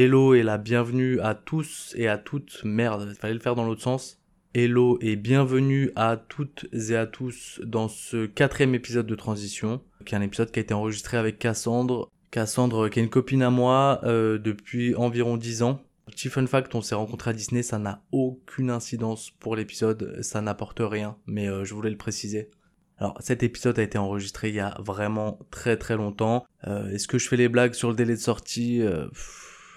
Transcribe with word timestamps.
Hello 0.00 0.32
et 0.32 0.44
la 0.44 0.58
bienvenue 0.58 1.18
à 1.22 1.34
tous 1.34 1.92
et 1.96 2.06
à 2.06 2.18
toutes. 2.18 2.60
Merde, 2.62 3.14
fallait 3.18 3.34
le 3.34 3.40
faire 3.40 3.56
dans 3.56 3.64
l'autre 3.64 3.82
sens. 3.82 4.20
Hello 4.54 4.96
et 5.00 5.16
bienvenue 5.16 5.90
à 5.96 6.16
toutes 6.16 6.66
et 6.72 6.94
à 6.94 7.04
tous 7.04 7.60
dans 7.64 7.88
ce 7.88 8.26
quatrième 8.26 8.76
épisode 8.76 9.08
de 9.08 9.16
Transition, 9.16 9.82
qui 10.06 10.14
est 10.14 10.18
un 10.18 10.22
épisode 10.22 10.52
qui 10.52 10.60
a 10.60 10.62
été 10.62 10.72
enregistré 10.72 11.16
avec 11.16 11.40
Cassandre. 11.40 12.12
Cassandre, 12.30 12.88
qui 12.88 13.00
est 13.00 13.02
une 13.02 13.10
copine 13.10 13.42
à 13.42 13.50
moi 13.50 13.98
euh, 14.04 14.38
depuis 14.38 14.94
environ 14.94 15.36
10 15.36 15.64
ans. 15.64 15.82
Petit 16.06 16.28
fun 16.28 16.46
fact, 16.46 16.76
on 16.76 16.80
s'est 16.80 16.94
rencontré 16.94 17.30
à 17.30 17.32
Disney, 17.32 17.64
ça 17.64 17.80
n'a 17.80 18.04
aucune 18.12 18.70
incidence 18.70 19.32
pour 19.40 19.56
l'épisode, 19.56 20.18
ça 20.22 20.40
n'apporte 20.40 20.78
rien, 20.80 21.16
mais 21.26 21.48
euh, 21.48 21.64
je 21.64 21.74
voulais 21.74 21.90
le 21.90 21.96
préciser. 21.96 22.50
Alors 22.98 23.16
cet 23.18 23.42
épisode 23.42 23.80
a 23.80 23.82
été 23.82 23.98
enregistré 23.98 24.50
il 24.50 24.54
y 24.54 24.60
a 24.60 24.76
vraiment 24.78 25.40
très 25.50 25.76
très 25.76 25.96
longtemps. 25.96 26.46
Euh, 26.68 26.88
Est-ce 26.90 27.08
que 27.08 27.18
je 27.18 27.28
fais 27.28 27.36
les 27.36 27.48
blagues 27.48 27.74
sur 27.74 27.88
le 27.88 27.96
délai 27.96 28.14
de 28.14 28.20
sortie? 28.20 28.80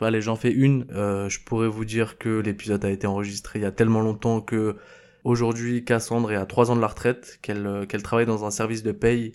Allez, 0.01 0.21
j'en 0.21 0.35
fais 0.35 0.51
une. 0.51 0.87
Euh, 0.91 1.29
je 1.29 1.39
pourrais 1.43 1.67
vous 1.67 1.85
dire 1.85 2.17
que 2.17 2.39
l'épisode 2.39 2.83
a 2.83 2.89
été 2.89 3.05
enregistré 3.05 3.59
il 3.59 3.61
y 3.61 3.65
a 3.65 3.71
tellement 3.71 4.01
longtemps 4.01 4.41
que 4.41 4.75
aujourd'hui 5.23 5.85
Cassandre 5.85 6.31
est 6.31 6.35
à 6.35 6.47
3 6.47 6.71
ans 6.71 6.75
de 6.75 6.81
la 6.81 6.87
retraite, 6.87 7.37
qu'elle 7.43 7.67
euh, 7.67 7.85
qu'elle 7.85 8.01
travaille 8.01 8.25
dans 8.25 8.43
un 8.43 8.49
service 8.51 8.81
de 8.81 8.91
paye 8.91 9.33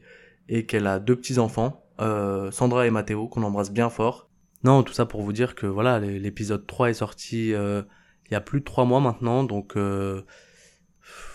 et 0.49 0.67
qu'elle 0.67 0.89
a 0.89 0.99
deux 0.99 1.15
petits 1.15 1.39
enfants, 1.39 1.85
euh, 2.01 2.51
Sandra 2.51 2.87
et 2.87 2.91
Mathéo, 2.91 3.29
qu'on 3.29 3.45
embrasse 3.45 3.71
bien 3.71 3.91
fort. 3.91 4.29
Non, 4.65 4.83
tout 4.83 4.93
ça 4.93 5.07
pour 5.07 5.23
vous 5.23 5.33
dire 5.33 5.55
que 5.55 5.67
voilà, 5.67 6.01
l'épisode 6.01 6.67
3 6.67 6.91
est 6.91 6.95
sorti 6.95 7.51
il 7.51 8.33
y 8.33 8.35
a 8.35 8.41
plus 8.41 8.61
de 8.61 8.65
3 8.65 8.85
mois 8.85 9.01
maintenant, 9.01 9.45
donc 9.45 9.75
on, 9.77 10.25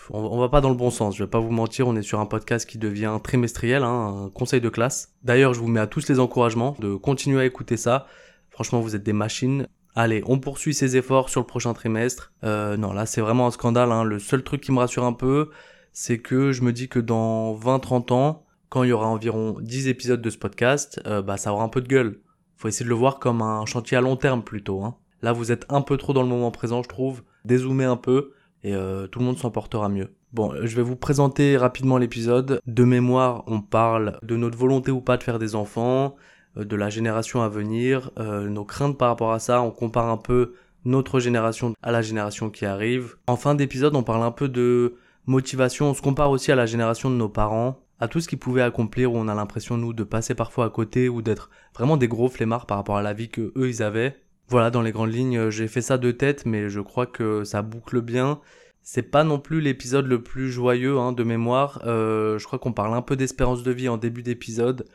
on 0.09 0.39
va 0.39 0.49
pas 0.49 0.59
dans 0.59 0.69
le 0.69 0.75
bon 0.75 0.89
sens, 0.89 1.15
je 1.15 1.23
vais 1.23 1.29
pas 1.29 1.39
vous 1.39 1.51
mentir, 1.51 1.87
on 1.87 1.95
est 1.95 2.01
sur 2.01 2.19
un 2.19 2.25
podcast 2.25 2.67
qui 2.67 2.77
devient 2.77 3.17
trimestriel, 3.23 3.83
hein, 3.83 4.25
un 4.25 4.29
conseil 4.29 4.59
de 4.59 4.69
classe. 4.69 5.13
D'ailleurs, 5.23 5.53
je 5.53 5.59
vous 5.59 5.67
mets 5.67 5.79
à 5.79 5.87
tous 5.87 6.09
les 6.09 6.19
encouragements 6.19 6.75
de 6.79 6.95
continuer 6.95 7.41
à 7.41 7.45
écouter 7.45 7.77
ça. 7.77 8.07
Franchement, 8.51 8.79
vous 8.79 8.95
êtes 8.95 9.03
des 9.03 9.13
machines. 9.13 9.67
Allez, 9.95 10.23
on 10.25 10.39
poursuit 10.39 10.73
ses 10.73 10.95
efforts 10.95 11.29
sur 11.29 11.41
le 11.41 11.47
prochain 11.47 11.73
trimestre. 11.73 12.31
Euh, 12.43 12.77
non, 12.77 12.93
là, 12.93 13.05
c'est 13.05 13.21
vraiment 13.21 13.47
un 13.47 13.51
scandale. 13.51 13.91
Hein. 13.91 14.03
Le 14.03 14.19
seul 14.19 14.43
truc 14.43 14.61
qui 14.61 14.71
me 14.71 14.79
rassure 14.79 15.03
un 15.03 15.13
peu, 15.13 15.49
c'est 15.91 16.19
que 16.19 16.51
je 16.51 16.61
me 16.61 16.71
dis 16.71 16.87
que 16.87 16.99
dans 16.99 17.53
20-30 17.55 18.13
ans, 18.13 18.45
quand 18.69 18.83
il 18.83 18.89
y 18.89 18.93
aura 18.93 19.07
environ 19.07 19.57
10 19.59 19.87
épisodes 19.89 20.21
de 20.21 20.29
ce 20.29 20.37
podcast, 20.37 21.01
euh, 21.05 21.21
bah, 21.21 21.35
ça 21.37 21.51
aura 21.51 21.63
un 21.63 21.69
peu 21.69 21.81
de 21.81 21.87
gueule. 21.87 22.21
Faut 22.55 22.67
essayer 22.67 22.85
de 22.85 22.89
le 22.89 22.95
voir 22.95 23.19
comme 23.19 23.41
un 23.41 23.65
chantier 23.65 23.97
à 23.97 24.01
long 24.01 24.15
terme 24.15 24.43
plutôt. 24.43 24.83
Hein. 24.83 24.95
Là, 25.21 25.33
vous 25.33 25.51
êtes 25.51 25.65
un 25.69 25.81
peu 25.81 25.97
trop 25.97 26.13
dans 26.13 26.23
le 26.23 26.29
moment 26.29 26.51
présent, 26.51 26.81
je 26.81 26.87
trouve. 26.87 27.23
Dézoomez 27.43 27.85
un 27.85 27.97
peu 27.97 28.33
et 28.63 28.73
euh, 28.73 29.07
tout 29.07 29.19
le 29.19 29.25
monde 29.25 29.37
s'en 29.37 29.51
portera 29.51 29.89
mieux. 29.89 30.15
Bon, 30.31 30.53
je 30.63 30.75
vais 30.75 30.81
vous 30.81 30.95
présenter 30.95 31.57
rapidement 31.57 31.97
l'épisode. 31.97 32.61
De 32.65 32.83
mémoire, 32.85 33.43
on 33.47 33.59
parle 33.59 34.19
de 34.23 34.37
notre 34.37 34.57
volonté 34.57 34.91
ou 34.91 35.01
pas 35.01 35.17
de 35.17 35.23
faire 35.23 35.39
des 35.39 35.55
enfants, 35.55 36.05
euh, 36.05 36.30
de 36.55 36.75
la 36.75 36.89
génération 36.89 37.41
à 37.41 37.49
venir, 37.49 38.11
euh, 38.17 38.47
nos 38.47 38.65
craintes 38.65 38.97
par 38.97 39.09
rapport 39.09 39.31
à 39.31 39.39
ça. 39.39 39.61
On 39.61 39.71
compare 39.71 40.09
un 40.09 40.17
peu 40.17 40.53
notre 40.85 41.19
génération 41.19 41.73
à 41.81 41.91
la 41.91 42.01
génération 42.01 42.49
qui 42.49 42.65
arrive. 42.65 43.15
En 43.27 43.35
fin 43.35 43.55
d'épisode, 43.55 43.95
on 43.95 44.03
parle 44.03 44.23
un 44.23 44.31
peu 44.31 44.49
de 44.49 44.95
motivation. 45.25 45.89
On 45.89 45.93
se 45.93 46.01
compare 46.01 46.31
aussi 46.31 46.51
à 46.51 46.55
la 46.55 46.65
génération 46.65 47.09
de 47.09 47.15
nos 47.15 47.29
parents, 47.29 47.79
à 47.99 48.07
tout 48.07 48.19
ce 48.19 48.27
qu'ils 48.27 48.39
pouvaient 48.39 48.61
accomplir 48.61 49.13
où 49.13 49.17
on 49.17 49.27
a 49.27 49.35
l'impression, 49.35 49.77
nous, 49.77 49.93
de 49.93 50.03
passer 50.03 50.35
parfois 50.35 50.65
à 50.65 50.69
côté 50.69 51.09
ou 51.09 51.21
d'être 51.21 51.49
vraiment 51.75 51.97
des 51.97 52.07
gros 52.07 52.29
flemmards 52.29 52.65
par 52.65 52.77
rapport 52.77 52.97
à 52.97 53.01
la 53.01 53.13
vie 53.13 53.29
que 53.29 53.53
eux, 53.55 53.69
ils 53.69 53.83
avaient. 53.83 54.17
Voilà, 54.49 54.69
dans 54.69 54.81
les 54.81 54.91
grandes 54.91 55.13
lignes, 55.13 55.49
j'ai 55.49 55.67
fait 55.67 55.81
ça 55.81 55.97
de 55.97 56.11
tête, 56.11 56.45
mais 56.45 56.67
je 56.67 56.81
crois 56.81 57.05
que 57.05 57.43
ça 57.45 57.61
boucle 57.61 58.01
bien. 58.01 58.41
C'est 58.83 59.03
pas 59.03 59.23
non 59.23 59.39
plus 59.39 59.61
l'épisode 59.61 60.07
le 60.07 60.23
plus 60.23 60.51
joyeux 60.51 60.97
hein, 60.97 61.13
de 61.13 61.23
mémoire. 61.23 61.81
Euh, 61.85 62.39
je 62.39 62.45
crois 62.45 62.59
qu'on 62.59 62.73
parle 62.73 62.95
un 62.95 63.01
peu 63.01 63.15
d'espérance 63.15 63.63
de 63.63 63.71
vie 63.71 63.87
en 63.87 63.97
début 63.97 64.23
d'épisode. 64.23 64.85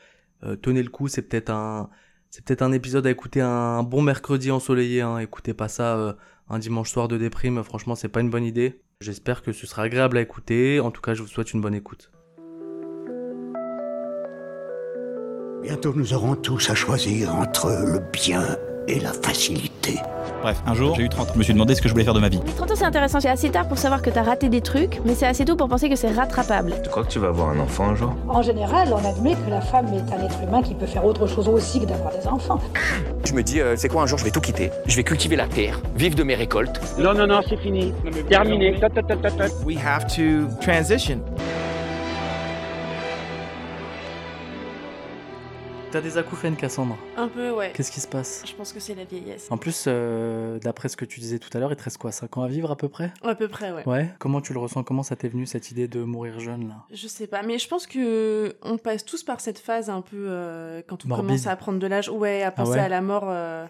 Euh, 0.44 0.56
tenez 0.56 0.82
le 0.82 0.90
coup, 0.90 1.08
c'est 1.08 1.22
peut-être 1.22 1.50
un, 1.50 1.90
épisode 2.72 3.06
à 3.06 3.10
écouter 3.10 3.40
un 3.40 3.82
bon 3.82 4.02
mercredi 4.02 4.50
ensoleillé. 4.50 5.00
Hein. 5.00 5.18
Écoutez 5.18 5.54
pas 5.54 5.68
ça 5.68 5.96
euh, 5.96 6.12
un 6.48 6.58
dimanche 6.58 6.90
soir 6.90 7.08
de 7.08 7.16
déprime. 7.16 7.62
Franchement, 7.62 7.94
c'est 7.94 8.08
pas 8.08 8.20
une 8.20 8.30
bonne 8.30 8.44
idée. 8.44 8.80
J'espère 9.00 9.42
que 9.42 9.52
ce 9.52 9.66
sera 9.66 9.82
agréable 9.82 10.18
à 10.18 10.20
écouter. 10.20 10.80
En 10.80 10.90
tout 10.90 11.02
cas, 11.02 11.14
je 11.14 11.22
vous 11.22 11.28
souhaite 11.28 11.52
une 11.52 11.60
bonne 11.60 11.74
écoute. 11.74 12.10
Bientôt 15.62 15.92
nous 15.96 16.14
aurons 16.14 16.36
tous 16.36 16.70
à 16.70 16.74
choisir 16.76 17.34
entre 17.34 17.68
le 17.68 17.98
bien 18.12 18.56
et 18.88 19.00
la 19.00 19.12
facilité. 19.12 19.96
Bref, 20.42 20.62
un 20.66 20.74
jour, 20.74 20.94
j'ai 20.94 21.02
eu 21.02 21.08
30 21.08 21.28
ans. 21.28 21.32
Je 21.34 21.38
me 21.38 21.42
suis 21.42 21.52
demandé 21.52 21.74
ce 21.74 21.82
que 21.82 21.88
je 21.88 21.92
voulais 21.92 22.04
faire 22.04 22.14
de 22.14 22.20
ma 22.20 22.28
vie. 22.28 22.40
Les 22.46 22.52
30 22.52 22.70
ans, 22.70 22.74
c'est 22.76 22.84
intéressant. 22.84 23.20
C'est 23.20 23.28
assez 23.28 23.50
tard 23.50 23.66
pour 23.66 23.78
savoir 23.78 24.02
que 24.02 24.10
t'as 24.10 24.22
raté 24.22 24.48
des 24.48 24.60
trucs, 24.60 25.00
mais 25.04 25.14
c'est 25.14 25.26
assez 25.26 25.44
tôt 25.44 25.56
pour 25.56 25.68
penser 25.68 25.88
que 25.88 25.96
c'est 25.96 26.10
rattrapable. 26.10 26.74
Tu 26.82 26.90
crois 26.90 27.04
que 27.04 27.08
tu 27.08 27.18
vas 27.18 27.28
avoir 27.28 27.48
un 27.48 27.58
enfant 27.58 27.88
un 27.88 27.94
jour? 27.94 28.14
En 28.28 28.42
général, 28.42 28.88
on 28.92 29.04
admet 29.08 29.34
que 29.34 29.50
la 29.50 29.60
femme 29.60 29.86
est 29.88 30.12
un 30.12 30.24
être 30.24 30.42
humain 30.42 30.62
qui 30.62 30.74
peut 30.74 30.86
faire 30.86 31.04
autre 31.04 31.26
chose 31.26 31.48
aussi 31.48 31.80
que 31.80 31.86
d'avoir 31.86 32.12
des 32.12 32.26
enfants. 32.28 32.60
Je 33.24 33.32
me 33.32 33.42
dis, 33.42 33.60
euh, 33.60 33.74
c'est 33.76 33.88
quoi 33.88 34.02
un 34.02 34.06
jour 34.06 34.18
je 34.18 34.24
vais 34.24 34.30
tout 34.30 34.40
quitter. 34.40 34.70
Je 34.86 34.96
vais 34.96 35.04
cultiver 35.04 35.36
la 35.36 35.46
terre, 35.46 35.80
vivre 35.96 36.14
de 36.14 36.22
mes 36.22 36.34
récoltes. 36.34 36.80
Non, 36.98 37.12
non, 37.14 37.26
non, 37.26 37.40
c'est 37.48 37.56
fini. 37.56 37.92
Terminé. 38.28 38.78
Ta. 38.78 38.88
We 39.64 39.76
have 39.78 40.06
to 40.14 40.46
transition. 40.60 41.20
T'as 45.92 46.00
des 46.00 46.18
acouphènes, 46.18 46.56
Cassandre 46.56 46.98
Un 47.16 47.28
peu, 47.28 47.52
ouais. 47.52 47.72
Qu'est-ce 47.74 47.92
qui 47.92 48.00
se 48.00 48.08
passe? 48.08 48.42
Je 48.44 48.52
pense 48.54 48.72
que 48.72 48.80
c'est 48.80 48.94
la 48.94 49.04
vieillesse. 49.04 49.46
En 49.50 49.56
plus, 49.56 49.84
euh, 49.86 50.58
d'après 50.58 50.88
ce 50.88 50.96
que 50.96 51.04
tu 51.04 51.20
disais 51.20 51.38
tout 51.38 51.48
à 51.56 51.60
l'heure, 51.60 51.70
il 51.72 51.76
te 51.76 51.82
reste 51.84 51.96
quoi 51.96 52.12
5 52.12 52.36
ans 52.36 52.42
à 52.42 52.48
vivre 52.48 52.70
à 52.70 52.76
peu 52.76 52.88
près? 52.88 53.12
À 53.22 53.34
peu 53.34 53.48
près, 53.48 53.72
ouais. 53.72 53.86
Ouais. 53.88 54.10
Comment 54.18 54.40
tu 54.40 54.52
le 54.52 54.58
ressens? 54.58 54.82
Comment 54.82 55.02
ça 55.04 55.16
t'est 55.16 55.28
venu 55.28 55.46
cette 55.46 55.70
idée 55.70 55.86
de 55.88 56.02
mourir 56.02 56.38
jeune 56.40 56.68
là? 56.68 56.74
Je 56.92 57.06
sais 57.06 57.26
pas, 57.28 57.42
mais 57.42 57.58
je 57.58 57.68
pense 57.68 57.86
que 57.86 58.56
on 58.62 58.76
passe 58.78 59.04
tous 59.04 59.22
par 59.22 59.40
cette 59.40 59.58
phase 59.58 59.88
un 59.88 60.02
peu 60.02 60.16
euh, 60.28 60.82
quand 60.86 61.04
on 61.04 61.08
Morbide. 61.08 61.26
commence 61.28 61.46
à 61.46 61.56
prendre 61.56 61.78
de 61.78 61.86
l'âge, 61.86 62.08
ouais, 62.10 62.42
à 62.42 62.50
penser 62.50 62.72
ouais 62.72 62.78
à 62.80 62.88
la 62.88 63.00
mort. 63.00 63.24
euh. 63.28 63.64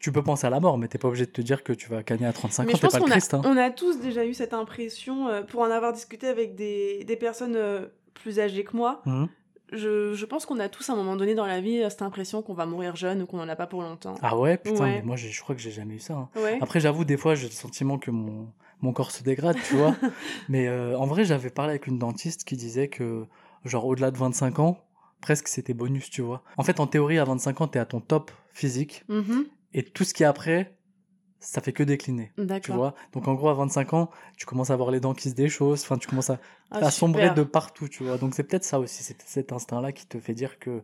Tu 0.00 0.10
peux 0.10 0.22
penser 0.22 0.46
à 0.46 0.50
la 0.50 0.58
mort, 0.58 0.78
mais 0.78 0.88
t'es 0.88 0.98
pas 0.98 1.08
obligé 1.08 1.26
de 1.26 1.30
te 1.30 1.42
dire 1.42 1.62
que 1.62 1.72
tu 1.72 1.88
vas 1.88 2.02
gagner 2.02 2.26
à 2.26 2.32
35 2.32 2.64
Mais 2.64 2.72
ans, 2.72 2.76
je 2.76 2.80
t'es 2.80 2.86
pense 2.86 2.92
pas 2.92 2.98
le 2.98 3.04
qu'on 3.04 3.10
a, 3.10 3.12
Christ. 3.12 3.34
Hein. 3.34 3.42
on 3.44 3.56
a 3.56 3.70
tous 3.70 4.00
déjà 4.00 4.24
eu 4.24 4.34
cette 4.34 4.54
impression, 4.54 5.28
pour 5.48 5.60
en 5.60 5.70
avoir 5.70 5.92
discuté 5.92 6.26
avec 6.26 6.56
des, 6.56 7.04
des 7.04 7.16
personnes 7.16 7.56
plus 8.14 8.40
âgées 8.40 8.64
que 8.64 8.76
moi, 8.76 9.02
Mhm. 9.06 9.28
Je, 9.72 10.14
je 10.14 10.24
pense 10.26 10.46
qu'on 10.46 10.58
a 10.60 10.68
tous 10.68 10.88
à 10.90 10.92
un 10.92 10.96
moment 10.96 11.16
donné 11.16 11.34
dans 11.34 11.46
la 11.46 11.60
vie 11.60 11.82
cette 11.88 12.02
impression 12.02 12.42
qu'on 12.42 12.54
va 12.54 12.66
mourir 12.66 12.94
jeune 12.96 13.22
ou 13.22 13.26
qu'on 13.26 13.40
en 13.40 13.48
a 13.48 13.56
pas 13.56 13.66
pour 13.66 13.82
longtemps. 13.82 14.14
Ah 14.22 14.36
ouais, 14.38 14.56
putain, 14.58 14.84
Ouais. 14.84 14.90
mais 14.96 15.02
moi 15.02 15.16
je 15.16 15.40
crois 15.40 15.54
que 15.54 15.60
j'ai 15.60 15.70
jamais 15.70 15.94
eu 15.94 15.98
ça. 16.00 16.14
hein. 16.14 16.28
Ouais. 16.36 16.58
Après, 16.60 16.78
j'avoue, 16.80 17.04
des 17.04 17.16
fois 17.16 17.34
j'ai 17.34 17.46
le 17.46 17.52
sentiment 17.52 17.98
que 17.98 18.10
mon, 18.10 18.48
mon 18.80 18.92
corps 18.92 19.10
se 19.10 19.22
dégrade, 19.22 19.56
tu 19.68 19.74
vois. 19.76 19.94
mais 20.48 20.68
euh, 20.68 20.96
en 20.98 21.06
vrai, 21.06 21.24
j'avais 21.24 21.50
parlé 21.50 21.70
avec 21.70 21.86
une 21.86 21.98
dentiste 21.98 22.44
qui 22.44 22.56
disait 22.56 22.88
que, 22.88 23.24
genre, 23.64 23.86
au-delà 23.86 24.10
de 24.10 24.16
25 24.18 24.58
ans, 24.58 24.78
presque 25.20 25.48
c'était 25.48 25.74
bonus, 25.74 26.10
tu 26.10 26.20
vois. 26.22 26.42
En 26.56 26.62
fait, 26.64 26.80
en 26.80 26.86
théorie, 26.86 27.18
à 27.18 27.24
25 27.24 27.60
ans, 27.60 27.68
t'es 27.68 27.78
à 27.78 27.84
ton 27.86 28.00
top 28.00 28.30
physique. 28.52 29.04
Mhm. 29.08 29.46
Et 29.74 29.82
tout 29.84 30.04
ce 30.04 30.12
qui 30.14 30.22
est 30.24 30.26
après, 30.26 30.76
ça 31.42 31.60
fait 31.60 31.72
que 31.72 31.82
décliner. 31.82 32.32
Tu 32.62 32.72
vois 32.72 32.94
Donc 33.12 33.28
en 33.28 33.34
gros, 33.34 33.48
à 33.48 33.54
25 33.54 33.92
ans, 33.94 34.10
tu 34.36 34.46
commences 34.46 34.70
à 34.70 34.74
avoir 34.74 34.90
les 34.90 35.00
dents 35.00 35.12
qui 35.12 35.28
se 35.28 35.34
déchaussent, 35.34 35.82
enfin, 35.82 35.98
tu 35.98 36.08
commences 36.08 36.30
à, 36.30 36.38
Ah, 36.70 36.78
à 36.78 36.90
sombrer 36.90 37.30
de 37.30 37.42
partout, 37.42 37.88
tu 37.88 38.04
vois. 38.04 38.16
Donc 38.16 38.34
c'est 38.34 38.44
peut-être 38.44 38.64
ça 38.64 38.78
aussi, 38.78 39.02
c'est 39.02 39.20
cet 39.20 39.52
instinct-là 39.52 39.92
qui 39.92 40.06
te 40.06 40.18
fait 40.18 40.34
dire 40.34 40.58
que, 40.58 40.82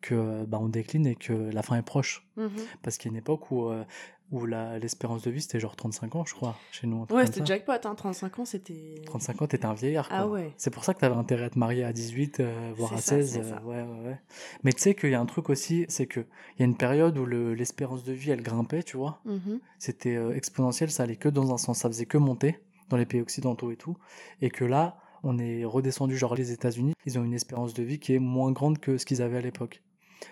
que 0.00 0.44
bah, 0.44 0.58
on 0.60 0.68
décline 0.68 1.06
et 1.06 1.14
que 1.14 1.32
la 1.32 1.62
fin 1.62 1.76
est 1.76 1.82
proche. 1.82 2.26
Mhm. 2.36 2.50
Parce 2.82 2.98
qu'il 2.98 3.10
y 3.10 3.14
a 3.14 3.14
une 3.14 3.18
époque 3.18 3.50
où, 3.50 3.68
euh, 3.68 3.84
où 4.30 4.46
l'espérance 4.46 5.22
de 5.22 5.30
vie, 5.30 5.40
c'était 5.40 5.58
genre 5.58 5.74
35 5.74 6.14
ans, 6.16 6.24
je 6.24 6.34
crois, 6.34 6.56
chez 6.70 6.86
nous. 6.86 7.04
Ouais, 7.10 7.26
c'était 7.26 7.44
jackpot, 7.44 7.72
hein, 7.84 7.94
35 7.96 8.38
ans, 8.38 8.44
c'était. 8.44 9.02
35 9.06 9.42
ans, 9.42 9.46
t'étais 9.46 9.64
un 9.66 9.74
vieillard. 9.74 10.08
Quoi. 10.08 10.16
Ah 10.18 10.28
ouais. 10.28 10.52
C'est 10.56 10.70
pour 10.70 10.84
ça 10.84 10.94
que 10.94 11.00
t'avais 11.00 11.16
intérêt 11.16 11.44
à 11.46 11.50
te 11.50 11.58
marier 11.58 11.82
à 11.84 11.92
18, 11.92 12.40
euh, 12.40 12.72
voire 12.76 12.92
à 12.92 12.96
ça, 12.98 13.16
16. 13.16 13.32
c'est 13.32 13.40
euh, 13.40 13.50
ça. 13.50 13.62
ouais, 13.64 13.82
ouais, 13.82 14.06
ouais. 14.08 14.20
Mais 14.62 14.72
tu 14.72 14.80
sais 14.80 14.94
qu'il 14.94 15.10
y 15.10 15.14
a 15.14 15.20
un 15.20 15.26
truc 15.26 15.50
aussi, 15.50 15.84
c'est 15.88 16.06
qu'il 16.06 16.26
y 16.58 16.62
a 16.62 16.64
une 16.64 16.76
période 16.76 17.18
où 17.18 17.26
le- 17.26 17.54
l'espérance 17.54 18.04
de 18.04 18.12
vie, 18.12 18.30
elle 18.30 18.42
grimpait, 18.42 18.82
tu 18.84 18.96
vois. 18.96 19.20
Mhm. 19.24 19.58
C'était 19.78 20.14
euh, 20.16 20.34
exponentiel, 20.36 20.90
ça 20.90 21.02
allait 21.02 21.16
que 21.16 21.28
dans 21.28 21.52
un 21.52 21.58
sens, 21.58 21.78
ça 21.78 21.88
faisait 21.88 22.06
que 22.06 22.18
monter 22.18 22.60
dans 22.88 22.96
les 22.96 23.06
pays 23.06 23.20
occidentaux 23.20 23.70
et 23.72 23.76
tout. 23.76 23.96
Et 24.42 24.50
que 24.50 24.64
là, 24.64 24.98
on 25.22 25.38
est 25.38 25.64
redescendu, 25.64 26.16
genre 26.16 26.34
les 26.34 26.52
États-Unis, 26.52 26.94
ils 27.04 27.18
ont 27.18 27.24
une 27.24 27.34
espérance 27.34 27.74
de 27.74 27.82
vie 27.82 27.98
qui 27.98 28.14
est 28.14 28.18
moins 28.18 28.52
grande 28.52 28.78
que 28.78 28.96
ce 28.96 29.04
qu'ils 29.06 29.22
avaient 29.22 29.38
à 29.38 29.42
l'époque. 29.42 29.82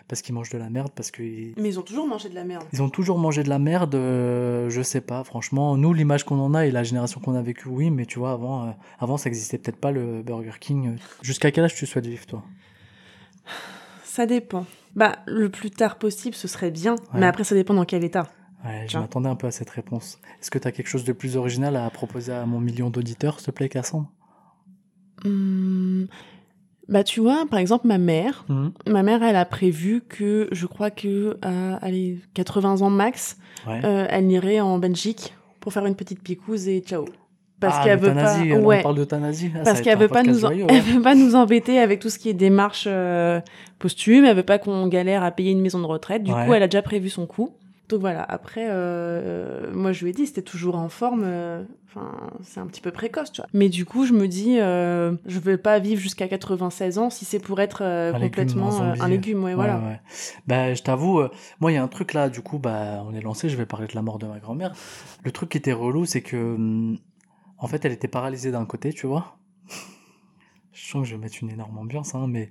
Parce 0.06 0.22
qu'ils 0.22 0.34
mangent 0.34 0.50
de 0.50 0.58
la 0.58 0.70
merde, 0.70 0.90
parce 0.94 1.10
qu'ils 1.10 1.54
Mais 1.56 1.68
ils 1.68 1.78
ont 1.78 1.82
toujours 1.82 2.06
mangé 2.06 2.28
de 2.28 2.34
la 2.34 2.44
merde. 2.44 2.64
ils 2.72 2.82
ont 2.82 2.88
toujours 2.88 3.18
mangé 3.18 3.42
de 3.42 3.48
la 3.48 3.58
merde, 3.58 3.94
euh, 3.94 4.70
je 4.70 4.82
sais 4.82 5.00
pas, 5.00 5.22
franchement. 5.24 5.76
Nous, 5.76 5.92
l'image 5.92 6.24
qu'on 6.24 6.38
en 6.38 6.54
a 6.54 6.66
et 6.66 6.70
la 6.70 6.82
génération 6.82 7.20
qu'on 7.20 7.34
a 7.34 7.42
vécue, 7.42 7.68
oui, 7.68 7.90
mais 7.90 8.06
tu 8.06 8.18
vois, 8.18 8.32
avant, 8.32 8.68
euh, 8.68 8.70
avant 8.98 9.16
ça 9.16 9.28
existait 9.28 9.58
peut-être 9.58 9.76
pas 9.80 9.90
le 9.90 10.22
Burger 10.22 10.52
King. 10.60 10.96
Jusqu'à 11.22 11.50
quel 11.50 11.64
âge 11.64 11.74
tu 11.74 11.86
souhaites 11.86 12.06
vivre, 12.06 12.26
toi? 12.26 12.42
Ça 14.04 14.26
dépend. 14.26 14.66
Bah, 14.96 15.16
le 15.26 15.48
plus 15.48 15.70
tard 15.70 15.96
possible, 15.98 16.34
ce 16.34 16.48
serait 16.48 16.70
bien. 16.70 16.94
Ouais. 16.94 17.20
Mais 17.20 17.26
après, 17.26 17.44
ça 17.44 17.54
dépend 17.54 17.74
dans 17.74 17.84
quel 17.84 18.04
état. 18.04 18.26
Ouais, 18.64 18.86
je 18.88 18.98
m'attendais 18.98 19.28
un 19.28 19.36
peu 19.36 19.46
à 19.46 19.52
cette 19.52 19.70
réponse. 19.70 20.18
Est-ce 20.40 20.50
que 20.50 20.58
tu 20.58 20.66
as 20.66 20.72
quelque 20.72 20.88
chose 20.88 21.04
de 21.04 21.12
plus 21.12 21.36
original 21.36 21.76
à 21.76 21.88
proposer 21.90 22.32
à 22.32 22.44
mon 22.46 22.58
million 22.58 22.90
d'auditeurs, 22.90 23.38
s'il 23.38 23.46
te 23.46 23.50
plaît, 23.52 23.68
Cassandre? 23.68 24.10
Hmm, 25.24 26.06
Bah, 26.88 27.04
tu 27.04 27.20
vois, 27.20 27.44
par 27.50 27.58
exemple, 27.58 27.86
ma 27.86 27.98
mère, 27.98 28.44
Mhm. 28.48 28.72
ma 28.88 29.02
mère, 29.02 29.22
elle 29.22 29.36
a 29.36 29.44
prévu 29.44 30.02
que, 30.08 30.48
je 30.52 30.66
crois 30.66 30.90
que, 30.90 31.36
à 31.42 31.76
allez, 31.84 32.18
80 32.34 32.80
ans 32.82 32.90
max, 32.90 33.36
Ouais. 33.66 33.80
euh, 33.84 34.06
elle 34.08 34.30
irait 34.30 34.60
en 34.60 34.78
Belgique 34.78 35.34
pour 35.60 35.72
faire 35.72 35.84
une 35.86 35.94
petite 35.96 36.22
picouse 36.22 36.66
et 36.68 36.80
ciao. 36.80 37.04
Parce 37.60 37.76
Ah, 37.80 37.84
qu'elle 37.84 37.98
veut 37.98 38.14
pas, 38.14 38.38
ouais, 38.40 38.78
On 38.78 38.82
parle 38.84 38.94
d'euthanasie. 38.94 39.50
Ah, 39.54 39.62
parce 39.64 39.80
qu'elle 39.80 39.98
veut 39.98 40.06
pas 40.08 40.22
nous, 40.22 40.36
en- 40.44 40.48
joyeux, 40.48 40.66
elle 40.68 40.80
veut 40.80 41.02
pas 41.02 41.16
nous 41.16 41.34
embêter 41.34 41.80
avec 41.80 41.98
tout 41.98 42.08
ce 42.08 42.18
qui 42.18 42.28
est 42.28 42.34
démarche 42.34 42.84
euh, 42.88 43.40
posthume. 43.80 44.24
Elle 44.24 44.36
veut 44.36 44.42
pas 44.44 44.58
qu'on 44.58 44.86
galère 44.86 45.24
à 45.24 45.30
payer 45.32 45.50
une 45.50 45.60
maison 45.60 45.80
de 45.80 45.84
retraite. 45.86 46.22
Du 46.22 46.32
coup, 46.32 46.54
elle 46.54 46.62
a 46.62 46.68
déjà 46.68 46.82
prévu 46.82 47.08
son 47.10 47.26
coup. 47.26 47.50
Donc 47.88 48.00
voilà, 48.00 48.22
après, 48.22 48.66
euh, 48.68 49.72
moi 49.72 49.92
je 49.92 50.04
lui 50.04 50.10
ai 50.10 50.12
dit, 50.12 50.26
c'était 50.26 50.42
toujours 50.42 50.76
en 50.76 50.90
forme, 50.90 51.22
euh, 51.24 51.64
enfin, 51.86 52.12
c'est 52.42 52.60
un 52.60 52.66
petit 52.66 52.82
peu 52.82 52.90
précoce, 52.90 53.32
tu 53.32 53.40
vois. 53.40 53.48
Mais 53.54 53.70
du 53.70 53.86
coup, 53.86 54.04
je 54.04 54.12
me 54.12 54.28
dis, 54.28 54.60
euh, 54.60 55.16
je 55.24 55.38
veux 55.38 55.56
pas 55.56 55.78
vivre 55.78 56.00
jusqu'à 56.00 56.28
96 56.28 56.98
ans 56.98 57.08
si 57.08 57.24
c'est 57.24 57.38
pour 57.38 57.60
être 57.60 57.82
euh, 57.82 58.12
Un 58.12 58.20
complètement 58.20 58.80
un 58.82 59.00
euh, 59.00 59.08
légume, 59.08 59.42
ouais, 59.42 59.54
voilà. 59.54 59.78
ouais. 59.78 60.00
Bah, 60.46 60.74
je 60.74 60.82
t'avoue, 60.82 61.20
euh, 61.20 61.30
moi, 61.60 61.72
il 61.72 61.76
y 61.76 61.78
a 61.78 61.82
un 61.82 61.88
truc 61.88 62.12
là, 62.12 62.28
du 62.28 62.42
coup, 62.42 62.58
bah, 62.58 63.02
on 63.06 63.14
est 63.14 63.22
lancé, 63.22 63.48
je 63.48 63.56
vais 63.56 63.66
parler 63.66 63.86
de 63.86 63.94
la 63.94 64.02
mort 64.02 64.18
de 64.18 64.26
ma 64.26 64.38
grand-mère. 64.38 64.74
Le 65.24 65.32
truc 65.32 65.48
qui 65.48 65.56
était 65.56 65.72
relou, 65.72 66.04
c'est 66.04 66.22
que, 66.22 66.36
hum, 66.36 66.98
en 67.56 67.68
fait, 67.68 67.86
elle 67.86 67.92
était 67.92 68.08
paralysée 68.08 68.50
d'un 68.50 68.66
côté, 68.66 68.92
tu 68.92 69.06
vois. 69.06 69.38
je 70.72 70.86
sens 70.86 71.02
que 71.02 71.08
je 71.08 71.14
vais 71.14 71.22
mettre 71.22 71.38
une 71.40 71.50
énorme 71.50 71.78
ambiance, 71.78 72.14
hein, 72.14 72.26
mais 72.28 72.50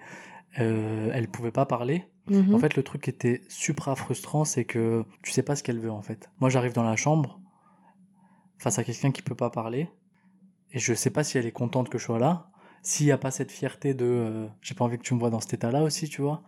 euh, 0.60 1.12
elle 1.14 1.28
pouvait 1.28 1.52
pas 1.52 1.66
parler. 1.66 2.06
Mhm. 2.28 2.54
En 2.54 2.60
fait, 2.60 2.76
le 2.76 2.84
truc 2.84 3.04
qui 3.04 3.10
était 3.10 3.42
supra 3.48 3.96
frustrant, 3.96 4.44
c'est 4.44 4.66
que 4.66 5.06
tu 5.24 5.32
sais 5.32 5.44
pas 5.44 5.56
ce 5.56 5.64
qu'elle 5.64 5.80
veut, 5.80 5.92
en 5.92 6.02
fait. 6.02 6.30
Moi, 6.40 6.50
j'arrive 6.50 6.74
dans 6.74 6.84
la 6.84 6.96
chambre, 6.96 7.40
face 8.58 8.80
à 8.80 8.84
quelqu'un 8.84 9.12
qui 9.12 9.22
peut 9.22 9.36
pas 9.36 9.50
parler, 9.50 9.90
et 10.74 10.80
je 10.80 10.94
sais 10.94 11.10
pas 11.10 11.24
si 11.24 11.38
elle 11.38 11.46
est 11.46 11.52
contente 11.52 11.90
que 11.90 11.98
je 11.98 12.06
sois 12.06 12.20
là, 12.20 12.50
s'il 12.82 13.06
y 13.06 13.12
a 13.12 13.18
pas 13.18 13.32
cette 13.32 13.52
fierté 13.52 13.94
de 13.94 14.06
euh, 14.06 14.48
j'ai 14.62 14.76
pas 14.76 14.86
envie 14.86 14.98
que 14.98 15.04
tu 15.04 15.14
me 15.14 15.20
vois 15.20 15.30
dans 15.30 15.40
cet 15.40 15.54
état-là 15.56 15.84
aussi, 15.84 16.10
tu 16.10 16.22
vois. 16.22 16.44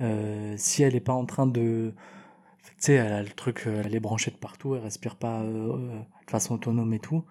Euh, 0.00 0.54
si 0.56 0.82
elle 0.82 0.94
est 0.94 1.00
pas 1.00 1.12
en 1.12 1.26
train 1.26 1.46
de. 1.46 1.94
Tu 2.64 2.72
sais, 2.78 2.94
elle 2.94 3.12
a 3.12 3.22
le 3.22 3.28
truc, 3.30 3.64
euh, 3.66 3.82
elle 3.84 3.94
est 3.94 4.00
branchée 4.00 4.30
de 4.30 4.36
partout, 4.36 4.74
elle 4.74 4.82
respire 4.82 5.16
pas 5.16 5.42
de 5.42 6.04
façon 6.28 6.54
autonome 6.54 6.92
et 6.92 6.98
tout. 6.98 7.24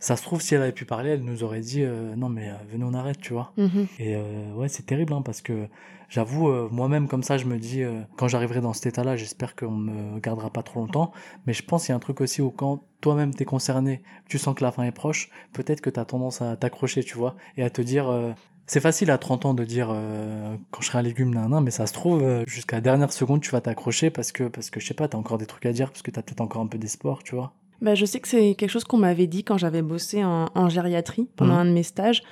Ça 0.00 0.16
se 0.16 0.22
trouve, 0.22 0.40
si 0.40 0.54
elle 0.54 0.62
avait 0.62 0.72
pu 0.72 0.86
parler, 0.86 1.10
elle 1.10 1.22
nous 1.24 1.44
aurait 1.44 1.60
dit 1.60 1.82
euh, 1.84 2.16
non, 2.16 2.28
mais 2.30 2.48
euh, 2.48 2.54
venez, 2.72 2.84
on 2.84 2.94
arrête, 2.94 3.20
tu 3.20 3.34
vois. 3.34 3.52
Mhm. 3.58 3.86
Et 3.98 4.16
euh, 4.16 4.52
ouais, 4.54 4.68
c'est 4.68 4.84
terrible 4.84 5.12
hein, 5.12 5.22
parce 5.22 5.42
que 5.42 5.68
j'avoue, 6.08 6.48
euh, 6.48 6.68
moi-même, 6.70 7.06
comme 7.06 7.22
ça, 7.22 7.36
je 7.38 7.44
me 7.44 7.58
dis, 7.58 7.82
euh, 7.82 8.00
quand 8.16 8.26
j'arriverai 8.26 8.60
dans 8.62 8.72
cet 8.72 8.86
état-là, 8.86 9.16
j'espère 9.16 9.54
qu'on 9.54 9.70
me 9.70 10.18
gardera 10.20 10.50
pas 10.50 10.62
trop 10.62 10.80
longtemps. 10.80 11.12
Mais 11.46 11.52
je 11.52 11.62
pense 11.62 11.84
qu'il 11.84 11.90
y 11.90 11.94
a 11.94 11.96
un 11.96 12.00
truc 12.00 12.20
aussi 12.22 12.40
où 12.42 12.50
quand 12.50 12.82
toi-même 13.02 13.34
t'es 13.34 13.44
concerné, 13.44 14.02
tu 14.28 14.38
sens 14.38 14.54
que 14.54 14.64
la 14.64 14.72
fin 14.72 14.84
est 14.84 14.92
proche, 14.92 15.30
peut-être 15.52 15.82
que 15.82 15.90
t'as 15.90 16.04
tendance 16.06 16.40
à 16.42 16.56
t'accrocher, 16.56 17.04
tu 17.04 17.16
vois, 17.18 17.36
et 17.56 17.62
à 17.62 17.70
te 17.70 17.82
dire. 17.82 18.08
euh, 18.08 18.32
c'est 18.66 18.80
facile 18.80 19.10
à 19.10 19.18
30 19.18 19.46
ans 19.46 19.54
de 19.54 19.64
dire 19.64 19.88
euh, 19.90 20.56
quand 20.70 20.80
je 20.80 20.86
serai 20.86 20.98
un 20.98 21.02
légume, 21.02 21.34
nan, 21.34 21.50
nan, 21.50 21.62
mais 21.64 21.72
ça 21.72 21.86
se 21.86 21.92
trouve, 21.92 22.22
euh, 22.22 22.44
jusqu'à 22.46 22.76
la 22.76 22.80
dernière 22.80 23.12
seconde, 23.12 23.40
tu 23.42 23.50
vas 23.50 23.60
t'accrocher 23.60 24.10
parce 24.10 24.30
que, 24.32 24.44
parce 24.44 24.70
que 24.70 24.78
je 24.80 24.86
sais 24.86 24.94
pas, 24.94 25.08
t'as 25.08 25.18
encore 25.18 25.38
des 25.38 25.46
trucs 25.46 25.66
à 25.66 25.72
dire, 25.72 25.90
parce 25.90 26.02
que 26.02 26.10
t'as 26.12 26.22
peut-être 26.22 26.40
encore 26.40 26.62
un 26.62 26.68
peu 26.68 26.78
d'espoir, 26.78 27.22
tu 27.24 27.34
vois. 27.34 27.52
Bah, 27.80 27.94
je 27.94 28.04
sais 28.04 28.20
que 28.20 28.28
c'est 28.28 28.54
quelque 28.54 28.70
chose 28.70 28.84
qu'on 28.84 28.98
m'avait 28.98 29.26
dit 29.26 29.42
quand 29.44 29.56
j'avais 29.58 29.82
bossé 29.82 30.22
en, 30.24 30.48
en 30.54 30.68
gériatrie 30.68 31.28
pendant 31.36 31.54
Mhm. 31.54 31.60
un 31.60 31.64
de 31.66 31.70
mes 31.70 31.82
stages, 31.82 32.22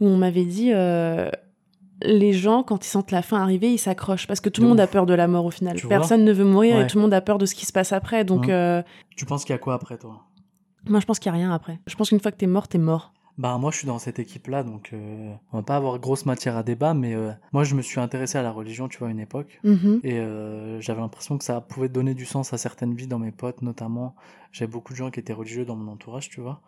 où 0.00 0.06
on 0.06 0.16
m'avait 0.16 0.44
dit 0.46 0.70
euh, 0.72 1.30
les 2.02 2.32
gens, 2.32 2.62
quand 2.62 2.84
ils 2.84 2.88
sentent 2.88 3.10
la 3.10 3.22
fin 3.22 3.40
arriver, 3.40 3.72
ils 3.72 3.78
s'accrochent 3.78 4.26
parce 4.26 4.40
que 4.40 4.48
tout 4.48 4.60
le 4.60 4.66
De 4.66 4.70
monde 4.70 4.80
a 4.80 4.86
peur 4.86 5.06
de 5.06 5.14
la 5.14 5.28
mort 5.28 5.44
au 5.44 5.50
final. 5.50 5.76
Tu 5.76 5.86
Personne 5.88 6.24
ne 6.24 6.32
veut 6.32 6.44
mourir 6.44 6.78
et 6.80 6.86
tout 6.86 6.96
le 6.96 7.02
monde 7.02 7.14
a 7.14 7.20
peur 7.20 7.38
de 7.38 7.46
ce 7.46 7.54
qui 7.54 7.66
se 7.66 7.72
passe 7.72 7.92
après. 7.92 8.24
Donc, 8.24 8.48
euh, 8.48 8.82
Tu 9.16 9.24
penses 9.26 9.44
qu'il 9.44 9.52
y 9.52 9.56
a 9.56 9.58
quoi 9.58 9.74
après, 9.74 9.96
toi? 9.98 10.22
moi, 10.88 11.00
je 11.00 11.06
pense 11.06 11.18
qu'il 11.18 11.32
n'y 11.32 11.38
a 11.38 11.40
rien 11.40 11.54
après. 11.54 11.78
Je 11.86 11.94
pense 11.94 12.08
qu'une 12.10 12.20
fois 12.20 12.30
que 12.32 12.36
t'es 12.36 12.46
mort, 12.46 12.68
t'es 12.68 12.78
mort. 12.78 13.12
Bah 13.36 13.58
moi 13.58 13.72
je 13.72 13.78
suis 13.78 13.86
dans 13.86 13.98
cette 13.98 14.20
équipe-là, 14.20 14.62
donc 14.62 14.90
euh, 14.92 15.34
on 15.52 15.56
va 15.56 15.62
pas 15.64 15.74
avoir 15.76 15.98
grosse 15.98 16.24
matière 16.24 16.56
à 16.56 16.62
débat, 16.62 16.94
mais 16.94 17.14
euh, 17.14 17.32
moi 17.52 17.64
je 17.64 17.74
me 17.74 17.82
suis 17.82 17.98
intéressé 17.98 18.38
à 18.38 18.42
la 18.42 18.52
religion, 18.52 18.86
tu 18.86 18.98
vois, 18.98 19.08
à 19.08 19.10
une 19.10 19.18
époque, 19.18 19.58
Mhm. 19.64 20.00
et 20.04 20.20
euh, 20.20 20.80
j'avais 20.80 21.00
l'impression 21.00 21.36
que 21.36 21.42
ça 21.44 21.60
pouvait 21.60 21.88
donner 21.88 22.14
du 22.14 22.26
sens 22.26 22.52
à 22.52 22.58
certaines 22.58 22.94
vies 22.94 23.08
dans 23.08 23.18
mes 23.18 23.32
potes, 23.32 23.60
notamment. 23.62 24.14
J'avais 24.52 24.70
beaucoup 24.70 24.92
de 24.92 24.98
gens 24.98 25.10
qui 25.10 25.18
étaient 25.18 25.32
religieux 25.32 25.64
dans 25.64 25.74
mon 25.74 25.90
entourage, 25.90 26.28
tu 26.30 26.40
vois, 26.40 26.60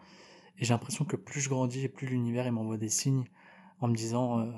et 0.59 0.65
j'ai 0.65 0.75
l'impression 0.75 1.05
que 1.05 1.15
plus 1.15 1.41
je 1.41 1.49
grandis 1.49 1.85
et 1.85 1.89
plus 1.89 2.09
l'univers 2.09 2.51
m'envoie 2.51 2.79
des 2.79 2.89
signes 2.89 3.27
en 3.81 3.87
me 3.87 3.95
disant 3.95 4.49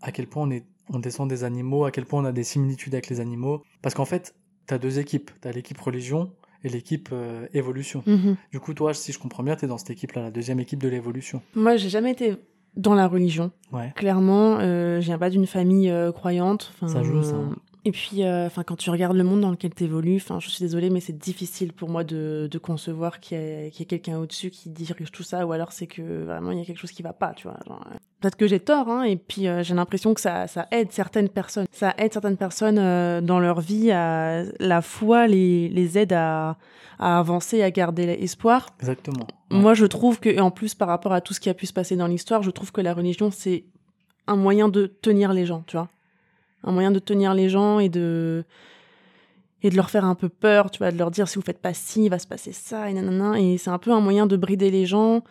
à 0.00 0.12
quel 0.12 0.26
point 0.26 0.44
on 0.44 0.50
est, 0.50 0.64
on 0.88 0.98
descend 0.98 1.28
des 1.28 1.44
animaux, 1.44 1.84
à 1.84 1.90
quel 1.90 2.06
point 2.06 2.22
on 2.22 2.24
a 2.24 2.32
des 2.32 2.44
similitudes 2.44 2.94
avec 2.94 3.08
les 3.10 3.20
animaux, 3.20 3.62
parce 3.82 3.94
qu'en 3.94 4.06
fait 4.06 4.34
t'as 4.66 4.78
deux 4.78 4.98
équipes, 4.98 5.30
t'as 5.42 5.52
l'équipe 5.52 5.78
religion 5.78 6.32
et 6.64 6.68
l'équipe 6.68 7.10
euh, 7.12 7.46
évolution. 7.52 8.02
Mhm. 8.06 8.36
Du 8.50 8.58
coup, 8.58 8.74
toi, 8.74 8.94
si 8.94 9.12
je 9.12 9.18
comprends 9.18 9.42
bien, 9.42 9.54
t'es 9.54 9.66
dans 9.66 9.78
cette 9.78 9.90
équipe-là, 9.90 10.22
la 10.22 10.30
deuxième 10.30 10.58
équipe 10.58 10.82
de 10.82 10.88
l'évolution. 10.88 11.42
Moi, 11.54 11.76
j'ai 11.76 11.90
jamais 11.90 12.10
été 12.10 12.34
dans 12.76 12.94
la 12.94 13.06
religion. 13.06 13.52
Ouais. 13.72 13.92
Clairement, 13.94 14.58
euh, 14.58 15.00
je 15.00 15.06
viens 15.06 15.18
pas 15.18 15.30
d'une 15.30 15.46
famille 15.46 15.90
euh, 15.90 16.10
croyante. 16.10 16.72
Enfin, 16.74 16.88
Ça 16.88 17.02
joue, 17.02 17.22
ça. 17.22 17.36
Et 17.86 17.92
puis, 17.92 18.24
euh, 18.24 18.46
enfin, 18.46 18.62
quand 18.62 18.76
tu 18.76 18.88
regardes 18.88 19.16
le 19.16 19.24
monde 19.24 19.42
dans 19.42 19.50
lequel 19.50 19.74
tu 19.74 19.84
évolues, 19.84 20.16
enfin, 20.16 20.40
je 20.40 20.48
suis 20.48 20.64
désolée, 20.64 20.88
mais 20.88 21.00
c'est 21.00 21.18
difficile 21.18 21.74
pour 21.74 21.90
moi 21.90 22.02
de, 22.02 22.48
de 22.50 22.58
concevoir 22.58 23.20
qu'il 23.20 23.36
y 23.36 23.40
ait, 23.40 23.70
quelqu'un 23.86 24.18
au-dessus 24.18 24.48
qui 24.50 24.70
dirige 24.70 25.12
tout 25.12 25.22
ça, 25.22 25.46
ou 25.46 25.52
alors 25.52 25.72
c'est 25.72 25.86
que 25.86 26.24
vraiment 26.24 26.50
il 26.52 26.58
y 26.58 26.62
a 26.62 26.64
quelque 26.64 26.78
chose 26.78 26.92
qui 26.92 27.02
va 27.02 27.12
pas, 27.12 27.34
tu 27.34 27.46
vois. 27.46 27.58
euh, 27.70 27.96
Peut-être 28.20 28.36
que 28.36 28.46
j'ai 28.46 28.60
tort, 28.60 28.88
hein, 28.88 29.02
et 29.02 29.16
puis 29.16 29.48
euh, 29.48 29.62
j'ai 29.62 29.74
l'impression 29.74 30.14
que 30.14 30.20
ça, 30.22 30.46
ça 30.46 30.66
aide 30.70 30.92
certaines 30.92 31.28
personnes. 31.28 31.66
Ça 31.72 31.94
aide 31.98 32.12
certaines 32.14 32.38
personnes 32.38 33.20
dans 33.20 33.38
leur 33.38 33.60
vie 33.60 33.90
à 33.90 34.44
la 34.60 34.80
foi 34.80 35.26
les, 35.26 35.68
les 35.68 35.98
aide 35.98 36.14
à, 36.14 36.56
à 36.98 37.18
avancer, 37.18 37.62
à 37.62 37.70
garder 37.70 38.04
espoir. 38.20 38.68
Exactement. 38.80 39.26
Moi, 39.50 39.74
je 39.74 39.84
trouve 39.84 40.20
que, 40.20 40.30
et 40.30 40.40
en 40.40 40.50
plus, 40.50 40.74
par 40.74 40.88
rapport 40.88 41.12
à 41.12 41.20
tout 41.20 41.34
ce 41.34 41.40
qui 41.40 41.50
a 41.50 41.54
pu 41.54 41.66
se 41.66 41.74
passer 41.74 41.96
dans 41.96 42.06
l'histoire, 42.06 42.42
je 42.42 42.50
trouve 42.50 42.72
que 42.72 42.80
la 42.80 42.94
religion, 42.94 43.30
c'est 43.30 43.64
un 44.26 44.36
moyen 44.36 44.68
de 44.70 44.86
tenir 44.86 45.34
les 45.34 45.44
gens, 45.44 45.62
tu 45.66 45.76
vois. 45.76 45.90
Un 46.64 46.72
moyen 46.72 46.90
de 46.90 46.98
tenir 46.98 47.34
les 47.34 47.48
gens 47.48 47.78
et 47.78 47.88
de 47.88 48.44
et 49.62 49.70
de 49.70 49.76
leur 49.76 49.88
faire 49.88 50.04
un 50.04 50.14
peu 50.14 50.28
peur, 50.28 50.70
tu 50.70 50.78
vois, 50.78 50.90
de 50.90 50.98
leur 50.98 51.10
dire 51.10 51.26
si 51.26 51.36
vous 51.36 51.42
faites 51.44 51.60
pas 51.60 51.72
ci, 51.72 52.04
il 52.04 52.08
va 52.10 52.18
se 52.18 52.26
passer 52.26 52.52
ça, 52.52 52.90
et 52.90 52.92
nanana. 52.92 53.40
Et 53.40 53.56
c'est 53.56 53.70
un 53.70 53.78
peu 53.78 53.92
un 53.92 54.00
moyen 54.00 54.26
de 54.26 54.36
brider 54.36 54.70
les 54.70 54.84
gens. 54.84 55.22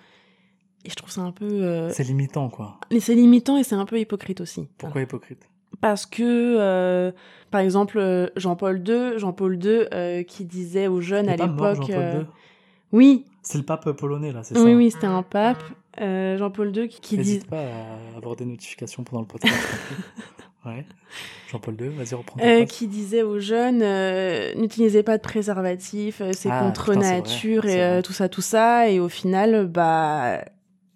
Et 0.85 0.89
je 0.89 0.95
trouve 0.95 1.11
ça 1.11 1.21
un 1.21 1.31
peu. 1.31 1.45
euh, 1.45 1.89
C'est 1.91 2.03
limitant, 2.03 2.49
quoi. 2.49 2.79
et 2.89 2.99
c'est 2.99 3.13
limitant 3.15 3.57
et 3.57 3.63
c'est 3.63 3.75
un 3.75 3.85
peu 3.85 3.99
hypocrite 3.99 4.41
aussi. 4.41 4.67
Pourquoi 4.77 5.01
hypocrite? 5.01 5.47
Parce 5.81 6.05
que, 6.05 6.23
euh, 6.59 7.11
par 7.51 7.61
exemple, 7.61 7.97
euh, 7.99 8.27
Jean-Paul 8.35 8.83
II, 8.87 9.17
Jean-Paul 9.19 9.63
II 9.63 9.85
euh, 9.93 10.23
qui 10.23 10.45
disait 10.45 10.87
aux 10.87 10.99
jeunes 11.01 11.29
à 11.29 11.35
l'époque. 11.35 11.77
Jean-Paul 11.77 12.21
II 12.21 12.25
Oui, 12.91 13.25
C'est 13.43 13.57
le 13.59 13.63
pape 13.65 13.91
polonais, 13.91 14.31
là, 14.31 14.41
c'est 14.43 14.55
ça 14.55 14.63
oui, 14.63 14.73
oui, 14.73 14.89
c'était 14.91 15.07
un 15.07 15.23
pape, 15.23 15.63
Jean-Paul 15.99 16.75
II, 16.75 16.87
qui, 16.89 17.01
qui 17.01 17.17
dit. 17.17 17.21
N'hésite 17.33 17.47
pas 17.47 17.61
à 17.61 18.17
avoir 18.17 18.35
des 18.35 18.45
notifications 18.45 19.03
pendant 19.03 19.21
le 19.21 19.27
podcast. 19.27 19.55
ouais. 20.65 20.85
Jean-Paul 21.51 21.75
II, 21.79 21.89
vas-y, 21.89 22.15
reprends 22.15 22.39
euh, 22.43 22.65
qui 22.65 22.87
disait 22.87 23.21
aux 23.21 23.39
jeunes 23.39 23.81
euh, 23.83 24.53
n'utilisez 24.55 25.03
pas 25.03 25.17
de 25.17 25.21
préservatif, 25.21 26.21
euh, 26.21 26.31
c'est 26.33 26.49
Ah, 26.51 26.59
contre 26.63 26.91
putain, 26.93 27.01
c'est 27.01 27.07
vrai, 27.09 27.17
nature 27.17 27.65
et 27.65 27.81
euh, 27.83 28.01
tout 28.01 28.13
ça, 28.13 28.29
tout 28.29 28.41
ça. 28.41 28.89
Et 28.89 28.99
au 28.99 29.09
final, 29.09 29.67
bah, 29.67 30.39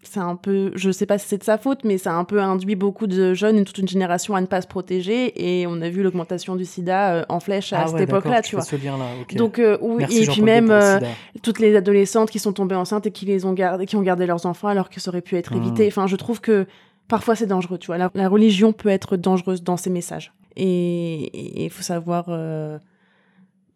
c'est 0.02 0.20
un 0.22 0.36
peu, 0.38 0.72
je 0.76 0.90
sais 0.90 1.06
pas 1.06 1.18
si 1.18 1.28
c'est 1.28 1.38
de 1.38 1.44
sa 1.44 1.58
faute, 1.58 1.84
mais 1.84 1.98
ça 1.98 2.12
a 2.12 2.16
un 2.16 2.24
peu 2.24 2.42
induit 2.42 2.76
beaucoup 2.76 3.08
de 3.08 3.34
jeunes 3.34 3.58
et 3.58 3.64
toute 3.66 3.78
une 3.78 3.88
génération 3.90 4.36
à 4.36 4.42
ne 4.42 4.46
pas 4.48 4.62
se 4.62 4.68
protéger. 4.68 5.34
Et 5.60 5.68
on 5.68 5.82
a 5.82 5.90
vu 5.90 6.02
l'augmentation 6.02 6.56
du 6.56 6.64
sida 6.66 7.26
en 7.30 7.40
flèche 7.42 7.74
à 7.74 7.82
Ah 7.82 7.88
cette 7.88 7.96
ouais, 7.98 8.04
époque-là, 8.04 8.42
tu 8.42 8.56
vois. 8.56 8.64
ce 8.64 8.78
lien-là, 8.78 9.06
ok. 9.22 9.36
Donc 9.36 9.62
oui, 9.82 9.96
Merci 10.00 10.24
et 10.24 10.28
puis 10.28 10.42
même 10.42 10.70
le 10.70 11.00
toutes 11.44 11.60
les 11.60 11.76
adolescentes 11.76 12.32
qui 12.32 12.40
sont 12.40 12.54
tombées 12.54 12.76
enceintes 12.76 13.06
et 13.06 13.12
qui 13.12 13.26
les 13.26 13.44
ont 13.46 13.54
gardé, 13.54 13.86
qui 13.86 13.96
ont 13.98 14.02
gardé 14.02 14.26
leurs 14.26 14.46
enfants 14.46 14.70
alors 14.70 14.90
que 14.90 15.00
ça 15.02 15.10
aurait 15.12 15.22
pu 15.22 15.36
être 15.36 15.54
Mhm. 15.54 15.62
évité. 15.62 15.88
Enfin, 15.88 16.08
je 16.08 16.16
trouve 16.16 16.40
que 16.42 16.66
parfois 17.08 17.36
c'est 17.36 17.48
dangereux, 17.48 17.78
tu 17.78 17.88
vois. 17.88 17.98
La, 17.98 18.12
la 18.14 18.30
religion 18.30 18.74
peut 18.74 18.90
être 18.90 19.18
dangereuse 19.18 19.64
dans 19.64 19.78
ses 19.78 19.90
messages. 19.90 20.34
Et 20.56 21.64
il 21.64 21.70
faut 21.70 21.84
savoir 21.84 22.26
euh, 22.30 22.80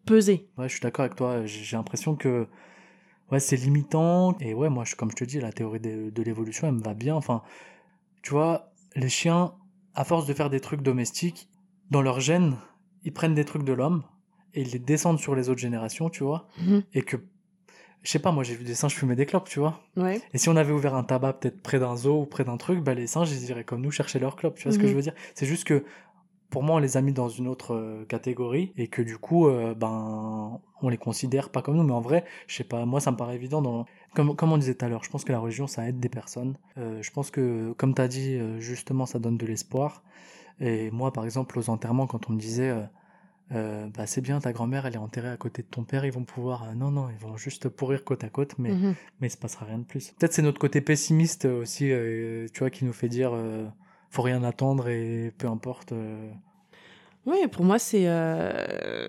peser. 0.04 0.48
Ouais, 0.58 0.68
je 0.68 0.72
suis 0.74 0.80
d'accord 0.80 1.04
avec 1.04 1.16
toi. 1.16 1.46
J'ai 1.46 1.76
l'impression 1.76 2.16
que 2.16 2.48
ouais, 3.30 3.40
c'est 3.40 3.56
limitant. 3.56 4.36
Et 4.40 4.52
ouais, 4.52 4.68
moi, 4.68 4.84
je, 4.84 4.96
comme 4.96 5.10
je 5.10 5.16
te 5.16 5.24
dis, 5.24 5.40
la 5.40 5.52
théorie 5.52 5.80
de, 5.80 6.10
de 6.10 6.22
l'évolution, 6.22 6.66
elle 6.66 6.74
me 6.74 6.82
va 6.82 6.94
bien. 6.94 7.14
Enfin, 7.14 7.42
tu 8.22 8.32
vois, 8.32 8.72
les 8.96 9.08
chiens, 9.08 9.54
à 9.94 10.04
force 10.04 10.26
de 10.26 10.34
faire 10.34 10.50
des 10.50 10.60
trucs 10.60 10.82
domestiques, 10.82 11.48
dans 11.90 12.02
leur 12.02 12.20
gène, 12.20 12.56
ils 13.04 13.12
prennent 13.12 13.34
des 13.34 13.44
trucs 13.44 13.64
de 13.64 13.72
l'homme 13.72 14.02
et 14.54 14.62
ils 14.62 14.70
les 14.70 14.78
descendent 14.78 15.20
sur 15.20 15.34
les 15.34 15.48
autres 15.48 15.60
générations, 15.60 16.10
tu 16.10 16.24
vois. 16.24 16.48
Mhm. 16.60 16.82
Et 16.94 17.02
que, 17.02 17.16
je 18.02 18.10
sais 18.10 18.18
pas, 18.18 18.32
moi, 18.32 18.42
j'ai 18.44 18.54
vu 18.54 18.64
des 18.64 18.74
singes 18.74 18.94
fumer 18.94 19.14
des 19.16 19.26
clopes, 19.26 19.48
tu 19.48 19.60
vois. 19.60 19.78
Ouais. 19.96 20.20
Et 20.34 20.38
si 20.38 20.48
on 20.48 20.56
avait 20.56 20.72
ouvert 20.72 20.94
un 20.94 21.04
tabac 21.04 21.34
peut-être 21.34 21.62
près 21.62 21.78
d'un 21.78 21.96
zoo 21.96 22.22
ou 22.22 22.26
près 22.26 22.44
d'un 22.44 22.56
truc, 22.56 22.80
bah 22.82 22.94
les 22.94 23.06
singes 23.06 23.30
ils 23.30 23.48
iraient 23.50 23.64
comme 23.64 23.80
nous 23.82 23.90
chercher 23.92 24.18
leur 24.18 24.36
clope. 24.36 24.56
Tu 24.56 24.64
vois 24.64 24.72
ce 24.72 24.78
que 24.78 24.84
Mhm. 24.84 24.90
je 24.90 24.94
veux 24.96 25.02
dire? 25.02 25.14
C'est 25.34 25.46
juste 25.46 25.64
que 25.64 25.84
pour 26.50 26.62
moi 26.62 26.76
on 26.76 26.78
les 26.80 26.96
a 26.98 27.00
mis 27.00 27.12
dans 27.14 27.30
une 27.30 27.48
autre 27.48 27.74
euh, 27.74 28.04
catégorie 28.04 28.72
et 28.76 28.86
que 28.88 29.00
du 29.00 29.16
coup 29.16 29.48
euh, 29.48 29.74
ben 29.74 30.60
on 30.82 30.88
les 30.90 30.98
considère 30.98 31.48
pas 31.48 31.62
comme 31.62 31.76
nous. 31.76 31.82
Mais 31.84 31.92
en 31.94 32.00
vrai, 32.02 32.24
je 32.46 32.56
sais 32.56 32.64
pas, 32.64 32.84
moi 32.84 33.00
ça 33.00 33.10
me 33.12 33.16
paraît 33.16 33.36
évident. 33.36 33.62
Dans... 33.62 33.86
Comme, 34.14 34.36
comme 34.36 34.52
on 34.52 34.58
disait 34.58 34.74
tout 34.74 34.84
à 34.84 34.88
l'heure, 34.88 35.02
je 35.04 35.08
pense 35.10 35.24
que 35.24 35.32
la 35.32 35.38
religion 35.38 35.66
ça 35.66 35.88
aide 35.88 35.98
des 36.00 36.10
personnes. 36.10 36.56
Euh, 36.78 36.98
je 37.02 37.10
pense 37.10 37.30
que 37.30 37.72
comme 37.78 37.94
tu 37.94 38.02
as 38.02 38.08
dit 38.08 38.34
euh, 38.34 38.60
justement 38.60 39.06
ça 39.06 39.18
donne 39.18 39.38
de 39.38 39.46
l'espoir. 39.46 40.02
Et 40.60 40.90
moi 40.90 41.12
par 41.12 41.24
exemple 41.24 41.58
aux 41.58 41.70
enterrements 41.70 42.06
quand 42.06 42.28
on 42.28 42.34
me 42.34 42.38
disait 42.38 42.74
euh, 43.50 43.86
bah 43.88 44.06
c'est 44.06 44.20
bien 44.20 44.40
ta 44.40 44.52
grand-mère 44.52 44.86
elle 44.86 44.94
est 44.94 44.98
enterrée 44.98 45.28
à 45.30 45.36
côté 45.36 45.62
de 45.62 45.66
ton 45.66 45.82
père 45.84 46.04
ils 46.06 46.12
vont 46.12 46.24
pouvoir 46.24 46.62
euh, 46.62 46.74
non 46.74 46.90
non 46.90 47.08
ils 47.10 47.18
vont 47.18 47.36
juste 47.36 47.68
pourrir 47.68 48.04
côte 48.04 48.24
à 48.24 48.28
côte 48.28 48.54
mais 48.58 48.70
Mhm. 48.70 48.94
mais 49.20 49.26
il 49.26 49.30
se 49.30 49.36
passera 49.36 49.66
rien 49.66 49.78
de 49.78 49.84
plus. 49.84 50.12
Peut-être 50.18 50.32
c'est 50.32 50.42
notre 50.42 50.58
côté 50.60 50.80
pessimiste 50.80 51.44
euh, 51.44 51.60
aussi, 51.62 51.90
euh, 51.90 52.46
tu 52.52 52.60
vois, 52.60 52.70
qui 52.70 52.84
nous 52.84 52.92
fait 52.94 53.08
dire 53.08 53.32
faut 54.10 54.22
rien 54.22 54.42
attendre 54.44 54.88
et 54.88 55.32
peu 55.38 55.48
importe. 55.48 55.92
Ouais, 57.26 57.46
pour 57.48 57.64
moi, 57.64 57.78
c'est 57.78 58.06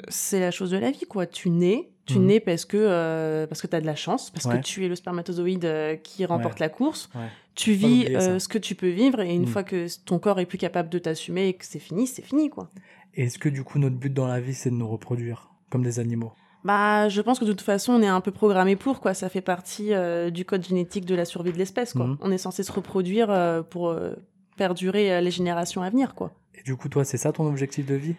c'est 0.07 0.39
la 0.39 0.51
chose 0.51 0.71
de 0.71 0.77
la 0.77 0.91
vie, 0.91 1.05
quoi. 1.07 1.25
Tu 1.25 1.49
nais, 1.49 1.89
tu 2.05 2.19
Mhm. 2.19 2.25
nais 2.25 2.39
parce 2.39 2.65
que, 2.65 2.77
euh, 2.77 3.47
parce 3.47 3.61
que 3.61 3.67
tu 3.67 3.75
as 3.75 3.81
de 3.81 3.85
la 3.85 3.95
chance, 3.95 4.29
parce 4.29 4.45
Ouais. 4.45 4.57
que 4.59 4.63
tu 4.63 4.85
es 4.85 4.87
le 4.87 4.95
spermatozoïde 4.95 5.65
euh, 5.65 5.95
qui 5.95 6.25
remporte 6.25 6.59
Ouais. 6.59 6.65
la 6.65 6.69
course. 6.69 7.09
Ouais. 7.15 7.27
Tu 7.55 7.71
vis 7.73 8.07
euh, 8.15 8.39
ce 8.39 8.47
que 8.47 8.57
tu 8.57 8.75
peux 8.75 8.89
vivre, 8.89 9.19
et 9.21 9.33
une 9.33 9.41
Mhm. 9.41 9.47
fois 9.47 9.63
que 9.63 9.87
ton 10.05 10.19
corps 10.19 10.39
est 10.39 10.45
plus 10.45 10.57
capable 10.57 10.89
de 10.89 10.99
t'assumer 10.99 11.47
et 11.49 11.53
que 11.53 11.65
c'est 11.65 11.79
fini, 11.79 12.07
c'est 12.07 12.21
fini, 12.23 12.49
quoi. 12.49 12.69
Et 13.15 13.25
Est-ce 13.25 13.38
que 13.38 13.50
du 13.50 13.63
coup 13.63 13.79
notre 13.79 13.96
but 13.96 14.13
dans 14.13 14.27
la 14.27 14.39
vie 14.39 14.53
c'est 14.53 14.70
de 14.70 14.75
nous 14.75 14.88
reproduire 14.88 15.50
comme 15.70 15.84
des 15.84 16.00
animaux? 16.00 16.34
Bah, 16.63 17.10
je 17.10 17.22
pense 17.22 17.39
que 17.39 17.46
de 17.46 17.51
toute 17.51 17.62
façon, 17.62 17.93
on 17.93 18.01
est 18.01 18.08
un 18.08 18.22
peu 18.22 18.32
programmé 18.32 18.75
pour, 18.75 19.01
quoi. 19.01 19.13
Ça 19.13 19.27
fait 19.27 19.41
partie 19.41 19.93
euh, 19.93 20.29
du 20.29 20.46
code 20.46 20.65
génétique 20.65 21.05
de 21.05 21.15
la 21.15 21.25
survie 21.25 21.51
de 21.51 21.58
l'espèce, 21.58 21.93
quoi. 21.93 22.08
Mhm. 22.08 22.17
On 22.22 22.32
est 22.32 22.38
censé 22.38 22.63
se 22.63 22.72
reproduire 22.72 23.29
euh, 23.29 23.62
pour 23.62 23.89
euh, 23.89 24.13
perdurer 24.55 25.22
les 25.22 25.32
générations 25.32 25.82
à 25.82 25.89
venir, 25.89 26.15
quoi. 26.15 26.32
Et 26.55 26.63
du 26.63 26.75
coup, 26.75 26.88
toi, 26.88 27.03
c'est 27.03 27.17
ça 27.17 27.34
ton 27.34 27.46
objectif 27.48 27.86
de 27.86 27.96
vie? 27.96 28.15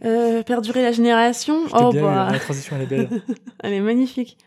Perdurer 0.00 0.82
la 0.82 0.92
génération? 0.92 1.68
Je 1.68 1.74
Oh, 1.76 1.92
bien 1.92 2.02
bah, 2.02 2.28
La 2.32 2.38
transition, 2.38 2.76
elle 2.76 2.82
est 2.82 2.86
belle. 2.86 3.22
elle 3.62 3.74
est 3.74 3.80
magnifique. 3.80 4.38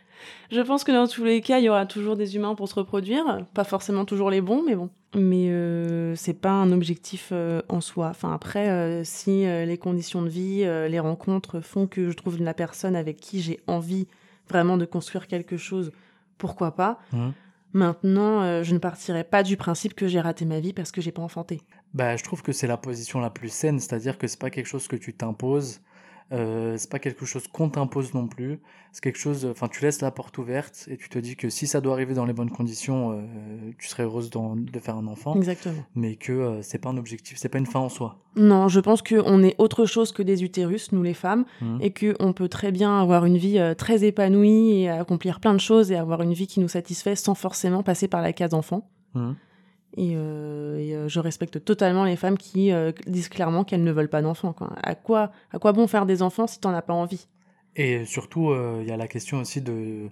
Je 0.52 0.62
pense 0.62 0.84
que 0.84 0.92
dans 0.92 1.08
tous 1.08 1.24
les 1.24 1.42
cas, 1.42 1.60
il 1.60 1.66
y 1.66 1.70
aura 1.70 1.86
toujours 1.86 2.16
des 2.16 2.36
humains 2.36 2.56
pour 2.56 2.68
se 2.68 2.76
reproduire. 2.76 3.46
Pas 3.54 3.64
forcément 3.64 4.06
toujours 4.06 4.30
les 4.30 4.42
bons, 4.42 4.64
mais 4.66 4.76
bon. 4.76 4.90
Mais 5.16 5.50
euh, 5.50 6.16
c'est 6.16 6.34
pas 6.34 6.52
un 6.52 6.72
objectif 6.72 7.30
euh, 7.32 7.62
en 7.70 7.80
soi. 7.82 8.08
Enfin, 8.10 8.34
après, 8.34 8.70
euh, 8.70 9.04
si 9.04 9.46
euh, 9.46 9.66
les 9.66 9.78
conditions 9.78 10.22
de 10.22 10.30
vie, 10.30 10.66
les 10.90 11.00
rencontres 11.00 11.62
font 11.62 11.88
que 11.88 12.10
je 12.10 12.16
trouve 12.16 12.42
la 12.42 12.54
personne 12.54 12.96
avec 12.96 13.18
qui 13.18 13.42
j'ai 13.42 13.60
envie 13.68 14.08
vraiment 14.50 14.78
de 14.78 14.86
construire 14.86 15.28
quelque 15.28 15.58
chose, 15.58 15.92
pourquoi 16.38 16.72
pas 16.76 17.00
Mhm. 17.14 17.34
Maintenant, 17.74 18.64
je 18.64 18.74
ne 18.74 18.80
partirai 18.80 19.26
pas 19.26 19.44
du 19.44 19.58
principe 19.58 19.96
que 19.96 20.08
j'ai 20.08 20.22
raté 20.22 20.46
ma 20.46 20.62
vie 20.62 20.72
parce 20.72 20.94
que 20.94 21.02
j'ai 21.02 21.12
pas 21.12 21.22
enfanté. 21.22 21.60
Bah, 21.94 22.16
je 22.16 22.24
trouve 22.24 22.42
que 22.42 22.54
c'est 22.54 22.68
la 22.68 22.78
position 22.78 23.20
la 23.20 23.30
plus 23.30 23.50
saine, 23.50 23.82
c'est-à-dire 23.82 24.18
que 24.18 24.28
c'est 24.28 24.40
pas 24.40 24.50
quelque 24.50 24.68
chose 24.68 24.88
que 24.88 24.96
tu 24.96 25.14
t'imposes, 25.14 25.82
euh, 26.32 26.76
c'est 26.78 26.90
pas 26.90 27.00
quelque 27.00 27.26
chose 27.26 27.48
qu'on 27.48 27.70
t'impose 27.70 28.14
non 28.14 28.28
plus, 28.28 28.60
c'est 28.92 29.02
quelque 29.04 29.18
chose, 29.20 29.46
enfin, 29.46 29.68
tu 29.68 29.84
laisses 29.84 30.02
la 30.02 30.10
porte 30.12 30.38
ouverte 30.38 30.88
et 30.90 30.98
tu 30.98 31.08
te 31.10 31.20
dis 31.20 31.36
que 31.36 31.50
si 31.50 31.68
ça 31.68 31.82
doit 31.82 31.94
arriver 31.94 32.14
dans 32.14 32.26
les 32.26 32.34
bonnes 32.34 32.50
conditions, 32.50 33.12
euh, 33.12 33.72
tu 33.78 33.88
serais 33.88 34.04
heureuse 34.04 34.30
de 34.32 34.80
faire 34.80 34.96
un 34.96 35.06
enfant, 35.08 35.36
Exactement. 35.36 35.84
mais 35.96 36.16
que 36.16 36.32
euh, 36.32 36.62
c'est 36.62 36.80
pas 36.80 36.90
un 36.90 36.98
objectif, 36.98 37.38
c'est 37.38 37.50
pas 37.50 37.58
une 37.60 37.66
fin 37.68 37.80
en 37.80 37.90
soi. 37.90 38.18
Non, 38.36 38.68
je 38.68 38.80
pense 38.80 39.02
qu'on 39.02 39.44
est 39.44 39.56
autre 39.60 39.86
chose 39.86 40.12
que 40.12 40.24
des 40.24 40.44
utérus, 40.44 40.92
nous 40.92 41.04
les 41.04 41.14
femmes, 41.14 41.46
Mhm. 41.62 41.80
et 41.82 41.94
qu'on 41.94 42.34
peut 42.34 42.50
très 42.50 42.72
bien 42.72 43.00
avoir 43.00 43.26
une 43.26 43.38
vie 43.38 43.60
très 43.78 44.04
épanouie 44.04 44.82
et 44.82 44.90
accomplir 44.90 45.40
plein 45.40 45.54
de 45.54 45.60
choses 45.60 45.92
et 45.92 45.96
avoir 45.96 46.22
une 46.22 46.34
vie 46.34 46.48
qui 46.48 46.60
nous 46.60 46.68
satisfait 46.70 47.16
sans 47.16 47.36
forcément 47.36 47.84
passer 47.84 48.08
par 48.08 48.22
la 48.22 48.34
case 48.34 48.54
enfant. 48.54 48.90
Mhm. 49.14 49.36
Et, 49.96 50.14
euh, 50.16 50.78
euh, 50.78 51.08
je 51.08 51.20
respecte 51.20 51.64
totalement 51.64 52.04
les 52.04 52.18
femmes 52.18 52.38
qui 52.38 52.72
euh, 52.72 52.92
disent 53.08 53.30
clairement 53.30 53.64
qu'elles 53.64 53.84
ne 53.84 53.92
veulent 53.92 54.10
pas 54.10 54.22
d'enfants. 54.22 54.56
À 54.84 54.96
quoi, 54.96 55.32
à 55.52 55.60
quoi 55.60 55.72
bon 55.72 55.88
faire 55.88 56.06
des 56.06 56.22
enfants 56.22 56.48
si 56.48 56.60
t'en 56.60 56.74
as 56.74 56.82
pas 56.82 56.94
envie? 56.94 57.28
Et 57.78 58.06
surtout, 58.06 58.54
il 58.82 58.88
y 58.88 58.92
a 58.92 58.98
la 58.98 59.08
question 59.08 59.40
aussi 59.40 59.62
de 59.62 60.10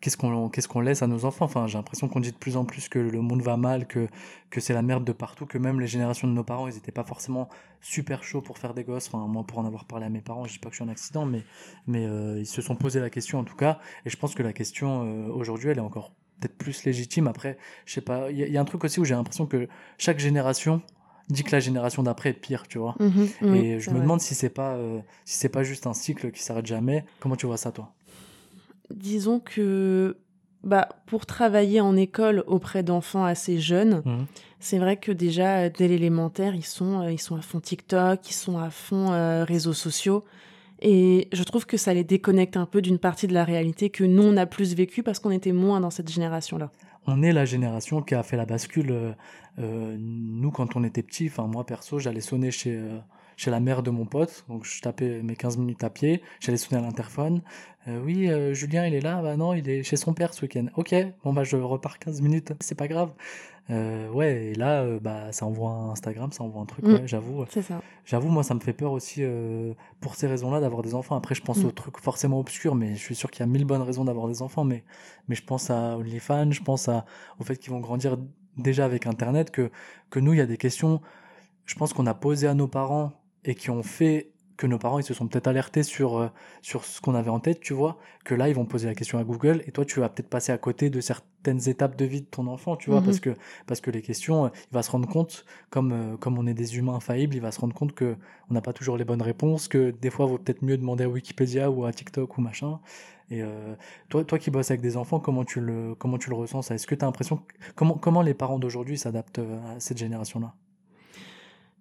qu'est-ce 0.00 0.16
qu'on 0.16 0.48
qu'est-ce 0.48 0.66
qu'on 0.66 0.80
laisse 0.80 1.02
à 1.02 1.06
nos 1.06 1.24
enfants? 1.24 1.44
Enfin, 1.44 1.68
j'ai 1.68 1.78
l'impression 1.78 2.08
qu'on 2.08 2.18
dit 2.18 2.32
de 2.32 2.36
plus 2.36 2.56
en 2.56 2.64
plus 2.64 2.88
que 2.88 2.98
le 2.98 3.20
monde 3.20 3.40
va 3.40 3.56
mal, 3.56 3.86
que 3.86 4.08
que 4.50 4.60
c'est 4.60 4.74
la 4.74 4.82
merde 4.82 5.04
de 5.04 5.12
partout, 5.12 5.46
que 5.46 5.58
même 5.58 5.78
les 5.78 5.86
générations 5.86 6.26
de 6.26 6.32
nos 6.32 6.42
parents, 6.42 6.66
ils 6.66 6.76
étaient 6.76 6.90
pas 6.90 7.04
forcément 7.04 7.48
super 7.80 8.24
chauds 8.24 8.42
pour 8.42 8.58
faire 8.58 8.74
des 8.74 8.82
gosses. 8.82 9.06
Enfin, 9.06 9.24
moi, 9.28 9.44
pour 9.44 9.58
en 9.58 9.64
avoir 9.64 9.84
parlé 9.84 10.06
à 10.06 10.08
mes 10.08 10.22
parents, 10.22 10.44
je 10.44 10.54
dis 10.54 10.58
pas 10.58 10.70
que 10.70 10.74
je 10.74 10.82
suis 10.82 10.84
un 10.84 10.92
accident, 10.92 11.24
mais 11.24 11.44
mais 11.86 12.02
ils 12.38 12.46
se 12.46 12.62
sont 12.62 12.74
posé 12.74 12.98
la 12.98 13.10
question 13.10 13.38
en 13.38 13.44
tout 13.44 13.56
cas. 13.56 13.78
Et 14.04 14.10
je 14.10 14.16
pense 14.16 14.34
que 14.34 14.42
la 14.42 14.52
question 14.52 15.30
aujourd'hui, 15.34 15.70
elle 15.70 15.78
est 15.78 15.80
encore 15.80 16.12
peut-être 16.42 16.58
plus 16.58 16.84
légitime. 16.84 17.26
Après, 17.28 17.56
je 17.86 17.92
sais 17.94 18.00
pas. 18.00 18.30
Il 18.30 18.38
y, 18.38 18.42
a- 18.42 18.46
il 18.46 18.52
y 18.52 18.58
a 18.58 18.60
un 18.60 18.64
truc 18.64 18.84
aussi 18.84 19.00
où 19.00 19.04
j'ai 19.04 19.14
l'impression 19.14 19.46
que 19.46 19.68
chaque 19.98 20.18
génération 20.18 20.82
dit 21.28 21.44
que 21.44 21.52
la 21.52 21.60
génération 21.60 22.02
d'après 22.02 22.30
est 22.30 22.34
pire, 22.34 22.66
tu 22.68 22.78
vois. 22.78 22.96
Oui, 22.98 23.08
Et 23.54 23.78
je 23.80 23.90
me 23.90 23.94
vrai. 23.96 24.02
demande 24.02 24.20
si 24.20 24.34
c'est 24.34 24.48
pas 24.50 24.74
euh, 24.74 24.98
si 25.24 25.36
c'est 25.38 25.48
pas 25.48 25.62
juste 25.62 25.86
un 25.86 25.94
cycle 25.94 26.30
qui 26.32 26.42
s'arrête 26.42 26.66
jamais. 26.66 27.04
Comment 27.20 27.36
tu 27.36 27.46
vois 27.46 27.56
ça 27.56 27.70
toi? 27.72 27.92
Disons 28.90 29.40
que 29.40 30.16
bah, 30.64 30.88
pour 31.06 31.26
travailler 31.26 31.80
en 31.80 31.96
école 31.96 32.44
auprès 32.46 32.82
d'enfants 32.82 33.24
assez 33.24 33.58
jeunes, 33.58 34.02
Mhm. 34.04 34.26
c'est 34.60 34.78
vrai 34.78 34.96
que 34.96 35.10
déjà, 35.10 35.68
dès 35.70 35.88
l'élémentaire, 35.88 36.54
ils 36.54 36.64
sont, 36.64 37.00
euh, 37.02 37.10
ils 37.12 37.20
sont 37.20 37.36
à 37.36 37.42
fond 37.42 37.58
TikTok, 37.60 38.28
ils 38.30 38.34
sont 38.34 38.58
à 38.58 38.70
fond 38.70 39.12
euh, 39.12 39.44
réseaux 39.44 39.72
sociaux. 39.72 40.24
Et 40.84 41.28
je 41.32 41.42
trouve 41.44 41.64
que 41.64 41.76
ça 41.76 41.94
les 41.94 42.02
déconnecte 42.02 42.56
un 42.56 42.66
peu 42.66 42.82
d'une 42.82 42.98
partie 42.98 43.28
de 43.28 43.34
la 43.34 43.44
réalité 43.44 43.88
que 43.88 44.02
nous, 44.02 44.24
on 44.24 44.36
a 44.36 44.46
plus 44.46 44.74
vécu 44.74 45.04
parce 45.04 45.20
qu'on 45.20 45.30
était 45.30 45.52
moins 45.52 45.78
dans 45.78 45.90
cette 45.90 46.10
génération-là. 46.10 46.72
On 47.06 47.22
est 47.22 47.32
la 47.32 47.44
génération 47.44 48.02
qui 48.02 48.16
a 48.16 48.22
fait 48.24 48.36
la 48.36 48.46
bascule. 48.46 48.90
euh, 48.90 49.12
euh, 49.60 49.96
nous, 49.96 50.50
quand 50.50 50.74
on 50.74 50.82
était 50.82 51.04
petits, 51.04 51.28
enfin 51.28 51.46
moi 51.46 51.64
perso, 51.64 52.00
j'allais 52.00 52.20
sonner 52.20 52.50
chez 52.50 52.76
euh, 52.76 52.98
chez 53.36 53.50
la 53.50 53.60
mère 53.60 53.82
de 53.82 53.90
mon 53.90 54.04
pote, 54.06 54.44
donc 54.48 54.64
je 54.64 54.80
tapais 54.80 55.22
mes 55.22 55.36
15 55.36 55.56
minutes 55.58 55.84
à 55.84 55.90
pied, 55.90 56.22
j'allais 56.40 56.58
sonner 56.58 56.80
à 56.80 56.84
l'interphone. 56.84 57.42
Euh, 57.88 58.00
oui, 58.04 58.30
euh, 58.30 58.54
Julien, 58.54 58.86
il 58.86 58.94
est 58.94 59.00
là? 59.00 59.20
Bah 59.22 59.36
non, 59.36 59.54
il 59.54 59.68
est 59.68 59.82
chez 59.82 59.96
son 59.96 60.14
père 60.14 60.34
ce 60.34 60.42
week-end. 60.42 60.66
Ok, 60.76 60.94
bon 61.24 61.32
bah 61.32 61.42
je 61.42 61.56
repars 61.56 61.98
15 61.98 62.20
minutes, 62.20 62.52
c'est 62.60 62.76
pas 62.76 62.86
grave. 62.88 63.12
Euh, 63.70 64.08
ouais, 64.10 64.46
et 64.46 64.54
là, 64.54 64.84
bah 65.00 65.30
ça 65.32 65.46
envoie 65.46 65.70
un 65.70 65.90
Instagram, 65.90 66.30
ça 66.32 66.44
envoie 66.44 66.62
un 66.62 66.66
truc. 66.66 66.84
Mm. 66.84 66.92
Ouais, 66.94 67.02
j'avoue. 67.06 67.44
C'est 67.48 67.62
ça. 67.62 67.80
J'avoue, 68.04 68.28
moi, 68.28 68.42
ça 68.42 68.54
me 68.54 68.60
fait 68.60 68.72
peur 68.72 68.92
aussi 68.92 69.22
pour 70.00 70.16
ces 70.16 70.26
raisons-là 70.26 70.60
d'avoir 70.60 70.82
des 70.82 70.94
enfants. 70.94 71.16
Après, 71.16 71.34
je 71.34 71.42
pense 71.42 71.58
Mm. 71.62 71.66
aux 71.66 71.70
trucs 71.70 71.98
forcément 71.98 72.38
obscurs, 72.40 72.74
mais 72.74 72.94
je 72.94 73.00
suis 73.00 73.14
sûr 73.14 73.30
qu'il 73.30 73.40
y 73.40 73.42
a 73.44 73.46
mille 73.46 73.64
bonnes 73.64 73.82
raisons 73.82 74.04
d'avoir 74.04 74.28
des 74.28 74.42
enfants. 74.42 74.64
Mais, 74.64 74.84
mais 75.28 75.34
je 75.36 75.44
pense 75.44 75.70
à 75.70 75.96
OnlyFans, 75.96 76.50
je 76.50 76.62
pense 76.62 76.88
à, 76.88 77.04
au 77.40 77.44
fait 77.44 77.56
qu'ils 77.56 77.72
vont 77.72 77.80
grandir 77.80 78.16
déjà 78.56 78.84
avec 78.84 79.06
Internet, 79.06 79.50
que, 79.50 79.70
que 80.10 80.18
nous, 80.20 80.34
il 80.34 80.38
y 80.38 80.42
a 80.42 80.46
des 80.46 80.56
questions, 80.58 81.00
je 81.64 81.74
pense 81.76 81.92
qu'on 81.92 82.06
a 82.06 82.14
posé 82.14 82.46
à 82.48 82.54
nos 82.54 82.68
parents 82.68 83.12
et 83.44 83.54
qui 83.54 83.70
ont 83.70 83.82
fait 83.82 84.28
que 84.58 84.66
nos 84.66 84.78
parents, 84.78 84.98
ils 85.00 85.04
se 85.04 85.14
sont 85.14 85.26
peut-être 85.26 85.48
alertés 85.48 85.82
sur, 85.82 86.18
euh, 86.18 86.28
sur 86.60 86.84
ce 86.84 87.00
qu'on 87.00 87.14
avait 87.16 87.30
en 87.30 87.40
tête, 87.40 87.58
tu 87.60 87.72
vois, 87.72 87.98
que 88.24 88.34
là, 88.34 88.48
ils 88.48 88.54
vont 88.54 88.66
poser 88.66 88.86
la 88.86 88.94
question 88.94 89.18
à 89.18 89.24
Google 89.24 89.62
et 89.66 89.72
toi, 89.72 89.84
tu 89.84 89.98
vas 89.98 90.08
peut-être 90.08 90.28
passer 90.28 90.52
à 90.52 90.58
côté 90.58 90.88
de 90.90 91.00
certaines 91.00 91.68
étapes 91.68 91.96
de 91.96 92.04
vie 92.04 92.20
de 92.20 92.26
ton 92.26 92.46
enfant, 92.46 92.76
tu 92.76 92.90
vois, 92.90 93.00
Mhm. 93.00 93.06
parce 93.06 93.18
que, 93.20 93.30
parce 93.66 93.80
que 93.80 93.90
les 93.90 94.02
questions, 94.02 94.44
euh, 94.44 94.48
il 94.70 94.74
va 94.74 94.82
se 94.82 94.90
rendre 94.90 95.08
compte, 95.08 95.44
comme, 95.70 95.92
euh, 95.92 96.16
comme 96.16 96.38
on 96.38 96.46
est 96.46 96.54
des 96.54 96.76
humains 96.76 96.94
infaillibles, 96.94 97.34
il 97.34 97.40
va 97.40 97.50
se 97.50 97.60
rendre 97.60 97.74
compte 97.74 97.92
que 97.94 98.16
on 98.50 98.54
n'a 98.54 98.60
pas 98.60 98.72
toujours 98.72 98.96
les 98.96 99.04
bonnes 99.04 99.22
réponses, 99.22 99.66
que 99.68 99.90
des 99.90 100.10
fois, 100.10 100.26
il 100.26 100.30
vaut 100.32 100.38
peut-être 100.38 100.62
mieux 100.62 100.76
demander 100.76 101.04
à 101.04 101.08
Wikipédia 101.08 101.70
ou 101.70 101.84
à 101.84 101.92
TikTok 101.92 102.36
ou 102.38 102.40
machin. 102.42 102.78
Et 103.30 103.42
toi, 104.10 104.24
toi 104.24 104.38
qui 104.38 104.50
bosses 104.50 104.70
avec 104.70 104.82
des 104.82 104.96
enfants, 104.98 105.18
comment 105.18 105.44
tu 105.44 105.60
le, 105.60 105.94
comment 105.94 106.18
tu 106.18 106.28
le 106.28 106.36
ressens 106.36 106.62
ça? 106.62 106.74
Est-ce 106.74 106.86
que 106.86 106.94
tu 106.94 107.02
as 107.02 107.08
l'impression 107.08 107.40
comment, 107.74 107.94
comment 107.96 108.20
les 108.22 108.34
parents 108.34 108.58
d'aujourd'hui 108.58 108.98
s'adaptent 108.98 109.38
à 109.40 109.80
cette 109.80 109.96
génération-là? 109.98 110.54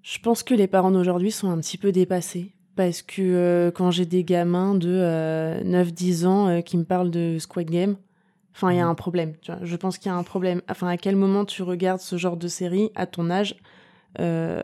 Je 0.04 0.20
pense 0.20 0.44
que 0.44 0.54
les 0.54 0.68
parents 0.68 0.92
d'aujourd'hui 0.92 1.32
sont 1.32 1.50
un 1.50 1.58
petit 1.60 1.78
peu 1.78 1.92
dépassés. 1.92 2.54
Parce 2.76 3.02
que 3.02 3.22
euh, 3.22 3.72
quand 3.72 3.92
j'ai 3.92 4.06
des 4.06 4.24
gamins 4.24 4.76
de 4.76 4.90
euh, 4.90 5.62
9-10 5.64 6.26
ans 6.26 6.48
euh, 6.48 6.62
qui 6.62 6.78
me 6.78 6.84
parlent 6.86 7.12
de 7.12 7.38
Squid 7.38 7.70
Game, 7.70 7.98
enfin, 8.56 8.72
il 8.72 8.78
y 8.78 8.80
a 8.80 8.86
Mhm. 8.86 8.92
un 8.92 8.96
problème. 8.96 9.34
Tu 9.42 9.52
vois. 9.52 9.60
Je 9.64 9.76
pense 9.76 9.98
qu'il 9.98 10.10
y 10.10 10.14
a 10.14 10.18
un 10.18 10.24
problème. 10.24 10.62
Enfin, 10.70 10.88
à 10.88 10.98
quel 10.98 11.16
moment 11.16 11.44
tu 11.46 11.64
regardes 11.64 12.00
ce 12.00 12.16
genre 12.16 12.38
de 12.38 12.48
série 12.48 12.90
à 12.96 13.06
ton 13.06 13.30
âge? 13.30 13.56
Euh, 14.20 14.62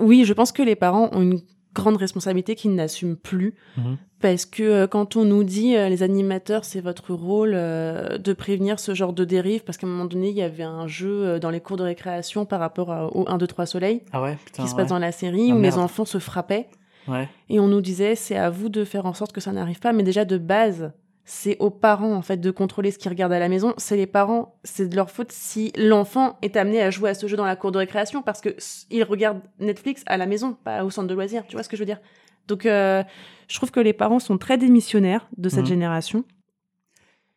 Oui, 0.00 0.24
je 0.24 0.32
pense 0.32 0.50
que 0.52 0.62
les 0.62 0.74
parents 0.76 1.08
ont 1.12 1.22
une 1.22 1.40
grande 1.74 1.96
responsabilité 1.96 2.54
qu'ils 2.54 2.74
n'assument 2.74 3.16
plus. 3.16 3.54
Mhm. 3.76 3.96
Parce 4.20 4.46
que 4.46 4.62
euh, 4.62 4.86
quand 4.86 5.16
on 5.16 5.24
nous 5.24 5.44
dit, 5.44 5.76
euh, 5.76 5.88
les 5.90 6.02
animateurs, 6.02 6.64
c'est 6.64 6.80
votre 6.80 7.12
rôle 7.12 7.52
euh, 7.54 8.16
de 8.16 8.32
prévenir 8.32 8.78
ce 8.80 8.94
genre 8.94 9.12
de 9.12 9.24
dérive, 9.24 9.64
parce 9.64 9.76
qu'à 9.76 9.86
un 9.86 9.90
moment 9.90 10.06
donné, 10.06 10.30
il 10.30 10.36
y 10.36 10.42
avait 10.42 10.62
un 10.62 10.86
jeu 10.86 11.38
dans 11.40 11.50
les 11.50 11.60
cours 11.60 11.76
de 11.76 11.82
récréation 11.82 12.46
par 12.46 12.60
rapport 12.60 12.90
à- 12.90 13.06
au 13.14 13.28
1, 13.28 13.36
2, 13.36 13.46
3 13.46 13.66
soleil 13.66 14.00
Ah 14.12 14.22
ouais, 14.22 14.38
putain. 14.44 14.62
qui 14.62 14.68
se 14.68 14.74
ouais. 14.74 14.82
passe 14.82 14.88
dans 14.90 14.98
la 14.98 15.12
série 15.12 15.50
Ah, 15.50 15.54
où 15.54 15.58
merde. 15.58 15.74
les 15.74 15.78
enfants 15.78 16.04
se 16.06 16.18
frappaient 16.18 16.68
Ouais. 17.06 17.28
et 17.50 17.60
on 17.60 17.68
nous 17.68 17.82
disait 17.82 18.14
c'est 18.14 18.36
à 18.36 18.48
vous 18.48 18.70
de 18.70 18.82
faire 18.84 19.04
en 19.04 19.12
sorte 19.12 19.32
que 19.32 19.40
ça 19.42 19.52
n'arrive 19.52 19.78
pas 19.78 19.92
mais 19.92 20.02
déjà 20.04 20.24
de 20.24 20.38
base 20.38 20.90
c'est 21.24 21.56
aux 21.58 21.70
parents 21.70 22.12
en 22.14 22.22
fait 22.22 22.36
de 22.36 22.50
contrôler 22.50 22.90
ce 22.90 22.98
qu'ils 22.98 23.08
regardent 23.10 23.32
à 23.32 23.38
la 23.38 23.48
maison. 23.48 23.72
C'est 23.78 23.96
les 23.96 24.06
parents 24.06 24.58
c'est 24.62 24.88
de 24.88 24.96
leur 24.96 25.10
faute 25.10 25.32
si 25.32 25.72
l'enfant 25.76 26.38
est 26.42 26.56
amené 26.56 26.82
à 26.82 26.90
jouer 26.90 27.10
à 27.10 27.14
ce 27.14 27.26
jeu 27.26 27.36
dans 27.36 27.46
la 27.46 27.56
cour 27.56 27.72
de 27.72 27.78
récréation 27.78 28.22
parce 28.22 28.40
que 28.40 28.54
il 28.90 29.02
regarde 29.04 29.40
Netflix 29.58 30.02
à 30.06 30.16
la 30.16 30.26
maison 30.26 30.52
pas 30.64 30.84
au 30.84 30.90
centre 30.90 31.08
de 31.08 31.14
loisirs. 31.14 31.44
Tu 31.48 31.54
vois 31.56 31.62
ce 31.62 31.68
que 31.68 31.76
je 31.76 31.82
veux 31.82 31.86
dire? 31.86 32.00
Donc 32.46 32.66
euh, 32.66 33.02
je 33.48 33.56
trouve 33.56 33.70
que 33.70 33.80
les 33.80 33.92
parents 33.94 34.18
sont 34.18 34.36
très 34.38 34.58
démissionnaires 34.58 35.26
de 35.38 35.48
cette 35.48 35.60
Mhm. 35.60 35.66
génération. 35.66 36.24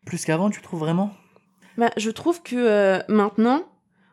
Plus 0.05 0.25
qu'avant, 0.25 0.49
tu 0.49 0.61
trouves 0.61 0.79
vraiment? 0.79 1.11
Bah, 1.77 1.91
je 1.97 2.09
trouve 2.11 2.41
que 2.41 2.55
euh, 2.55 2.99
maintenant, 3.07 3.63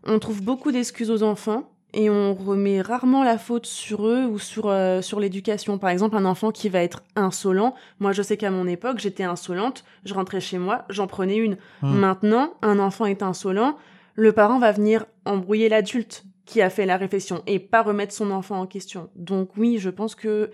on 0.05 0.19
trouve 0.19 0.43
beaucoup 0.43 0.71
d'excuses 0.73 1.11
aux 1.11 1.23
enfants 1.23 1.71
et 1.95 2.11
on 2.11 2.35
remet 2.35 2.81
rarement 2.81 3.25
la 3.25 3.39
faute 3.39 3.67
sur 3.67 4.07
eux 4.07 4.25
ou 4.27 4.39
sur, 4.39 4.69
euh, 4.69 5.01
sur 5.01 5.21
l'éducation. 5.21 5.79
Par 5.79 5.91
exemple, 5.91 6.17
un 6.17 6.25
enfant 6.25 6.51
qui 6.51 6.69
va 6.69 6.83
être 6.83 7.03
insolent. 7.17 7.75
Moi, 8.01 8.13
je 8.13 8.21
sais 8.23 8.37
qu'à 8.37 8.51
mon 8.51 8.67
époque, 8.67 8.99
j'étais 8.99 9.25
insolente. 9.25 9.85
Je 10.05 10.13
rentrais 10.15 10.41
chez 10.41 10.59
moi, 10.59 10.85
j'en 10.91 11.07
prenais 11.07 11.37
une. 11.37 11.57
Hmm. 11.83 11.95
Maintenant, 11.95 12.55
un 12.63 12.79
enfant 12.79 13.07
est 13.07 13.23
insolent. 13.23 13.77
Le 14.15 14.33
parent 14.33 14.59
va 14.59 14.73
venir 14.73 15.07
embrouiller 15.25 15.69
l'adulte 15.69 16.25
qui 16.45 16.61
a 16.61 16.69
fait 16.69 16.85
la 16.87 16.97
réflexion 16.97 17.43
et 17.47 17.59
pas 17.59 17.83
remettre 17.83 18.13
son 18.13 18.31
enfant 18.31 18.61
en 18.61 18.67
question. 18.67 19.09
Donc 19.17 19.51
oui, 19.57 19.79
je 19.79 19.89
pense 19.91 20.15
que 20.15 20.51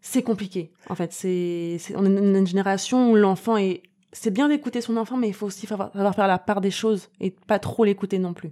c'est 0.00 0.22
compliqué. 0.22 0.72
En 0.88 0.94
fait, 0.94 1.12
c'est, 1.12 1.76
c'est- 1.78 1.94
on 1.96 2.04
est 2.04 2.08
une 2.08 2.36
une 2.36 2.46
génération 2.46 3.10
où 3.10 3.14
l'enfant 3.16 3.56
est 3.56 3.82
c'est 4.12 4.30
bien 4.30 4.48
d'écouter 4.48 4.80
son 4.80 4.96
enfant, 4.96 5.18
mais 5.18 5.28
il 5.28 5.34
faut 5.34 5.46
aussi 5.46 5.66
savoir, 5.66 5.92
savoir 5.92 6.14
faire 6.14 6.26
la 6.26 6.38
part 6.38 6.62
des 6.62 6.70
choses 6.70 7.10
et 7.20 7.30
pas 7.30 7.58
trop 7.58 7.84
l'écouter 7.84 8.18
non 8.18 8.32
plus. 8.32 8.50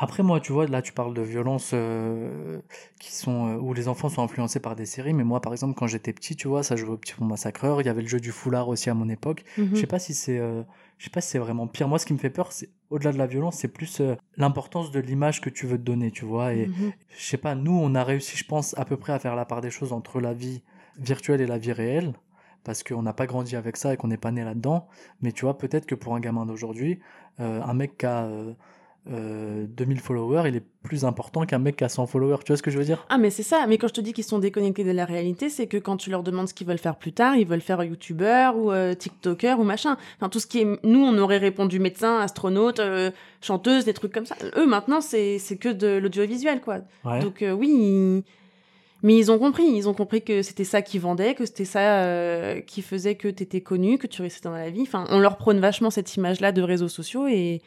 Après, 0.00 0.22
moi, 0.22 0.38
tu 0.38 0.52
vois, 0.52 0.66
là, 0.68 0.80
tu 0.80 0.92
parles 0.92 1.12
de 1.12 1.22
violences 1.22 1.72
euh, 1.74 2.60
qui 3.00 3.12
sont 3.12 3.48
euh, 3.48 3.56
où 3.58 3.74
les 3.74 3.88
enfants 3.88 4.08
sont 4.08 4.22
influencés 4.22 4.60
par 4.60 4.76
des 4.76 4.86
séries. 4.86 5.12
Mais 5.12 5.24
moi, 5.24 5.40
par 5.40 5.52
exemple, 5.52 5.74
quand 5.76 5.88
j'étais 5.88 6.12
petit, 6.12 6.36
tu 6.36 6.46
vois, 6.46 6.62
ça 6.62 6.76
jouait 6.76 6.90
au 6.92 6.96
petit 6.96 7.14
pont 7.14 7.24
massacreur. 7.24 7.80
Il 7.80 7.86
y 7.86 7.88
avait 7.88 8.02
le 8.02 8.06
jeu 8.08 8.20
du 8.20 8.30
foulard 8.30 8.68
aussi 8.68 8.90
à 8.90 8.94
mon 8.94 9.08
époque. 9.08 9.44
Mhm. 9.56 9.70
Je 9.74 9.80
sais 9.80 9.88
pas 9.88 9.98
si 9.98 10.14
c'est, 10.14 10.38
euh, 10.38 10.62
je 10.98 11.04
sais 11.04 11.10
pas 11.10 11.20
si 11.20 11.30
c'est 11.30 11.40
vraiment 11.40 11.66
pire. 11.66 11.88
Moi, 11.88 11.98
ce 11.98 12.06
qui 12.06 12.12
me 12.12 12.18
fait 12.18 12.30
peur, 12.30 12.52
c'est 12.52 12.68
au-delà 12.90 13.10
de 13.12 13.18
la 13.18 13.26
violence, 13.26 13.56
c'est 13.56 13.66
plus 13.68 14.00
l'importance 14.36 14.92
de 14.92 15.00
l'image 15.00 15.40
que 15.40 15.50
tu 15.50 15.66
veux 15.66 15.76
te 15.78 15.82
donner, 15.82 16.12
tu 16.12 16.24
vois. 16.24 16.54
Et 16.54 16.68
Mhm. 16.68 16.92
je 17.16 17.24
sais 17.24 17.36
pas, 17.36 17.56
nous, 17.56 17.76
on 17.76 17.94
a 17.96 18.04
réussi, 18.04 18.36
je 18.36 18.44
pense, 18.44 18.78
à 18.78 18.84
peu 18.84 18.96
près 18.96 19.12
à 19.12 19.18
faire 19.18 19.34
la 19.34 19.46
part 19.46 19.62
des 19.62 19.70
choses 19.72 19.92
entre 19.92 20.20
la 20.20 20.32
vie 20.32 20.62
virtuelle 20.96 21.40
et 21.40 21.46
la 21.46 21.58
vie 21.58 21.72
réelle. 21.72 22.12
parce 22.64 22.82
qu'on 22.82 23.00
n'a 23.02 23.14
pas 23.14 23.26
grandi 23.26 23.56
avec 23.56 23.78
ça 23.78 23.94
et 23.94 23.96
qu'on 23.96 24.08
n'est 24.08 24.18
pas 24.18 24.30
né 24.32 24.44
là-dedans. 24.44 24.88
Mais 25.22 25.32
tu 25.32 25.46
vois, 25.46 25.56
peut-être 25.56 25.86
que 25.86 25.94
pour 25.94 26.14
un 26.14 26.20
gamin 26.20 26.44
d'aujourd'hui, 26.44 26.98
un 27.38 27.72
mec 27.72 27.96
qui 27.96 28.04
a 28.04 28.28
euh, 29.10 29.64
euh, 29.64 29.66
2000 29.68 30.00
followers, 30.00 30.44
il 30.48 30.56
est 30.56 30.62
plus 30.82 31.04
important 31.04 31.44
qu'un 31.46 31.58
mec 31.58 31.76
qui 31.76 31.84
a 31.84 31.88
100 31.88 32.06
followers. 32.06 32.38
Tu 32.44 32.52
vois 32.52 32.56
ce 32.56 32.62
que 32.62 32.70
je 32.70 32.78
veux 32.78 32.84
dire? 32.84 33.04
Ah, 33.08 33.18
mais 33.18 33.30
c'est 33.30 33.42
ça. 33.42 33.66
Mais 33.68 33.78
quand 33.78 33.88
je 33.88 33.94
te 33.94 34.00
dis 34.00 34.12
qu'ils 34.12 34.24
sont 34.24 34.38
déconnectés 34.38 34.84
de 34.84 34.90
la 34.90 35.04
réalité, 35.04 35.48
c'est 35.48 35.66
que 35.66 35.76
quand 35.76 35.96
tu 35.96 36.10
leur 36.10 36.22
demandes 36.22 36.48
ce 36.48 36.54
qu'ils 36.54 36.66
veulent 36.66 36.78
faire 36.78 36.96
plus 36.96 37.12
tard, 37.12 37.36
ils 37.36 37.46
veulent 37.46 37.60
faire 37.60 37.82
youtubeur 37.82 38.56
ou 38.56 38.70
euh, 38.72 38.94
tiktoker 38.94 39.58
ou 39.58 39.64
machin. 39.64 39.96
Enfin, 40.16 40.28
tout 40.28 40.40
ce 40.40 40.46
qui 40.46 40.60
est. 40.60 40.66
Nous, 40.84 41.00
on 41.04 41.16
aurait 41.18 41.38
répondu 41.38 41.78
médecin, 41.80 42.18
astronaute, 42.20 42.80
euh, 42.80 43.10
chanteuse, 43.40 43.84
des 43.84 43.94
trucs 43.94 44.12
comme 44.12 44.26
ça. 44.26 44.36
Eux, 44.56 44.66
maintenant, 44.66 45.00
c'est 45.00 45.38
que 45.60 45.68
de 45.68 45.98
l'audiovisuel, 45.98 46.60
quoi. 46.60 46.78
Ouais. 47.04 47.20
Donc, 47.20 47.42
oui. 47.56 47.68
ils- 47.68 48.22
Mais 49.04 49.16
ils 49.16 49.30
ont 49.30 49.38
compris. 49.38 49.64
Ils 49.64 49.88
ont 49.88 49.94
compris 49.94 50.22
que 50.22 50.42
c'était 50.42 50.64
ça 50.64 50.82
qui 50.82 50.98
vendait, 50.98 51.34
que 51.34 51.46
c'était 51.46 51.64
ça 51.64 52.02
euh, 52.02 52.60
qui 52.60 52.82
faisait 52.82 53.14
que 53.14 53.28
t'étais 53.28 53.60
connu, 53.60 53.96
que 53.96 54.08
tu 54.08 54.22
restais 54.22 54.48
dans 54.48 54.54
la 54.54 54.70
vie. 54.70 54.82
Enfin, 54.82 55.04
on 55.10 55.20
leur 55.20 55.36
prône 55.36 55.60
vachement 55.60 55.90
cette 55.90 56.16
image-là 56.16 56.50
de 56.52 56.62
réseaux 56.62 56.88
sociaux 56.88 57.26
et. 57.28 57.62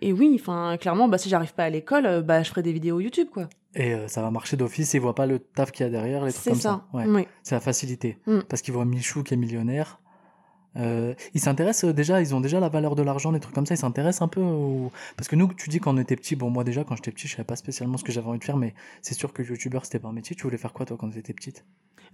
Et 0.00 0.12
oui, 0.12 0.36
enfin, 0.38 0.76
clairement, 0.78 1.08
bah, 1.08 1.18
si 1.18 1.28
j'arrive 1.28 1.54
pas 1.54 1.64
à 1.64 1.70
l'école, 1.70 2.06
euh, 2.06 2.22
bah, 2.22 2.42
je 2.42 2.50
ferai 2.50 2.62
des 2.62 2.72
vidéos 2.72 3.00
YouTube, 3.00 3.28
quoi. 3.32 3.48
Et 3.74 3.94
euh, 3.94 4.08
ça 4.08 4.22
va 4.22 4.30
marcher 4.30 4.56
d'office, 4.56 4.94
ils 4.94 5.00
voient 5.00 5.14
pas 5.14 5.26
le 5.26 5.38
taf 5.38 5.72
qu'il 5.72 5.84
y 5.84 5.88
a 5.88 5.90
derrière, 5.90 6.24
les 6.24 6.32
trucs 6.32 6.44
comme 6.44 6.54
ça. 6.54 6.86
ça. 6.92 6.98
Ouais. 6.98 7.04
Oui. 7.06 7.26
C'est 7.42 7.54
la 7.54 7.60
facilité. 7.60 8.18
Mm. 8.26 8.40
Parce 8.48 8.62
qu'ils 8.62 8.74
voient 8.74 8.84
Michou 8.84 9.22
qui 9.22 9.34
est 9.34 9.36
millionnaire. 9.36 10.00
Euh, 10.78 11.14
ils 11.34 11.40
s'intéressent 11.40 11.90
euh, 11.90 11.92
déjà, 11.92 12.20
ils 12.20 12.34
ont 12.34 12.40
déjà 12.40 12.60
la 12.60 12.68
valeur 12.68 12.94
de 12.94 13.02
l'argent, 13.02 13.32
des 13.32 13.40
trucs 13.40 13.54
comme 13.54 13.66
ça, 13.66 13.74
ils 13.74 13.78
s'intéressent 13.78 14.22
un 14.22 14.28
peu 14.28 14.40
au... 14.40 14.92
Parce 15.16 15.28
que 15.28 15.36
nous, 15.36 15.52
tu 15.54 15.68
dis 15.68 15.80
quand 15.80 15.94
on 15.94 15.98
était 15.98 16.16
petit, 16.16 16.36
bon 16.36 16.50
moi 16.50 16.64
déjà 16.64 16.84
quand 16.84 16.94
j'étais 16.96 17.10
petit, 17.10 17.26
je 17.26 17.32
savais 17.32 17.44
pas 17.44 17.56
spécialement 17.56 17.96
ce 17.96 18.04
que 18.04 18.12
j'avais 18.12 18.28
envie 18.28 18.38
de 18.38 18.44
faire, 18.44 18.56
mais 18.56 18.74
c'est 19.02 19.14
sûr 19.14 19.32
que 19.32 19.42
youtubeur 19.42 19.84
c'était 19.84 19.98
pas 19.98 20.08
un 20.08 20.12
métier. 20.12 20.36
Tu 20.36 20.44
voulais 20.44 20.56
faire 20.56 20.72
quoi 20.72 20.86
toi 20.86 20.96
quand 20.98 21.10
tu 21.10 21.18
étais 21.18 21.32
petite? 21.32 21.64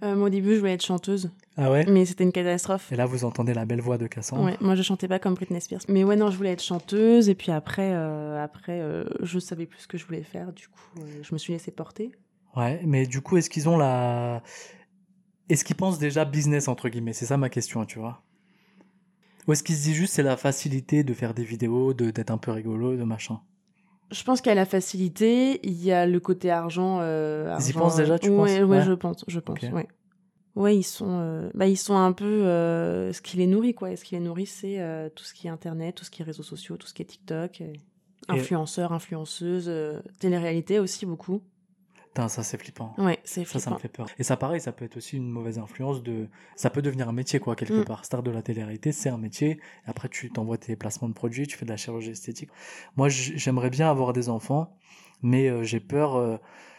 Euh, 0.03 0.15
moi, 0.15 0.27
au 0.27 0.29
début, 0.29 0.55
je 0.55 0.59
voulais 0.59 0.73
être 0.73 0.83
chanteuse, 0.83 1.31
Ah 1.55 1.71
ouais? 1.71 1.85
Mais 1.87 2.05
c'était 2.05 2.25
une 2.25 2.31
catastrophe. 2.31 2.91
Et 2.91 2.95
là 2.95 3.05
vous 3.05 3.23
entendez 3.23 3.53
la 3.53 3.65
belle 3.65 3.81
voix 3.81 3.97
de 3.97 4.07
Cassandre. 4.07 4.43
Ouais, 4.43 4.57
moi, 4.59 4.75
je 4.75 4.81
chantais 4.81 5.07
pas 5.07 5.19
comme 5.19 5.35
Britney 5.35 5.61
Spears. 5.61 5.81
Mais 5.87 6.03
ouais, 6.03 6.15
non, 6.15 6.31
je 6.31 6.37
voulais 6.37 6.51
être 6.51 6.63
chanteuse, 6.63 7.29
et 7.29 7.35
puis 7.35 7.51
après, 7.51 7.91
euh, 7.93 8.43
après 8.43 8.81
euh, 8.81 9.05
je 9.21 9.39
savais 9.39 9.65
plus 9.65 9.81
ce 9.81 9.87
que 9.87 9.97
je 9.97 10.05
voulais 10.05 10.23
faire, 10.23 10.51
du 10.51 10.67
coup, 10.67 11.01
je 11.21 11.33
me 11.33 11.37
suis 11.37 11.53
laissée 11.53 11.71
porter. 11.71 12.11
Ouais, 12.55 12.81
mais 12.85 13.05
du 13.05 13.21
coup, 13.21 13.37
est-ce 13.37 13.49
qu'ils 13.49 13.69
ont 13.69 13.77
la. 13.77 14.41
Est-ce 15.49 15.63
qu'ils 15.63 15.75
pensent 15.75 15.99
déjà 15.99 16.25
business, 16.25 16.67
entre 16.67 16.89
guillemets? 16.89 17.13
C'est 17.13 17.27
ça 17.27 17.37
ma 17.37 17.49
question, 17.49 17.85
tu 17.85 17.99
vois. 17.99 18.21
Ou 19.47 19.53
est-ce 19.53 19.63
qu'ils 19.63 19.75
se 19.75 19.83
disent 19.83 19.95
juste 19.95 20.13
c'est 20.13 20.23
la 20.23 20.37
facilité 20.37 21.03
de 21.03 21.13
faire 21.13 21.33
des 21.33 21.43
vidéos, 21.43 21.93
de 21.93 22.11
d'être 22.11 22.31
un 22.31 22.37
peu 22.37 22.51
rigolo, 22.51 22.95
de 22.95 23.03
machin? 23.03 23.41
Je 24.11 24.23
pense 24.23 24.41
qu'il 24.41 24.49
y 24.49 24.51
a 24.51 24.55
la 24.55 24.65
facilité, 24.65 25.59
il 25.67 25.83
y 25.83 25.91
a 25.91 26.05
le 26.05 26.19
côté 26.19 26.51
argent. 26.51 26.99
euh, 27.01 27.55
Ils 27.59 27.69
y 27.69 27.73
pensent 27.73 27.95
déjà, 27.95 28.19
tu 28.19 28.29
ouais, 28.29 28.35
penses? 28.35 28.49
ouais, 28.49 28.63
Ouais. 28.77 28.83
je 28.83 28.93
pense, 28.93 29.25
je 29.27 29.39
pense, 29.39 29.63
Ok. 29.63 29.73
ouais. 29.73 29.87
Ouais, 30.55 30.77
ils 30.77 30.83
sont, 30.83 31.19
euh, 31.19 31.49
bah, 31.53 31.67
ils 31.67 31.75
sont 31.75 31.97
un 31.97 32.13
peu 32.13 32.23
euh, 32.45 33.11
ce 33.11 33.21
qui 33.21 33.35
les 33.37 33.45
nourrit, 33.47 33.73
quoi. 33.73 33.91
Et 33.91 33.97
ce 33.97 34.05
qui 34.05 34.15
les 34.15 34.21
nourrit, 34.21 34.45
c'est 34.45 34.79
euh, 34.79 35.09
tout 35.13 35.25
ce 35.25 35.33
qui 35.33 35.47
est 35.47 35.49
Internet, 35.49 35.95
tout 35.95 36.05
ce 36.05 36.11
qui 36.11 36.21
est 36.21 36.25
réseaux 36.25 36.43
sociaux, 36.43 36.77
tout 36.77 36.87
ce 36.87 36.93
qui 36.93 37.01
est 37.01 37.05
TikTok, 37.05 37.61
influenceurs, 38.29 38.93
influenceuses, 38.93 39.69
télé-réalité 40.19 40.79
aussi 40.79 41.05
beaucoup. 41.05 41.41
Putain, 42.15 42.29
ça 42.29 42.43
c'est 42.43 42.57
flippant. 42.57 42.93
Ouais, 42.97 43.19
c'est 43.25 43.43
Ça, 43.45 43.59
ça 43.59 43.71
me 43.71 43.75
flippant. 43.75 43.79
fait 43.81 43.89
peur. 43.89 44.07
Et 44.17 44.23
ça, 44.23 44.37
pareil, 44.37 44.61
ça 44.61 44.71
peut 44.71 44.85
être 44.85 44.95
aussi 44.95 45.17
une 45.17 45.29
mauvaise 45.29 45.59
influence 45.59 46.01
de. 46.01 46.29
Ça 46.55 46.69
peut 46.69 46.81
devenir 46.81 47.09
un 47.09 47.11
métier, 47.11 47.39
quoi, 47.41 47.57
quelque 47.57 47.81
Mm. 47.81 47.83
part. 47.83 48.05
Star 48.05 48.23
de 48.23 48.31
la 48.31 48.41
télé-réalité, 48.41 48.93
c'est 48.93 49.09
un 49.09 49.17
métier. 49.17 49.59
Après, 49.85 50.07
tu 50.07 50.31
t'envoies 50.31 50.57
tes 50.57 50.77
placements 50.77 51.09
de 51.09 51.13
produits, 51.13 51.45
tu 51.45 51.57
fais 51.57 51.65
de 51.65 51.71
la 51.71 51.75
chirurgie 51.75 52.11
esthétique. 52.11 52.49
Moi, 52.95 53.09
j'aimerais 53.09 53.69
bien 53.69 53.89
avoir 53.89 54.13
des 54.13 54.29
enfants, 54.29 54.77
mais 55.23 55.49
euh, 55.49 55.63
j'ai 55.63 55.81
peur. 55.81 56.15
Euh... 56.15 56.37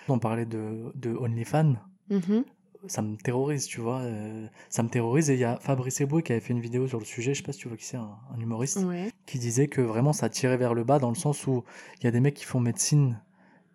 On 0.08 0.18
parlait 0.18 0.46
de, 0.46 0.90
de 0.94 1.10
OnlyFans. 1.14 1.74
Mhm. 2.08 2.44
Ça 2.86 3.02
me 3.02 3.16
terrorise, 3.16 3.66
tu 3.66 3.80
vois. 3.82 3.98
euh, 4.00 4.46
ça 4.70 4.82
me 4.84 4.88
terrorise. 4.88 5.28
Et 5.28 5.34
il 5.34 5.40
y 5.40 5.44
a 5.44 5.58
Fabrice 5.58 6.00
Eboué 6.00 6.22
qui 6.22 6.32
avait 6.32 6.40
fait 6.40 6.52
une 6.54 6.60
vidéo 6.60 6.86
sur 6.88 6.98
le 7.00 7.04
sujet. 7.04 7.34
Je 7.34 7.38
sais 7.38 7.44
pas 7.44 7.52
si 7.52 7.58
tu 7.58 7.68
vois 7.68 7.76
qui 7.76 7.84
c'est, 7.84 7.96
un, 7.98 8.16
un 8.34 8.40
humoriste 8.40 8.78
Ouais. 8.84 9.10
qui 9.26 9.38
disait 9.38 9.66
que 9.68 9.80
vraiment 9.82 10.12
ça 10.14 10.30
tirait 10.30 10.56
vers 10.56 10.72
le 10.72 10.84
bas 10.84 10.98
dans 11.00 11.08
le 11.10 11.14
sens 11.16 11.46
où 11.48 11.62
il 12.00 12.04
y 12.04 12.06
a 12.06 12.10
des 12.10 12.20
mecs 12.20 12.34
qui 12.34 12.44
font 12.44 12.60
médecine, 12.60 13.20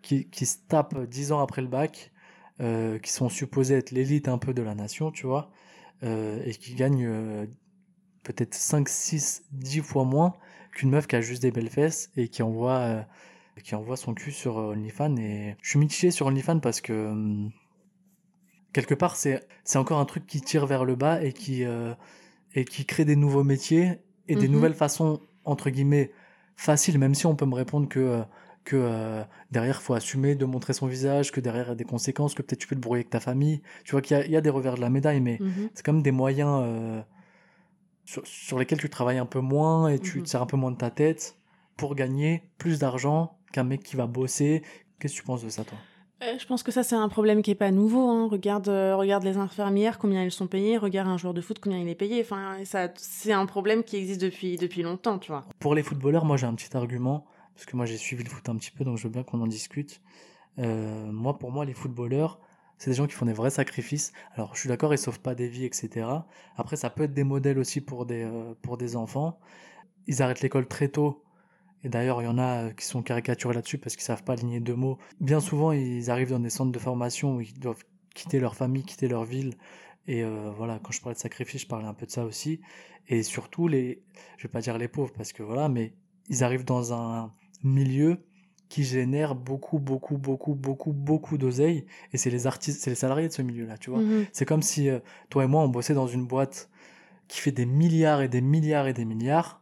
qui, 0.01 0.29
qui 0.29 0.45
se 0.45 0.57
tapent 0.67 0.99
10 1.07 1.31
ans 1.31 1.41
après 1.41 1.61
le 1.61 1.67
bac, 1.67 2.11
euh, 2.61 2.99
qui 2.99 3.11
sont 3.11 3.29
supposés 3.29 3.75
être 3.75 3.91
l'élite 3.91 4.27
un 4.27 4.37
peu 4.37 4.53
de 4.53 4.61
la 4.61 4.75
nation, 4.75 5.11
tu 5.11 5.25
vois, 5.27 5.51
euh, 6.03 6.41
et 6.45 6.51
qui 6.53 6.75
gagnent 6.75 7.05
euh, 7.05 7.45
peut-être 8.23 8.55
5, 8.55 8.89
6, 8.89 9.43
10 9.51 9.81
fois 9.81 10.05
moins 10.05 10.33
qu'une 10.73 10.91
meuf 10.91 11.07
qui 11.07 11.15
a 11.15 11.21
juste 11.21 11.41
des 11.41 11.51
belles 11.51 11.69
fesses 11.69 12.11
et 12.17 12.29
qui 12.29 12.43
envoie, 12.43 13.05
qui 13.63 13.75
envoie 13.75 13.97
son 13.97 14.13
cul 14.13 14.31
sur 14.31 14.57
OnlyFans. 14.57 15.17
Et 15.17 15.55
je 15.61 15.69
suis 15.69 15.79
mitigé 15.79 16.11
sur 16.11 16.27
OnlyFans 16.27 16.59
parce 16.59 16.81
que 16.81 16.93
hum, 16.93 17.51
quelque 18.73 18.93
part 18.93 19.15
c'est 19.15 19.41
encore 19.75 19.99
un 19.99 20.05
truc 20.05 20.25
qui 20.25 20.41
tire 20.41 20.65
vers 20.65 20.85
le 20.85 20.95
bas 20.95 21.21
et 21.23 21.33
qui 21.33 21.63
et 22.53 22.65
qui 22.65 22.85
crée 22.85 23.05
des 23.05 23.15
nouveaux 23.15 23.43
métiers 23.43 24.01
et 24.27 24.35
des 24.35 24.47
Mhm. 24.47 24.53
nouvelles 24.53 24.73
façons 24.75 25.21
entre 25.45 25.69
guillemets 25.69 26.11
faciles 26.55 26.99
même 26.99 27.15
si 27.15 27.25
on 27.25 27.35
peut 27.35 27.45
me 27.45 27.55
répondre 27.55 27.87
que 27.89 28.23
que 28.63 28.75
euh, 28.75 29.23
derrière 29.51 29.81
faut 29.81 29.93
assumer 29.93 30.35
de 30.35 30.45
montrer 30.45 30.73
son 30.73 30.87
visage 30.87 31.31
que 31.31 31.39
derrière 31.41 31.65
il 31.65 31.69
y 31.69 31.71
a 31.71 31.75
des 31.75 31.83
conséquences 31.83 32.33
que 32.35 32.41
peut-être 32.41 32.59
tu 32.59 32.67
peux 32.67 32.75
te 32.75 32.81
brouiller 32.81 33.01
avec 33.01 33.09
ta 33.09 33.19
famille 33.19 33.61
tu 33.83 33.91
vois 33.91 34.01
qu'il 34.01 34.15
y 34.17 34.19
a, 34.19 34.25
il 34.25 34.31
y 34.31 34.35
a 34.37 34.41
des 34.41 34.49
revers 34.51 34.75
de 34.75 34.81
la 34.81 34.89
médaille 34.89 35.19
mais 35.21 35.37
Mhm. 35.39 35.69
c'est 35.73 35.83
comme 35.85 36.01
des 36.03 36.11
moyens 36.11 36.61
euh, 36.63 37.01
sur, 38.05 38.25
sur 38.25 38.59
lesquels 38.59 38.79
tu 38.79 38.89
travailles 38.89 39.17
un 39.17 39.25
peu 39.25 39.39
moins 39.39 39.87
et 39.89 39.99
tu 39.99 40.17
Mhm. 40.19 40.23
te 40.23 40.29
sers 40.29 40.41
un 40.41 40.45
peu 40.45 40.57
moins 40.57 40.71
de 40.71 40.77
ta 40.77 40.89
tête 40.89 41.37
pour 41.77 41.95
gagner 41.95 42.43
plus 42.57 42.79
d'argent 42.79 43.37
qu'un 43.51 43.63
mec 43.63 43.83
qui 43.83 43.95
va 43.95 44.05
bosser 44.07 44.61
qu'est-ce 44.99 45.13
que 45.15 45.19
tu 45.19 45.23
penses 45.25 45.43
de 45.43 45.49
ça 45.49 45.63
toi? 45.63 45.77
Euh, 46.23 46.37
Je 46.37 46.45
pense 46.45 46.61
que 46.61 46.71
ça, 46.71 46.83
c'est 46.83 46.95
un 46.95 47.09
problème 47.09 47.41
qui 47.41 47.49
est 47.49 47.55
pas 47.55 47.71
nouveau. 47.71 48.07
hein. 48.07 48.27
Regarde, 48.29 48.67
euh, 48.69 48.95
regarde 48.95 49.23
les 49.23 49.37
infirmières, 49.37 49.97
combien 49.97 50.21
elles 50.21 50.31
sont 50.31 50.45
payées. 50.45 50.77
Regarde 50.77 51.07
un 51.09 51.17
joueur 51.17 51.33
de 51.33 51.41
foot, 51.41 51.57
combien 51.59 51.79
il 51.79 51.89
est 51.89 51.95
payé. 51.95 52.21
Enfin, 52.21 52.57
ça, 52.63 52.89
c'est 52.95 53.33
un 53.33 53.47
problème 53.47 53.83
qui 53.83 53.95
existe 53.97 54.21
depuis, 54.21 54.55
depuis 54.55 54.83
longtemps, 54.83 55.17
tu 55.17 55.31
vois. 55.31 55.45
Pour 55.57 55.73
les 55.73 55.81
footballeurs, 55.81 56.23
moi 56.25 56.37
j'ai 56.37 56.45
un 56.45 56.53
petit 56.53 56.77
argument, 56.77 57.25
parce 57.53 57.65
que 57.65 57.75
moi 57.75 57.85
j'ai 57.85 57.97
suivi 57.97 58.23
le 58.23 58.29
foot 58.29 58.47
un 58.49 58.55
petit 58.55 58.71
peu, 58.71 58.83
donc 58.83 58.97
je 58.97 59.03
veux 59.03 59.09
bien 59.09 59.23
qu'on 59.23 59.41
en 59.41 59.47
discute. 59.47 60.01
Euh, 60.59 61.11
moi, 61.11 61.37
pour 61.37 61.51
moi, 61.51 61.65
les 61.65 61.73
footballeurs, 61.73 62.39
c'est 62.77 62.89
des 62.91 62.95
gens 62.95 63.07
qui 63.07 63.13
font 63.13 63.25
des 63.25 63.33
vrais 63.33 63.49
sacrifices. 63.49 64.11
Alors, 64.35 64.55
je 64.55 64.59
suis 64.59 64.69
d'accord, 64.69 64.93
ils 64.93 64.97
sauvent 64.97 65.21
pas 65.21 65.35
des 65.35 65.47
vies, 65.47 65.65
etc. 65.65 66.07
Après, 66.57 66.75
ça 66.75 66.89
peut 66.89 67.03
être 67.03 67.13
des 67.13 67.23
modèles 67.23 67.59
aussi 67.59 67.81
pour 67.81 68.05
des, 68.05 68.23
euh, 68.23 68.53
pour 68.61 68.77
des 68.77 68.95
enfants. 68.95 69.39
Ils 70.07 70.21
arrêtent 70.21 70.41
l'école 70.41 70.67
très 70.67 70.87
tôt. 70.89 71.23
Et 71.83 71.89
d'ailleurs, 71.89 72.21
il 72.21 72.25
y 72.25 72.27
en 72.27 72.37
a 72.37 72.65
euh, 72.65 72.71
qui 72.71 72.85
sont 72.85 73.01
caricaturés 73.01 73.53
là-dessus 73.53 73.77
parce 73.77 73.95
qu'ils 73.95 74.05
savent 74.05 74.23
pas 74.23 74.33
aligner 74.33 74.59
deux 74.59 74.75
mots. 74.75 74.97
Bien 75.19 75.39
souvent, 75.39 75.71
ils 75.71 76.09
arrivent 76.11 76.31
dans 76.31 76.39
des 76.39 76.49
centres 76.49 76.71
de 76.71 76.79
formation 76.79 77.37
où 77.37 77.41
ils 77.41 77.57
doivent 77.59 77.83
quitter 78.13 78.39
leur 78.39 78.55
famille, 78.55 78.83
quitter 78.83 79.07
leur 79.07 79.23
ville. 79.23 79.55
Et 80.07 80.23
voilà, 80.57 80.79
quand 80.79 80.91
je 80.91 80.99
parlais 80.99 81.13
de 81.13 81.19
sacrifice, 81.19 81.61
je 81.61 81.67
parlais 81.67 81.85
un 81.87 81.93
peu 81.93 82.07
de 82.07 82.11
ça 82.11 82.25
aussi. 82.25 82.59
Et 83.07 83.23
surtout, 83.23 83.67
les, 83.67 84.03
je 84.37 84.43
vais 84.43 84.51
pas 84.51 84.59
dire 84.59 84.77
les 84.77 84.87
pauvres 84.87 85.13
parce 85.15 85.31
que 85.31 85.43
voilà, 85.43 85.69
mais 85.69 85.93
ils 86.27 86.43
arrivent 86.43 86.65
dans 86.65 86.91
un 86.91 87.31
milieu 87.63 88.17
qui 88.69 88.83
génère 88.83 89.35
beaucoup, 89.35 89.79
beaucoup, 89.79 90.17
beaucoup, 90.17 90.53
beaucoup, 90.53 90.93
beaucoup 90.93 91.37
d'oseille. 91.37 91.85
Et 92.13 92.17
c'est 92.17 92.29
les 92.29 92.47
artistes, 92.47 92.81
c'est 92.81 92.89
les 92.89 92.95
salariés 92.95 93.27
de 93.27 93.33
ce 93.33 93.41
milieu-là, 93.41 93.77
tu 93.77 93.89
vois. 93.89 93.99
Mhm. 93.99 94.25
C'est 94.31 94.45
comme 94.45 94.61
si 94.61 94.89
euh, 94.89 94.99
toi 95.29 95.43
et 95.43 95.47
moi, 95.47 95.61
on 95.61 95.67
bossait 95.67 95.93
dans 95.93 96.07
une 96.07 96.25
boîte 96.25 96.69
qui 97.27 97.39
fait 97.41 97.51
des 97.51 97.65
milliards 97.65 98.21
et 98.21 98.27
des 98.29 98.41
milliards 98.41 98.87
et 98.87 98.93
des 98.93 99.05
milliards. 99.05 99.61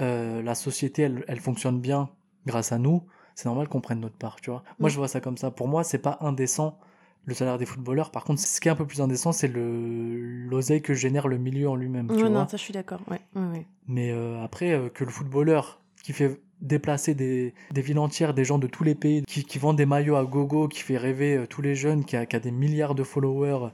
Euh, 0.00 0.42
la 0.42 0.54
société, 0.54 1.02
elle, 1.02 1.24
elle 1.28 1.40
fonctionne 1.40 1.80
bien 1.80 2.10
grâce 2.46 2.72
à 2.72 2.78
nous. 2.78 3.02
C'est 3.34 3.46
normal 3.46 3.68
qu'on 3.68 3.80
prenne 3.80 4.00
notre 4.00 4.16
part, 4.16 4.40
tu 4.40 4.50
vois. 4.50 4.62
Moi, 4.78 4.88
Mm. 4.88 4.92
je 4.92 4.96
vois 4.98 5.08
ça 5.08 5.20
comme 5.20 5.36
ça. 5.36 5.50
Pour 5.50 5.68
moi, 5.68 5.84
c'est 5.84 5.98
pas 5.98 6.18
indécent 6.20 6.78
le 7.24 7.34
salaire 7.34 7.58
des 7.58 7.66
footballeurs. 7.66 8.10
Par 8.10 8.24
contre, 8.24 8.40
ce 8.40 8.60
qui 8.60 8.66
est 8.66 8.70
un 8.72 8.76
peu 8.76 8.86
plus 8.86 9.00
indécent, 9.00 9.30
c'est 9.30 9.46
le 9.48 10.18
l'oseille 10.48 10.82
que 10.82 10.94
génère 10.94 11.28
le 11.28 11.38
milieu 11.38 11.68
en 11.68 11.76
lui-même, 11.76 12.08
tu 12.08 12.14
Ouais, 12.14 12.20
vois. 12.22 12.28
non, 12.30 12.48
ça, 12.48 12.56
je 12.56 12.62
suis 12.62 12.72
d'accord. 12.72 13.00
Ouais, 13.08 13.20
ouais. 13.36 13.66
Mais 13.86 14.10
euh, 14.10 14.42
après, 14.42 14.90
que 14.92 15.04
le 15.04 15.10
footballeur 15.10 15.80
qui 16.02 16.12
fait 16.12 16.40
déplacer 16.62 17.14
des, 17.14 17.52
des 17.72 17.82
villes 17.82 17.98
entières, 17.98 18.32
des 18.34 18.44
gens 18.44 18.58
de 18.58 18.66
tous 18.66 18.84
les 18.84 18.94
pays, 18.94 19.22
qui, 19.26 19.44
qui 19.44 19.58
vend 19.58 19.74
des 19.74 19.84
maillots 19.86 20.16
à 20.16 20.24
gogo, 20.24 20.68
qui 20.68 20.80
fait 20.80 20.96
rêver 20.96 21.36
euh, 21.36 21.46
tous 21.46 21.60
les 21.62 21.74
jeunes, 21.74 22.04
qui 22.04 22.16
a, 22.16 22.24
qui 22.24 22.36
a 22.36 22.40
des 22.40 22.50
milliards 22.52 22.94
de 22.94 23.02
followers, 23.02 23.70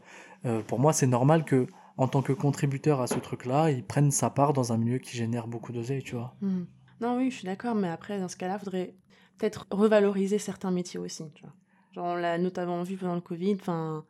euh, 0.46 0.62
pour 0.62 0.78
moi, 0.80 0.92
c'est 0.92 1.06
normal 1.06 1.44
que 1.44 1.66
en 1.96 2.06
tant 2.08 2.22
que 2.22 2.32
contributeur 2.32 3.00
à 3.00 3.06
ce 3.06 3.18
truc-là, 3.18 3.70
il 3.70 3.84
prenne 3.84 4.10
sa 4.10 4.30
part 4.30 4.52
dans 4.52 4.72
un 4.72 4.76
milieu 4.76 4.98
qui 4.98 5.16
génère 5.16 5.48
beaucoup 5.48 5.72
d'oseille, 5.72 6.02
tu 6.02 6.14
vois. 6.14 6.34
Mhm. 6.40 6.66
Non, 7.00 7.16
oui, 7.16 7.30
je 7.30 7.36
suis 7.36 7.46
d'accord, 7.46 7.74
mais 7.74 7.88
après, 7.88 8.18
dans 8.18 8.28
ce 8.28 8.36
cas-là, 8.36 8.54
il 8.60 8.64
faudrait 8.64 8.94
peut-être 9.36 9.66
revaloriser 9.70 10.38
certains 10.38 10.70
métiers 10.70 10.98
aussi, 10.98 11.24
tu 11.34 11.42
vois. 11.42 11.52
Genre, 11.92 12.04
on 12.06 12.14
l'a 12.14 12.38
notamment 12.38 12.82
vu 12.82 12.96
pendant 12.96 13.14
le 13.14 13.20
Covid, 13.20 13.56
enfin... 13.60 14.04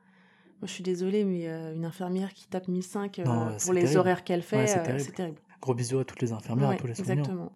Moi, 0.61 0.67
je 0.67 0.73
suis 0.73 0.83
désolée, 0.83 1.25
mais 1.25 1.47
euh, 1.47 1.73
une 1.73 1.85
infirmière 1.85 2.35
qui 2.35 2.49
tape 2.49 2.67
1005 2.67 3.21
euh, 3.21 3.25
Non, 3.25 3.57
pour 3.62 3.73
les 3.73 3.83
terrible. 3.83 3.99
horaires 4.01 4.25
qu'elle 4.25 4.43
fait, 4.43 4.57
Ouais, 4.57 4.67
c'est 4.67 5.12
terrible. 5.12 5.38
Gros 5.62 5.73
bisous 5.73 6.01
à 6.01 6.05
toutes 6.05 6.21
les 6.21 6.33
infirmières, 6.33 6.71
à 6.71 6.75
tous 6.75 6.88
les 6.88 6.95
soignants. 6.97 7.12
exactement. 7.23 7.53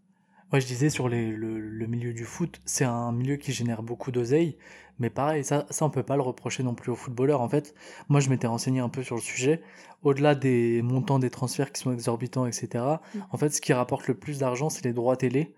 Ouais, 0.52 0.60
je 0.60 0.66
disais 0.66 0.90
sur 0.90 1.08
les, 1.08 1.30
le, 1.30 1.58
le 1.58 1.86
milieu 1.86 2.12
du 2.12 2.24
foot, 2.24 2.60
c'est 2.66 2.84
un 2.84 3.10
milieu 3.12 3.36
qui 3.36 3.52
génère 3.52 3.82
beaucoup 3.82 4.10
d'oseille, 4.10 4.56
mais 4.98 5.08
pareil, 5.08 5.44
ça, 5.44 5.66
ça 5.70 5.84
on 5.84 5.90
peut 5.90 6.02
pas 6.02 6.16
le 6.16 6.22
reprocher 6.22 6.62
non 6.62 6.74
plus 6.74 6.92
aux 6.92 6.94
footballeurs. 6.94 7.40
En 7.40 7.48
fait, 7.48 7.74
moi 8.08 8.20
je 8.20 8.28
m'étais 8.28 8.46
renseigné 8.46 8.80
un 8.80 8.88
peu 8.88 9.02
sur 9.02 9.16
le 9.16 9.22
sujet. 9.22 9.62
Au-delà 10.02 10.34
des 10.34 10.82
montants 10.82 11.18
des 11.18 11.30
transferts 11.30 11.72
qui 11.72 11.80
sont 11.80 11.92
exorbitants, 11.92 12.46
etc. 12.46 12.84
Mm. 13.14 13.18
En 13.30 13.38
fait, 13.38 13.48
ce 13.50 13.60
qui 13.60 13.72
rapporte 13.72 14.06
le 14.08 14.14
plus 14.14 14.38
d'argent, 14.38 14.68
c'est 14.68 14.84
les 14.84 14.92
droits 14.92 15.16
télé. 15.16 15.54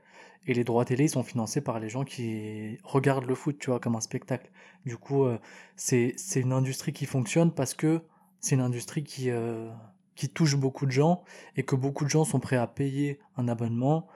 Et 0.46 0.54
les 0.54 0.62
droits 0.62 0.84
télé, 0.84 1.04
ils 1.04 1.10
sont 1.10 1.22
financés 1.22 1.62
par 1.62 1.80
les 1.80 1.88
gens 1.88 2.04
qui 2.04 2.78
regardent 2.84 3.24
le 3.24 3.34
foot, 3.34 3.58
tu 3.58 3.70
vois, 3.70 3.80
comme 3.80 3.96
un 3.96 4.00
spectacle. 4.00 4.50
Du 4.84 4.96
coup, 4.96 5.24
euh, 5.24 5.38
c'est 5.76 6.12
c'est 6.16 6.40
une 6.40 6.52
industrie 6.52 6.92
qui 6.92 7.06
fonctionne 7.06 7.50
parce 7.50 7.74
que 7.74 8.02
c'est 8.40 8.54
une 8.54 8.60
industrie 8.60 9.02
qui 9.02 9.30
euh, 9.30 9.70
qui 10.14 10.28
touche 10.28 10.56
beaucoup 10.56 10.86
de 10.86 10.90
gens 10.90 11.24
et 11.56 11.64
que 11.64 11.74
beaucoup 11.74 12.04
de 12.04 12.10
gens 12.10 12.24
sont 12.24 12.40
prêts 12.40 12.56
à 12.56 12.66
payer 12.66 13.18
un 13.36 13.48
abonnement 13.48 14.06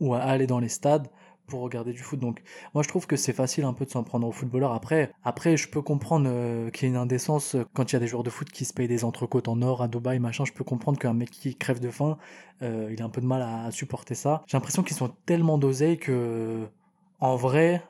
ou 0.00 0.14
à 0.14 0.20
aller 0.20 0.46
dans 0.46 0.58
les 0.58 0.68
stades 0.68 1.08
pour 1.48 1.62
regarder 1.62 1.92
du 1.92 2.02
foot. 2.02 2.20
Donc 2.20 2.42
moi 2.74 2.82
je 2.82 2.88
trouve 2.88 3.06
que 3.06 3.16
c'est 3.16 3.32
facile 3.32 3.64
un 3.64 3.72
peu 3.72 3.84
de 3.84 3.90
s'en 3.90 4.04
prendre 4.04 4.26
aux 4.26 4.32
footballeurs. 4.32 4.72
Après, 4.72 5.10
après 5.24 5.56
je 5.56 5.68
peux 5.68 5.82
comprendre 5.82 6.28
euh, 6.28 6.70
qu'il 6.70 6.84
y 6.84 6.86
ait 6.86 6.94
une 6.94 7.00
indécence 7.00 7.54
euh, 7.54 7.64
quand 7.74 7.90
il 7.90 7.94
y 7.94 7.96
a 7.96 8.00
des 8.00 8.06
joueurs 8.06 8.22
de 8.22 8.30
foot 8.30 8.50
qui 8.50 8.64
se 8.64 8.72
payent 8.72 8.88
des 8.88 9.04
entrecôtes 9.04 9.48
en 9.48 9.60
or 9.62 9.82
à 9.82 9.88
Dubaï, 9.88 10.18
machin. 10.18 10.44
Je 10.44 10.52
peux 10.52 10.64
comprendre 10.64 10.98
qu'un 10.98 11.14
mec 11.14 11.30
qui 11.30 11.56
crève 11.56 11.80
de 11.80 11.90
faim, 11.90 12.18
euh, 12.62 12.90
il 12.92 13.02
a 13.02 13.04
un 13.04 13.08
peu 13.08 13.20
de 13.20 13.26
mal 13.26 13.42
à, 13.42 13.64
à 13.64 13.70
supporter 13.70 14.14
ça. 14.14 14.44
J'ai 14.46 14.56
l'impression 14.56 14.82
qu'ils 14.82 14.96
sont 14.96 15.10
tellement 15.26 15.58
dosés 15.58 15.96
que 15.96 16.68
en 17.20 17.34
vrai, 17.34 17.82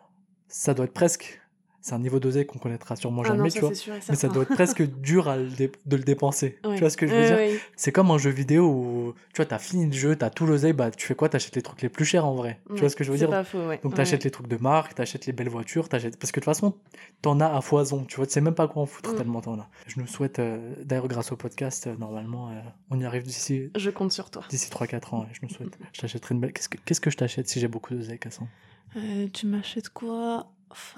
ça 0.46 0.72
doit 0.72 0.86
être 0.86 0.94
presque 0.94 1.40
c'est 1.88 1.94
un 1.94 1.98
niveau 1.98 2.18
d'oseille 2.20 2.46
qu'on 2.46 2.58
connaîtra 2.58 2.94
sûrement 2.96 3.22
Ah 3.24 3.28
jamais, 3.28 3.44
non, 3.44 3.48
tu 3.48 3.60
vois. 3.60 3.68
c'est 3.70 3.74
sûr 3.74 3.94
et 3.94 4.00
Mais 4.08 4.14
ça 4.14 4.28
doit 4.28 4.42
être 4.44 4.54
presque 4.54 4.82
dur 5.00 5.28
à 5.28 5.36
le 5.36 5.46
dé- 5.48 5.72
de 5.86 5.96
le 5.96 6.02
dépenser. 6.04 6.58
Ouais. 6.64 6.74
Tu 6.74 6.80
vois 6.80 6.90
ce 6.90 6.96
que 6.96 7.06
je 7.06 7.12
veux 7.12 7.18
Ouais, 7.20 7.26
dire? 7.26 7.36
ouais. 7.36 7.60
C'est 7.76 7.92
comme 7.92 8.10
un 8.10 8.18
jeu 8.18 8.30
vidéo 8.30 8.66
où 8.68 9.14
tu 9.32 9.36
vois, 9.38 9.46
t'as 9.46 9.58
fini 9.58 9.86
le 9.86 9.92
jeu, 9.92 10.14
t'as 10.16 10.30
tout 10.30 10.46
l'oseille, 10.46 10.72
bah 10.72 10.90
tu 10.90 11.06
fais 11.06 11.14
quoi? 11.14 11.28
T'achètes 11.28 11.56
les 11.56 11.62
trucs 11.62 11.82
les 11.82 11.88
plus 11.88 12.04
chers 12.04 12.24
en 12.26 12.34
vrai. 12.34 12.60
Tu 12.74 12.80
vois 12.80 12.90
ce 12.90 12.96
que 12.96 13.04
je 13.04 13.10
veux 13.10 13.16
c'est 13.18 13.24
dire? 13.26 13.30
pas 13.30 13.44
faux, 13.44 13.66
ouais. 13.66 13.80
Donc 13.82 13.92
Ouais. 13.92 13.96
t'achètes 13.96 14.24
les 14.24 14.30
trucs 14.30 14.48
de 14.48 14.56
marque, 14.58 14.94
t'achètes 14.94 15.26
les 15.26 15.32
belles 15.32 15.48
voitures, 15.48 15.88
t'achètes 15.88 16.16
parce 16.18 16.30
que 16.32 16.40
de 16.40 16.44
toute 16.44 16.54
façon 16.54 16.74
t'en 17.22 17.40
as 17.40 17.46
à 17.56 17.60
foison. 17.60 18.04
Tu 18.04 18.16
vois, 18.16 18.26
tu 18.26 18.32
sais 18.32 18.40
même 18.40 18.54
pas 18.54 18.68
quoi 18.68 18.82
en 18.82 18.86
foutre 18.86 19.12
Mm. 19.14 19.16
tellement 19.16 19.40
t'en 19.40 19.58
as. 19.58 19.68
Je 19.86 19.98
nous 20.00 20.06
souhaite 20.06 20.38
euh, 20.38 20.74
d'ailleurs 20.84 21.08
grâce 21.08 21.32
au 21.32 21.36
podcast, 21.36 21.86
euh, 21.86 21.96
normalement, 21.98 22.50
euh, 22.50 22.60
on 22.90 23.00
y 23.00 23.04
arrive 23.04 23.22
d'ici 23.22 23.70
Je 23.76 23.90
compte 23.90 24.12
sur 24.12 24.30
toi. 24.30 24.42
d'ici 24.50 24.70
3-4 24.70 25.14
ans. 25.14 25.20
ouais, 25.22 25.26
je 25.32 25.40
nous 25.42 25.48
souhaite. 25.48 25.78
Je 25.92 26.00
t'achèterai 26.00 26.34
une 26.34 26.40
belle. 26.40 26.52
Qu'est-ce 26.52 26.68
que 26.68 26.78
qu'est-ce 26.84 27.00
que 27.00 27.10
je 27.10 27.16
t'achète 27.16 27.48
si 27.48 27.60
j'ai 27.60 27.68
beaucoup 27.68 27.94
d'oseille, 27.94 28.18
Cassandre? 28.18 28.50
Euh, 28.96 29.26
tu 29.32 29.46
m'achètes 29.46 29.90
quoi? 29.90 30.50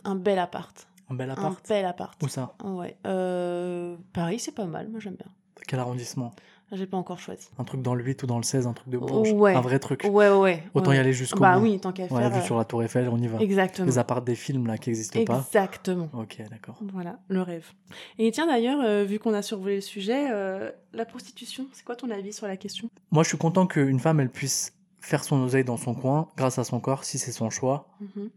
Un 0.05 0.15
bel 0.15 0.39
appart. 0.39 0.87
Un 1.11 1.15
bel 1.15 1.31
Un 1.31 1.33
appart. 1.35 1.69
bel 1.69 1.85
appart. 1.85 2.23
Où 2.23 2.29
ça? 2.29 2.55
Ouais. 2.65 2.97
Euh, 3.07 3.97
Paris, 4.13 4.39
c'est 4.39 4.55
pas 4.55 4.65
mal. 4.67 4.89
Moi, 4.89 5.01
j'aime 5.01 5.15
bien. 5.17 5.27
Quel 5.67 5.79
arrondissement? 5.81 6.33
J'ai 6.73 6.87
pas 6.87 6.97
encore 6.97 7.19
choisi. 7.19 7.49
Un 7.59 7.65
truc 7.65 7.83
dans 7.83 7.97
le 7.97 8.05
8 8.05 8.23
ou 8.23 8.27
dans 8.29 8.37
le 8.37 8.45
16, 8.45 8.69
un 8.69 8.73
truc 8.73 8.89
de 8.91 8.97
Bourges. 8.99 9.33
Ouais. 9.33 9.57
Un 9.57 9.61
vrai 9.61 9.81
truc. 9.81 10.07
Ouais, 10.09 10.31
ouais. 10.31 10.63
Autant 10.73 10.91
ouais. 10.91 10.97
y 10.97 11.01
aller 11.01 11.13
jusqu'au 11.13 11.41
Bah 11.41 11.59
bout. 11.59 11.65
oui, 11.65 11.81
tant 11.81 11.91
qu'à 11.91 12.05
Ouais, 12.05 12.09
faire. 12.09 12.33
euh, 12.37 12.41
sur 12.43 12.57
la 12.57 12.65
Tour 12.65 12.85
Eiffel, 12.85 13.09
on 13.09 13.19
y 13.19 13.27
va. 13.27 13.41
Exactement. 13.41 13.87
Les 13.89 13.99
apparts 13.99 14.23
des 14.23 14.37
films 14.37 14.69
là 14.69 14.79
qui 14.79 14.91
n'existent 14.91 15.25
pas. 15.25 15.39
Exactement. 15.39 16.09
Ok, 16.15 16.41
d'accord. 16.49 16.79
Voilà, 16.93 17.19
le 17.27 17.43
rêve. 17.43 17.67
Et 18.19 18.31
tiens 18.31 18.47
d'ailleurs, 18.47 18.81
euh, 18.85 19.03
vu 19.03 19.19
qu'on 19.19 19.35
a 19.35 19.43
survolé 19.43 19.75
le 19.77 19.81
sujet, 19.81 20.29
euh, 20.31 20.71
la 20.93 21.05
prostitution, 21.05 21.67
c'est 21.73 21.85
quoi 21.85 21.97
ton 21.97 22.09
avis 22.09 22.33
sur 22.33 22.47
la 22.47 22.57
question? 22.57 22.89
Moi, 23.11 23.25
je 23.25 23.31
suis 23.31 23.39
content 23.39 23.67
qu'une 23.67 23.99
femme, 23.99 24.21
elle 24.21 24.31
puisse 24.31 24.73
faire 25.01 25.25
son 25.25 25.43
oseille 25.43 25.65
dans 25.65 25.77
son 25.77 25.95
coin, 25.95 26.29
grâce 26.37 26.61
à 26.61 26.63
son 26.65 26.79
corps, 26.79 27.03
si 27.03 27.19
c'est 27.19 27.33
son 27.33 27.51
choix. 27.51 27.89
Mhm. 28.01 28.31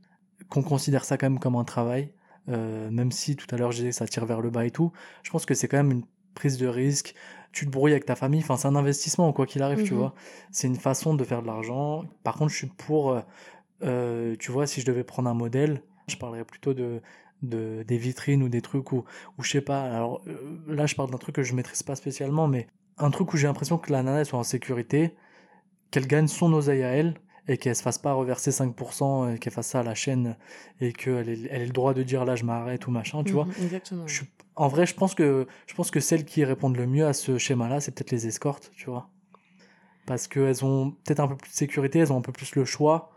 Qu'on 0.49 0.63
considère 0.63 1.05
ça 1.05 1.17
quand 1.17 1.29
même 1.29 1.39
comme 1.39 1.55
un 1.55 1.63
travail. 1.63 2.13
Euh, 2.49 2.89
même 2.91 3.11
si 3.11 3.35
tout 3.35 3.47
à 3.53 3.57
l'heure, 3.57 3.71
je 3.71 3.77
disais 3.77 3.89
que 3.89 3.95
ça 3.95 4.07
tire 4.07 4.25
vers 4.25 4.41
le 4.41 4.49
bas 4.49 4.65
et 4.65 4.71
tout. 4.71 4.91
Je 5.23 5.31
pense 5.31 5.45
que 5.45 5.53
c'est 5.53 5.67
quand 5.67 5.77
même 5.77 5.91
une 5.91 6.05
prise 6.35 6.57
de 6.57 6.67
risque. 6.67 7.15
Tu 7.51 7.65
te 7.65 7.71
brouilles 7.71 7.91
avec 7.93 8.05
ta 8.05 8.15
famille. 8.15 8.41
Enfin, 8.41 8.57
c'est 8.57 8.67
un 8.67 8.75
investissement, 8.75 9.31
quoi 9.33 9.45
qu'il 9.45 9.61
arrive, 9.63 9.83
tu 9.83 9.93
Mhm. 9.93 9.99
vois. 9.99 10.15
C'est 10.51 10.67
une 10.67 10.75
façon 10.75 11.13
de 11.13 11.23
faire 11.23 11.41
de 11.41 11.47
l'argent. 11.47 12.03
Par 12.23 12.35
contre, 12.35 12.51
je 12.51 12.57
suis 12.57 12.67
pour. 12.67 13.11
euh, 13.11 13.21
euh, 13.83 14.35
tu 14.39 14.51
vois, 14.51 14.67
si 14.67 14.81
je 14.81 14.85
devais 14.85 15.03
prendre 15.03 15.29
un 15.29 15.33
modèle, 15.33 15.81
je 16.07 16.17
parlerais 16.17 16.45
plutôt 16.45 16.73
de. 16.73 17.01
De, 17.41 17.83
des 17.85 17.97
vitrines 17.97 18.41
ou 18.41 18.47
des 18.47 18.61
trucs 18.61 18.93
où, 18.93 19.03
où 19.37 19.43
je 19.43 19.51
sais 19.51 19.59
pas 19.59 19.83
alors 19.83 20.23
là 20.65 20.85
je 20.85 20.95
parle 20.95 21.11
d'un 21.11 21.17
truc 21.17 21.35
que 21.35 21.43
je 21.43 21.53
maîtrise 21.53 21.83
pas 21.83 21.95
spécialement 21.95 22.47
mais 22.47 22.67
un 22.97 23.11
truc 23.11 23.33
où 23.33 23.37
j'ai 23.37 23.47
l'impression 23.47 23.77
que 23.77 23.91
la 23.91 24.01
nana 24.01 24.19
elle 24.21 24.25
soit 24.25 24.39
en 24.39 24.43
sécurité, 24.43 25.13
qu'elle 25.91 26.07
gagne 26.07 26.27
son 26.27 26.53
oseille 26.53 26.83
à 26.83 26.89
elle 26.89 27.15
et 27.47 27.57
qu'elle 27.57 27.75
se 27.75 27.81
fasse 27.81 27.97
pas 27.97 28.13
reverser 28.13 28.51
5% 28.51 29.33
et 29.33 29.37
qu'elle 29.39 29.51
fasse 29.53 29.67
ça 29.67 29.81
à 29.81 29.83
la 29.83 29.95
chaîne 29.95 30.37
et 30.79 30.93
qu'elle 30.93 31.27
ait, 31.29 31.39
elle 31.49 31.61
ait 31.61 31.65
le 31.65 31.71
droit 31.73 31.93
de 31.93 32.03
dire 32.03 32.23
là 32.25 32.35
je 32.35 32.45
m'arrête 32.45 32.87
ou 32.87 32.91
machin, 32.91 33.23
tu 33.23 33.33
vois. 33.33 33.47
Exactement. 33.61 34.07
Je 34.07 34.13
suis- 34.15 34.27
en 34.55 34.67
vrai, 34.67 34.85
je 34.85 34.93
pense 34.93 35.15
que 35.15 35.47
je 35.67 35.73
pense 35.73 35.91
que 35.91 35.99
celles 35.99 36.25
qui 36.25 36.45
répondent 36.45 36.77
le 36.77 36.85
mieux 36.87 37.05
à 37.05 37.13
ce 37.13 37.37
schéma-là, 37.37 37.79
c'est 37.81 37.91
peut-être 37.91 38.11
les 38.11 38.27
escortes, 38.27 38.71
tu 38.75 38.85
vois. 38.89 39.09
Parce 40.05 40.27
qu'elles 40.27 40.63
ont 40.65 40.91
peut-être 40.91 41.21
un 41.21 41.27
peu 41.27 41.35
plus 41.37 41.49
de 41.49 41.55
sécurité, 41.55 41.99
elles 41.99 42.11
ont 42.13 42.17
un 42.17 42.21
peu 42.21 42.31
plus 42.33 42.55
le 42.55 42.65
choix. 42.65 43.11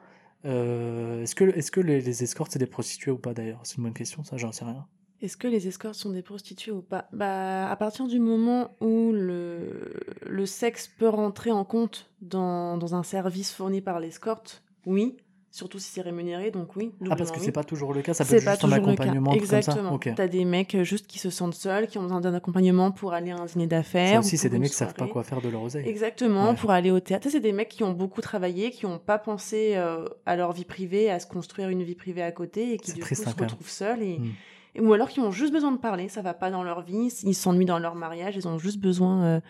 Euh, 0.45 1.23
est-ce 1.23 1.35
que, 1.35 1.45
est-ce 1.45 1.71
que 1.73 1.81
les, 1.81 2.01
les 2.01 2.23
escortes, 2.23 2.53
c'est 2.53 2.59
des 2.61 2.67
prostituées 2.67 3.11
ou 3.11 3.19
pas 3.19 3.35
d'ailleurs? 3.35 3.61
C'est 3.65 3.79
une 3.79 3.85
bonne 3.85 3.93
question, 3.93 4.23
ça, 4.25 4.37
j'en 4.37 4.53
sais 4.53 4.65
rien. 4.65 4.87
Est-ce 5.22 5.37
que 5.37 5.48
les 5.48 5.66
escortes 5.66 5.94
sont 5.94 6.11
des 6.11 6.22
prostituées 6.22 6.72
ou 6.72 6.83
pas? 6.83 7.09
Bah, 7.12 7.70
à 7.70 7.76
partir 7.76 8.07
du 8.07 8.18
moment 8.20 8.76
où 8.81 9.12
le, 9.12 9.92
le 10.26 10.46
sexe 10.46 10.88
peut 10.88 11.09
rentrer 11.09 11.50
en 11.50 11.64
compte 11.64 12.11
dans, 12.20 12.76
dans 12.76 12.94
un 12.94 13.02
service 13.02 13.52
fourni 13.52 13.81
par 13.81 13.98
l'escorte, 14.00 14.62
oui. 14.85 15.16
Surtout 15.50 15.79
si 15.79 15.90
c'est 15.90 16.02
rémunéré, 16.02 16.50
donc 16.50 16.76
oui. 16.76 16.92
Ah, 17.09 17.16
parce 17.16 17.31
que 17.31 17.37
doublement 17.37 17.38
c'est 17.38 17.46
oui. 17.46 17.52
pas 17.52 17.64
toujours 17.64 17.94
le 17.94 18.02
cas, 18.02 18.12
ça 18.12 18.26
peut 18.26 18.35
être 18.35 18.46
juste 18.46 18.64
un 18.64 18.72
accompagnement. 18.72 19.33
Exactement. 19.33 19.94
Ok. 19.94 20.11
T'as 20.14 20.29
des 20.29 20.44
mecs 20.44 20.74
euh, 20.74 20.85
juste 20.85 21.07
qui 21.07 21.18
se 21.18 21.31
sentent 21.31 21.55
seuls, 21.55 21.87
qui 21.87 21.96
ont 21.96 22.02
besoin 22.02 22.20
d'un 22.20 22.35
accompagnement 22.35 22.90
pour 22.90 23.14
aller 23.14 23.31
à 23.31 23.38
un 23.38 23.46
dîner 23.46 23.66
d'affaires. 23.66 24.20
aussi, 24.20 24.37
c'est 24.37 24.50
des 24.50 24.59
mecs 24.59 24.68
qui 24.68 24.76
savent 24.76 24.92
pas 24.92 25.07
quoi 25.07 25.22
faire 25.22 25.40
de 25.40 25.48
leur 25.48 25.62
oseille. 25.62 25.88
Exactement, 25.88 26.50
Ouais. 26.50 26.57
pour 26.57 26.72
aller 26.72 26.90
au 26.90 27.00
théâtre. 27.00 27.29
C'est 27.31 27.40
des 27.40 27.52
mecs 27.52 27.70
qui 27.70 27.85
ont 27.85 27.92
beaucoup 27.92 28.20
travaillé, 28.20 28.70
qui 28.70 28.85
n'ont 28.85 28.98
pas 28.98 29.16
pensé 29.18 29.76
euh, 29.76 30.05
à 30.26 30.37
leur 30.37 30.52
vie 30.52 30.66
privée, 30.66 31.11
à 31.11 31.20
se 31.20 31.26
construire 31.26 31.70
une 31.70 31.83
vie 31.85 31.94
privée 31.94 32.22
à 32.22 32.33
côté 32.33 32.74
et 32.74 32.76
qui 32.76 32.92
du 32.92 33.00
coup 33.02 33.14
se 33.14 33.26
retrouvent 33.26 33.70
seuls. 33.70 34.02
Et... 34.02 34.18
Mm. 34.18 34.33
Ou 34.81 34.93
alors 34.93 35.09
qui 35.09 35.21
ont 35.21 35.31
juste 35.31 35.53
besoin 35.53 35.73
de 35.73 35.79
parler, 35.79 36.09
ça 36.09 36.23
va 36.23 36.35
pas 36.35 36.51
dans 36.51 36.62
leur 36.62 36.83
vie, 36.83 37.12
ils 37.23 37.35
s'ennuient 37.35 37.65
dans 37.65 37.79
leur 37.79 37.95
mariage, 37.95 38.37
ils 38.37 38.49
ont 38.49 38.59
juste 38.59 38.79
besoin 38.79 39.23
euh, 39.23 39.41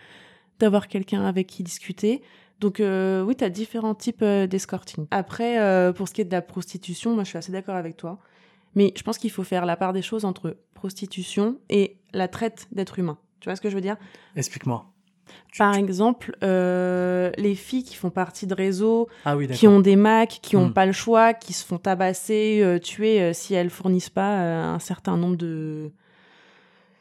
d'avoir 0.59 0.87
quelqu'un 0.87 1.25
avec 1.25 1.47
qui 1.47 1.63
discuter. 1.63 2.21
Donc 2.59 2.79
euh, 2.79 3.23
oui, 3.23 3.35
tu 3.35 3.43
as 3.43 3.49
différents 3.49 3.95
types 3.95 4.21
euh, 4.21 4.47
d'escorting. 4.47 5.07
Après, 5.11 5.93
pour 5.93 6.07
ce 6.07 6.13
qui 6.13 6.21
est 6.21 6.25
de 6.25 6.31
la 6.31 6.41
prostitution, 6.41 7.13
moi 7.13 7.23
je 7.23 7.29
suis 7.29 7.37
assez 7.37 7.51
d'accord 7.51 7.75
avec 7.75 7.97
toi. 7.97 8.19
Mais 8.75 8.93
je 8.95 9.01
pense 9.01 9.17
qu'il 9.17 9.31
faut 9.31 9.43
faire 9.43 9.65
la 9.65 9.75
part 9.75 9.93
des 9.93 10.01
choses 10.01 10.23
entre 10.25 10.57
prostitution 10.73 11.59
et 11.69 11.97
la 12.13 12.27
traite 12.27 12.67
d'êtres 12.71 12.99
humains. 12.99 13.17
Tu 13.39 13.49
vois 13.49 13.55
ce 13.55 13.61
que 13.61 13.69
je 13.69 13.75
veux 13.75 13.81
dire? 13.81 13.97
Explique-moi. 14.35 14.91
Par 15.57 15.75
exemple, 15.75 16.35
euh, 16.43 17.31
les 17.37 17.55
filles 17.55 17.83
qui 17.83 17.95
font 17.95 18.09
partie 18.11 18.45
de 18.47 18.53
réseaux, 18.53 19.07
Ah 19.25 19.35
oui, 19.35 19.47
qui 19.47 19.67
ont 19.67 19.79
des 19.79 19.95
Macs, 19.95 20.39
qui 20.41 20.55
n'ont 20.55 20.67
Hmm. 20.67 20.73
pas 20.73 20.85
le 20.85 20.91
choix, 20.91 21.33
qui 21.33 21.53
se 21.53 21.65
font 21.65 21.77
tabasser, 21.79 22.59
euh, 22.61 22.77
tuer 22.79 23.21
euh, 23.21 23.33
si 23.33 23.53
elles 23.55 23.69
fournissent 23.71 24.09
pas 24.11 24.37
un 24.39 24.79
certain 24.79 25.17
nombre 25.17 25.35
de... 25.37 25.89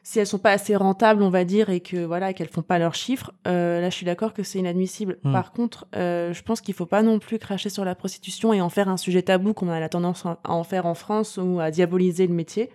Si 0.02 0.20
elles 0.20 0.26
sont 0.28 0.38
pas 0.38 0.52
assez 0.52 0.76
rentables, 0.76 1.20
on 1.22 1.30
va 1.30 1.44
dire, 1.44 1.68
et 1.68 1.80
que 1.80 2.04
voilà, 2.04 2.32
qu'elles 2.32 2.48
font 2.48 2.62
pas 2.62 2.78
leurs 2.78 2.94
chiffres, 2.94 3.32
euh, 3.48 3.80
là, 3.80 3.90
je 3.90 3.94
suis 3.96 4.06
d'accord 4.06 4.32
que 4.34 4.44
c'est 4.44 4.60
inadmissible. 4.60 5.18
Hmm. 5.24 5.32
Par 5.32 5.50
contre, 5.52 5.86
euh, 5.96 6.32
je 6.32 6.42
pense 6.44 6.60
qu'il 6.60 6.74
faut 6.74 6.86
pas 6.86 7.02
non 7.02 7.18
plus 7.18 7.40
cracher 7.40 7.70
sur 7.70 7.84
la 7.84 7.96
prostitution 7.96 8.52
et 8.52 8.60
en 8.60 8.68
faire 8.68 8.88
un 8.88 8.98
sujet 8.98 9.22
tabou, 9.22 9.52
comme 9.52 9.68
on 9.68 9.72
a 9.72 9.80
la 9.80 9.88
tendance 9.88 10.24
à 10.24 10.38
en 10.44 10.62
faire 10.62 10.86
en 10.86 10.94
France 10.94 11.40
ou 11.42 11.58
à 11.58 11.72
diaboliser 11.72 12.28
le 12.28 12.34
métier. 12.34 12.70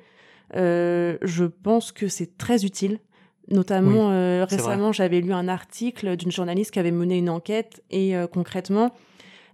Euh, 0.58 1.18
je 1.22 1.46
pense 1.46 1.94
que 1.94 2.10
c'est 2.10 2.38
très 2.38 2.66
utile. 2.66 3.00
Notamment, 3.50 4.08
Oui, 4.10 4.14
euh, 4.16 4.46
récemment, 4.50 4.92
j'avais 4.92 5.20
lu 5.20 5.34
un 5.34 5.48
article 5.48 6.16
d'une 6.16 6.32
journaliste 6.32 6.72
qui 6.72 6.80
avait 6.80 6.92
mené 6.92 7.18
une 7.18 7.30
enquête 7.30 7.84
et 7.92 8.16
euh, 8.16 8.28
concrètement, 8.28 8.92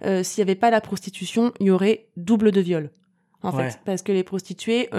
euh, 0.05 0.21
s'il 0.23 0.43
n'y 0.43 0.49
avait 0.51 0.59
pas 0.59 0.69
la 0.69 0.81
prostitution, 0.81 1.51
il 1.59 1.67
y 1.67 1.71
aurait 1.71 2.05
double 2.17 2.51
de 2.51 2.61
viol. 2.61 2.91
En 3.43 3.51
Ouais. 3.55 3.69
fait, 3.71 3.79
parce 3.85 4.01
que 4.03 4.11
les 4.11 4.23
prostituées, 4.23 4.89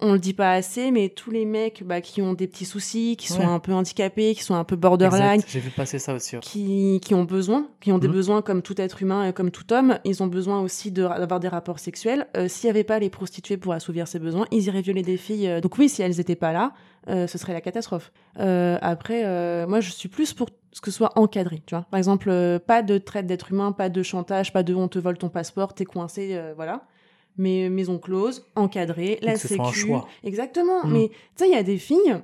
on 0.00 0.12
le 0.12 0.18
dit 0.18 0.34
pas 0.34 0.52
assez, 0.52 0.90
mais 0.90 1.08
tous 1.08 1.30
les 1.30 1.44
mecs 1.44 1.84
bah, 1.84 2.00
qui 2.00 2.20
ont 2.20 2.34
des 2.34 2.48
petits 2.48 2.64
soucis, 2.64 3.16
qui 3.16 3.28
sont 3.28 3.46
un 3.48 3.60
peu 3.60 3.72
handicapés, 3.72 4.34
qui 4.34 4.42
sont 4.42 4.56
un 4.56 4.64
peu 4.64 4.74
borderline, 4.76 5.40
J'ai 5.46 5.60
vu 5.60 5.70
passer 5.70 5.98
ça 6.00 6.12
aussi. 6.14 6.36
qui, 6.40 7.00
qui 7.02 7.14
ont 7.14 7.24
besoin, 7.24 7.68
qui 7.80 7.92
ont 7.92 7.98
des 7.98 8.08
Mhm. 8.08 8.12
besoins 8.14 8.42
comme 8.42 8.60
tout 8.60 8.78
être 8.80 9.02
humain 9.02 9.28
et 9.28 9.32
comme 9.32 9.52
tout 9.52 9.72
homme, 9.72 9.98
ils 10.04 10.22
ont 10.22 10.26
besoin 10.26 10.60
aussi 10.60 10.90
de- 10.90 11.02
d'avoir 11.04 11.38
des 11.40 11.48
rapports 11.48 11.78
sexuels. 11.78 12.26
S'il 12.48 12.66
n'y 12.66 12.70
avait 12.70 12.84
pas 12.84 12.98
les 12.98 13.08
prostituées 13.08 13.56
pour 13.56 13.72
assouvir 13.72 14.08
ces 14.08 14.18
besoins, 14.18 14.46
ils 14.50 14.64
iraient 14.64 14.82
violer 14.82 15.02
des 15.02 15.16
filles. 15.16 15.60
Donc 15.62 15.78
oui, 15.78 15.88
si 15.88 16.02
elles 16.02 16.16
n'étaient 16.16 16.34
pas 16.36 16.52
là, 16.52 16.72
euh, 17.08 17.26
ce 17.26 17.38
serait 17.38 17.52
la 17.52 17.60
catastrophe. 17.60 18.12
Euh, 18.38 18.78
après, 18.80 19.22
euh, 19.24 19.66
moi, 19.66 19.80
je 19.80 19.90
suis 19.90 20.08
plus 20.08 20.32
pour 20.32 20.48
ce 20.72 20.80
que 20.80 20.90
ce 20.90 20.96
soit 20.96 21.12
encadré. 21.16 21.62
Tu 21.66 21.74
vois 21.74 21.86
Par 21.90 21.98
exemple, 21.98 22.28
euh, 22.30 22.58
pas 22.58 22.82
de 22.82 22.98
traite 22.98 23.26
d'être 23.26 23.52
humain, 23.52 23.72
pas 23.72 23.88
de 23.88 24.02
chantage, 24.02 24.52
pas 24.52 24.62
de 24.62 24.74
on 24.74 24.88
te 24.88 24.98
vole 24.98 25.18
ton 25.18 25.28
passeport, 25.28 25.74
t'es 25.74 25.84
coincé, 25.84 26.30
euh, 26.32 26.52
voilà. 26.56 26.82
Mais 27.36 27.68
maison 27.68 27.98
close, 27.98 28.46
encadrée, 28.54 29.18
la 29.22 29.32
sécu. 29.36 29.56
Exactement. 30.22 30.84
Mhm. 30.84 30.92
Mais 30.92 31.08
tu 31.08 31.16
sais, 31.36 31.48
il 31.48 31.52
y 31.52 31.58
a 31.58 31.62
des 31.62 31.78
filles, 31.78 32.16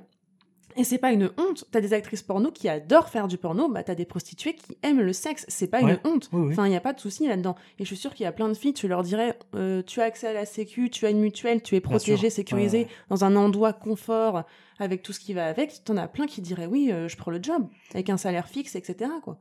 et 0.75 0.83
c'est 0.83 0.97
pas 0.97 1.11
une 1.11 1.31
honte. 1.37 1.65
T'as 1.71 1.81
des 1.81 1.93
actrices 1.93 2.21
porno 2.21 2.51
qui 2.51 2.69
adorent 2.69 3.09
faire 3.09 3.27
du 3.27 3.37
porno, 3.37 3.69
bah 3.69 3.83
t'as 3.83 3.95
des 3.95 4.05
prostituées 4.05 4.53
qui 4.55 4.77
aiment 4.83 5.01
le 5.01 5.13
sexe. 5.13 5.45
C'est 5.47 5.67
pas 5.67 5.81
Ouais. 5.81 5.99
une 6.03 6.11
honte. 6.11 6.29
Oui, 6.33 6.41
oui. 6.47 6.53
Enfin, 6.53 6.67
il 6.67 6.73
y 6.73 6.75
a 6.75 6.81
pas 6.81 6.93
de 6.93 6.99
souci 6.99 7.27
là-dedans. 7.27 7.55
Et 7.79 7.83
je 7.83 7.87
suis 7.87 7.97
sûre 7.97 8.13
qu'il 8.13 8.23
y 8.23 8.27
a 8.27 8.31
plein 8.31 8.47
de 8.49 8.53
filles, 8.53 8.73
tu 8.73 8.87
leur 8.87 9.03
dirais, 9.03 9.37
euh, 9.55 9.81
tu 9.85 10.01
as 10.01 10.05
accès 10.05 10.27
à 10.27 10.33
la 10.33 10.45
sécu, 10.45 10.89
tu 10.89 11.05
as 11.05 11.09
une 11.09 11.19
mutuelle, 11.19 11.61
tu 11.61 11.75
es 11.75 11.81
protégée, 11.81 12.29
sécurisée, 12.29 12.77
Ouais, 12.79 12.83
ouais. 12.85 12.89
dans 13.09 13.23
un 13.25 13.35
endroit 13.35 13.73
confort, 13.73 14.43
avec 14.79 15.01
tout 15.03 15.13
ce 15.13 15.19
qui 15.19 15.33
va 15.33 15.45
avec. 15.47 15.83
T'en 15.83 15.97
as 15.97 16.07
plein 16.07 16.25
qui 16.27 16.41
diraient, 16.41 16.65
oui, 16.67 16.89
euh, 16.91 17.07
je 17.07 17.17
prends 17.17 17.31
le 17.31 17.41
job, 17.41 17.67
avec 17.93 18.09
un 18.09 18.17
salaire 18.17 18.47
fixe, 18.47 18.75
etc. 18.75 19.09
Quoi. 19.23 19.37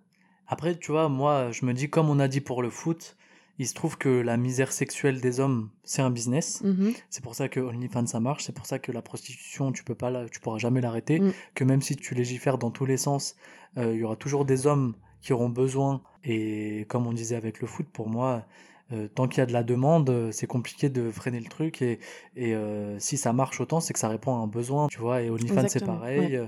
Après, 0.49 0.75
tu 0.77 0.91
vois, 0.91 1.09
moi, 1.09 1.51
je 1.53 1.65
me 1.65 1.73
dis, 1.73 1.89
comme 1.89 2.11
on 2.11 2.19
a 2.19 2.27
dit 2.29 2.41
pour 2.41 2.61
le 2.63 2.71
foot, 2.71 3.17
il 3.61 3.67
se 3.69 3.75
trouve 3.75 3.99
que 3.99 4.09
la 4.09 4.39
misère 4.39 4.73
sexuelle 4.73 5.21
des 5.21 5.39
hommes, 5.39 5.69
c'est 5.85 6.01
un 6.01 6.09
business. 6.11 6.63
Mhm. 6.65 6.95
C'est 7.11 7.23
pour 7.23 7.35
ça 7.35 7.51
que 7.51 7.61
OnlyFans 7.61 8.07
ça 8.07 8.19
marche. 8.19 8.45
C'est 8.45 8.55
pour 8.55 8.65
ça 8.65 8.79
que 8.79 8.91
la 8.91 9.03
prostitution, 9.03 9.71
tu 9.71 9.85
peux 9.85 9.95
pas, 9.95 10.09
la- 10.11 10.29
tu 10.31 10.41
pourras 10.41 10.57
jamais 10.57 10.81
l'arrêter. 10.81 11.21
Mm. 11.21 11.33
Que 11.55 11.65
même 11.65 11.83
si 11.83 11.95
tu 11.95 12.15
légifères 12.15 12.57
dans 12.57 12.71
tous 12.71 12.87
les 12.87 12.97
sens, 12.97 13.37
euh, 13.77 13.93
il 13.93 14.01
y 14.01 14.05
aura 14.05 14.17
toujours 14.17 14.47
des 14.47 14.67
hommes 14.67 14.95
qui 15.21 15.35
auront 15.35 15.51
besoin. 15.51 16.01
Et 16.25 16.87
comme 16.89 17.07
on 17.07 17.13
disait 17.13 17.37
avec 17.37 17.61
le 17.61 17.67
foot, 17.67 17.87
pour 17.93 18.09
moi, 18.09 18.47
euh, 18.93 19.09
tant 19.15 19.29
qu'il 19.29 19.39
y 19.39 19.43
a 19.43 19.47
de 19.47 19.53
la 19.53 19.63
demande, 19.63 20.09
euh, 20.09 20.33
c'est 20.33 20.47
compliqué 20.47 20.89
de 20.89 21.11
freiner 21.11 21.39
le 21.41 21.51
truc 21.51 21.83
et, 21.83 22.01
et 22.37 22.55
euh, 22.55 22.99
si 22.99 23.19
ça 23.19 23.35
marche 23.35 23.61
autant, 23.61 23.81
c'est 23.81 23.93
que 23.93 23.99
ça 23.99 24.09
répond 24.09 24.35
à 24.35 24.39
un 24.39 24.47
besoin, 24.47 24.89
tu 24.89 24.99
vois. 24.99 25.21
Et 25.21 25.29
OnlyFans, 25.29 25.69
c'est 25.69 25.81
pareil. 25.99 26.41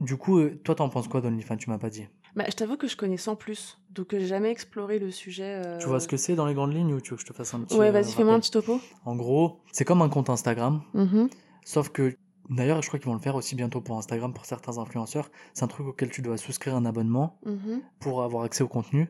Du 0.00 0.16
coup, 0.16 0.40
toi, 0.64 0.76
t'en 0.76 0.88
penses 0.88 1.08
quoi 1.08 1.20
d'OnlyFans? 1.20 1.56
Tu 1.56 1.68
m'as 1.68 1.78
pas 1.78 1.90
dit. 1.90 2.06
Bah, 2.36 2.44
je 2.48 2.52
t'avoue 2.54 2.76
que 2.76 2.86
je 2.86 2.96
connais 2.96 3.16
sans 3.16 3.34
plus, 3.36 3.78
donc 3.90 4.08
j'ai 4.12 4.26
jamais 4.26 4.50
exploré 4.50 4.98
le 4.98 5.10
sujet. 5.10 5.60
euh, 5.64 5.78
Tu 5.78 5.86
vois 5.88 5.98
ce 6.00 6.06
que 6.08 6.16
c'est 6.16 6.34
dans 6.36 6.46
les 6.46 6.54
grandes 6.54 6.72
lignes 6.74 6.92
ou 6.94 7.00
tu 7.00 7.10
veux 7.10 7.16
que 7.16 7.22
je 7.22 7.26
te 7.26 7.32
fasse 7.32 7.52
un 7.54 7.60
petit 7.60 7.76
Ouais, 7.76 7.88
euh, 7.88 7.92
vas-y, 7.92 8.12
fais-moi 8.12 8.34
un 8.34 8.40
petit 8.40 8.50
topo. 8.52 8.80
En 9.04 9.16
gros, 9.16 9.60
c'est 9.72 9.84
comme 9.84 10.02
un 10.02 10.08
compte 10.08 10.30
Instagram, 10.30 10.82
Mhm. 10.94 11.28
sauf 11.64 11.88
que 11.88 12.16
d'ailleurs, 12.48 12.82
je 12.82 12.88
crois 12.88 12.98
qu'ils 13.00 13.08
vont 13.08 13.14
le 13.14 13.20
faire 13.20 13.34
aussi 13.34 13.54
bientôt 13.56 13.80
pour 13.80 13.96
Instagram 13.98 14.32
pour 14.32 14.44
certains 14.46 14.78
influenceurs. 14.78 15.30
C'est 15.54 15.64
un 15.64 15.68
truc 15.68 15.86
auquel 15.88 16.10
tu 16.10 16.22
dois 16.22 16.36
souscrire 16.36 16.76
un 16.76 16.84
abonnement 16.84 17.38
Mhm. 17.44 17.80
pour 17.98 18.22
avoir 18.22 18.44
accès 18.44 18.62
au 18.62 18.68
contenu. 18.68 19.08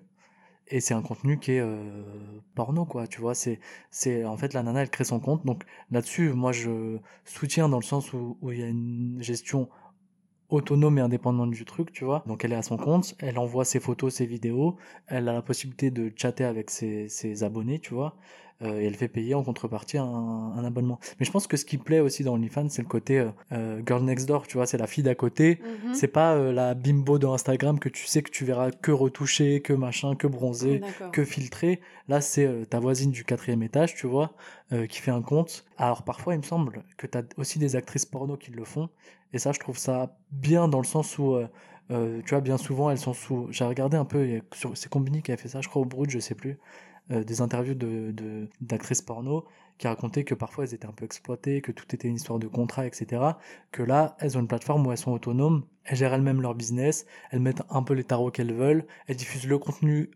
Et 0.72 0.78
c'est 0.80 0.94
un 0.94 1.02
contenu 1.02 1.38
qui 1.40 1.52
est 1.52 1.60
euh, 1.60 2.04
porno, 2.54 2.84
quoi. 2.84 3.08
Tu 3.08 3.20
vois, 3.20 3.34
c'est, 3.34 3.58
c'est 3.90 4.24
en 4.24 4.36
fait 4.36 4.54
la 4.54 4.62
nana, 4.62 4.82
elle 4.82 4.90
crée 4.90 5.02
son 5.04 5.18
compte. 5.18 5.44
Donc 5.44 5.64
là-dessus, 5.90 6.32
moi, 6.32 6.52
je 6.52 6.98
soutiens 7.24 7.68
dans 7.68 7.78
le 7.78 7.84
sens 7.84 8.12
où 8.12 8.38
où 8.40 8.52
il 8.52 8.60
y 8.60 8.62
a 8.62 8.68
une 8.68 9.16
gestion 9.20 9.68
autonome 10.50 10.98
et 10.98 11.00
indépendante 11.00 11.50
du 11.50 11.64
truc, 11.64 11.92
tu 11.92 12.04
vois. 12.04 12.22
Donc 12.26 12.44
elle 12.44 12.52
est 12.52 12.56
à 12.56 12.62
son 12.62 12.76
compte, 12.76 13.14
elle 13.20 13.38
envoie 13.38 13.64
ses 13.64 13.80
photos, 13.80 14.14
ses 14.14 14.26
vidéos, 14.26 14.76
elle 15.06 15.28
a 15.28 15.32
la 15.32 15.42
possibilité 15.42 15.90
de 15.90 16.12
chatter 16.16 16.44
avec 16.44 16.70
ses, 16.70 17.08
ses 17.08 17.42
abonnés, 17.44 17.78
tu 17.78 17.94
vois. 17.94 18.16
Euh, 18.62 18.80
et 18.80 18.84
elle 18.84 18.94
fait 18.94 19.08
payer 19.08 19.34
en 19.34 19.42
contrepartie 19.42 19.98
un, 19.98 20.04
un 20.04 20.64
abonnement. 20.64 20.98
Mais 21.18 21.26
je 21.26 21.30
pense 21.30 21.46
que 21.46 21.56
ce 21.56 21.64
qui 21.64 21.78
plaît 21.78 22.00
aussi 22.00 22.24
dans 22.24 22.34
OnlyFans, 22.34 22.68
c'est 22.68 22.82
le 22.82 22.88
côté 22.88 23.18
euh, 23.18 23.30
euh, 23.52 23.82
girl 23.86 24.02
next 24.04 24.26
door, 24.26 24.46
tu 24.46 24.56
vois, 24.56 24.66
c'est 24.66 24.78
la 24.78 24.86
fille 24.86 25.04
d'à 25.04 25.14
côté. 25.14 25.60
Mhm. 25.84 25.94
C'est 25.94 26.08
pas 26.08 26.34
euh, 26.34 26.52
la 26.52 26.74
bimbo 26.74 27.18
de 27.18 27.26
Instagram 27.26 27.78
que 27.78 27.88
tu 27.88 28.06
sais 28.06 28.22
que 28.22 28.30
tu 28.30 28.44
verras 28.44 28.70
que 28.70 28.92
retouchée, 28.92 29.60
que 29.60 29.72
machin, 29.72 30.14
que 30.14 30.26
bronzée, 30.26 30.80
D'accord. 30.80 31.10
que 31.10 31.24
filtrée. 31.24 31.80
Là, 32.08 32.20
c'est 32.20 32.66
ta 32.68 32.80
voisine 32.80 33.12
du 33.12 33.24
quatrième 33.24 33.62
étage, 33.62 33.94
tu 33.94 34.08
vois, 34.08 34.32
qui 34.88 34.98
fait 34.98 35.12
un 35.12 35.22
compte. 35.22 35.64
Alors 35.78 36.02
parfois, 36.02 36.34
il 36.34 36.38
me 36.38 36.42
semble 36.42 36.82
que 36.96 37.06
tu 37.06 37.16
as 37.16 37.22
aussi 37.36 37.60
des 37.60 37.76
actrices 37.76 38.04
porno 38.04 38.36
qui 38.36 38.50
le 38.50 38.64
font. 38.64 38.88
Et 39.32 39.38
ça, 39.38 39.52
je 39.52 39.60
trouve 39.60 39.78
ça 39.78 40.16
bien 40.32 40.66
dans 40.66 40.80
le 40.80 40.86
sens 40.86 41.18
où, 41.18 41.38
tu 41.88 42.30
vois, 42.30 42.40
bien 42.40 42.58
souvent, 42.58 42.90
elles 42.90 42.98
sont 42.98 43.12
sous... 43.12 43.46
J'ai 43.50 43.64
regardé 43.64 43.96
un 43.96 44.04
peu, 44.04 44.40
c'est 44.74 44.88
Combini 44.88 45.22
qui 45.22 45.30
a 45.30 45.36
fait 45.36 45.48
ça, 45.48 45.60
je 45.60 45.68
crois, 45.68 45.82
au 45.82 45.84
Brut, 45.84 46.10
je 46.10 46.18
sais 46.18 46.34
plus, 46.34 46.58
euh, 47.10 47.24
des 47.24 47.40
interviews 47.40 47.74
de, 47.74 48.48
d'actrices 48.60 49.02
porno 49.02 49.44
qui 49.78 49.88
racontaient 49.88 50.24
que 50.24 50.34
parfois 50.34 50.64
elles 50.64 50.74
étaient 50.74 50.86
un 50.86 50.92
peu 50.92 51.04
exploitées, 51.06 51.62
que 51.62 51.72
tout 51.72 51.86
était 51.94 52.08
une 52.08 52.16
histoire 52.16 52.38
de 52.38 52.46
contrat, 52.46 52.86
etc. 52.86 53.22
Que 53.72 53.82
là, 53.82 54.16
elles 54.20 54.36
ont 54.36 54.40
une 54.40 54.48
plateforme 54.48 54.86
où 54.86 54.92
elles 54.92 54.98
sont 54.98 55.12
autonomes, 55.12 55.64
elles 55.84 55.96
gèrent 55.96 56.12
elles-mêmes 56.12 56.42
leur 56.42 56.54
business, 56.54 57.06
elles 57.30 57.40
mettent 57.40 57.62
un 57.70 57.82
peu 57.82 57.94
les 57.94 58.04
tarots 58.04 58.30
qu'elles 58.30 58.52
veulent, 58.52 58.86
elles 59.06 59.16
diffusent 59.16 59.46
le 59.46 59.58
contenu 59.58 60.10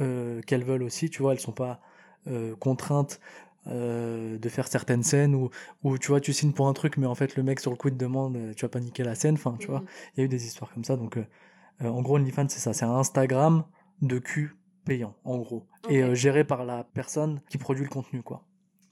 euh, 0.00 0.40
qu'elles 0.42 0.64
veulent 0.64 0.84
aussi, 0.84 1.10
tu 1.10 1.22
vois, 1.22 1.32
elles 1.32 1.40
sont 1.40 1.52
pas 1.52 1.80
euh, 2.28 2.54
contraintes 2.56 3.20
euh, 3.68 4.38
de 4.38 4.48
faire 4.48 4.68
certaines 4.68 5.02
scènes 5.02 5.34
où, 5.34 5.50
où 5.82 5.98
tu 5.98 6.08
vois 6.08 6.20
tu 6.20 6.32
signes 6.32 6.52
pour 6.52 6.68
un 6.68 6.72
truc 6.72 6.96
mais 6.96 7.06
en 7.06 7.14
fait 7.14 7.36
le 7.36 7.42
mec 7.42 7.60
sur 7.60 7.70
le 7.70 7.76
coup 7.76 7.90
te 7.90 7.96
demande 7.96 8.54
tu 8.56 8.64
vas 8.64 8.68
pas 8.68 8.80
niquer 8.80 9.02
la 9.02 9.14
scène 9.14 9.34
enfin 9.34 9.56
tu 9.58 9.66
vois 9.66 9.82
il 10.14 10.20
y 10.20 10.22
a 10.22 10.24
eu 10.24 10.28
des 10.28 10.46
histoires 10.46 10.72
comme 10.72 10.84
ça 10.84 10.96
donc 10.96 11.16
euh, 11.16 11.24
en 11.80 12.00
gros 12.02 12.16
OnlyFans 12.16 12.48
c'est 12.48 12.60
ça 12.60 12.72
c'est 12.72 12.84
un 12.84 12.94
Instagram 12.94 13.64
de 14.00 14.18
cul 14.18 14.56
payant 14.88 15.14
en 15.24 15.38
gros 15.38 15.66
et 15.88 16.02
euh, 16.02 16.14
géré 16.14 16.42
par 16.44 16.64
la 16.64 16.82
personne 16.82 17.40
qui 17.48 17.58
produit 17.58 17.84
le 17.84 17.90
contenu 17.90 18.22
quoi 18.22 18.44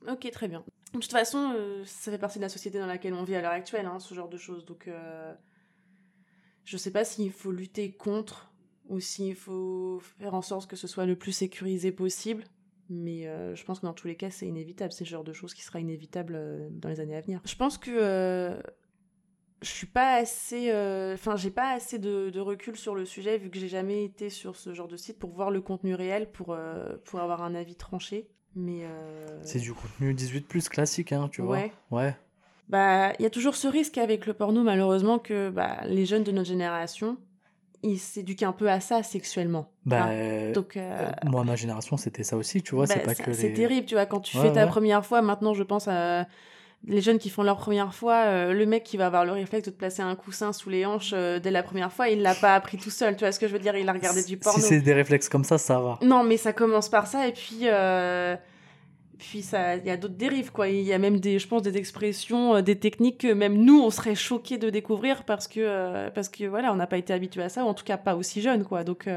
Ok, 0.08 0.30
très 0.30 0.48
bien. 0.48 0.64
De 0.92 1.00
toute 1.00 1.10
façon, 1.10 1.52
euh, 1.56 1.82
ça 1.84 2.10
fait 2.10 2.18
partie 2.18 2.38
de 2.38 2.44
la 2.44 2.48
société 2.48 2.78
dans 2.78 2.86
laquelle 2.86 3.14
on 3.14 3.24
vit 3.24 3.34
à 3.34 3.42
l'heure 3.42 3.52
actuelle, 3.52 3.86
hein, 3.86 3.98
ce 3.98 4.14
genre 4.14 4.28
de 4.28 4.36
choses. 4.36 4.64
Donc, 4.64 4.88
euh, 4.88 5.34
je 6.64 6.76
sais 6.76 6.92
pas 6.92 7.04
s'il 7.04 7.32
faut 7.32 7.50
lutter 7.50 7.92
contre 7.92 8.52
ou 8.88 9.00
s'il 9.00 9.34
faut 9.34 10.00
faire 10.18 10.34
en 10.34 10.42
sorte 10.42 10.70
que 10.70 10.76
ce 10.76 10.86
soit 10.86 11.06
le 11.06 11.16
plus 11.16 11.32
sécurisé 11.32 11.90
possible. 11.90 12.44
Mais 12.88 13.26
euh, 13.26 13.56
je 13.56 13.64
pense 13.64 13.80
que 13.80 13.86
dans 13.86 13.94
tous 13.94 14.06
les 14.06 14.16
cas, 14.16 14.30
c'est 14.30 14.46
inévitable. 14.46 14.92
C'est 14.92 15.04
le 15.04 15.10
genre 15.10 15.24
de 15.24 15.32
choses 15.32 15.54
qui 15.54 15.64
sera 15.64 15.80
inévitable 15.80 16.68
dans 16.70 16.88
les 16.88 17.00
années 17.00 17.16
à 17.16 17.20
venir. 17.20 17.40
Je 17.44 17.56
pense 17.56 17.78
que 17.78 18.56
je 19.62 19.68
suis 19.68 19.86
pas 19.86 20.14
assez. 20.16 20.70
euh, 20.70 21.14
Enfin, 21.14 21.36
j'ai 21.36 21.50
pas 21.50 21.70
assez 21.72 21.98
de, 21.98 22.30
de 22.30 22.40
recul 22.40 22.76
sur 22.76 22.94
le 22.94 23.04
sujet 23.04 23.38
vu 23.38 23.50
que 23.50 23.58
j'ai 23.58 23.68
jamais 23.68 24.04
été 24.04 24.30
sur 24.30 24.56
ce 24.56 24.74
genre 24.74 24.88
de 24.88 24.96
site 24.96 25.18
pour 25.18 25.30
voir 25.30 25.50
le 25.50 25.60
contenu 25.60 25.94
réel, 25.94 26.30
pour, 26.30 26.52
euh, 26.52 26.96
pour 27.04 27.20
avoir 27.20 27.42
un 27.42 27.54
avis 27.54 27.74
tranché. 27.76 28.28
Mais. 28.54 28.80
euh, 28.84 29.40
c'est 29.42 29.58
du 29.60 29.72
contenu 29.74 30.14
18 30.14 30.46
plus 30.48 30.68
classique 30.68 31.12
hein 31.12 31.28
tu 31.30 31.42
Ouais. 31.42 31.70
vois 31.90 32.00
ouais 32.02 32.16
Bah, 32.68 33.12
il 33.18 33.22
y 33.22 33.26
a 33.26 33.30
toujours 33.30 33.54
ce 33.54 33.68
risque 33.68 33.98
avec 33.98 34.26
le 34.26 34.34
porno, 34.34 34.62
malheureusement, 34.62 35.18
que 35.18 35.50
bah, 35.50 35.78
les 35.84 36.04
jeunes 36.06 36.24
de 36.24 36.32
notre 36.32 36.48
génération, 36.48 37.16
ils 37.82 37.98
s'éduquent 37.98 38.42
un 38.42 38.52
peu 38.52 38.68
à 38.70 38.80
ça 38.80 39.02
sexuellement. 39.02 39.70
bah 39.84 40.10
Hein. 40.10 40.52
Donc, 40.54 40.76
euh, 40.76 41.10
moi 41.26 41.44
ma 41.44 41.54
génération 41.56 41.96
c'était 41.96 42.24
ça 42.24 42.36
aussi 42.36 42.62
tu 42.62 42.74
vois 42.74 42.86
bah, 42.86 42.94
c'est 42.94 43.02
pas 43.02 43.14
ça- 43.14 43.22
que 43.24 43.32
c'est 43.32 43.48
les... 43.48 43.54
terrible, 43.54 43.86
tu 43.86 43.94
vois, 43.94 44.06
quand 44.06 44.20
tu 44.20 44.36
Ouais, 44.36 44.42
fais 44.44 44.52
ta 44.52 44.64
ouais. 44.64 44.70
première 44.70 45.04
fois, 45.04 45.22
maintenant 45.22 45.54
je 45.54 45.62
pense 45.62 45.86
à 45.88 46.26
les 46.86 47.00
jeunes 47.00 47.18
qui 47.18 47.30
font 47.30 47.42
leur 47.42 47.56
première 47.56 47.94
fois, 47.94 48.14
euh, 48.26 48.52
le 48.52 48.64
mec 48.64 48.84
qui 48.84 48.96
va 48.96 49.06
avoir 49.06 49.24
le 49.24 49.32
réflexe 49.32 49.66
de 49.66 49.70
te 49.70 49.76
placer 49.76 50.02
un 50.02 50.14
coussin 50.14 50.52
sous 50.52 50.70
les 50.70 50.86
hanches 50.86 51.12
euh, 51.12 51.40
dès 51.40 51.50
la 51.50 51.62
première 51.62 51.92
fois, 51.92 52.08
il 52.08 52.22
l'a 52.22 52.34
pas 52.34 52.54
appris 52.54 52.78
tout 52.78 52.90
seul, 52.90 53.16
tu 53.16 53.20
vois 53.24 53.32
ce 53.32 53.40
que 53.40 53.48
je 53.48 53.52
veux 53.52 53.58
dire, 53.58 53.76
il 53.76 53.88
a 53.88 53.92
regardé 53.92 54.22
du 54.22 54.36
porno. 54.36 54.60
si 54.60 54.66
c'est 54.66 54.80
des 54.80 54.92
réflexes 54.92 55.28
comme 55.28 55.44
ça 55.44 55.58
ça 55.58 55.80
va 55.80 55.98
Non, 56.02 56.22
mais 56.22 56.36
ça 56.36 56.52
commence 56.52 56.88
par 56.88 57.08
ça, 57.08 57.26
et 57.26 57.32
puis, 57.32 57.62
euh, 57.64 58.36
puis 59.18 59.42
ça, 59.42 59.76
il 59.76 59.84
y 59.84 59.90
a 59.90 59.96
d'autres 59.96 60.14
dérives, 60.14 60.52
quoi. 60.52 60.68
Il 60.68 60.82
y 60.82 60.92
a 60.92 60.98
même 60.98 61.18
des, 61.18 61.40
je 61.40 61.48
pense, 61.48 61.62
des 61.62 61.76
expressions, 61.76 62.62
des 62.62 62.78
techniques 62.78 63.18
que 63.18 63.32
même 63.32 63.56
nous, 63.56 63.80
on 63.80 63.90
serait 63.90 64.14
choqués 64.14 64.58
de 64.58 64.70
découvrir 64.70 65.24
parce 65.24 65.48
que, 65.48 66.08
parce 66.10 66.28
que 66.28 66.44
voilà, 66.44 66.72
on 66.72 66.76
n'a 66.76 66.86
pas 66.86 66.98
été 66.98 67.12
habitué 67.12 67.42
à 67.42 67.48
ça, 67.48 67.64
ou 67.64 67.68
en 67.68 67.74
tout 67.74 67.84
cas 67.84 67.96
pas 67.96 68.14
aussi 68.14 68.42
jeune, 68.42 68.62
quoi. 68.62 68.84
Donc, 68.84 69.08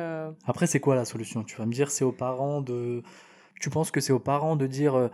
Après, 0.47 0.65
c'est 0.65 0.79
quoi 0.79 0.95
la 0.95 1.05
solution? 1.05 1.43
Tu 1.43 1.55
vas 1.57 1.65
me 1.65 1.73
dire, 1.73 1.91
c'est 1.91 2.05
aux 2.05 2.13
parents 2.13 2.61
de. 2.61 3.03
Tu 3.59 3.69
penses 3.69 3.91
que 3.91 3.99
c'est 3.99 4.13
aux 4.13 4.19
parents 4.19 4.55
de 4.55 4.65
dire. 4.65 5.09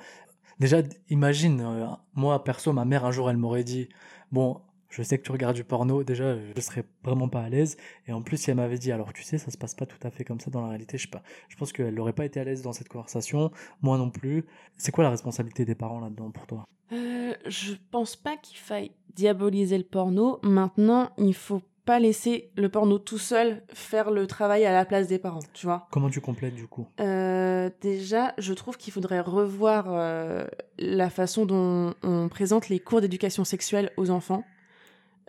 Déjà, 0.60 0.82
imagine, 1.10 1.62
euh, 1.62 1.88
moi, 2.14 2.44
perso, 2.44 2.72
ma 2.74 2.86
mère, 2.86 3.06
un 3.06 3.12
jour, 3.12 3.30
elle 3.30 3.38
m'aurait 3.38 3.64
dit 3.64 3.90
Bon, 4.32 4.62
je 4.90 5.04
sais 5.04 5.18
que 5.18 5.24
tu 5.24 5.32
regardes 5.32 5.56
du 5.56 5.66
porno, 5.66 6.04
déjà, 6.04 6.38
je 6.56 6.62
serais 6.62 6.86
vraiment 7.04 7.28
pas 7.28 7.42
à 7.42 7.50
l'aise. 7.50 7.76
Et 8.08 8.14
en 8.14 8.22
plus, 8.22 8.38
si 8.38 8.50
elle 8.50 8.58
m'avait 8.58 8.78
dit 8.78 8.92
Alors, 8.92 9.12
tu 9.12 9.24
sais, 9.24 9.38
ça 9.38 9.52
se 9.52 9.58
passe 9.58 9.76
pas 9.76 9.86
tout 9.86 9.98
à 10.04 10.12
fait 10.12 10.24
comme 10.24 10.40
ça 10.40 10.50
dans 10.50 10.62
la 10.62 10.70
réalité, 10.70 10.98
je 10.98 11.04
sais 11.04 11.10
pas. 11.10 11.24
Je 11.50 11.58
pense 11.58 11.74
qu'elle 11.74 11.94
n'aurait 11.94 12.14
pas 12.14 12.26
été 12.26 12.40
à 12.40 12.46
l'aise 12.46 12.62
dans 12.62 12.72
cette 12.72 12.88
conversation, 12.88 13.52
moi 13.82 13.98
non 13.98 14.10
plus. 14.10 14.46
C'est 14.78 14.92
quoi 14.92 15.04
la 15.04 15.10
responsabilité 15.10 15.66
des 15.66 15.76
parents 15.76 16.00
là-dedans 16.00 16.32
pour 16.32 16.48
toi? 16.48 16.66
Euh, 16.94 17.34
je 17.48 17.74
pense 17.92 18.16
pas 18.16 18.38
qu'il 18.38 18.58
faille 18.58 18.92
diaboliser 19.14 19.78
le 19.78 19.84
porno. 19.84 20.40
Maintenant, 20.44 21.10
il 21.18 21.34
faut 21.34 21.62
pas 21.86 22.00
laisser 22.00 22.52
le 22.56 22.68
porno 22.70 22.98
tout 22.98 23.18
seul 23.18 23.62
faire 23.74 24.12
le 24.12 24.28
travail 24.28 24.66
à 24.66 24.74
la 24.74 24.86
place 24.86 25.08
des 25.08 25.20
parents, 25.20 25.44
tu 25.54 25.66
vois. 25.66 25.88
Comment 25.92 26.10
tu 26.10 26.20
complètes 26.20 26.56
du 26.56 26.68
coup? 26.68 26.88
Euh, 27.00 27.70
déjà, 27.82 28.34
je 28.38 28.54
trouve 28.54 28.78
qu'il 28.78 28.92
faudrait 28.92 29.20
revoir 29.20 29.86
euh, 29.90 30.46
la 30.80 31.10
façon 31.10 31.46
dont 31.46 31.94
on 32.04 32.28
présente 32.28 32.70
les 32.70 32.80
cours 32.80 33.02
d'éducation 33.02 33.44
sexuelle 33.44 33.92
aux 33.98 34.10
enfants. 34.10 34.44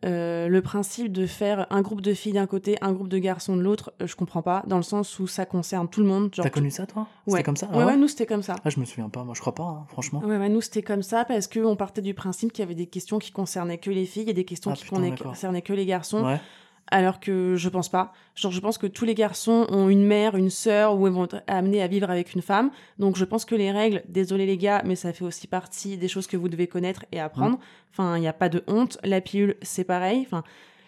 Euh, 0.04 0.48
le 0.48 0.60
principe 0.60 1.10
de 1.10 1.26
faire 1.26 1.66
un 1.70 1.80
groupe 1.80 2.02
de 2.02 2.12
filles 2.12 2.34
d'un 2.34 2.46
côté, 2.46 2.76
un 2.82 2.92
groupe 2.92 3.08
de 3.08 3.16
garçons 3.16 3.56
de 3.56 3.62
l'autre, 3.62 3.94
euh, 4.02 4.06
je 4.06 4.14
comprends 4.14 4.42
pas, 4.42 4.62
dans 4.66 4.76
le 4.76 4.82
sens 4.82 5.18
où 5.18 5.26
ça 5.26 5.46
concerne 5.46 5.88
tout 5.88 6.00
le 6.02 6.06
monde. 6.06 6.30
T'as 6.36 6.50
connu 6.50 6.70
ça, 6.70 6.84
toi? 6.86 7.06
Ouais. 7.26 7.32
C'était 7.38 7.42
comme 7.44 7.56
ça? 7.56 7.68
Ah 7.72 7.78
Ouais, 7.78 7.84
ouais, 7.84 7.96
nous 7.96 8.06
c'était 8.06 8.26
comme 8.26 8.42
ça. 8.42 8.56
Ah, 8.62 8.68
je 8.68 8.78
me 8.78 8.84
souviens 8.84 9.08
pas, 9.08 9.24
moi, 9.24 9.32
je 9.34 9.40
crois 9.40 9.54
pas, 9.54 9.62
hein, 9.64 9.86
franchement. 9.88 10.20
Ouais, 10.22 10.36
ouais, 10.36 10.48
nous 10.50 10.60
c'était 10.60 10.82
comme 10.82 11.02
ça 11.02 11.24
parce 11.24 11.46
qu'on 11.48 11.76
partait 11.76 12.02
du 12.02 12.12
principe 12.12 12.52
qu'il 12.52 12.60
y 12.62 12.66
avait 12.66 12.74
des 12.74 12.86
questions 12.88 13.18
qui 13.18 13.32
concernaient 13.32 13.78
que 13.78 13.90
les 13.90 14.04
filles 14.04 14.28
et 14.28 14.34
des 14.34 14.44
questions 14.44 14.70
Ah, 14.70 14.74
qui 14.74 14.82
putain, 14.84 14.96
concernaient- 14.96 15.10
d'accord. 15.16 15.32
concernaient 15.32 15.62
que 15.62 15.72
les 15.72 15.86
garçons. 15.86 16.22
Ouais. 16.24 16.40
Alors 16.88 17.18
que 17.18 17.56
je 17.56 17.68
pense 17.68 17.88
pas. 17.88 18.12
Genre, 18.36 18.52
je 18.52 18.60
pense 18.60 18.78
que 18.78 18.86
tous 18.86 19.04
les 19.04 19.14
garçons 19.14 19.66
ont 19.70 19.88
une 19.88 20.04
mère, 20.04 20.36
une 20.36 20.50
sœur, 20.50 20.94
ou 20.94 21.10
vont 21.10 21.24
être 21.24 21.42
amenés 21.48 21.82
à 21.82 21.88
vivre 21.88 22.10
avec 22.10 22.34
une 22.34 22.42
femme. 22.42 22.70
Donc, 22.98 23.16
je 23.16 23.24
pense 23.24 23.44
que 23.44 23.56
les 23.56 23.72
règles, 23.72 24.04
désolé 24.08 24.46
les 24.46 24.56
gars, 24.56 24.82
mais 24.84 24.94
ça 24.94 25.12
fait 25.12 25.24
aussi 25.24 25.48
partie 25.48 25.96
des 25.96 26.06
choses 26.06 26.28
que 26.28 26.36
vous 26.36 26.48
devez 26.48 26.68
connaître 26.68 27.04
et 27.10 27.18
apprendre. 27.18 27.58
Enfin, 27.90 28.16
il 28.16 28.20
n'y 28.20 28.28
a 28.28 28.32
pas 28.32 28.48
de 28.48 28.62
honte. 28.68 28.98
La 29.02 29.20
pilule, 29.20 29.56
c'est 29.62 29.84
pareil. 29.84 30.22
Enfin, 30.26 30.44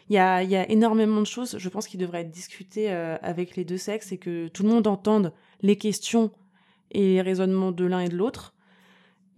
il 0.09 0.15
y 0.15 0.19
a, 0.19 0.43
y 0.43 0.57
a 0.57 0.71
énormément 0.71 1.21
de 1.21 1.27
choses, 1.27 1.57
je 1.59 1.69
pense, 1.69 1.89
qui 1.89 1.97
devraient 1.97 2.21
être 2.21 2.31
discutées 2.31 2.91
euh, 2.91 3.17
avec 3.23 3.57
les 3.57 3.65
deux 3.65 3.77
sexes 3.77 4.13
et 4.13 4.19
que 4.19 4.49
tout 4.49 4.63
le 4.63 4.69
monde 4.69 4.87
entende 4.87 5.33
les 5.63 5.77
questions 5.77 6.31
et 6.93 7.15
les 7.15 7.23
raisonnements 7.23 7.73
de 7.73 7.85
l'un 7.85 8.01
et 8.01 8.09
de 8.09 8.17
l'autre. 8.17 8.55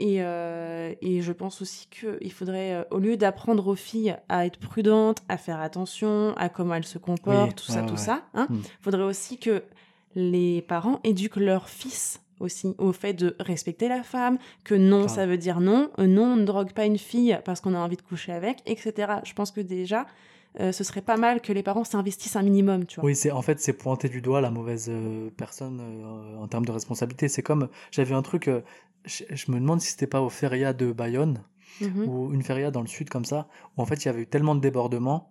Et, 0.00 0.16
euh, 0.22 0.94
et 1.02 1.20
je 1.20 1.30
pense 1.32 1.60
aussi 1.60 1.86
qu'il 1.90 2.32
faudrait, 2.32 2.72
euh, 2.72 2.82
au 2.90 2.98
lieu 2.98 3.16
d'apprendre 3.18 3.66
aux 3.68 3.74
filles 3.76 4.16
à 4.30 4.46
être 4.46 4.58
prudentes, 4.58 5.18
à 5.28 5.36
faire 5.36 5.60
attention, 5.60 6.34
à 6.36 6.48
comment 6.48 6.74
elles 6.74 6.84
se 6.86 6.98
comportent, 6.98 7.48
Oui, 7.50 7.54
tout 7.54 7.70
ouais, 7.70 7.78
ça, 7.78 7.82
tout 7.84 7.96
ça, 7.98 8.22
hein, 8.34 8.46
Mm. 8.50 8.60
faudrait 8.80 9.02
aussi 9.02 9.36
que 9.38 9.62
les 10.14 10.62
parents 10.62 11.00
éduquent 11.04 11.36
leurs 11.36 11.68
fils 11.68 12.20
aussi 12.40 12.74
au 12.78 12.92
fait 12.92 13.12
de 13.12 13.36
respecter 13.38 13.86
la 13.88 14.02
femme, 14.02 14.38
que 14.64 14.74
non, 14.74 15.06
ça 15.08 15.26
veut 15.26 15.36
dire 15.36 15.60
non, 15.60 15.90
euh, 15.98 16.06
non, 16.06 16.32
on 16.32 16.36
ne 16.36 16.44
drogue 16.46 16.72
pas 16.72 16.86
une 16.86 16.96
fille 16.96 17.38
parce 17.44 17.60
qu'on 17.60 17.74
a 17.74 17.78
envie 17.78 17.96
de 17.96 18.02
coucher 18.02 18.32
avec, 18.32 18.62
etc. 18.64 19.12
Je 19.24 19.34
pense 19.34 19.50
que 19.50 19.60
déjà, 19.60 20.06
euh, 20.58 20.72
ce 20.72 20.82
serait 20.82 21.02
pas 21.02 21.18
mal 21.18 21.42
que 21.42 21.52
les 21.52 21.62
parents 21.62 21.84
s'investissent 21.84 22.36
un 22.36 22.42
minimum, 22.42 22.86
tu 22.86 22.96
vois. 22.96 23.04
Oui, 23.04 23.14
c'est 23.14 23.30
en 23.30 23.42
fait 23.42 23.60
c'est 23.60 23.74
pointer 23.74 24.08
du 24.08 24.22
doigt 24.22 24.40
la 24.40 24.50
mauvaise 24.50 24.86
euh, 24.88 25.28
personne 25.36 25.80
euh, 25.82 26.42
en 26.42 26.48
termes 26.48 26.64
de 26.64 26.72
responsabilité. 26.72 27.28
C'est 27.28 27.42
comme 27.42 27.68
j'avais 27.92 28.14
un 28.14 28.22
truc, 28.22 28.50
je, 29.04 29.24
je 29.30 29.50
me 29.52 29.58
demande 29.58 29.80
si 29.80 29.90
c'était 29.90 30.06
pas 30.06 30.20
au 30.20 30.28
feria 30.30 30.72
de 30.72 30.92
Bayonne 30.92 31.42
Mhm. 31.80 32.08
ou 32.08 32.32
une 32.34 32.42
feria 32.42 32.70
dans 32.70 32.82
le 32.82 32.86
sud 32.88 33.08
comme 33.08 33.24
ça, 33.24 33.48
où 33.76 33.82
en 33.82 33.86
fait 33.86 34.04
il 34.04 34.06
y 34.06 34.08
avait 34.08 34.22
eu 34.22 34.26
tellement 34.26 34.54
de 34.54 34.60
débordements 34.60 35.30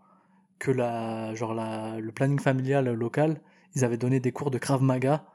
que 0.58 0.72
la 0.72 1.36
genre 1.36 1.54
la, 1.54 2.00
le 2.00 2.12
planning 2.12 2.40
familial 2.40 2.92
local, 2.94 3.42
ils 3.76 3.84
avaient 3.86 3.98
donné 3.98 4.20
des 4.20 4.32
cours 4.32 4.50
de 4.50 4.58
krav 4.58 4.82
maga 4.82 5.26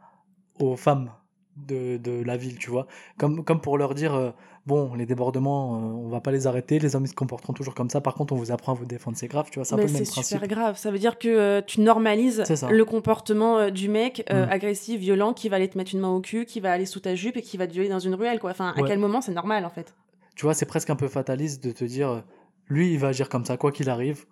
aux 0.59 0.77
femmes 0.77 1.13
de, 1.57 1.97
de 1.99 2.23
la 2.23 2.37
ville, 2.37 2.59
tu 2.59 2.71
vois. 2.71 2.87
Comme, 3.19 3.45
comme 3.45 3.61
pour 3.61 3.79
leur 3.79 3.95
dire, 3.95 4.15
euh, 4.15 4.31
bon, 4.67 4.95
les 4.95 5.07
débordements, 5.07 5.77
euh, 5.77 5.79
on 6.07 6.09
va 6.09 6.21
pas 6.21 6.33
les 6.33 6.47
arrêter, 6.47 6.79
les 6.79 6.97
hommes 6.97 7.05
ils 7.05 7.09
se 7.09 7.15
comporteront 7.15 7.53
toujours 7.53 7.75
comme 7.75 7.91
ça, 7.91 8.01
par 8.01 8.15
contre 8.15 8.33
on 8.33 8.37
vous 8.37 8.51
apprend 8.51 8.73
à 8.73 8.75
vous 8.75 8.87
défendre, 8.87 9.17
c'est 9.17 9.29
grave, 9.29 9.49
tu 9.51 9.59
vois, 9.59 9.65
c'est 9.65 9.75
un 9.75 9.79
peu 9.79 9.87
le 9.87 9.93
même 9.93 10.05
c'est 10.05 10.11
principe. 10.11 10.37
super 10.41 10.49
grave. 10.49 10.77
Ça 10.77 10.91
veut 10.91 10.99
dire 10.99 11.19
que 11.19 11.29
euh, 11.29 11.61
tu 11.65 11.81
normalises 11.81 12.43
C'est 12.47 12.63
le 12.69 12.85
comportement 12.85 13.59
euh, 13.59 13.71
du 13.71 13.89
mec 13.89 14.25
Mm. 14.31 14.35
agressif, 14.51 15.01
violent, 15.01 15.33
qui 15.33 15.49
va 15.49 15.57
aller 15.57 15.69
te 15.69 15.79
mettre 15.79 15.95
une 15.95 16.01
main 16.01 16.09
au 16.11 16.21
cul, 16.21 16.45
qui 16.47 16.61
va 16.61 16.73
aller 16.73 16.87
sous 16.87 17.01
ta 17.01 17.15
jupe 17.15 17.37
et 17.37 17.43
qui 17.43 17.57
va 17.57 17.67
te 17.67 17.73
violer 17.73 17.89
dans 17.89 17.99
une 17.99 18.15
ruelle, 18.15 18.39
quoi. 18.41 18.51
Enfin, 18.51 18.75
à 18.77 18.83
quel 18.83 18.99
moment 18.99 19.21
c'est 19.21 19.33
normal, 19.33 19.65
en 19.65 19.71
fait? 19.71 19.95
Tu 20.35 20.45
vois, 20.47 20.55
c'est 20.55 20.67
presque 20.67 20.91
un 20.91 20.97
peu 20.97 21.09
fataliste 21.09 21.63
de 21.65 21.71
te 21.71 21.85
dire, 21.85 22.25
lui 22.69 22.93
il 22.93 22.99
va 22.99 23.09
agir 23.09 23.29
comme 23.29 23.45
ça, 23.45 23.57
quoi 23.57 23.71
qu'il 23.71 23.89
arrive, 23.91 24.25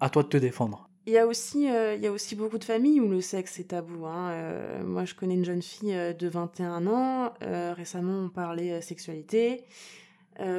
à 0.00 0.08
toi 0.08 0.22
de 0.22 0.28
te 0.28 0.36
défendre. 0.38 0.88
Il 1.06 1.12
y 1.12 1.18
a 1.18 1.26
aussi, 1.26 1.68
euh, 1.68 1.96
il 1.96 2.02
y 2.02 2.06
a 2.06 2.12
aussi 2.12 2.36
beaucoup 2.36 2.58
de 2.58 2.64
familles 2.64 3.00
où 3.00 3.08
le 3.08 3.20
sexe 3.20 3.58
est 3.58 3.68
tabou. 3.70 4.06
hein. 4.06 4.30
Euh, 4.30 4.84
moi, 4.84 5.04
je 5.04 5.14
connais 5.14 5.34
une 5.34 5.44
jeune 5.44 5.62
fille 5.62 5.94
euh, 5.94 6.12
de 6.12 6.28
21 6.28 6.86
ans. 6.86 7.32
récemment, 7.40 8.26
on 8.26 8.28
parlait 8.28 8.80
sexualité 8.80 9.64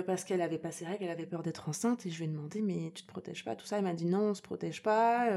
parce 0.05 0.23
qu'elle 0.23 0.41
avait 0.41 0.59
pas 0.59 0.71
ses 0.71 0.85
règles, 0.85 1.05
elle 1.05 1.09
avait 1.09 1.25
peur 1.25 1.43
d'être 1.43 1.67
enceinte. 1.67 2.05
Et 2.05 2.09
je 2.09 2.17
lui 2.17 2.25
ai 2.25 2.27
demandé, 2.27 2.61
mais 2.61 2.91
tu 2.93 3.03
te 3.03 3.07
protèges 3.07 3.43
pas? 3.43 3.55
Tout 3.55 3.65
ça, 3.65 3.77
elle 3.77 3.83
m'a 3.83 3.93
dit 3.93 4.05
non, 4.05 4.29
on 4.29 4.33
se 4.33 4.41
protège 4.41 4.83
pas. 4.83 5.29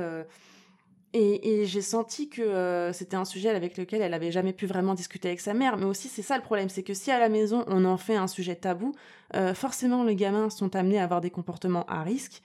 et 1.15 1.65
j'ai 1.67 1.83
senti 1.83 2.29
que 2.29 2.91
c'était 2.93 3.17
un 3.17 3.25
sujet 3.25 3.49
avec 3.49 3.77
lequel 3.77 4.03
elle 4.03 4.15
avait 4.15 4.31
jamais 4.33 4.53
pu 4.53 4.67
vraiment 4.67 4.95
discuter 4.95 5.29
avec 5.29 5.41
sa 5.41 5.55
mère. 5.55 5.77
Mais 5.77 5.87
aussi, 5.87 6.09
c'est 6.09 6.23
ça 6.23 6.37
le 6.37 6.43
problème, 6.43 6.69
c'est 6.69 6.83
que 6.83 6.95
si 6.95 7.11
à 7.11 7.19
la 7.19 7.29
maison 7.29 7.65
on 7.69 7.85
en 7.85 7.97
fait 7.97 8.17
un 8.17 8.27
sujet 8.29 8.57
tabou, 8.57 8.93
forcément 9.55 10.05
les 10.05 10.17
gamins 10.17 10.51
sont 10.51 10.77
amenés 10.77 10.99
à 10.99 11.05
avoir 11.05 11.21
des 11.21 11.31
comportements 11.31 11.87
à 11.87 12.03
risque. 12.03 12.43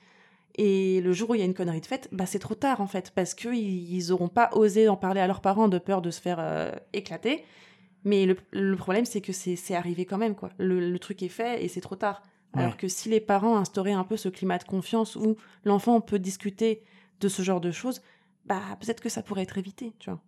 Et 0.56 1.00
le 1.00 1.12
jour 1.12 1.30
où 1.30 1.34
il 1.34 1.38
y 1.38 1.42
a 1.42 1.46
une 1.46 1.54
connerie 1.54 1.80
de 1.80 1.86
faite, 1.86 2.08
bah 2.12 2.26
c'est 2.26 2.38
trop 2.38 2.54
tard 2.54 2.80
en 2.80 2.86
fait, 2.86 3.10
parce 3.14 3.34
qu'ils 3.34 3.92
ils 3.92 4.12
auront 4.12 4.28
pas 4.28 4.50
osé 4.52 4.88
en 4.88 4.96
parler 4.96 5.20
à 5.20 5.26
leurs 5.26 5.40
parents 5.40 5.68
de 5.68 5.78
peur 5.78 6.02
de 6.02 6.10
se 6.10 6.20
faire 6.20 6.38
euh, 6.40 6.72
éclater. 6.92 7.44
Mais 8.04 8.26
le, 8.26 8.36
le 8.50 8.76
problème, 8.76 9.04
c'est 9.04 9.20
que 9.20 9.32
c'est 9.32 9.74
arrivé 9.74 10.04
quand 10.04 10.18
même, 10.18 10.34
quoi. 10.34 10.50
Le, 10.58 10.90
le 10.90 10.98
truc 10.98 11.22
est 11.22 11.28
fait 11.28 11.64
et 11.64 11.68
c'est 11.68 11.80
trop 11.80 11.96
tard. 11.96 12.22
Alors 12.54 12.76
que 12.76 12.86
si 12.86 13.08
les 13.08 13.20
parents 13.20 13.56
instauraient 13.56 13.92
un 13.92 14.04
peu 14.04 14.18
ce 14.18 14.28
climat 14.28 14.58
de 14.58 14.64
confiance 14.64 15.16
où 15.16 15.36
l'enfant 15.64 16.02
peut 16.02 16.18
discuter 16.18 16.82
de 17.20 17.28
ce 17.28 17.40
genre 17.40 17.62
de 17.62 17.70
choses, 17.70 18.02
bah 18.44 18.60
peut-être 18.78 19.00
que 19.00 19.08
ça 19.08 19.22
pourrait 19.22 19.42
être 19.42 19.56
évité, 19.56 19.94
tu 19.98 20.10
vois. 20.10 20.20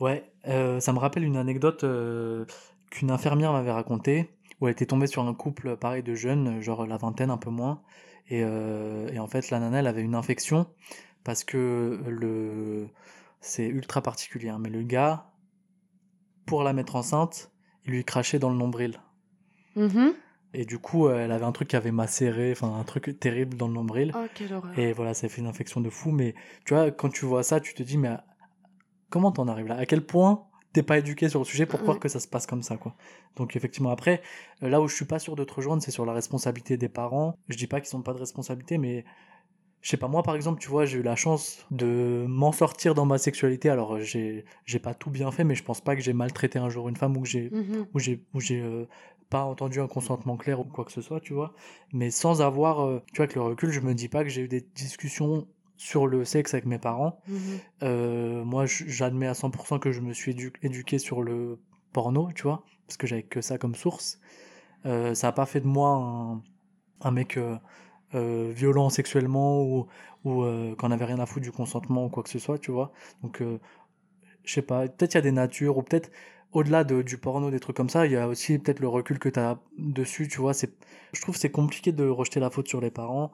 Ouais, 0.00 0.30
euh, 0.46 0.80
ça 0.80 0.92
me 0.92 0.98
rappelle 0.98 1.24
une 1.24 1.36
anecdote 1.36 1.84
euh, 1.84 2.46
qu'une 2.90 3.10
infirmière 3.10 3.52
m'avait 3.52 3.72
racontée, 3.72 4.30
où 4.60 4.68
elle 4.68 4.72
était 4.72 4.86
tombée 4.86 5.06
sur 5.06 5.22
un 5.26 5.34
couple 5.34 5.76
pareil 5.76 6.02
de 6.02 6.14
jeunes, 6.14 6.62
genre 6.62 6.86
la 6.86 6.96
vingtaine, 6.96 7.30
un 7.30 7.36
peu 7.36 7.50
moins, 7.50 7.82
et, 8.28 8.42
euh, 8.44 9.08
et 9.12 9.18
en 9.18 9.26
fait 9.26 9.50
la 9.50 9.58
nana 9.60 9.80
elle 9.80 9.86
avait 9.86 10.02
une 10.02 10.14
infection 10.14 10.66
parce 11.24 11.44
que 11.44 12.00
le 12.06 12.88
c'est 13.40 13.66
ultra 13.66 14.02
particulier, 14.02 14.48
hein, 14.48 14.58
mais 14.60 14.70
le 14.70 14.82
gars, 14.82 15.30
pour 16.46 16.62
la 16.64 16.72
mettre 16.72 16.96
enceinte, 16.96 17.52
il 17.84 17.92
lui 17.92 18.04
crachait 18.04 18.38
dans 18.38 18.50
le 18.50 18.56
nombril. 18.56 19.00
Et 20.54 20.64
du 20.64 20.78
coup, 20.78 21.08
elle 21.10 21.30
avait 21.30 21.44
un 21.44 21.52
truc 21.52 21.68
qui 21.68 21.76
avait 21.76 21.92
macéré, 21.92 22.52
enfin 22.52 22.74
un 22.74 22.84
truc 22.84 23.18
terrible 23.20 23.56
dans 23.56 23.68
le 23.68 23.74
nombril. 23.74 24.12
Oh, 24.16 24.26
quelle 24.34 24.52
horreur. 24.54 24.78
Et 24.78 24.92
voilà, 24.92 25.14
ça 25.14 25.28
fait 25.28 25.40
une 25.40 25.46
infection 25.46 25.80
de 25.80 25.90
fou. 25.90 26.10
Mais 26.10 26.34
tu 26.64 26.74
vois, 26.74 26.90
quand 26.90 27.10
tu 27.10 27.26
vois 27.26 27.42
ça, 27.42 27.60
tu 27.60 27.74
te 27.74 27.82
dis, 27.82 27.98
mais 27.98 28.08
à- 28.08 28.24
comment 29.10 29.32
t'en 29.32 29.48
arrives 29.48 29.66
là? 29.68 29.76
À 29.76 29.86
quel 29.86 30.04
point 30.06 30.47
t'es 30.72 30.82
pas 30.82 30.98
éduqué 30.98 31.28
sur 31.28 31.40
le 31.40 31.44
sujet 31.44 31.66
pour 31.66 31.80
croire 31.82 31.98
que 31.98 32.08
ça 32.08 32.20
se 32.20 32.28
passe 32.28 32.46
comme 32.46 32.62
ça, 32.62 32.76
quoi. 32.76 32.94
Donc 33.36 33.56
effectivement, 33.56 33.90
après, 33.90 34.22
euh, 34.62 34.68
là 34.68 34.80
où 34.80 34.88
je 34.88 34.94
suis 34.94 35.04
pas 35.06 35.18
sûr 35.18 35.34
de 35.36 35.44
te 35.44 35.54
rejoindre, 35.54 35.82
c'est 35.82 35.90
sur 35.90 36.04
la 36.06 36.12
responsabilité 36.12 36.76
des 36.76 36.88
parents. 36.88 37.34
Je 37.48 37.56
dis 37.56 37.66
pas 37.66 37.80
qu'ils 37.80 37.96
ont 37.96 38.02
pas 38.02 38.12
de 38.14 38.18
responsabilité, 38.18 38.78
mais 38.78 39.04
je 39.80 39.90
sais 39.90 39.96
pas, 39.96 40.08
moi 40.08 40.22
par 40.22 40.34
exemple, 40.34 40.60
tu 40.60 40.68
vois, 40.68 40.84
j'ai 40.86 40.98
eu 40.98 41.02
la 41.02 41.16
chance 41.16 41.64
de 41.70 42.24
m'en 42.28 42.52
sortir 42.52 42.94
dans 42.94 43.06
ma 43.06 43.16
sexualité. 43.18 43.68
Alors, 43.70 43.94
euh, 43.96 44.00
j'ai 44.00 44.44
j'ai 44.66 44.78
pas 44.80 44.94
tout 44.94 45.10
bien 45.10 45.30
fait, 45.30 45.44
mais 45.44 45.54
je 45.54 45.62
pense 45.64 45.80
pas 45.80 45.94
que 45.96 46.02
j'ai 46.02 46.12
maltraité 46.12 46.58
un 46.58 46.68
jour 46.68 46.88
une 46.88 46.96
femme 46.96 47.16
ou 47.16 47.22
que 47.22 47.28
j'ai 47.28 47.50
Mhm. 47.50 47.86
où 47.94 47.98
j'ai 47.98 48.24
où 48.34 48.40
j'ai 48.40 48.60
euh, 48.60 48.86
pas 49.30 49.44
entendu 49.44 49.80
un 49.80 49.86
consentement 49.88 50.36
clair 50.36 50.58
ou 50.60 50.64
quoi 50.64 50.84
que 50.84 50.92
ce 50.92 51.00
soit, 51.02 51.20
tu 51.20 51.32
vois. 51.34 51.54
Mais 51.92 52.10
sans 52.10 52.42
avoir, 52.42 52.80
euh, 52.84 53.02
tu 53.12 53.16
vois, 53.18 53.24
avec 53.24 53.36
le 53.36 53.42
recul, 53.42 53.70
je 53.70 53.80
me 53.80 53.94
dis 53.94 54.08
pas 54.08 54.24
que 54.24 54.30
j'ai 54.30 54.42
eu 54.42 54.48
des 54.48 54.62
discussions 54.74 55.46
sur 55.78 56.08
le 56.08 56.26
sexe 56.26 56.54
avec 56.54 56.66
mes 56.66 56.78
parents. 56.78 57.20
Mhm. 57.28 57.38
Euh, 57.84 58.44
moi, 58.44 58.66
j'admets 58.66 59.28
à 59.28 59.34
100% 59.34 59.80
que 59.80 59.92
je 59.92 60.02
me 60.02 60.12
suis 60.14 60.32
édu- 60.34 60.52
éduqué 60.62 60.98
sur 60.98 61.22
le 61.22 61.58
porno, 61.94 62.30
tu 62.34 62.44
vois, 62.44 62.64
parce 62.86 62.98
que 62.98 63.08
j'avais 63.08 63.24
que 63.24 63.40
ça 63.40 63.58
comme 63.58 63.76
source. 63.76 64.20
Euh, 64.86 65.14
ça 65.14 65.28
a 65.28 65.32
pas 65.32 65.46
fait 65.46 65.60
de 65.60 65.68
moi 65.68 65.90
un, 65.90 66.42
un 67.02 67.12
mec 67.12 67.38
euh, 67.38 68.52
violent 68.54 68.90
sexuellement 68.90 69.62
ou, 69.62 69.86
ou 70.24 70.44
qu'on 70.76 70.90
avait 70.92 71.06
rien 71.06 71.20
à 71.20 71.26
foutre 71.26 71.44
du 71.44 71.52
consentement 71.52 72.06
ou 72.06 72.10
quoi 72.10 72.22
que 72.24 72.30
ce 72.30 72.40
soit, 72.40 72.58
tu 72.58 72.72
vois. 72.72 72.92
Donc, 73.22 73.42
je 74.44 74.52
sais 74.52 74.62
pas, 74.62 74.88
peut-être 74.88 75.14
il 75.14 75.16
y 75.16 75.18
a 75.18 75.22
des 75.22 75.32
natures 75.32 75.78
ou 75.78 75.82
peut-être 75.82 76.10
au-delà 76.52 76.84
de, 76.84 77.02
du 77.02 77.18
porno, 77.18 77.50
des 77.50 77.60
trucs 77.60 77.76
comme 77.76 77.90
ça, 77.90 78.06
il 78.06 78.12
y 78.12 78.16
a 78.16 78.26
aussi 78.26 78.58
peut-être 78.58 78.80
le 78.80 78.88
recul 78.88 79.18
que 79.18 79.28
tu 79.28 79.38
as 79.38 79.58
dessus, 79.76 80.28
tu 80.28 80.38
vois. 80.40 80.54
C'est, 80.54 80.72
je 81.12 81.20
trouve 81.20 81.34
que 81.34 81.40
c'est 81.40 81.50
compliqué 81.50 81.92
de 81.92 82.08
rejeter 82.08 82.40
la 82.40 82.50
faute 82.50 82.68
sur 82.68 82.80
les 82.80 82.90
parents. 82.90 83.32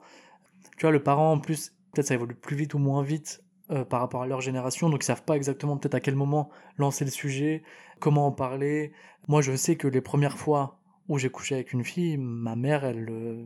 Tu 0.77 0.83
vois, 0.83 0.91
le 0.91 1.03
parent, 1.03 1.33
en 1.33 1.39
plus, 1.39 1.73
peut-être 1.95 2.07
ça 2.07 2.13
évolue 2.15 2.35
plus 2.35 2.55
vite 2.55 2.73
ou 2.75 2.79
moins 2.79 3.03
vite 3.03 3.43
euh, 3.71 3.83
par 3.85 3.99
rapport 4.01 4.21
à 4.21 4.27
leur 4.27 4.41
génération, 4.41 4.89
donc 4.89 5.01
ils 5.03 5.07
savent 5.07 5.23
pas 5.23 5.35
exactement 5.35 5.77
peut-être 5.77 5.95
à 5.95 5.99
quel 5.99 6.15
moment 6.15 6.49
lancer 6.77 7.05
le 7.05 7.11
sujet, 7.11 7.63
comment 7.99 8.27
en 8.27 8.31
parler. 8.31 8.91
Moi, 9.27 9.41
je 9.41 9.55
sais 9.55 9.75
que 9.75 9.87
les 9.87 10.01
premières 10.01 10.37
fois 10.37 10.79
où 11.07 11.17
j'ai 11.17 11.29
couché 11.29 11.55
avec 11.55 11.73
une 11.73 11.83
fille, 11.83 12.17
ma 12.17 12.55
mère, 12.55 12.83
elle, 12.85 13.07
euh, 13.09 13.45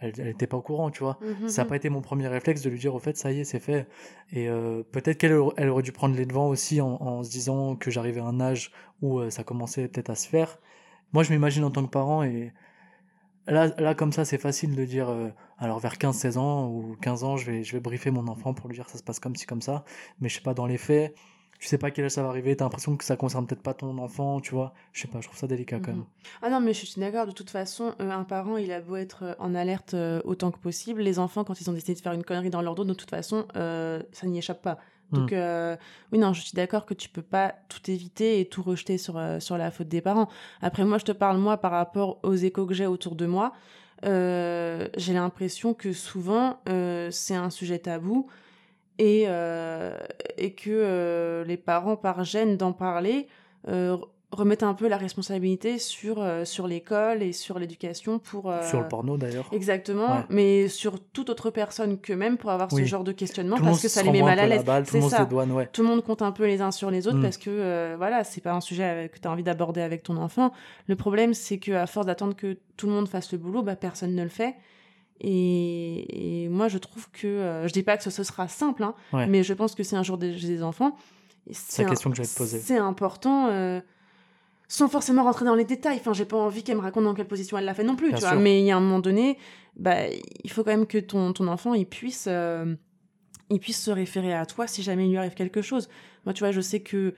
elle, 0.00 0.12
elle 0.18 0.28
était 0.28 0.46
pas 0.46 0.56
au 0.56 0.62
courant, 0.62 0.90
tu 0.90 1.00
vois. 1.02 1.18
Mhm. 1.20 1.48
Ça 1.48 1.62
n'a 1.62 1.68
pas 1.68 1.76
été 1.76 1.90
mon 1.90 2.00
premier 2.00 2.28
réflexe 2.28 2.62
de 2.62 2.70
lui 2.70 2.78
dire 2.78 2.94
au 2.94 2.98
fait 2.98 3.16
ça 3.16 3.32
y 3.32 3.40
est 3.40 3.44
c'est 3.44 3.60
fait 3.60 3.86
et 4.32 4.48
euh, 4.48 4.82
peut-être 4.92 5.18
qu'elle 5.18 5.34
aurait- 5.34 5.54
elle 5.58 5.68
aurait 5.68 5.82
dû 5.82 5.92
prendre 5.92 6.16
les 6.16 6.26
devants 6.26 6.48
aussi 6.48 6.80
en, 6.80 6.94
en 7.00 7.22
se 7.22 7.30
disant 7.30 7.76
que 7.76 7.90
j'arrivais 7.90 8.20
à 8.20 8.24
un 8.24 8.40
âge 8.40 8.72
où 9.02 9.28
ça 9.30 9.44
commençait 9.44 9.88
peut-être 9.88 10.10
à 10.10 10.14
se 10.14 10.28
faire 10.28 10.58
moi 11.12 11.22
je 11.22 11.32
m'imagine 11.32 11.64
en 11.64 11.70
tant 11.70 11.84
que 11.84 11.90
parent 11.90 12.22
et 12.22 12.52
là, 13.50 13.68
là 13.78 13.94
comme 13.94 14.12
ça 14.12 14.24
c'est 14.24 14.38
facile 14.38 14.74
de 14.74 14.84
dire 14.84 15.08
euh, 15.08 15.28
alors 15.58 15.78
vers 15.78 15.94
15-16 15.94 16.38
ans 16.38 16.68
ou 16.68 16.96
15 17.00 17.24
ans 17.24 17.36
je 17.36 17.50
vais, 17.50 17.64
je 17.64 17.72
vais 17.72 17.80
briefer 17.80 18.10
mon 18.10 18.28
enfant 18.28 18.54
pour 18.54 18.68
lui 18.68 18.76
dire 18.76 18.88
ça 18.88 18.98
se 18.98 19.02
passe 19.02 19.20
comme 19.20 19.36
ci 19.36 19.46
comme 19.46 19.62
ça 19.62 19.84
mais 20.20 20.28
je 20.28 20.36
sais 20.36 20.42
pas 20.42 20.54
dans 20.54 20.66
les 20.66 20.78
faits 20.78 21.14
tu 21.58 21.68
sais 21.68 21.76
pas 21.76 21.90
quel 21.90 22.06
âge 22.06 22.12
ça 22.12 22.22
va 22.22 22.30
arriver 22.30 22.56
t'as 22.56 22.64
l'impression 22.64 22.96
que 22.96 23.04
ça 23.04 23.16
concerne 23.16 23.46
peut-être 23.46 23.62
pas 23.62 23.74
ton 23.74 23.98
enfant 23.98 24.40
tu 24.40 24.54
vois 24.54 24.72
je 24.92 25.02
sais 25.02 25.08
pas 25.08 25.20
je 25.20 25.26
trouve 25.26 25.38
ça 25.38 25.46
délicat 25.46 25.78
quand 25.80 25.92
même 25.92 26.04
Ah 26.42 26.48
non, 26.48 26.60
mais 26.60 26.72
je 26.72 26.86
suis 26.86 27.00
d'accord. 27.00 27.26
De 27.26 27.32
toute 27.32 27.50
façon, 27.50 27.94
euh, 28.00 28.10
un 28.10 28.24
parent, 28.24 28.56
il 28.56 28.72
a 28.72 28.80
beau 28.80 28.96
être 28.96 29.24
euh, 29.24 29.34
en 29.38 29.54
alerte 29.54 29.94
autant 30.24 30.50
que 30.50 30.58
possible. 30.58 31.02
Les 31.02 31.18
enfants, 31.18 31.44
quand 31.44 31.60
ils 31.60 31.68
ont 31.68 31.74
décidé 31.74 31.94
de 31.94 32.00
faire 32.00 32.12
une 32.12 32.24
connerie 32.24 32.48
dans 32.48 32.62
leur 32.62 32.74
dos, 32.74 32.84
de 32.84 32.94
toute 32.94 33.10
façon, 33.10 33.46
ça 33.54 34.26
n'y 34.26 34.38
échappe 34.38 34.62
pas. 34.62 34.78
Donc, 35.12 35.32
Mm. 35.32 35.36
euh, 35.36 35.76
oui, 36.12 36.18
non, 36.18 36.32
je 36.32 36.40
suis 36.40 36.54
d'accord 36.54 36.86
que 36.86 36.94
tu 36.94 37.08
peux 37.08 37.22
pas 37.22 37.54
tout 37.68 37.90
éviter 37.90 38.40
et 38.40 38.46
tout 38.46 38.62
rejeter 38.62 38.96
sur, 38.96 39.16
euh, 39.18 39.40
sur 39.40 39.58
la 39.58 39.70
faute 39.70 39.88
des 39.88 40.00
parents. 40.00 40.28
Après, 40.62 40.84
moi, 40.84 40.98
je 40.98 41.04
te 41.04 41.12
parle, 41.12 41.38
moi, 41.38 41.56
par 41.56 41.72
rapport 41.72 42.18
aux 42.22 42.34
échos 42.34 42.66
que 42.66 42.74
j'ai 42.74 42.86
autour 42.86 43.16
de 43.16 43.26
moi. 43.26 43.52
Euh, 44.04 44.88
j'ai 44.96 45.12
l'impression 45.12 45.74
que 45.74 45.92
souvent, 45.92 46.60
euh, 46.68 47.10
c'est 47.10 47.34
un 47.34 47.50
sujet 47.50 47.78
tabou 47.80 48.28
et, 48.98 49.22
et 50.38 50.52
que 50.54 51.44
les 51.46 51.56
parents, 51.56 51.96
par 51.96 52.22
gêne 52.24 52.56
d'en 52.56 52.72
parler, 52.72 53.28
remettent 54.32 54.62
un 54.62 54.74
peu 54.74 54.86
la 54.86 54.96
responsabilité 54.96 55.78
sur, 55.80 56.20
euh, 56.22 56.44
sur 56.44 56.68
l'école 56.68 57.20
et 57.22 57.32
sur 57.32 57.58
l'éducation 57.58 58.20
pour... 58.20 58.48
euh, 58.48 58.62
sur 58.68 58.80
le 58.80 58.86
porno 58.86 59.16
d'ailleurs 59.16 59.48
Exactement, 59.50 60.18
Ouais. 60.18 60.24
mais 60.30 60.68
sur 60.68 61.00
toute 61.00 61.30
autre 61.30 61.50
personne 61.50 61.98
qu'eux-mêmes 61.98 62.36
pour 62.38 62.50
avoir 62.50 62.70
ce 62.70 62.84
genre 62.84 63.02
de 63.02 63.10
questionnement 63.10 63.56
tout 63.56 63.64
parce 63.64 63.82
que 63.82 63.88
ça 63.88 64.02
les 64.04 64.12
met 64.12 64.22
mal 64.22 64.38
à 64.38 64.46
la 64.46 64.56
l'aise. 64.56 64.64
balle, 64.64 64.86
tout 64.86 64.94
le 64.94 65.00
monde 65.02 65.10
ça. 65.10 65.24
ouais 65.24 65.66
Tout 65.72 65.82
le 65.82 65.88
monde 65.88 66.04
compte 66.04 66.22
un 66.22 66.30
peu 66.30 66.46
les 66.46 66.60
uns 66.62 66.70
sur 66.70 66.90
les 66.92 67.08
autres 67.08 67.18
Mm. 67.18 67.22
parce 67.22 67.38
que 67.38 67.50
euh, 67.50 67.94
voilà, 67.98 68.22
c'est 68.22 68.40
pas 68.40 68.52
un 68.52 68.60
sujet 68.60 69.10
que 69.12 69.18
tu 69.18 69.26
as 69.26 69.30
envie 69.32 69.42
d'aborder 69.42 69.80
avec 69.80 70.04
ton 70.04 70.16
enfant. 70.16 70.52
Le 70.86 70.94
problème, 70.94 71.34
c'est 71.34 71.58
que 71.58 71.72
à 71.72 71.86
force 71.88 72.06
d'attendre 72.06 72.36
que 72.36 72.56
tout 72.76 72.86
le 72.86 72.92
monde 72.92 73.08
fasse 73.08 73.32
le 73.32 73.38
boulot, 73.38 73.62
bah, 73.62 73.74
personne 73.74 74.14
ne 74.14 74.22
le 74.22 74.28
fait. 74.28 74.54
Et, 75.22 76.44
et 76.44 76.48
moi, 76.48 76.68
je 76.68 76.78
trouve 76.78 77.10
que 77.10 77.26
euh, 77.26 77.68
je 77.68 77.72
dis 77.72 77.82
pas 77.82 77.96
que 77.96 78.02
ce, 78.02 78.10
ce 78.10 78.22
sera 78.24 78.48
simple, 78.48 78.82
hein, 78.82 78.94
Ouais. 79.12 79.26
mais 79.26 79.42
je 79.42 79.52
pense 79.54 79.74
que 79.74 79.82
c'est 79.82 79.96
un 79.96 80.02
jour 80.02 80.16
des, 80.18 80.32
des 80.34 80.62
enfants. 80.62 80.96
C'est 81.52 81.82
la 81.82 81.88
un- 81.88 81.90
question 81.90 82.10
que 82.10 82.16
j'allais 82.16 82.28
te 82.28 82.36
poser. 82.36 82.58
C'est 82.58 82.78
important. 82.78 83.48
Sans 84.70 84.88
forcément 84.88 85.24
rentrer 85.24 85.44
dans 85.44 85.56
les 85.56 85.64
détails. 85.64 85.96
Enfin, 85.96 86.12
j'ai 86.12 86.24
pas 86.24 86.36
envie 86.36 86.62
qu'elle 86.62 86.76
me 86.76 86.80
raconte 86.80 87.02
dans 87.02 87.12
quelle 87.12 87.26
position 87.26 87.58
elle 87.58 87.64
l'a 87.64 87.74
fait 87.74 87.82
non 87.82 87.96
plus, 87.96 88.10
Bien 88.10 88.18
tu 88.18 88.24
sûr. 88.24 88.36
Mais 88.36 88.60
il 88.60 88.64
y 88.64 88.70
a 88.70 88.76
un 88.76 88.80
moment 88.80 89.00
donné, 89.00 89.36
bah, 89.74 89.96
il 90.44 90.50
faut 90.50 90.62
quand 90.62 90.70
même 90.70 90.86
que 90.86 90.98
ton, 90.98 91.32
ton 91.32 91.48
enfant, 91.48 91.74
il 91.74 91.86
puisse, 91.86 92.26
euh, 92.30 92.76
il 93.50 93.58
puisse 93.58 93.82
se 93.82 93.90
référer 93.90 94.32
à 94.32 94.46
toi 94.46 94.68
si 94.68 94.84
jamais 94.84 95.06
il 95.06 95.10
lui 95.10 95.18
arrive 95.18 95.34
quelque 95.34 95.60
chose. 95.60 95.88
Moi, 96.24 96.34
tu 96.34 96.44
vois, 96.44 96.52
je 96.52 96.60
sais 96.60 96.78
que 96.78 97.16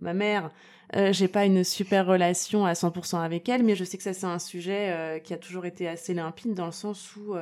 ma 0.00 0.14
mère, 0.14 0.50
euh, 0.96 1.12
j'ai 1.12 1.28
pas 1.28 1.44
une 1.44 1.62
super 1.62 2.06
relation 2.06 2.64
à 2.64 2.72
100% 2.72 3.22
avec 3.22 3.50
elle, 3.50 3.64
mais 3.64 3.76
je 3.76 3.84
sais 3.84 3.98
que 3.98 4.02
ça, 4.02 4.14
c'est 4.14 4.24
un 4.24 4.38
sujet 4.38 4.90
euh, 4.90 5.18
qui 5.18 5.34
a 5.34 5.36
toujours 5.36 5.66
été 5.66 5.86
assez 5.86 6.14
limpide 6.14 6.54
dans 6.54 6.66
le 6.66 6.72
sens 6.72 7.14
où 7.16 7.34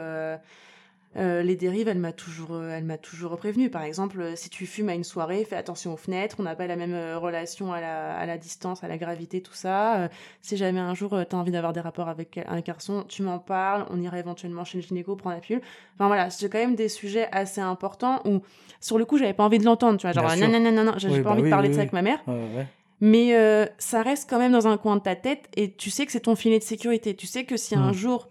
euh, 1.16 1.42
les 1.42 1.56
dérives, 1.56 1.88
elle 1.88 1.98
m'a 1.98 2.12
toujours, 2.12 2.52
euh, 2.52 2.70
elle 2.70 2.84
m'a 2.84 2.96
toujours 2.96 3.36
prévenu. 3.36 3.68
Par 3.68 3.82
exemple, 3.82 4.20
euh, 4.20 4.32
si 4.34 4.48
tu 4.48 4.66
fumes 4.66 4.88
à 4.88 4.94
une 4.94 5.04
soirée, 5.04 5.44
fais 5.44 5.56
attention 5.56 5.92
aux 5.92 5.96
fenêtres. 5.98 6.36
On 6.38 6.42
n'a 6.42 6.54
pas 6.56 6.66
la 6.66 6.76
même 6.76 6.94
relation 7.16 7.72
à 7.72 7.80
la, 7.80 8.16
à 8.16 8.24
la 8.24 8.38
distance, 8.38 8.82
à 8.82 8.88
la 8.88 8.96
gravité, 8.96 9.42
tout 9.42 9.52
ça. 9.52 9.96
Euh, 9.96 10.08
si 10.40 10.56
jamais 10.56 10.80
un 10.80 10.94
jour 10.94 11.10
tu 11.28 11.36
as 11.36 11.38
envie 11.38 11.52
d'avoir 11.52 11.72
des 11.74 11.80
rapports 11.80 12.08
avec 12.08 12.40
un 12.46 12.60
garçon, 12.60 13.04
tu 13.08 13.22
m'en 13.22 13.38
parles. 13.38 13.84
On 13.90 14.00
ira 14.00 14.18
éventuellement 14.18 14.64
chez 14.64 14.78
le 14.78 14.84
gynéco 14.84 15.14
prendre 15.16 15.36
la 15.36 15.42
pilule. 15.42 15.62
Enfin 15.96 16.06
voilà, 16.06 16.30
c'est 16.30 16.48
quand 16.48 16.58
même 16.58 16.76
des 16.76 16.88
sujets 16.88 17.28
assez 17.30 17.60
importants 17.60 18.20
où, 18.24 18.40
sur 18.80 18.96
le 18.96 19.04
coup, 19.04 19.18
j'avais 19.18 19.34
pas 19.34 19.44
envie 19.44 19.58
de 19.58 19.64
l'entendre. 19.64 19.98
Tu 19.98 20.06
vois, 20.06 20.12
genre 20.12 20.34
non, 20.36 20.48
non, 20.48 20.60
non, 20.60 20.72
non, 20.72 20.84
non, 20.84 20.94
j'ai 20.96 21.08
Oui, 21.08 21.18
pas 21.18 21.24
bah 21.24 21.30
envie 21.32 21.42
oui, 21.42 21.48
de 21.48 21.50
parler 21.50 21.68
oui, 21.68 21.72
de 21.72 21.76
ça 21.76 21.80
avec 21.82 21.92
ma 21.92 22.02
mère. 22.02 22.20
Ouais. 22.26 22.66
Mais 23.00 23.68
ça 23.78 24.00
reste 24.00 24.30
quand 24.30 24.38
même 24.38 24.52
dans 24.52 24.66
un 24.66 24.78
coin 24.78 24.96
de 24.96 25.02
ta 25.02 25.14
tête 25.14 25.48
et 25.56 25.72
tu 25.72 25.90
sais 25.90 26.06
que 26.06 26.12
c'est 26.12 26.20
ton 26.20 26.36
filet 26.36 26.58
de 26.58 26.64
sécurité. 26.64 27.14
Tu 27.14 27.26
sais 27.26 27.44
que 27.44 27.56
si 27.56 27.74
un 27.74 27.92
jour, 27.92 28.28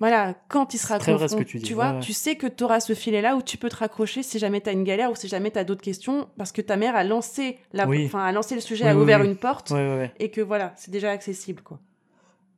voilà, 0.00 0.34
quand 0.48 0.74
il 0.74 0.78
sera 0.78 0.98
très 0.98 1.14
vrai 1.14 1.28
ce 1.28 1.36
que 1.36 1.42
confron- 1.42 1.46
tu 1.46 1.58
dis, 1.58 1.72
vois, 1.72 1.92
ouais, 1.94 2.00
tu 2.00 2.12
sais 2.12 2.34
que 2.36 2.46
tu 2.46 2.64
auras 2.64 2.80
ce 2.80 2.94
filet-là 2.94 3.36
où 3.36 3.42
tu 3.42 3.56
peux 3.58 3.68
te 3.68 3.76
raccrocher 3.76 4.22
si 4.22 4.38
jamais 4.38 4.60
tu 4.60 4.68
as 4.68 4.72
une 4.72 4.84
galère 4.84 5.10
ou 5.10 5.14
si 5.14 5.28
jamais 5.28 5.50
tu 5.50 5.58
as 5.58 5.64
d'autres 5.64 5.82
questions 5.82 6.28
parce 6.36 6.50
que 6.52 6.60
ta 6.62 6.76
mère 6.76 6.96
a 6.96 7.04
lancé, 7.04 7.58
la... 7.72 7.86
Oui. 7.86 8.04
enfin, 8.06 8.24
a 8.24 8.32
lancé 8.32 8.54
le 8.56 8.60
sujet, 8.60 8.84
Oui, 8.84 8.90
a 8.90 8.96
ouvert 8.96 9.20
oui. 9.20 9.26
une 9.28 9.36
porte 9.36 9.72
et 10.18 10.30
que 10.30 10.40
voilà, 10.40 10.72
c'est 10.76 10.90
déjà 10.90 11.10
accessible. 11.10 11.62
quoi. 11.62 11.78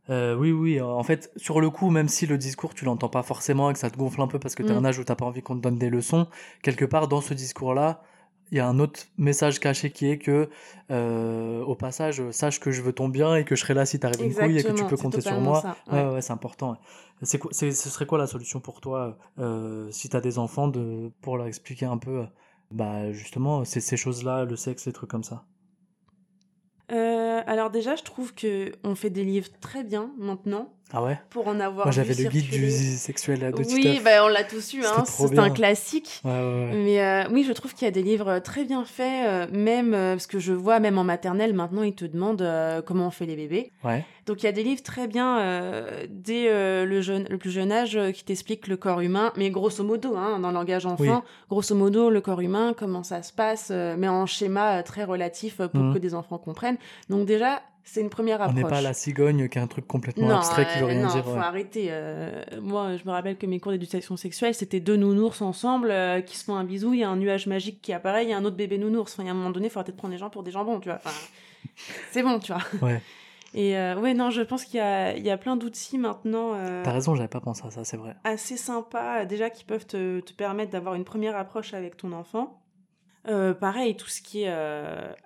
Euh, 0.09 0.37
oui, 0.37 0.53
oui. 0.53 0.81
En 0.81 1.03
fait, 1.03 1.33
sur 1.37 1.61
le 1.61 1.69
coup, 1.69 1.91
même 1.91 2.09
si 2.09 2.27
le 2.27 2.39
discours, 2.39 2.75
tu 2.75 2.85
l'entends 2.85 3.09
pas 3.09 3.25
forcément 3.25 3.71
et 3.71 3.73
que 3.73 3.79
ça 3.81 3.91
te 3.91 3.97
gonfle 3.99 4.21
un 4.23 4.29
peu 4.29 4.39
parce 4.39 4.55
que 4.55 4.63
t'as 4.63 4.73
Mm. 4.75 4.79
un 4.79 4.85
âge 4.85 4.99
où 5.01 5.05
t'as 5.05 5.17
pas 5.17 5.25
envie 5.27 5.43
qu'on 5.43 5.57
te 5.57 5.61
donne 5.63 5.79
des 5.79 5.91
leçons, 5.91 6.29
quelque 6.63 6.85
part 6.85 7.09
dans 7.09 7.21
ce 7.21 7.35
discours-là, 7.35 8.03
il 8.53 8.59
y 8.59 8.61
a 8.61 8.69
un 8.69 8.79
autre 8.79 9.01
message 9.19 9.59
caché 9.61 9.91
qui 9.91 10.09
est 10.11 10.19
que, 10.19 10.49
euh, 10.91 11.63
au 11.65 11.75
passage, 11.75 12.31
sache 12.31 12.61
que 12.61 12.71
je 12.71 12.83
veux 12.83 12.93
ton 12.93 13.09
bien 13.09 13.35
et 13.37 13.45
que 13.45 13.57
je 13.57 13.61
serai 13.61 13.75
là 13.75 13.87
si 13.87 13.99
t'arrives 13.99 14.23
une 14.23 14.35
couille 14.35 14.59
et 14.59 14.63
que 14.65 14.73
tu 14.73 14.85
peux 14.85 14.97
compter 14.97 15.21
sur 15.21 15.41
moi. 15.41 15.61
ça, 15.63 15.77
Ouais, 15.91 16.05
ouais. 16.05 16.15
ouais, 16.15 16.23
c'est 16.23 16.33
important. 16.33 16.79
C'est 17.23 17.41
ce 17.53 17.91
serait 17.91 18.07
quoi 18.07 18.19
la 18.19 18.27
solution 18.27 18.61
pour 18.61 18.81
toi 18.81 19.19
euh, 19.39 19.91
si 19.91 20.09
t'as 20.09 20.21
des 20.21 20.39
enfants 20.39 20.69
de, 20.69 21.11
pour 21.23 21.37
leur 21.37 21.47
expliquer 21.47 21.87
un 21.87 21.99
peu, 21.99 22.21
euh, 22.21 22.27
bah, 22.71 23.13
justement, 23.13 23.65
ces, 23.65 23.81
ces 23.81 23.97
choses-là, 23.97 24.45
le 24.45 24.57
sexe, 24.57 24.87
les 24.87 24.93
trucs 24.93 25.11
comme 25.11 25.25
ça? 25.25 25.45
Euh, 26.93 27.43
alors 27.47 27.71
déjà, 27.71 27.97
je 27.97 28.03
trouve 28.05 28.35
que 28.35 28.73
on 28.85 28.95
fait 28.95 29.11
des 29.11 29.25
livres 29.25 29.49
très 29.61 29.83
bien 29.83 30.15
maintenant 30.19 30.76
Ah 30.93 31.03
ouais? 31.03 31.19
Pour 31.31 31.49
en 31.49 31.59
avoir 31.59 31.87
Moi, 31.87 31.91
j'avais 31.93 32.15
le 32.15 32.29
guide 32.29 32.43
circuler. 32.45 32.67
du 32.69 32.71
sexuel 32.97 33.41
de 33.41 33.53
Oui, 33.59 33.67
Titeuf. 33.67 34.05
bah, 34.05 34.25
on 34.25 34.29
l'a 34.29 34.45
tous 34.45 34.73
eu, 34.75 34.85
hein, 34.85 35.05
c'est 35.05 35.37
un 35.39 35.51
classique. 35.51 36.21
Ouais, 36.25 36.31
ouais, 36.31 36.39
ouais. 36.39 36.71
Mais 36.75 37.03
euh, 37.03 37.25
oui, 37.33 37.45
je 37.47 37.53
trouve 37.53 37.75
qu'il 37.75 37.87
y 37.87 37.89
a 37.89 37.91
des 37.93 38.03
livres 38.03 38.39
très 38.39 38.65
bien 38.65 38.85
faits, 38.85 39.27
euh, 39.27 39.47
même 39.51 39.95
euh, 39.95 40.13
parce 40.15 40.29
que 40.29 40.39
je 40.39 40.53
vois 40.53 40.79
même 40.79 40.97
en 40.97 41.05
maternelle 41.05 41.55
maintenant 41.55 41.83
ils 41.83 41.95
te 41.95 42.05
demandent 42.05 42.43
euh, 42.43 42.83
comment 42.83 43.09
on 43.09 43.11
fait 43.11 43.27
les 43.27 43.35
bébés. 43.37 43.73
Ouais. 43.83 44.05
Donc 44.27 44.43
il 44.43 44.47
y 44.47 44.49
a 44.49 44.53
des 44.53 44.63
livres 44.65 44.83
très 44.83 45.07
bien 45.07 45.39
euh, 45.39 46.07
dès 46.11 46.49
euh, 46.49 46.85
le, 46.85 47.01
jeune, 47.01 47.27
le 47.31 47.39
plus 47.39 47.51
jeune 47.51 47.71
âge 47.71 47.97
euh, 47.97 48.11
qui 48.11 48.25
t'expliquent 48.25 48.67
le 48.67 48.77
corps 48.77 49.01
humain, 49.01 49.33
mais 49.37 49.51
grosso 49.51 49.85
modo, 49.85 50.17
hein, 50.17 50.41
dans 50.41 50.49
le 50.49 50.55
langage 50.55 50.85
enfant, 50.85 51.03
Oui. 51.23 51.31
grosso 51.49 51.75
modo 51.77 52.11
le 52.11 52.21
corps 52.21 52.41
humain, 52.41 52.75
comment 52.77 53.03
ça 53.05 53.23
se 53.23 53.33
passe, 53.33 53.71
mais 53.71 54.09
en 54.09 54.27
schéma 54.27 54.83
très 54.83 55.05
relatif 55.05 55.59
pour 55.59 55.81
Mhm. 55.81 55.95
que 55.95 55.99
des 55.99 56.15
enfants 56.15 56.39
comprennent. 56.39 56.79
Donc 57.09 57.25
déjà, 57.27 57.63
c'est 57.85 58.01
une 58.01 58.11
première 58.11 58.41
On 58.41 58.45
approche. 58.45 58.57
n'est 58.57 58.69
pas 58.69 58.81
la 58.81 58.95
cigogne 58.95 59.49
qui 59.49 59.59
est 59.59 59.61
un 59.61 59.69
truc 59.69 59.87
complètement 59.87 60.27
Non, 60.27 60.37
abstrait 60.39 60.67
qui 60.73 60.81
veut 60.81 60.87
rien 60.87 61.03
non, 61.07 61.13
dire. 61.13 61.25
faut 61.25 61.31
ouais. 61.31 61.39
arrêter. 61.39 61.87
euh, 61.91 62.43
moi, 62.61 62.97
je 62.97 63.05
me 63.05 63.13
rappelle 63.13 63.37
que 63.37 63.47
mes 63.47 63.61
cours 63.61 63.71
d'éducation 63.71 64.17
sexuelle, 64.17 64.55
c'était 64.57 64.81
deux 64.81 64.97
nounours 64.97 65.41
ensemble 65.41 65.93
euh, 65.93 66.21
qui 66.21 66.37
se 66.37 66.43
font 66.45 66.57
un 66.57 66.65
bisou, 66.65 66.95
il 66.95 67.01
y 67.01 67.05
a 67.05 67.09
un 67.09 67.15
nuage 67.17 67.47
magique 67.47 67.81
qui 67.81 67.93
apparaît, 67.93 68.25
il 68.25 68.31
y 68.31 68.33
a 68.33 68.37
un 68.37 68.45
autre 68.45 68.57
bébé 68.57 68.77
nounours. 68.77 69.13
Enfin, 69.13 69.23
il 69.23 69.27
y 69.27 69.29
a 69.29 69.33
un 69.33 69.37
moment 69.37 69.51
donné, 69.51 69.67
il 69.67 69.71
faut 69.71 69.79
arrêter 69.79 69.93
de 69.93 69.97
prendre 69.97 70.11
les 70.11 70.19
gens 70.19 70.31
pour 70.31 70.43
des 70.43 70.51
jambons, 70.51 70.81
tu 70.81 70.89
vois. 70.89 70.99
Enfin, 71.05 71.15
c'est 72.11 72.25
bon, 72.25 72.41
tu 72.41 72.53
vois. 72.53 72.63
Ouais. 72.83 73.01
Et 73.57 73.77
euh, 73.79 73.99
ouais, 73.99 74.13
non, 74.13 74.29
je 74.29 74.43
pense 74.43 74.67
qu'il 74.67 74.77
y 74.77 74.83
a, 74.83 75.17
il 75.17 75.25
y 75.25 75.31
a 75.31 75.39
plein 75.39 75.57
d'outils 75.57 75.97
maintenant 75.97 76.53
euh, 76.55 76.83
T'as 76.85 76.93
raison, 76.93 77.15
j'avais 77.15 77.27
pas 77.27 77.41
pensé 77.41 77.67
à 77.67 77.71
ça, 77.71 77.85
c'est 77.85 77.97
vrai. 77.97 78.15
assez 78.23 78.59
sympas, 78.59 79.23
euh, 79.23 79.25
déjà 79.25 79.49
qui 79.49 79.65
peuvent 79.65 79.87
te, 79.87 80.21
te 80.21 80.35
permettre 80.35 80.71
d'avoir 80.73 80.95
une 80.95 81.05
première 81.05 81.37
approche 81.37 81.73
avec 81.73 81.97
ton 81.97 82.13
enfant. 82.13 82.63
Euh, 83.29 83.55
pareil, 83.55 83.97
tout 83.97 84.09
ce 84.09 84.21
qui 84.21 84.43
est 84.43 84.55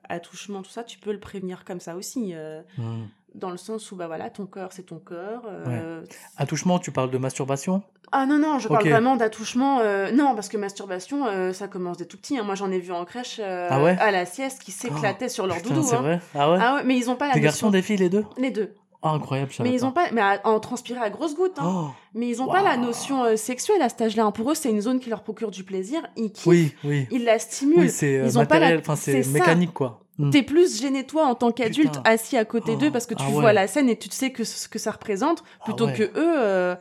attouchement, 0.08 0.62
tout 0.62 0.70
ça, 0.70 0.84
tu 0.84 0.98
peux 1.00 1.12
le 1.12 1.18
prévenir 1.20 1.64
comme 1.64 1.80
ça 1.80 1.96
aussi. 1.96 2.34
Hmm. 2.78 3.02
Dans 3.34 3.50
le 3.50 3.56
sens 3.56 3.90
où, 3.92 3.96
bah 3.96 4.06
voilà, 4.06 4.30
ton 4.30 4.46
corps, 4.46 4.72
c'est 4.72 4.84
ton 4.84 4.98
corps. 4.98 5.42
euh, 5.48 6.02
Attouchement, 6.36 6.78
tu 6.78 6.90
parles 6.92 7.10
de 7.10 7.18
masturbation? 7.18 7.82
Ah 8.12 8.26
non, 8.26 8.38
non, 8.38 8.58
je 8.58 8.66
parle 8.66 8.88
vraiment 8.88 9.14
d'attouchement. 9.16 9.78
euh, 9.80 10.10
non, 10.10 10.34
parce 10.34 10.48
que 10.48 10.56
masturbation, 10.56 11.26
euh, 11.26 11.52
ça 11.52 11.68
commence 11.68 11.96
dès 11.96 12.06
tout 12.06 12.16
petit. 12.16 12.36
hein. 12.38 12.42
Moi, 12.42 12.56
j'en 12.56 12.70
ai 12.72 12.80
vu 12.80 12.90
en 12.92 13.04
crèche 13.04 13.38
euh, 13.40 13.68
Ah 13.70 13.80
ouais? 13.82 13.96
à 14.00 14.10
la 14.10 14.26
sieste 14.26 14.62
qui 14.62 14.72
s'éclataient 14.72 15.28
sur 15.28 15.46
leur 15.46 15.58
Putain, 15.58 15.74
doudou. 15.76 15.86
c'est 15.86 15.96
hein. 15.96 16.00
vrai 16.02 16.20
Ah 16.34 16.50
ouais? 16.50 16.58
Ah 16.60 16.74
ouais, 16.76 16.82
mais 16.84 16.96
ils 16.96 17.08
ont 17.08 17.14
pas 17.16 17.28
la 17.28 17.34
Des 17.34 17.40
garçons, 17.40 17.70
des 17.70 17.82
filles, 17.82 17.98
les 17.98 18.08
deux? 18.08 18.24
Les 18.36 18.50
deux. 18.50 18.74
Ah, 19.02 19.12
incroyable, 19.12 19.50
savais 19.52 19.70
Mais 19.70 19.76
ils 19.76 19.80
pas. 19.80 19.86
ont 19.86 19.92
pas, 19.92 20.10
mais 20.12 20.20
à, 20.20 20.40
en 20.44 20.58
transpirer 20.60 21.00
à 21.00 21.08
grosses 21.08 21.34
gouttes. 21.36 21.58
hein. 21.58 21.72
Oh, 21.72 21.90
mais 22.14 22.28
ils 22.28 22.42
ont 22.42 22.48
pas 22.48 22.62
la 22.62 22.76
notion 22.76 23.34
sexuelle 23.36 23.80
à 23.80 23.88
cet 23.88 24.02
âge-là. 24.02 24.24
hein. 24.24 24.32
Pour 24.32 24.50
eux, 24.50 24.54
c'est 24.54 24.68
une 24.70 24.80
zone 24.82 24.98
qui 25.00 25.08
leur 25.08 25.22
procure 25.22 25.50
du 25.52 25.62
plaisir. 25.64 26.02
Ils 26.16 26.32
kiffent, 26.32 26.46
oui, 26.46 26.74
oui. 26.84 27.06
ils 27.12 27.24
la 27.24 27.38
stimulent. 27.38 27.78
Oui, 27.78 27.90
c'est 27.90 28.20
ils 28.26 28.38
ont 28.38 28.44
pas 28.44 28.58
la- 28.58 28.82
c'est 28.96 29.22
ça. 29.22 29.30
mécanique, 29.30 29.72
quoi. 29.72 29.99
Hmm. 30.26 30.30
T'es 30.30 30.42
plus 30.42 30.80
gêné 30.80 31.04
toi 31.06 31.24
en 31.26 31.34
tant 31.34 31.50
qu'adulte 31.50 31.98
assis 32.04 32.36
à 32.36 32.44
côté 32.44 32.72
Oh, 32.74 32.76
d'eux 32.76 32.90
parce 32.90 33.06
que 33.06 33.14
tu 33.14 33.22
ah 33.26 33.30
vois 33.30 33.44
ouais. 33.44 33.52
la 33.52 33.66
scène 33.66 33.88
et 33.88 33.96
tu 33.98 34.08
sais 34.10 34.30
que 34.32 34.44
ce 34.44 34.68
que 34.68 34.78
ça 34.78 34.90
représente 34.90 35.42
Ah 35.60 35.64
plutôt 35.64 35.86
ouais. 35.86 35.94
que 35.94 36.02
eux. 36.02 36.12
euh, 36.16 36.74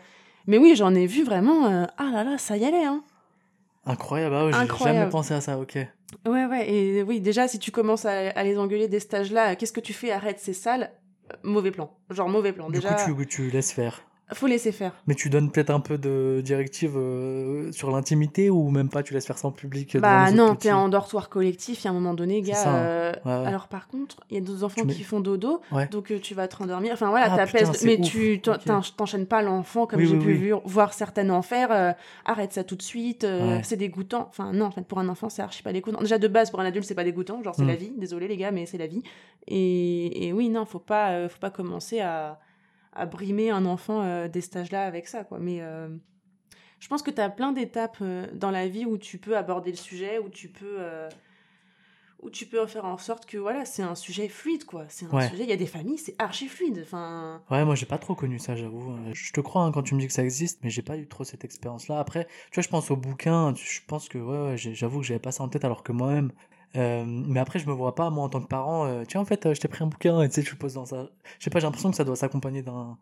Mais 0.48 0.58
oui, 0.58 0.76
j'en 0.76 0.94
ai 0.94 1.06
vu 1.06 1.24
vraiment. 1.24 1.66
euh, 1.68 1.86
Ah 1.98 2.10
là 2.12 2.24
là, 2.24 2.38
ça 2.38 2.58
y 2.58 2.66
allait. 2.66 2.84
Hein. 2.86 3.02
Incroyable, 3.86 4.36
ah 4.36 4.46
ouais, 4.46 4.52
j'ai 4.54 4.84
jamais 4.84 5.10
pensé 5.10 5.34
à 5.34 5.42
ça, 5.42 5.58
ok. 5.58 5.78
Ouais, 6.28 6.46
ouais. 6.46 6.70
Et 6.72 7.04
oui, 7.04 7.22
déjà, 7.22 7.48
si 7.48 7.60
tu 7.60 7.72
commences 7.72 8.06
à, 8.06 8.30
à 8.30 8.44
les 8.44 8.58
engueuler 8.58 8.88
dès 8.88 9.00
cet 9.00 9.14
âge-là, 9.14 9.56
qu'est-ce 9.56 9.72
que 9.74 9.80
tu 9.80 9.94
fais? 9.94 10.12
Arrête, 10.12 10.40
c'est 10.40 10.54
sale. 10.54 10.92
Euh, 11.32 11.36
Mauvais 11.44 11.72
plan. 11.72 11.92
Genre 12.10 12.28
mauvais 12.28 12.52
plan. 12.52 12.68
Du 12.70 12.80
déjà, 12.80 12.94
coup, 12.94 13.14
tu, 13.24 13.28
tu 13.28 13.50
laisses 13.52 13.72
faire. 13.72 14.02
Faut 14.36 14.48
laisser 14.48 14.72
faire. 14.72 14.92
Mais 15.08 15.16
tu 15.16 15.30
donnes 15.30 15.52
peut-être 15.52 15.70
un 15.72 15.80
peu 15.80 15.98
de 15.98 16.42
directives 16.44 16.98
euh, 16.98 17.72
sur 17.72 17.90
l'intimité 17.92 18.50
ou 18.50 18.70
même 18.70 18.90
pas, 18.90 19.02
tu 19.04 19.14
laisses 19.14 19.26
faire 19.26 19.38
ça 19.38 19.48
en 19.48 19.52
public 19.52 19.94
devant 19.96 20.02
Bah 20.08 20.32
non, 20.32 20.56
t'es 20.56 20.72
en 20.72 20.88
dortoir 20.90 21.30
collectif, 21.30 21.82
il 21.82 21.86
y 21.86 21.88
a 21.88 21.92
un 21.92 21.94
moment 21.94 22.14
donné, 22.14 22.42
gars. 22.42 22.54
ça, 22.56 22.70
hein. 22.72 22.76
euh, 22.78 23.12
Ouais, 23.26 23.32
ouais. 23.32 23.48
Alors 23.48 23.68
par 23.68 23.88
contre, 23.88 24.18
il 24.30 24.36
y 24.36 24.38
a 24.38 24.42
d'autres 24.42 24.64
enfants 24.64 24.86
mets- 24.86 24.94
qui 24.94 25.04
font 25.04 25.20
dodo, 25.20 25.62
Ouais. 25.72 25.88
donc 25.88 26.12
euh, 26.12 26.20
tu 26.20 26.34
vas 26.36 26.48
te 26.48 26.56
rendormir. 26.58 26.94
Enfin 26.94 27.10
voilà, 27.10 27.28
Ah, 27.34 27.46
putain, 27.46 27.72
mais 27.84 28.00
ouf. 28.00 28.06
tu 28.12 28.42
t'enchaînes 28.96 29.26
pas 29.26 29.42
l'enfant 29.42 29.88
comme 29.88 30.00
Oui, 30.00 30.06
j'ai 30.08 30.16
oui, 30.18 30.24
pu 30.38 30.54
oui. 30.54 30.60
voir 30.66 30.94
certaines 30.94 31.32
en 31.32 31.42
faire. 31.42 31.72
euh, 31.72 31.92
arrête 32.26 32.54
ça 32.54 32.64
tout 32.64 32.76
de 32.76 32.82
suite, 32.84 33.24
euh, 33.24 33.60
c'est 33.64 33.78
dégoûtant. 33.78 34.28
Enfin 34.30 34.52
non, 34.54 34.66
en 34.66 34.72
fait 34.72 34.86
pour 34.86 35.00
un 35.00 35.10
enfant 35.10 35.30
c'est 35.30 35.42
archi 35.42 35.64
pas 35.64 35.74
dégoûtant. 35.74 36.00
Déjà 36.02 36.18
de 36.20 36.28
base 36.28 36.52
pour 36.52 36.60
un 36.60 36.66
adulte 36.66 36.86
c'est 36.86 36.96
pas 36.96 37.04
dégoûtant, 37.04 37.42
genre 37.44 37.56
c'est 37.56 37.64
Mm. 37.64 37.68
la 37.68 37.76
vie. 37.76 37.92
Désolé 37.98 38.28
les 38.28 38.38
gars, 38.38 38.52
mais 38.52 38.66
c'est 38.66 38.78
la 38.78 38.88
vie. 38.88 39.02
Et, 39.48 40.28
et 40.28 40.34
oui 40.34 40.50
non, 40.50 40.66
faut 40.66 40.80
pas, 40.80 41.12
euh, 41.12 41.30
faut 41.30 41.40
pas 41.40 41.50
commencer 41.50 42.00
à, 42.02 42.40
à 42.94 43.06
brimer 43.06 43.50
un 43.52 43.66
enfant 43.66 44.02
euh, 44.04 44.28
dès 44.28 44.42
cet 44.42 44.56
âge-là 44.56 44.84
avec 44.86 45.08
ça 45.08 45.24
quoi. 45.24 45.40
Mais 45.40 45.62
euh, 45.62 45.90
je 46.80 46.88
pense 46.88 47.02
que 47.04 47.12
tu 47.12 47.22
as 47.22 47.30
plein 47.30 47.52
d'étapes 47.52 47.98
euh, 48.02 48.28
dans 48.34 48.52
la 48.52 48.68
vie 48.68 48.86
où 48.86 48.98
tu 48.98 49.18
peux 49.18 49.38
aborder 49.38 49.72
le 49.72 49.78
sujet, 49.78 50.20
où 50.20 50.30
tu 50.30 50.50
peux, 50.50 50.78
euh, 50.80 51.10
où 52.22 52.30
tu 52.30 52.46
peux 52.46 52.66
faire 52.68 52.86
en 52.86 52.98
sorte 52.98 53.26
que 53.26 53.38
voilà, 53.38 53.64
c'est 53.64 53.82
un 53.84 53.96
sujet 53.96 54.28
fluide, 54.28 54.66
quoi. 54.66 54.86
C'est 54.90 55.06
un 55.06 55.16
Ouais. 55.16 55.30
sujet. 55.30 55.44
Il 55.44 55.50
y 55.50 55.54
a 55.54 55.58
des 55.58 55.66
familles, 55.66 55.98
c'est 55.98 56.16
archi 56.20 56.48
fluide. 56.48 56.82
Enfin, 56.84 57.42
Ouais, 57.50 57.64
moi 57.64 57.76
j'ai 57.76 57.86
pas 57.86 57.98
trop 57.98 58.14
connu 58.16 58.40
ça, 58.40 58.56
j'avoue. 58.56 58.94
Je 59.14 59.32
te 59.32 59.40
crois 59.42 59.64
hein, 59.64 59.72
quand 59.72 59.84
tu 59.84 59.96
me 59.96 60.00
dis 60.02 60.08
que 60.08 60.14
ça 60.14 60.24
existe, 60.24 60.60
mais 60.64 60.70
j'ai 60.70 60.82
pas 60.82 60.98
eu 60.98 61.08
trop 61.08 61.24
cette 61.24 61.46
expérience-là. 61.46 62.00
Après, 62.00 62.26
tu 62.52 62.56
vois, 62.56 62.64
je 62.64 62.70
pense 62.70 62.92
au 62.92 62.98
bouquin, 62.98 63.54
je 63.56 63.80
pense 63.88 64.10
que 64.10 64.18
ouais, 64.18 64.52
ouais, 64.52 64.58
j'avoue 64.58 65.00
que 65.00 65.06
j'avais 65.06 65.20
pas 65.20 65.32
ça 65.32 65.44
en 65.44 65.50
tête 65.50 65.64
alors 65.66 65.84
que 65.84 65.92
moi-même. 65.92 66.32
Euh, 66.76 67.04
mais 67.06 67.40
après, 67.40 67.60
je 67.60 67.68
me 67.68 67.74
vois 67.74 67.96
pas, 67.96 68.10
moi 68.10 68.24
en 68.26 68.30
tant 68.30 68.42
que 68.42 68.48
parent, 68.48 68.86
euh, 68.86 69.04
tiens, 69.08 69.22
en 69.22 69.26
fait, 69.26 69.46
euh, 69.46 69.54
je 69.54 69.60
t'ai 69.62 69.68
pris 69.68 69.84
un 69.84 69.88
bouquin 69.88 70.22
et 70.22 70.30
tu 70.30 70.36
sais, 70.36 70.44
tu 70.44 70.52
le 70.54 70.58
poses 70.60 70.76
dans 70.76 70.86
ça. 70.86 71.08
Je 71.40 71.44
sais 71.44 71.50
pas, 71.50 71.60
j'ai 71.60 71.66
l'impression 71.68 71.90
que 71.92 71.98
ça 71.98 72.04
doit 72.04 72.16
s'accompagner 72.16 72.62
d'un 72.62 72.98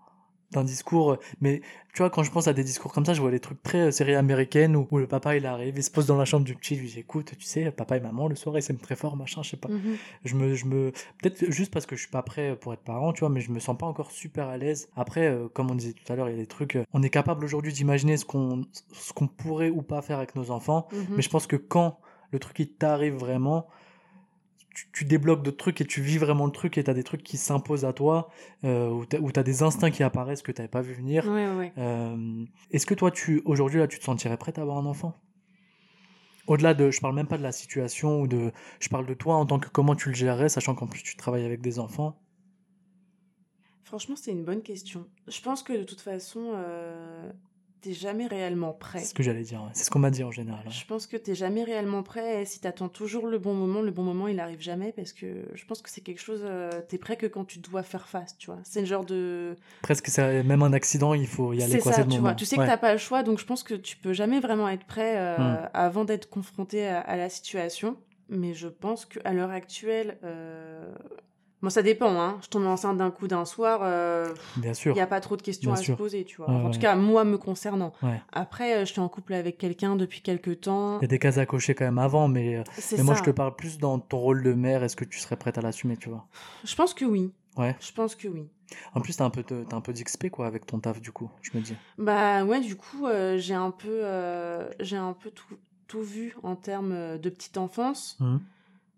d'un 0.51 0.63
discours. 0.63 1.11
euh, 1.11 1.19
Mais 1.41 1.59
tu 1.93 1.97
vois, 1.97 2.09
quand 2.09 2.23
je 2.23 2.31
pense 2.31 2.47
à 2.47 2.53
des 2.53 2.63
discours 2.63 2.93
comme 2.93 3.05
ça, 3.05 3.13
je 3.13 3.19
vois 3.19 3.31
des 3.31 3.41
trucs 3.41 3.61
très 3.63 3.87
euh, 3.87 3.91
série 3.91 4.15
américaine 4.15 4.77
où, 4.77 4.87
où 4.91 4.97
le 4.97 5.05
papa 5.05 5.35
il 5.35 5.45
arrive, 5.45 5.73
il 5.75 5.83
se 5.83 5.91
pose 5.91 6.05
dans 6.05 6.15
la 6.15 6.23
chambre 6.23 6.45
du 6.45 6.55
petit, 6.55 6.75
il 6.75 6.79
lui 6.79 6.87
dit 6.87 6.99
écoute, 6.99 7.33
tu 7.37 7.43
sais, 7.45 7.69
papa 7.69 7.97
et 7.97 7.99
maman, 7.99 8.29
le 8.29 8.35
soir 8.35 8.57
ils 8.57 8.61
s'aiment 8.61 8.77
très 8.77 8.95
fort, 8.95 9.17
machin, 9.17 9.43
je 9.43 9.49
sais 9.49 9.57
pas 9.57 9.67
mhm. 9.67 9.97
je 10.23 10.35
me, 10.35 10.53
je 10.55 10.65
me, 10.65 10.91
peut-être 11.21 11.51
juste 11.51 11.73
parce 11.73 11.85
que 11.85 11.97
je 11.97 12.01
suis 12.03 12.09
pas 12.11 12.21
prêt 12.21 12.55
pour 12.55 12.71
être 12.71 12.79
parent, 12.83 13.11
tu 13.11 13.19
vois, 13.21 13.29
mais 13.29 13.41
je 13.41 13.51
me 13.51 13.59
sens 13.59 13.77
pas 13.77 13.85
encore 13.87 14.11
super 14.11 14.47
à 14.47 14.55
l'aise. 14.57 14.87
Après, 14.95 15.27
euh, 15.27 15.49
comme 15.53 15.69
on 15.69 15.75
disait 15.75 15.91
tout 15.91 16.13
à 16.13 16.15
l'heure, 16.15 16.29
il 16.29 16.37
y 16.37 16.39
a 16.39 16.41
des 16.41 16.47
trucs, 16.47 16.77
on 16.93 17.03
est 17.03 17.09
capable 17.09 17.43
aujourd'hui 17.43 17.73
d'imaginer 17.73 18.15
ce 18.15 18.23
qu'on, 18.23 18.61
ce 18.93 19.11
qu'on 19.11 19.27
pourrait 19.27 19.69
ou 19.69 19.81
pas 19.81 20.01
faire 20.01 20.17
avec 20.19 20.33
nos 20.37 20.49
enfants, 20.51 20.87
Mhm. 20.93 21.07
mais 21.17 21.21
je 21.21 21.29
pense 21.29 21.45
que 21.45 21.57
quand 21.57 21.99
le 22.31 22.39
truc 22.39 22.59
il 22.59 22.73
t'arrive 22.73 23.15
vraiment, 23.15 23.67
tu, 24.73 24.89
tu 24.91 25.05
débloques 25.05 25.43
d'autres 25.43 25.57
trucs 25.57 25.81
et 25.81 25.85
tu 25.85 26.01
vis 26.01 26.17
vraiment 26.17 26.45
le 26.45 26.51
truc 26.51 26.77
et 26.77 26.83
t'as 26.83 26.93
des 26.93 27.03
trucs 27.03 27.23
qui 27.23 27.37
s'imposent 27.37 27.85
à 27.85 27.93
toi, 27.93 28.29
euh, 28.63 28.89
ou 28.89 29.05
t'as, 29.05 29.19
ou 29.19 29.31
t'as 29.31 29.43
des 29.43 29.63
instincts 29.63 29.91
qui 29.91 30.03
apparaissent 30.03 30.41
que 30.41 30.51
t'avais 30.51 30.69
pas 30.69 30.81
vu 30.81 30.93
venir. 30.93 31.25
Ouais, 31.25 31.47
ouais, 31.47 31.55
ouais. 31.55 31.73
Euh, 31.77 32.45
est-ce 32.71 32.85
que 32.85 32.93
toi, 32.93 33.09
tu, 33.11 33.41
aujourd'hui, 33.45 33.79
là, 33.79 33.87
tu 33.87 33.97
te 33.99 34.03
sentirais 34.03 34.37
prête 34.37 34.59
à 34.59 34.61
avoir 34.61 34.77
un 34.77 34.85
enfant? 34.85 35.15
Au-delà 36.47 36.73
de, 36.73 36.91
je 36.91 37.01
parle 37.01 37.15
même 37.15 37.27
pas 37.27 37.37
de 37.37 37.43
la 37.43 37.51
situation 37.51 38.21
ou 38.21 38.27
de, 38.27 38.51
je 38.79 38.87
parle 38.87 39.05
de 39.05 39.13
toi 39.13 39.35
en 39.35 39.45
tant 39.45 39.59
que 39.59 39.67
comment 39.67 39.95
tu 39.95 40.09
le 40.09 40.15
gérerais, 40.15 40.47
sachant 40.47 40.75
qu'en 40.75 40.87
plus 40.87 41.03
tu 41.03 41.17
travailles 41.17 41.45
avec 41.45 41.61
des 41.61 41.77
enfants? 41.79 42.21
Franchement, 43.83 44.15
c'est 44.15 44.31
une 44.31 44.43
bonne 44.43 44.61
question. 44.61 45.07
Je 45.27 45.41
pense 45.41 45.63
que 45.63 45.73
de 45.73 45.83
toute 45.83 46.01
façon, 46.01 46.51
euh, 46.55 47.31
t'es 47.81 47.93
jamais 47.93 48.27
réellement 48.27 48.73
prêt. 48.73 48.99
C'est 48.99 49.05
ce 49.05 49.13
que 49.13 49.23
j'allais 49.23 49.43
dire. 49.43 49.61
ouais. 49.61 49.69
C'est 49.73 49.83
ce 49.83 49.89
qu'on 49.89 49.99
m'a 49.99 50.09
dit 50.11 50.23
en 50.23 50.31
général. 50.31 50.65
ouais. 50.65 50.71
Je 50.71 50.85
pense 50.85 51.07
que 51.07 51.17
t'es 51.17 51.35
jamais 51.35 51.63
réellement 51.63 52.03
prêt. 52.03 52.41
Et 52.41 52.45
si 52.45 52.59
t'attends 52.59 52.89
toujours 52.89 53.27
le 53.27 53.37
bon 53.39 53.53
moment, 53.53 53.81
le 53.81 53.91
bon 53.91 54.03
moment, 54.03 54.27
il 54.27 54.39
arrive 54.39 54.59
jamais 54.61 54.91
parce 54.91 55.13
que 55.13 55.45
je 55.53 55.65
pense 55.65 55.81
que 55.81 55.89
c'est 55.89 56.01
quelque 56.01 56.21
chose. 56.21 56.41
euh, 56.43 56.69
t'es 56.87 56.97
prêt 56.97 57.15
que 57.17 57.25
quand 57.27 57.45
tu 57.45 57.59
dois 57.59 57.83
faire 57.83 58.07
face, 58.07 58.37
tu 58.37 58.47
vois. 58.47 58.59
C'est 58.63 58.79
le 58.81 58.85
genre 58.87 59.05
de. 59.05 59.55
Presque, 59.81 60.07
c'est 60.07 60.43
même 60.43 60.61
un 60.63 60.73
accident, 60.73 61.13
il 61.13 61.27
faut 61.27 61.53
y 61.53 61.61
aller. 61.63 61.79
Quoi, 61.79 61.91
ça, 61.93 62.03
tu 62.03 62.09
moment. 62.09 62.21
vois. 62.21 62.33
Tu 62.35 62.45
sais 62.45 62.57
Ouais. 62.57 62.65
que 62.65 62.69
t'as 62.71 62.77
pas 62.77 62.91
le 62.93 62.97
choix, 62.99 63.23
donc 63.23 63.39
je 63.39 63.45
pense 63.45 63.63
que 63.63 63.73
tu 63.75 63.97
peux 63.97 64.13
jamais 64.13 64.39
vraiment 64.39 64.67
être 64.69 64.85
prêt 64.85 65.15
euh, 65.17 65.37
Hmm. 65.37 65.69
avant 65.73 66.05
d'être 66.05 66.29
confronté 66.29 66.87
à, 66.87 66.99
à 67.01 67.15
la 67.17 67.29
situation. 67.29 67.97
Mais 68.29 68.53
je 68.53 68.67
pense 68.67 69.05
qu'à 69.05 69.31
l'heure 69.31 69.51
actuelle, 69.51 70.17
euh, 70.25 70.93
Bon, 71.63 71.71
ça 71.71 71.81
dépend, 71.81 72.21
hein. 72.21 72.37
Je 72.43 72.49
tombe 72.49 72.65
enceinte 72.67 72.97
d'un 72.97 73.09
coup 73.09 73.27
d'un 73.27 73.43
soir, 73.45 73.79
euh, 73.81 74.31
Bien 74.57 74.71
il 74.73 74.75
sûr. 74.75 74.93
n'y 74.93 75.01
a 75.01 75.07
pas 75.07 75.19
trop 75.21 75.35
de 75.37 75.41
questions 75.41 75.71
Bien 75.71 75.79
à 75.79 75.83
sûr. 75.83 75.95
se 75.95 75.97
poser, 75.97 76.23
tu 76.23 76.37
vois. 76.37 76.49
En 76.49 76.65
ouais. 76.65 76.71
tout 76.71 76.79
cas, 76.79 76.95
moi 76.95 77.23
me 77.23 77.37
concernant. 77.39 77.93
Ouais. 78.03 78.21
Après, 78.31 78.75
euh, 78.77 78.79
je 78.85 78.91
suis 78.91 79.01
en 79.01 79.09
couple 79.09 79.33
avec 79.33 79.57
quelqu'un 79.57 79.95
depuis 79.95 80.21
quelques 80.21 80.61
temps. 80.61 80.99
Il 80.99 81.01
y 81.01 81.05
a 81.05 81.07
des 81.07 81.17
cases 81.17 81.39
à 81.39 81.47
cocher 81.47 81.73
quand 81.73 81.85
même 81.85 81.97
avant, 81.97 82.27
mais, 82.27 82.57
euh, 82.57 82.63
mais 82.95 83.03
moi 83.03 83.15
je 83.15 83.23
te 83.23 83.31
parle 83.31 83.55
plus 83.55 83.79
dans 83.79 83.97
ton 83.97 84.19
rôle 84.19 84.43
de 84.43 84.53
mère. 84.53 84.83
Est-ce 84.83 84.95
que 84.95 85.03
tu 85.05 85.17
serais 85.19 85.35
prête 85.35 85.57
à 85.57 85.61
l'assumer, 85.61 85.97
tu 85.97 86.09
vois? 86.09 86.27
Je 86.63 86.75
pense 86.75 86.93
que 86.93 87.05
oui. 87.05 87.31
Ouais. 87.57 87.75
Je 87.79 87.91
pense 87.91 88.13
que 88.15 88.27
oui. 88.27 88.47
En 88.93 89.01
plus, 89.01 89.17
t'as 89.17 89.25
un 89.25 89.29
peu, 89.31 89.41
de- 89.41 89.63
t'as 89.67 89.77
un 89.77 89.81
peu 89.81 89.93
d'XP 89.93 90.29
quoi 90.29 90.45
avec 90.45 90.65
ton 90.67 90.77
taf 90.79 91.01
du 91.01 91.11
coup. 91.11 91.31
Je 91.41 91.57
me 91.57 91.61
dis. 91.63 91.75
Bah 91.97 92.43
ouais, 92.43 92.59
du 92.59 92.75
coup, 92.75 93.07
euh, 93.07 93.37
j'ai 93.39 93.55
un 93.55 93.71
peu, 93.71 94.01
euh, 94.03 94.69
j'ai 94.79 94.97
un 94.97 95.13
peu 95.13 95.31
tout, 95.31 95.55
tout 95.87 96.01
vu 96.03 96.35
en 96.43 96.55
termes 96.55 97.17
de 97.17 97.29
petite 97.31 97.57
enfance. 97.57 98.17
Mhm. 98.19 98.41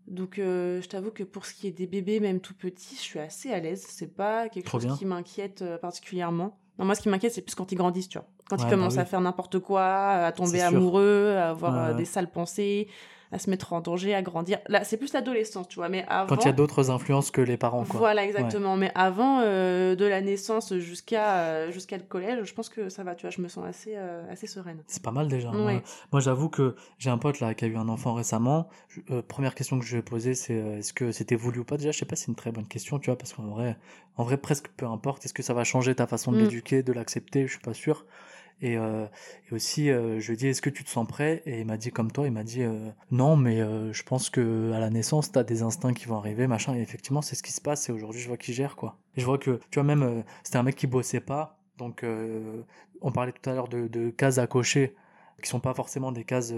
Donc, 0.09 0.39
euh, 0.39 0.81
je 0.81 0.87
t'avoue 0.89 1.11
que 1.11 1.23
pour 1.23 1.45
ce 1.45 1.53
qui 1.53 1.67
est 1.67 1.71
des 1.71 1.87
bébés, 1.87 2.19
même 2.19 2.39
tout 2.39 2.53
petits, 2.55 2.95
je 2.95 3.01
suis 3.01 3.19
assez 3.19 3.51
à 3.51 3.59
l'aise. 3.59 3.85
C'est 3.87 4.13
pas 4.15 4.49
quelque 4.49 4.65
Trop 4.65 4.79
chose 4.79 4.87
bien. 4.87 4.97
qui 4.97 5.05
m'inquiète 5.05 5.61
euh, 5.61 5.77
particulièrement. 5.77 6.57
Non, 6.79 6.85
moi, 6.85 6.95
ce 6.95 7.01
qui 7.01 7.09
m'inquiète, 7.09 7.33
c'est 7.33 7.41
plus 7.41 7.55
quand 7.55 7.71
ils 7.71 7.75
grandissent, 7.75 8.09
tu 8.09 8.17
vois. 8.17 8.27
Quand 8.49 8.55
Ouais, 8.55 8.63
ils 8.63 8.65
bah 8.65 8.71
commencent 8.71 8.93
oui. 8.95 8.99
à 8.99 9.05
faire 9.05 9.21
n'importe 9.21 9.59
quoi, 9.59 9.83
à 10.25 10.31
tomber 10.31 10.61
amoureux, 10.61 11.35
à 11.37 11.49
avoir 11.51 11.75
euh, 11.77 11.91
ouais. 11.91 11.97
des 11.97 12.05
sales 12.05 12.31
pensées, 12.31 12.87
à 13.31 13.39
se 13.39 13.49
mettre 13.49 13.73
en 13.73 13.81
danger, 13.81 14.15
à 14.15 14.21
grandir. 14.21 14.57
Là, 14.67 14.83
c'est 14.83 14.97
plus 14.97 15.13
l'adolescence, 15.13 15.67
tu 15.67 15.75
vois. 15.75 15.87
Mais 15.89 16.03
avant. 16.07 16.27
Quand 16.35 16.43
il 16.43 16.47
y 16.47 16.49
a 16.49 16.53
d'autres 16.53 16.89
influences 16.89 17.29
que 17.31 17.41
les 17.41 17.57
parents 17.57 17.83
quoi. 17.85 17.99
Voilà, 17.99 18.23
exactement. 18.25 18.75
Mais 18.75 18.91
avant, 18.95 19.41
euh, 19.41 19.95
de 19.95 20.05
la 20.05 20.21
naissance 20.21 20.73
jusqu'à 20.77 21.37
euh, 21.41 21.71
jusqu'à 21.71 21.97
le 21.97 22.03
collège, 22.03 22.43
je 22.43 22.53
pense 22.53 22.69
que 22.69 22.89
ça 22.89 23.03
va, 23.03 23.15
tu 23.15 23.21
vois, 23.27 23.29
je 23.29 23.41
me 23.41 23.47
sens 23.47 23.65
assez, 23.65 23.93
euh, 23.95 24.23
assez 24.31 24.47
sereine. 24.47 24.81
C'est 24.87 25.03
pas 25.03 25.11
mal 25.11 25.27
déjà. 25.27 25.51
Moi, 25.51 25.65
Ouais. 25.73 25.83
moi, 26.11 26.21
j'avoue 26.21 26.49
que 26.49 26.75
j'ai 26.97 27.09
un 27.09 27.17
pote 27.19 27.39
là 27.39 27.53
qui 27.53 27.65
a 27.65 27.67
eu 27.67 27.77
un 27.77 27.87
enfant 27.89 28.13
récemment. 28.13 28.67
Je- 28.87 29.21
première 29.21 29.53
question 29.55 29.79
que 29.79 29.85
je 29.85 29.95
vais 29.97 30.01
poser, 30.03 30.33
c'est 30.33 30.53
euh, 30.59 30.77
est-ce 30.79 30.93
que 30.93 31.11
c'était 31.11 31.35
voulu 31.35 31.59
ou 31.59 31.63
pas? 31.65 31.77
Déjà, 31.77 31.91
je 31.91 31.99
sais 31.99 32.05
pas, 32.05 32.15
c'est 32.15 32.27
une 32.27 32.35
très 32.35 32.51
bonne 32.51 32.67
question, 32.67 32.97
tu 32.99 33.09
vois, 33.11 33.17
parce 33.17 33.33
qu'en 33.33 33.43
vrai, 33.47 33.77
en 34.17 34.23
vrai, 34.23 34.37
presque 34.37 34.69
peu 34.75 34.85
importe. 34.87 35.23
Est-ce 35.25 35.33
que 35.33 35.43
ça 35.43 35.53
va 35.53 35.63
changer 35.63 35.93
ta 35.95 36.07
façon 36.07 36.31
de 36.31 36.37
Mm. 36.37 36.41
l'éduquer, 36.41 36.83
de 36.83 36.93
l'accepter? 36.93 37.45
Je 37.45 37.51
suis 37.51 37.61
pas 37.61 37.73
sûr. 37.73 38.05
Et, 38.61 38.77
euh, 38.77 39.05
et 39.49 39.53
aussi, 39.53 39.89
euh, 39.89 40.19
je 40.19 40.27
lui 40.27 40.33
ai 40.33 40.37
dit, 40.37 40.47
est-ce 40.47 40.61
que 40.61 40.69
tu 40.69 40.83
te 40.83 40.89
sens 40.89 41.07
prêt? 41.07 41.41
Et 41.45 41.59
il 41.61 41.65
m'a 41.65 41.77
dit 41.77 41.91
comme 41.91 42.11
toi, 42.11 42.25
il 42.25 42.31
m'a 42.31 42.43
dit, 42.43 42.63
euh, 42.63 42.89
non, 43.11 43.35
mais 43.35 43.59
je 43.59 44.03
pense 44.03 44.29
que 44.29 44.71
à 44.73 44.79
la 44.79 44.89
naissance, 44.89 45.31
t'as 45.31 45.43
des 45.43 45.61
instincts 45.61 45.93
qui 45.93 46.05
vont 46.05 46.17
arriver, 46.17 46.47
machin. 46.47 46.75
Et 46.75 46.81
effectivement, 46.81 47.21
c'est 47.21 47.35
ce 47.35 47.43
qui 47.43 47.51
se 47.51 47.61
passe. 47.61 47.89
Et 47.89 47.91
aujourd'hui, 47.91 48.21
je 48.21 48.27
vois 48.27 48.37
qu'il 48.37 48.53
gère, 48.53 48.75
quoi. 48.75 48.97
Et 49.15 49.21
je 49.21 49.25
vois 49.25 49.37
que, 49.37 49.59
tu 49.71 49.79
vois, 49.79 49.83
même, 49.83 50.23
c'était 50.43 50.57
un 50.57 50.63
mec 50.63 50.75
qui 50.75 50.87
bossait 50.87 51.21
pas. 51.21 51.59
Donc, 51.77 52.05
on 53.01 53.11
parlait 53.11 53.31
tout 53.31 53.49
à 53.49 53.53
l'heure 53.53 53.69
de, 53.69 53.87
de 53.87 54.09
cases 54.09 54.37
à 54.37 54.47
cocher, 54.47 54.95
qui 55.41 55.49
sont 55.49 55.61
pas 55.61 55.73
forcément 55.73 56.11
des 56.11 56.25
cases 56.25 56.53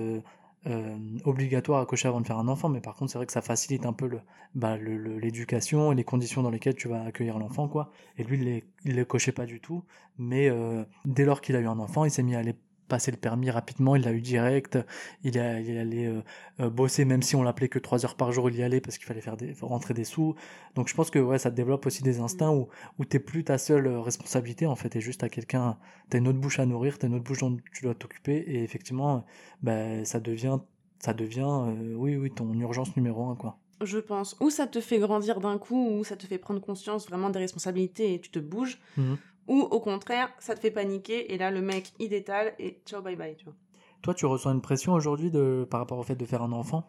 euh, 0.67 0.97
obligatoires 1.25 1.81
à 1.81 1.85
cocher 1.85 2.07
avant 2.07 2.21
de 2.21 2.27
faire 2.27 2.37
un 2.37 2.47
enfant. 2.47 2.69
Mais 2.69 2.81
par 2.81 2.95
contre, 2.95 3.11
c'est 3.11 3.17
vrai 3.17 3.25
que 3.25 3.33
ça 3.33 3.41
facilite 3.41 3.85
un 3.85 3.93
peu 3.93 4.07
le, 4.07 4.21
bah, 4.55 4.77
le- 4.77 4.97
le- 4.97 5.17
l'éducation 5.19 5.91
et 5.91 5.95
les 5.95 6.03
conditions 6.03 6.43
dans 6.43 6.49
lesquelles 6.51 6.75
tu 6.75 6.87
vas 6.87 7.03
accueillir 7.03 7.39
l'enfant, 7.39 7.67
quoi. 7.67 7.91
Et 8.17 8.23
lui, 8.23 8.37
il 8.37 8.43
les, 8.45 8.63
il 8.85 8.95
les 8.95 9.05
cochait 9.05 9.31
pas 9.31 9.45
du 9.45 9.59
tout. 9.59 9.83
Mais 10.17 10.49
euh, 10.49 10.83
dès 11.05 11.25
lors 11.25 11.41
qu'il 11.41 11.55
a 11.55 11.59
eu 11.59 11.67
un 11.67 11.79
enfant, 11.79 12.05
il 12.05 12.11
s'est 12.11 12.23
mis 12.23 12.35
à 12.35 12.39
aller 12.39 12.55
passer 12.91 13.09
le 13.09 13.15
permis 13.17 13.49
rapidement, 13.49 13.95
il 13.95 14.03
l'a 14.03 14.11
eu 14.11 14.19
direct, 14.19 14.77
il, 15.23 15.39
a, 15.39 15.61
il 15.61 15.77
allé 15.77 16.07
euh, 16.07 16.21
euh, 16.59 16.69
bosser, 16.69 17.05
même 17.05 17.21
si 17.21 17.37
on 17.37 17.41
l'appelait 17.41 17.69
que 17.69 17.79
trois 17.79 18.03
heures 18.03 18.15
par 18.15 18.33
jour, 18.33 18.49
il 18.49 18.57
y 18.57 18.63
allait 18.63 18.81
parce 18.81 18.97
qu'il 18.97 19.07
fallait 19.07 19.21
faire 19.21 19.37
des, 19.37 19.55
rentrer 19.61 19.93
des 19.93 20.03
sous. 20.03 20.35
Donc 20.75 20.89
je 20.89 20.93
pense 20.93 21.09
que 21.09 21.17
ouais, 21.17 21.39
ça 21.39 21.49
te 21.49 21.55
développe 21.55 21.85
aussi 21.85 22.03
des 22.03 22.19
instincts 22.19 22.51
où, 22.51 22.67
où 22.99 23.05
t'es 23.05 23.19
plus 23.19 23.45
ta 23.45 23.57
seule 23.57 23.87
euh, 23.87 24.01
responsabilité, 24.01 24.65
en 24.65 24.75
fait, 24.75 24.89
t'es 24.89 24.99
juste 24.99 25.23
à 25.23 25.29
quelqu'un, 25.29 25.77
t'as 26.09 26.17
une 26.17 26.27
autre 26.27 26.39
bouche 26.39 26.59
à 26.59 26.65
nourrir, 26.65 26.99
t'as 26.99 27.07
une 27.07 27.15
autre 27.15 27.23
bouche 27.23 27.39
dont 27.39 27.57
tu 27.73 27.83
dois 27.83 27.95
t'occuper, 27.95 28.43
et 28.45 28.61
effectivement, 28.61 29.23
bah, 29.61 30.03
ça 30.03 30.19
devient, 30.19 30.59
ça 30.99 31.13
devient, 31.13 31.47
euh, 31.47 31.93
oui, 31.95 32.17
oui, 32.17 32.29
ton 32.29 32.53
urgence 32.59 32.93
numéro 32.97 33.23
un, 33.29 33.37
quoi. 33.37 33.57
Je 33.81 33.99
pense. 33.99 34.35
Ou 34.41 34.49
ça 34.49 34.67
te 34.67 34.79
fait 34.81 34.99
grandir 34.99 35.39
d'un 35.39 35.57
coup, 35.57 35.87
ou 35.91 36.03
ça 36.03 36.15
te 36.17 36.27
fait 36.27 36.37
prendre 36.37 36.59
conscience 36.59 37.07
vraiment 37.07 37.29
des 37.29 37.39
responsabilités 37.39 38.13
et 38.13 38.19
tu 38.19 38.29
te 38.29 38.39
bouges. 38.39 38.79
Mhm. 38.97 39.17
Ou 39.47 39.59
au 39.61 39.79
contraire, 39.79 40.29
ça 40.39 40.55
te 40.55 40.59
fait 40.59 40.71
paniquer 40.71 41.33
et 41.33 41.37
là, 41.37 41.51
le 41.51 41.61
mec, 41.61 41.91
il 41.99 42.09
détale 42.09 42.53
et 42.59 42.81
ciao, 42.85 43.01
bye 43.01 43.15
bye, 43.15 43.35
tu 43.35 43.45
vois. 43.45 43.55
Toi, 44.01 44.13
tu 44.13 44.25
ressens 44.25 44.51
une 44.53 44.61
pression 44.61 44.93
aujourd'hui 44.93 45.29
de, 45.31 45.67
par 45.69 45.79
rapport 45.79 45.97
au 45.99 46.03
fait 46.03 46.15
de 46.15 46.25
faire 46.25 46.41
un 46.41 46.51
enfant? 46.51 46.87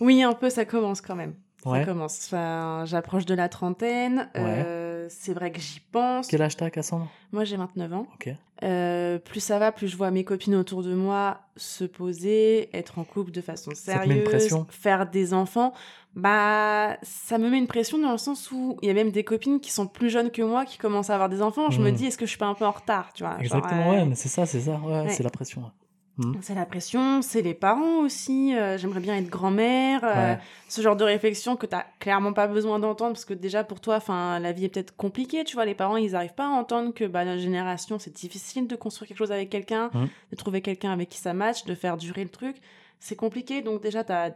Oui, 0.00 0.22
un 0.22 0.34
peu, 0.34 0.50
ça 0.50 0.64
commence 0.64 1.00
quand 1.00 1.16
même. 1.16 1.34
Ouais. 1.64 1.80
Ça 1.80 1.84
commence. 1.86 2.26
Enfin, 2.26 2.84
j'approche 2.84 3.24
de 3.24 3.34
la 3.34 3.48
trentaine. 3.48 4.30
euh, 4.36 5.06
c'est 5.08 5.32
vrai 5.32 5.50
que 5.50 5.58
j'y 5.60 5.80
pense. 5.80 6.28
Quel 6.28 6.42
âge 6.42 6.56
t'as, 6.56 6.70
Cassandre? 6.70 7.10
Moi, 7.32 7.44
j'ai 7.44 7.56
29 7.56 7.92
ans. 7.92 8.06
Ok. 8.14 8.30
Euh, 8.62 9.18
plus 9.18 9.40
ça 9.40 9.58
va, 9.58 9.70
plus 9.70 9.86
je 9.88 9.96
vois 9.96 10.10
mes 10.10 10.24
copines 10.24 10.54
autour 10.54 10.82
de 10.82 10.94
moi 10.94 11.40
se 11.56 11.84
poser, 11.84 12.70
être 12.74 12.98
en 12.98 13.04
couple 13.04 13.30
de 13.30 13.40
façon 13.42 13.72
sérieuse, 13.74 14.56
faire 14.70 15.08
des 15.10 15.34
enfants. 15.34 15.74
Bah, 16.14 16.96
ça 17.02 17.36
me 17.36 17.50
met 17.50 17.58
une 17.58 17.66
pression 17.66 17.98
dans 17.98 18.12
le 18.12 18.16
sens 18.18 18.50
où 18.50 18.78
il 18.80 18.88
y 18.88 18.90
a 18.90 18.94
même 18.94 19.10
des 19.10 19.24
copines 19.24 19.60
qui 19.60 19.70
sont 19.70 19.86
plus 19.86 20.08
jeunes 20.08 20.30
que 20.30 20.40
moi 20.40 20.64
qui 20.64 20.78
commencent 20.78 21.10
à 21.10 21.14
avoir 21.14 21.28
des 21.28 21.42
enfants. 21.42 21.70
Je 21.70 21.80
me 21.82 21.90
Mhm. 21.90 21.96
dis, 21.96 22.06
est-ce 22.06 22.16
que 22.16 22.24
je 22.24 22.30
suis 22.30 22.38
pas 22.38 22.46
un 22.46 22.54
peu 22.54 22.64
en 22.64 22.70
retard, 22.70 23.12
tu 23.12 23.22
vois? 23.22 23.32
Genre, 23.32 23.40
Exactement, 23.42 23.90
euh, 23.92 23.96
ouais, 23.96 24.04
mais 24.06 24.14
c'est 24.14 24.30
ça, 24.30 24.46
c'est 24.46 24.60
ça, 24.60 24.80
ouais, 24.82 25.02
ouais. 25.02 25.08
c'est 25.10 25.22
la 25.22 25.28
pression. 25.30 25.70
Mhm. 26.18 26.38
C'est 26.40 26.54
la 26.54 26.64
pression, 26.64 27.20
c'est 27.20 27.42
les 27.42 27.52
parents 27.52 27.98
aussi. 28.00 28.54
euh, 28.56 28.78
J'aimerais 28.78 29.00
bien 29.00 29.16
être 29.16 29.28
grand-mère. 29.28 30.00
euh, 30.04 30.32
Ouais. 30.34 30.38
ce 30.68 30.80
genre 30.80 30.96
de 30.96 31.04
réflexion 31.04 31.56
que 31.56 31.66
t'as 31.66 31.84
clairement 32.00 32.32
pas 32.32 32.46
besoin 32.46 32.78
d'entendre 32.78 33.12
parce 33.12 33.24
que 33.26 33.34
déjà 33.34 33.64
pour 33.64 33.80
toi, 33.80 33.96
enfin, 33.96 34.38
la 34.38 34.52
vie 34.52 34.64
est 34.64 34.68
peut-être 34.70 34.96
compliquée. 34.96 35.44
Tu 35.44 35.54
vois, 35.56 35.64
les 35.66 35.74
parents, 35.74 35.96
ils 35.98 36.16
arrivent 36.16 36.34
pas 36.34 36.46
à 36.46 36.50
entendre 36.50 36.94
que 36.94 37.04
bah, 37.04 37.24
notre 37.26 37.40
génération, 37.42 37.98
c'est 37.98 38.14
difficile 38.14 38.66
de 38.66 38.76
construire 38.76 39.08
quelque 39.08 39.18
chose 39.18 39.32
avec 39.32 39.50
quelqu'un, 39.50 39.90
Mhm. 39.92 40.08
de 40.30 40.36
trouver 40.36 40.62
quelqu'un 40.62 40.90
avec 40.92 41.08
qui 41.10 41.18
ça 41.18 41.34
match, 41.34 41.64
de 41.64 41.74
faire 41.74 41.96
durer 41.98 42.24
le 42.24 42.30
truc. 42.30 42.56
C'est 42.98 43.16
compliqué. 43.16 43.60
Donc 43.60 43.82
déjà, 43.82 44.02
t'as 44.02 44.30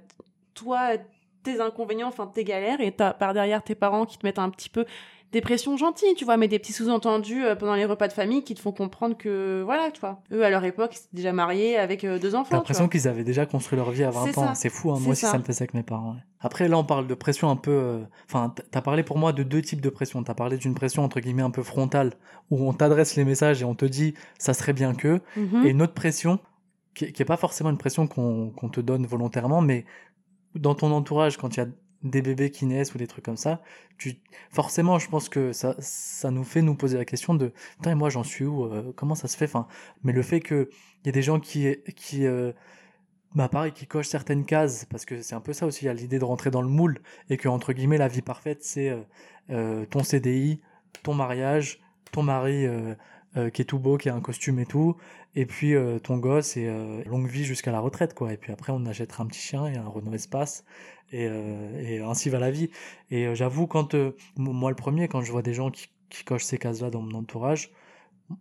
toi 0.55 0.91
tes 1.43 1.61
inconvénients, 1.63 2.09
enfin 2.09 2.27
tes 2.27 2.45
galères, 2.45 2.83
et 2.83 2.93
t'as 2.93 3.15
par 3.15 3.33
derrière 3.33 3.63
tes 3.63 3.75
parents 3.75 4.05
qui 4.05 4.19
te 4.19 4.27
mettent 4.27 4.39
un 4.39 4.51
petit 4.51 4.69
peu 4.69 4.85
des 5.33 5.41
pressions 5.41 5.77
gentilles, 5.77 6.15
tu 6.17 6.25
vois, 6.25 6.37
mais 6.37 6.49
des 6.49 6.59
petits 6.59 6.73
sous-entendus 6.73 7.45
euh, 7.45 7.55
pendant 7.55 7.75
les 7.77 7.85
repas 7.85 8.09
de 8.09 8.13
famille 8.13 8.43
qui 8.43 8.55
te 8.55 8.61
font 8.61 8.73
comprendre 8.73 9.17
que, 9.17 9.63
voilà, 9.65 9.91
tu 9.93 10.01
vois, 10.01 10.21
eux, 10.33 10.45
à 10.45 10.51
leur 10.51 10.65
époque, 10.65 10.93
ils 10.95 10.99
étaient 10.99 11.09
déjà 11.17 11.33
mariés 11.33 11.77
avec 11.77 12.03
euh, 12.05 12.19
deux 12.19 12.35
enfants, 12.35 12.49
T'as 12.51 12.57
l'impression 12.57 12.89
qu'ils 12.89 13.07
avaient 13.07 13.23
déjà 13.25 13.47
construit 13.47 13.77
leur 13.79 13.91
vie 13.93 14.03
à 14.05 14.11
20 14.11 14.25
C'est 14.27 14.39
ans. 14.39 14.55
C'est 14.55 14.69
fou, 14.71 14.91
hein. 14.91 14.99
Moi 15.01 15.13
aussi 15.13 15.21
ça. 15.23 15.31
ça 15.33 15.39
me 15.39 15.45
fait 15.45 15.53
ça 15.53 15.63
avec 15.63 15.75
mes 15.75 15.83
parents. 15.85 16.15
ouais. 16.15 16.21
Après, 16.41 16.67
là, 16.69 16.79
on 16.79 16.85
parle 16.85 17.07
de 17.07 17.15
pression 17.15 17.49
un 17.51 17.57
peu. 17.57 17.71
euh, 17.71 17.99
Enfin, 18.29 18.53
t'as 18.71 18.81
parlé 18.81 19.03
pour 19.03 19.19
moi 19.19 19.33
de 19.33 19.43
deux 19.43 19.63
types 19.63 19.81
de 19.81 19.91
pression. 19.91 20.23
T'as 20.25 20.35
parlé 20.35 20.57
d'une 20.57 20.75
pression 20.75 21.05
entre 21.05 21.21
guillemets 21.21 21.43
un 21.43 21.51
peu 21.51 21.63
frontale, 21.63 22.15
où 22.51 22.67
on 22.69 22.73
t'adresse 22.73 23.15
les 23.17 23.25
messages 23.25 23.63
et 23.63 23.65
on 23.65 23.75
te 23.75 23.85
dit 23.85 24.15
ça 24.39 24.53
serait 24.55 24.73
bien 24.73 24.95
que. 24.95 25.21
Mhm. 25.37 25.65
Et 25.67 25.71
une 25.71 25.83
autre 25.83 25.95
pression, 25.95 26.39
qui, 26.95 27.05
est- 27.05 27.13
qui 27.13 27.23
est 27.23 27.27
pas 27.27 27.37
forcément 27.37 27.71
une 27.71 27.79
pression 27.79 28.07
qu'on 28.09 28.51
qu'on 28.51 28.69
te 28.69 28.81
donne 28.81 29.07
volontairement, 29.07 29.61
mais 29.61 29.85
dans 30.57 30.75
ton 30.75 30.91
entourage, 30.91 31.37
quand 31.37 31.57
il 31.57 31.61
y 31.61 31.63
a 31.63 31.67
des 32.03 32.23
bébés 32.23 32.51
qui 32.51 32.67
naissent 32.67 32.95
ou 32.95 32.99
des 32.99 33.07
trucs 33.07 33.25
comme 33.25 33.37
ça, 33.37 33.61
tu 33.99 34.17
forcément, 34.51 34.99
je 34.99 35.09
pense 35.09 35.29
que 35.29 35.53
ça, 35.53 35.77
ça 35.79 36.31
nous 36.31 36.45
fait 36.45 36.63
nous 36.63 36.75
poser 36.75 36.97
la 36.97 37.05
question 37.05 37.35
de 37.35 37.53
putain, 37.77 37.93
et 37.93 37.95
moi 37.95 38.09
j'en 38.11 38.25
suis 38.25 38.45
où 38.45 38.65
euh, 38.65 38.93
Comment 38.97 39.15
ça 39.15 39.29
se 39.29 39.37
fait 39.37 39.45
Enfin, 39.45 39.67
mais 40.03 40.13
le 40.13 40.23
fait 40.23 40.41
que 40.41 40.71
il 41.05 41.07
y 41.07 41.11
a 41.11 41.13
des 41.13 41.23
gens 41.23 41.41
qui 41.41 41.77
qui 41.97 42.27
euh, 42.27 42.53
bah 43.35 43.49
pareil, 43.49 43.73
qui 43.73 43.87
cochent 43.87 44.09
certaines 44.09 44.45
cases, 44.45 44.87
parce 44.87 45.05
que 45.05 45.23
c'est 45.23 45.35
un 45.35 45.41
peu 45.41 45.53
ça 45.53 45.67
aussi, 45.67 45.85
il 45.85 45.87
y 45.87 45.91
a 45.91 45.95
l'idée 45.95 46.19
de 46.19 46.25
rentrer 46.25 46.51
dans 46.51 46.63
le 46.63 46.69
moule, 46.69 47.01
et 47.29 47.37
que, 47.37 47.49
entre 47.49 47.73
guillemets, 47.73 47.99
la 47.99 48.09
vie 48.09 48.23
parfaite, 48.23 48.65
c'est 48.65 48.91
euh, 48.91 49.03
euh, 49.51 49.87
ton 49.87 50.03
CDI, 50.03 50.61
ton 51.03 51.15
mariage, 51.15 51.81
ton 52.13 52.23
mari 52.23 52.67
qui 53.55 53.63
est 53.63 53.65
tout 53.65 53.79
beau, 53.79 53.97
qui 53.97 54.09
a 54.09 54.15
un 54.15 54.21
costume 54.21 54.59
et 54.59 54.67
tout, 54.67 54.97
et 55.37 55.47
puis 55.47 55.75
ton 56.03 56.19
gosse, 56.19 56.57
et 56.57 56.69
longue 57.07 57.29
vie 57.29 57.45
jusqu'à 57.45 57.71
la 57.71 57.79
retraite, 57.79 58.13
quoi. 58.13 58.33
Et 58.33 58.37
puis 58.37 58.53
après, 58.53 58.73
on 58.73 58.85
achètera 58.87 59.23
un 59.23 59.27
petit 59.27 59.39
chien 59.41 59.67
et 59.67 59.77
un 59.77 59.87
Renault 59.87 60.15
Espace, 60.15 60.65
et, 61.13 61.27
euh, 61.29 61.81
et 61.83 62.01
ainsi 62.01 62.31
va 62.31 62.39
la 62.39 62.51
vie. 62.51 62.71
Et 63.11 63.27
euh, 63.27 63.35
j'avoue, 63.35 63.67
quand, 63.67 63.95
euh, 63.95 64.17
moi 64.37 64.71
le 64.71 64.77
premier, 64.77 65.09
quand 65.09 65.23
je 65.23 65.33
vois 65.33 65.43
des 65.43 65.55
gens 65.55 65.71
qui, 65.71 65.89
cochent 66.25 66.45
ces 66.45 66.59
cases-là 66.59 66.91
dans 66.91 67.03
mon 67.03 67.19
entourage, 67.19 67.71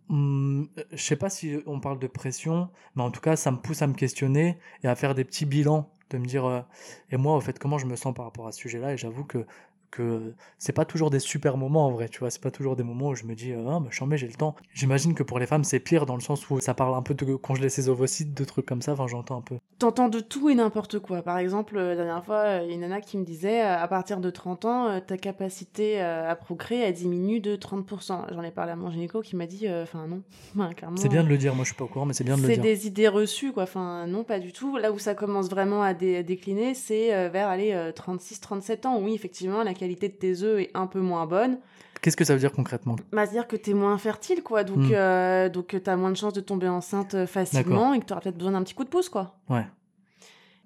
Hum, 0.08 0.68
je 0.92 1.02
sais 1.02 1.16
pas 1.16 1.30
si 1.30 1.58
on 1.66 1.80
parle 1.80 1.98
de 1.98 2.06
pression, 2.06 2.68
mais 2.94 3.02
en 3.02 3.10
tout 3.10 3.20
cas, 3.20 3.34
ça 3.34 3.50
me 3.50 3.56
pousse 3.56 3.82
à 3.82 3.88
me 3.88 3.94
questionner 3.94 4.56
et 4.84 4.88
à 4.88 4.94
faire 4.94 5.16
des 5.16 5.24
petits 5.24 5.46
bilans, 5.46 5.90
de 6.10 6.18
me 6.18 6.26
dire, 6.26 6.64
et 7.10 7.16
moi, 7.16 7.36
au 7.36 7.40
fait, 7.40 7.58
comment 7.58 7.76
je 7.78 7.86
me 7.86 7.96
sens 7.96 8.14
par 8.14 8.24
rapport 8.24 8.46
à 8.46 8.52
ce 8.52 8.60
sujet-là. 8.60 8.92
Et 8.92 8.96
j'avoue 8.96 9.24
que 9.24 9.46
que 9.90 10.34
c'est 10.58 10.72
pas 10.72 10.84
toujours 10.84 11.10
des 11.10 11.18
super 11.20 11.56
moments 11.56 11.86
en 11.86 11.90
vrai, 11.90 12.08
tu 12.08 12.20
vois, 12.20 12.30
c'est 12.30 12.40
pas 12.42 12.50
toujours 12.50 12.76
des 12.76 12.82
moments 12.82 13.08
où 13.08 13.14
je 13.14 13.24
me 13.24 13.34
dis, 13.34 13.52
ah, 13.52 13.80
bah, 13.80 13.88
chambé, 13.90 14.16
j'ai 14.16 14.26
le 14.26 14.34
temps. 14.34 14.54
J'imagine 14.74 15.14
que 15.14 15.22
pour 15.22 15.38
les 15.38 15.46
femmes, 15.46 15.64
c'est 15.64 15.80
pire 15.80 16.06
dans 16.06 16.14
le 16.14 16.20
sens 16.20 16.48
où 16.50 16.60
ça 16.60 16.74
parle 16.74 16.94
un 16.94 17.02
peu 17.02 17.14
de 17.14 17.34
congeler 17.34 17.68
ses 17.68 17.88
ovocytes, 17.88 18.34
de 18.34 18.44
trucs 18.44 18.66
comme 18.66 18.82
ça, 18.82 18.92
enfin, 18.92 19.06
j'entends 19.06 19.38
un 19.38 19.42
peu. 19.42 19.56
T'entends 19.78 20.08
de 20.08 20.20
tout 20.20 20.48
et 20.50 20.54
n'importe 20.54 20.98
quoi. 20.98 21.22
Par 21.22 21.38
exemple, 21.38 21.76
euh, 21.76 21.90
la 21.94 22.04
dernière 22.04 22.24
fois, 22.24 22.36
euh, 22.38 22.60
il 22.64 22.68
y 22.68 22.72
a 22.72 22.74
une 22.74 22.80
nana 22.82 23.00
qui 23.00 23.16
me 23.18 23.24
disait, 23.24 23.62
euh, 23.62 23.78
à 23.78 23.88
partir 23.88 24.20
de 24.20 24.30
30 24.30 24.64
ans, 24.64 24.88
euh, 24.88 25.00
ta 25.00 25.16
capacité 25.16 26.00
euh, 26.02 26.30
à 26.30 26.36
procréer, 26.36 26.80
elle 26.82 26.94
diminue 26.94 27.40
de 27.40 27.56
30%. 27.56 28.26
J'en 28.32 28.42
ai 28.42 28.50
parlé 28.50 28.72
à 28.72 28.76
mon 28.76 28.90
gynéco 28.90 29.20
qui 29.22 29.36
m'a 29.36 29.46
dit, 29.46 29.66
euh, 29.66 29.82
enfin 29.82 30.06
non, 30.06 30.22
Enfin, 30.56 30.72
clairement. 30.74 30.96
C'est 30.98 31.08
bien 31.08 31.24
de 31.24 31.28
le 31.28 31.38
dire, 31.38 31.54
moi 31.54 31.64
je 31.64 31.70
suis 31.70 31.76
pas 31.76 31.84
au 31.84 31.88
courant, 31.88 32.06
mais 32.06 32.12
c'est 32.14 32.24
bien 32.24 32.36
de 32.36 32.42
le 32.42 32.46
C'est 32.48 32.54
dire. 32.54 32.62
des 32.62 32.86
idées 32.86 33.08
reçues, 33.08 33.52
quoi. 33.52 33.64
Enfin, 33.64 34.06
non, 34.06 34.22
pas 34.24 34.38
du 34.38 34.52
tout. 34.52 34.76
Là 34.76 34.92
où 34.92 34.98
ça 34.98 35.14
commence 35.14 35.48
vraiment 35.48 35.82
à, 35.82 35.94
dé- 35.94 36.16
à 36.18 36.22
décliner, 36.22 36.74
c'est 36.74 37.14
euh, 37.14 37.28
vers 37.28 37.48
aller 37.48 37.72
36-37 37.96 38.86
ans. 38.86 39.00
Oui, 39.00 39.14
effectivement, 39.14 39.62
la 39.62 39.74
qualité 39.80 40.08
de 40.08 40.14
tes 40.14 40.42
œufs 40.42 40.60
est 40.60 40.70
un 40.74 40.86
peu 40.86 41.00
moins 41.00 41.26
bonne. 41.26 41.58
Qu'est-ce 42.02 42.16
que 42.16 42.24
ça 42.24 42.32
veut 42.34 42.40
dire 42.40 42.52
concrètement? 42.52 42.96
Bah, 43.12 43.24
c'est-à-dire 43.26 43.46
que 43.48 43.56
t'es 43.56 43.74
moins 43.74 43.98
fertile, 43.98 44.42
quoi. 44.42 44.64
Donc, 44.64 44.78
Hmm. 44.78 44.92
euh, 44.92 45.48
donc 45.48 45.76
t'as 45.82 45.96
moins 45.96 46.10
de 46.10 46.16
chances 46.16 46.32
de 46.32 46.40
tomber 46.40 46.68
enceinte 46.68 47.14
euh, 47.14 47.26
facilement 47.26 47.92
et 47.94 48.00
que 48.00 48.04
t'auras 48.06 48.20
peut-être 48.20 48.38
besoin 48.38 48.52
d'un 48.52 48.62
petit 48.62 48.74
coup 48.74 48.84
de 48.84 48.88
pouce, 48.88 49.08
quoi. 49.08 49.34
Ouais. 49.50 49.66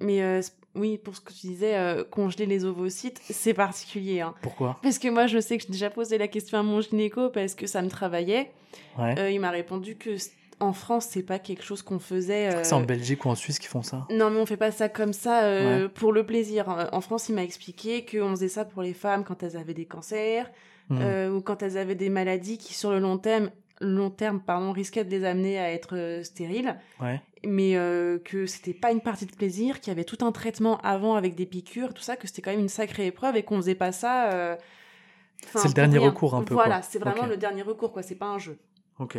Mais 0.00 0.22
euh, 0.22 0.40
oui, 0.74 0.98
pour 0.98 1.14
ce 1.16 1.20
que 1.20 1.32
tu 1.32 1.46
disais, 1.48 1.76
euh, 1.76 2.04
congeler 2.04 2.46
les 2.46 2.64
ovocytes, 2.64 3.20
c'est 3.30 3.54
particulier. 3.54 4.20
Hein. 4.20 4.34
Pourquoi? 4.42 4.78
Parce 4.82 4.98
que 4.98 5.08
moi, 5.08 5.26
je 5.26 5.38
sais 5.40 5.56
que 5.58 5.64
j'ai 5.64 5.72
déjà 5.72 5.90
posé 5.90 6.18
la 6.18 6.28
question 6.28 6.58
à 6.58 6.62
mon 6.62 6.80
gynéco 6.80 7.30
parce 7.30 7.54
que 7.54 7.66
ça 7.66 7.82
me 7.82 7.88
travaillait. 7.88 8.50
Ouais. 8.98 9.32
Il 9.34 9.40
m'a 9.40 9.50
répondu 9.50 9.96
que 9.96 10.16
en 10.60 10.72
France, 10.72 11.06
c'est 11.10 11.22
pas 11.22 11.38
quelque 11.38 11.62
chose 11.64 11.82
qu'on 11.82 11.98
faisait. 11.98 12.50
C'est 12.64 12.72
euh, 12.74 12.76
en 12.78 12.82
Belgique 12.82 13.24
ou 13.24 13.28
en 13.28 13.34
Suisse 13.34 13.58
qui 13.58 13.66
font 13.66 13.82
ça. 13.82 14.06
Non, 14.10 14.30
mais 14.30 14.38
on 14.38 14.46
fait 14.46 14.56
pas 14.56 14.70
ça 14.70 14.88
comme 14.88 15.12
ça 15.12 15.44
euh, 15.44 15.88
pour 15.88 16.12
le 16.12 16.24
plaisir. 16.26 16.68
Euh, 16.70 16.86
En 16.92 17.00
France, 17.00 17.28
il 17.28 17.34
m'a 17.34 17.42
expliqué 17.44 18.04
qu'on 18.04 18.30
faisait 18.30 18.48
ça 18.48 18.64
pour 18.64 18.82
les 18.82 18.94
femmes 18.94 19.24
quand 19.24 19.42
elles 19.42 19.56
avaient 19.56 19.74
des 19.74 19.86
cancers 19.86 20.50
Hmm. 20.90 20.98
euh, 21.00 21.30
ou 21.30 21.40
quand 21.40 21.62
elles 21.62 21.78
avaient 21.78 21.94
des 21.94 22.10
maladies 22.10 22.58
qui, 22.58 22.74
sur 22.74 22.90
le 22.90 22.98
long 22.98 23.16
terme, 23.16 23.50
long 23.80 24.10
terme 24.10 24.38
pardon, 24.38 24.70
risquaient 24.70 25.02
de 25.02 25.08
les 25.10 25.24
amener 25.24 25.58
à 25.58 25.72
être 25.72 25.96
euh, 25.96 26.22
stériles. 26.22 26.76
Ouais. 27.00 27.22
Mais 27.46 27.76
euh, 27.76 28.18
que 28.18 28.44
c'était 28.44 28.74
pas 28.74 28.92
une 28.92 29.00
partie 29.00 29.24
de 29.24 29.34
plaisir, 29.34 29.80
qu'il 29.80 29.88
y 29.90 29.92
avait 29.92 30.04
tout 30.04 30.22
un 30.22 30.30
traitement 30.30 30.76
avant 30.82 31.14
avec 31.14 31.34
des 31.36 31.46
piqûres, 31.46 31.94
tout 31.94 32.02
ça, 32.02 32.16
que 32.16 32.26
c'était 32.26 32.42
quand 32.42 32.50
même 32.50 32.60
une 32.60 32.68
sacrée 32.68 33.06
épreuve 33.06 33.34
et 33.36 33.42
qu'on 33.44 33.56
faisait 33.56 33.74
pas 33.74 33.92
ça. 33.92 34.30
euh, 34.32 34.56
enfin, 35.46 35.60
C'est 35.60 35.68
le 35.68 35.74
dernier 35.74 35.96
rien. 35.98 36.08
recours, 36.10 36.34
un 36.34 36.42
peu, 36.42 36.52
Voilà, 36.52 36.82
c'est 36.82 36.98
vraiment 36.98 37.24
le 37.24 37.38
dernier 37.38 37.62
recours, 37.62 37.90
quoi. 37.90 38.02
C'est 38.02 38.14
pas 38.14 38.26
un 38.26 38.38
jeu. 38.38 38.58
Ok. 38.98 39.16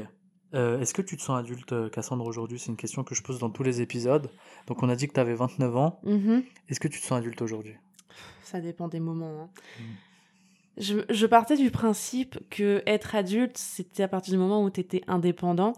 Euh, 0.55 0.79
Est-ce 0.79 0.93
que 0.93 1.01
tu 1.01 1.17
te 1.17 1.21
sens 1.21 1.37
adulte, 1.39 1.73
euh, 1.73 1.89
Cassandre, 1.89 2.25
aujourd'hui? 2.25 2.57
C'est 2.59 2.69
une 2.71 2.77
question 2.77 3.03
que 3.03 3.13
je 3.13 3.21
pose 3.21 3.39
dans 3.39 3.49
tous 3.49 3.63
les 3.63 3.81
épisodes. 3.81 4.29
Donc, 4.67 4.81
on 4.83 4.89
a 4.89 4.95
dit 4.95 5.07
que 5.07 5.13
tu 5.13 5.19
avais 5.19 5.35
29 5.35 5.75
ans. 5.75 5.99
Mhm. 6.03 6.43
Est-ce 6.69 6.79
que 6.79 6.87
tu 6.87 6.99
te 6.99 7.05
sens 7.05 7.17
adulte 7.19 7.41
aujourd'hui? 7.41 7.75
Ça 8.43 8.61
dépend 8.61 8.87
des 8.87 8.99
moments. 9.01 9.41
hein. 9.43 9.49
Mm. 9.79 9.83
Je, 10.77 10.99
je 11.09 11.25
partais 11.25 11.55
du 11.55 11.71
principe 11.71 12.37
que 12.49 12.83
être 12.85 13.15
adulte, 13.15 13.57
c'était 13.57 14.03
à 14.03 14.07
partir 14.09 14.33
du 14.33 14.37
moment 14.37 14.61
où 14.61 14.69
tu 14.69 14.81
étais 14.81 15.01
indépendant. 15.07 15.71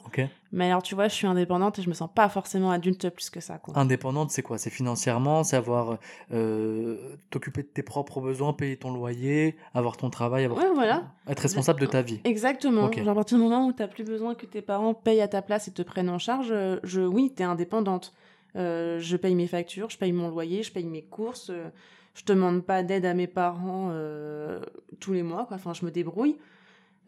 Mais 0.52 0.72
alors, 0.72 0.82
tu 0.82 0.96
vois, 0.96 1.08
je 1.08 1.14
suis 1.14 1.28
indépendante 1.28 1.78
et 1.78 1.82
je 1.84 1.90
me 1.90 1.94
sens 1.94 2.10
pas 2.14 2.30
forcément 2.30 2.72
adulte 2.72 3.10
plus 3.10 3.30
que 3.30 3.40
ça. 3.40 3.58
Quoi. 3.60 3.78
Indépendante, 3.78 4.32
c'est 4.32 4.42
quoi? 4.42 4.58
C'est 4.58 4.70
financièrement, 4.72 5.44
c'est 5.44 5.56
avoir 5.58 5.98
euh, 6.34 6.98
t'occuper 7.30 7.62
de 7.64 7.68
tes 7.68 7.84
propres 7.84 8.22
besoins, 8.22 8.54
payer 8.54 8.78
ton 8.78 8.92
loyer, 8.92 9.56
avoir 9.74 9.98
ton 9.98 10.10
travail, 10.10 10.46
avoir 10.46 10.64
Ouais, 10.64 10.70
voilà. 10.74 11.04
être 11.28 11.42
responsable 11.42 11.80
de 11.82 11.86
ta 11.86 12.02
vie. 12.02 12.20
Exactement. 12.24 12.92
Genre, 12.92 13.10
à 13.10 13.14
partir 13.16 13.38
du 13.38 13.44
moment 13.44 13.68
où 13.68 13.74
tu 13.74 13.86
plus 13.88 14.04
besoin 14.04 14.36
que 14.36 14.46
tes 14.46 14.62
parents 14.62 14.94
payent 14.94 15.22
à 15.22 15.28
ta 15.28 15.42
place 15.42 15.68
et 15.68 15.72
te 15.72 15.82
prennent 15.82 16.10
en 16.10 16.20
charge, 16.20 16.48
euh, 16.52 16.80
je, 16.84 17.02
oui, 17.02 17.34
tu 17.36 17.44
es 17.44 17.46
indépendante. 17.46 18.14
Euh, 18.56 18.98
je 19.00 19.16
paye 19.18 19.36
mes 19.36 19.48
factures, 19.48 19.90
je 19.92 19.98
paye 19.98 20.12
mon 20.14 20.30
loyer, 20.30 20.64
je 20.64 20.72
paye 20.72 20.86
mes 20.86 21.04
courses. 21.04 21.50
euh, 21.52 21.70
je 22.18 22.26
demande 22.26 22.66
pas 22.66 22.82
d'aide 22.84 23.06
à 23.06 23.14
mes 23.14 23.28
parents 23.28 23.90
euh, 23.92 24.60
tous 25.00 25.14
les 25.14 25.22
mois. 25.24 25.46
Quoi. 25.46 25.56
Enfin, 25.58 25.74
je 25.74 25.86
me 25.86 25.92
débrouille. 25.92 26.38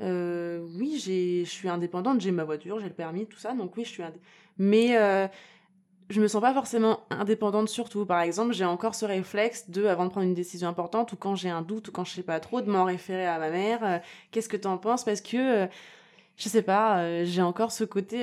Euh, 0.01 0.65
oui, 0.77 1.01
j'ai- 1.03 1.43
je 1.45 1.49
suis 1.49 1.67
indépendante, 1.67 2.21
j'ai 2.21 2.31
ma 2.31 2.43
voiture, 2.45 2.79
j'ai 2.79 2.87
le 2.87 2.93
permis, 2.93 3.25
tout 3.25 3.39
ça. 3.39 3.53
Donc 3.53 3.75
oui, 3.75 3.83
je 3.83 3.89
suis 3.89 4.03
indé- 4.03 4.19
Mais 4.57 4.97
euh, 4.97 5.27
je 6.09 6.21
me 6.21 6.27
sens 6.27 6.41
pas 6.41 6.53
forcément 6.53 7.01
indépendante 7.09 7.69
surtout. 7.69 8.05
Par 8.05 8.21
exemple, 8.21 8.53
j'ai 8.53 8.65
encore 8.65 8.93
ce 8.95 9.05
réflexe 9.05 9.69
de, 9.69 9.85
avant 9.85 10.05
de 10.05 10.11
prendre 10.11 10.27
une 10.27 10.35
décision 10.35 10.69
importante, 10.69 11.11
ou 11.13 11.15
quand 11.17 11.35
j'ai 11.35 11.49
un 11.49 11.63
doute, 11.63 11.87
ou 11.89 11.91
quand 11.91 12.05
je 12.05 12.13
sais 12.13 12.23
pas 12.23 12.39
trop, 12.39 12.61
de 12.61 12.69
m'en 12.69 12.85
référer 12.85 13.25
à 13.25 13.39
ma 13.39 13.49
mère. 13.49 13.83
euh, 13.83 13.97
Qu'est-ce 14.31 14.47
que 14.49 14.57
t'en 14.57 14.77
penses? 14.77 15.03
Parce 15.03 15.21
que, 15.21 15.67
je 16.37 16.49
sais 16.49 16.61
pas, 16.61 17.23
j'ai 17.25 17.41
encore 17.41 17.71
ce 17.71 17.83
côté 17.83 18.19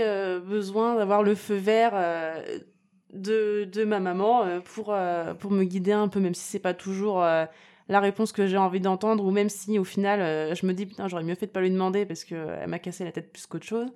besoin 0.46 0.94
d'avoir 0.96 1.22
le 1.22 1.34
feu 1.34 1.56
vert 1.56 1.92
de, 3.12 3.64
de 3.64 3.84
ma 3.84 4.00
maman 4.00 4.44
euh, 4.44 4.60
pour, 4.60 4.88
euh, 4.90 5.34
pour 5.34 5.50
me 5.50 5.64
guider 5.64 5.92
un 5.92 6.08
peu, 6.08 6.20
même 6.20 6.34
si 6.34 6.44
c'est 6.44 6.58
pas 6.58 6.74
toujours 6.74 7.22
euh, 7.22 7.46
la 7.88 8.00
réponse 8.00 8.32
que 8.32 8.46
j'ai 8.46 8.56
envie 8.56 8.80
d'entendre, 8.80 9.24
ou 9.24 9.30
même 9.30 9.48
si 9.48 9.78
au 9.78 9.84
final, 9.84 10.54
je 10.54 10.66
me 10.66 10.72
dis, 10.72 10.86
putain, 10.86 11.06
j'aurais 11.08 11.22
mieux 11.22 11.36
fait 11.36 11.46
de 11.46 11.52
pas 11.52 11.60
lui 11.60 11.70
demander 11.70 12.04
parce 12.04 12.24
qu'elle 12.24 12.66
m'a 12.66 12.78
cassé 12.80 13.04
la 13.04 13.12
tête 13.12 13.32
plus 13.32 13.46
qu'autre 13.46 13.66
chose. 13.66 13.88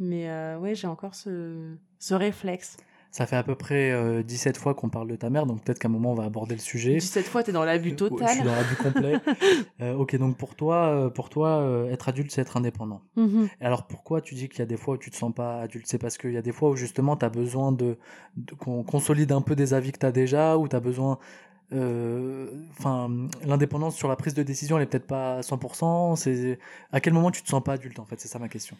Mais 0.00 0.28
ouais, 0.56 0.74
j'ai 0.74 0.88
encore 0.88 1.14
ce, 1.14 1.76
ce 2.00 2.14
réflexe. 2.14 2.76
Ça 3.10 3.24
fait 3.26 3.36
à 3.36 3.42
peu 3.42 3.54
près 3.54 3.92
euh, 3.92 4.22
17 4.22 4.58
fois 4.58 4.74
qu'on 4.74 4.90
parle 4.90 5.08
de 5.08 5.16
ta 5.16 5.30
mère, 5.30 5.46
donc 5.46 5.62
peut-être 5.62 5.78
qu'à 5.78 5.88
un 5.88 5.90
moment 5.90 6.12
on 6.12 6.14
va 6.14 6.24
aborder 6.24 6.54
le 6.54 6.60
sujet. 6.60 6.96
17 6.96 7.26
fois, 7.26 7.42
t'es 7.42 7.52
dans 7.52 7.64
l'abus 7.64 7.88
Euh, 7.88 7.92
Je 7.92 7.96
suis 8.04 8.08
total. 8.08 8.44
dans 8.44 8.54
l'abus 8.54 8.76
complet. 8.82 9.20
Euh, 9.80 9.94
ok, 9.94 10.16
donc 10.16 10.36
pour 10.36 10.54
toi, 10.54 10.88
euh, 10.88 11.08
pour 11.08 11.30
toi, 11.30 11.60
euh, 11.60 11.90
être 11.90 12.08
adulte, 12.10 12.30
c'est 12.30 12.42
être 12.42 12.58
indépendant. 12.58 13.00
Mhm. 13.16 13.48
Et 13.60 13.64
alors 13.64 13.86
pourquoi 13.86 14.20
tu 14.20 14.34
dis 14.34 14.48
qu'il 14.50 14.58
y 14.58 14.62
a 14.62 14.66
des 14.66 14.76
fois 14.76 14.94
où 14.94 14.98
tu 14.98 15.10
te 15.10 15.16
sens 15.16 15.32
pas 15.34 15.60
adulte? 15.62 15.86
C'est 15.86 15.96
parce 15.98 16.18
qu'il 16.18 16.32
y 16.32 16.36
a 16.36 16.42
des 16.42 16.52
fois 16.52 16.68
où 16.70 16.76
justement 16.76 17.16
tu 17.16 17.24
as 17.24 17.30
besoin 17.30 17.72
de, 17.72 17.96
de- 18.36 18.54
qu'on 18.54 18.82
consolide 18.82 19.32
un 19.32 19.40
peu 19.40 19.56
des 19.56 19.72
avis 19.72 19.92
que 19.92 19.98
tu 19.98 20.06
as 20.06 20.12
déjà, 20.12 20.58
ou 20.58 20.68
tu 20.68 20.76
as 20.76 20.80
besoin. 20.80 21.18
euh, 21.72 22.48
Enfin, 22.78 23.10
l'indépendance 23.44 23.96
sur 23.96 24.08
la 24.08 24.16
prise 24.16 24.34
de 24.34 24.42
décision, 24.42 24.76
elle 24.76 24.82
est 24.82 24.86
peut-être 24.86 25.06
pas 25.06 25.36
à 25.38 25.40
100%. 25.40 26.16
C'est 26.16 26.58
à 26.92 27.00
quel 27.00 27.12
moment 27.14 27.30
tu 27.30 27.42
te 27.42 27.48
sens 27.48 27.62
pas 27.62 27.72
adulte 27.74 27.98
en 27.98 28.04
fait? 28.04 28.20
C'est 28.20 28.28
ça 28.28 28.38
ma 28.38 28.48
question. 28.48 28.76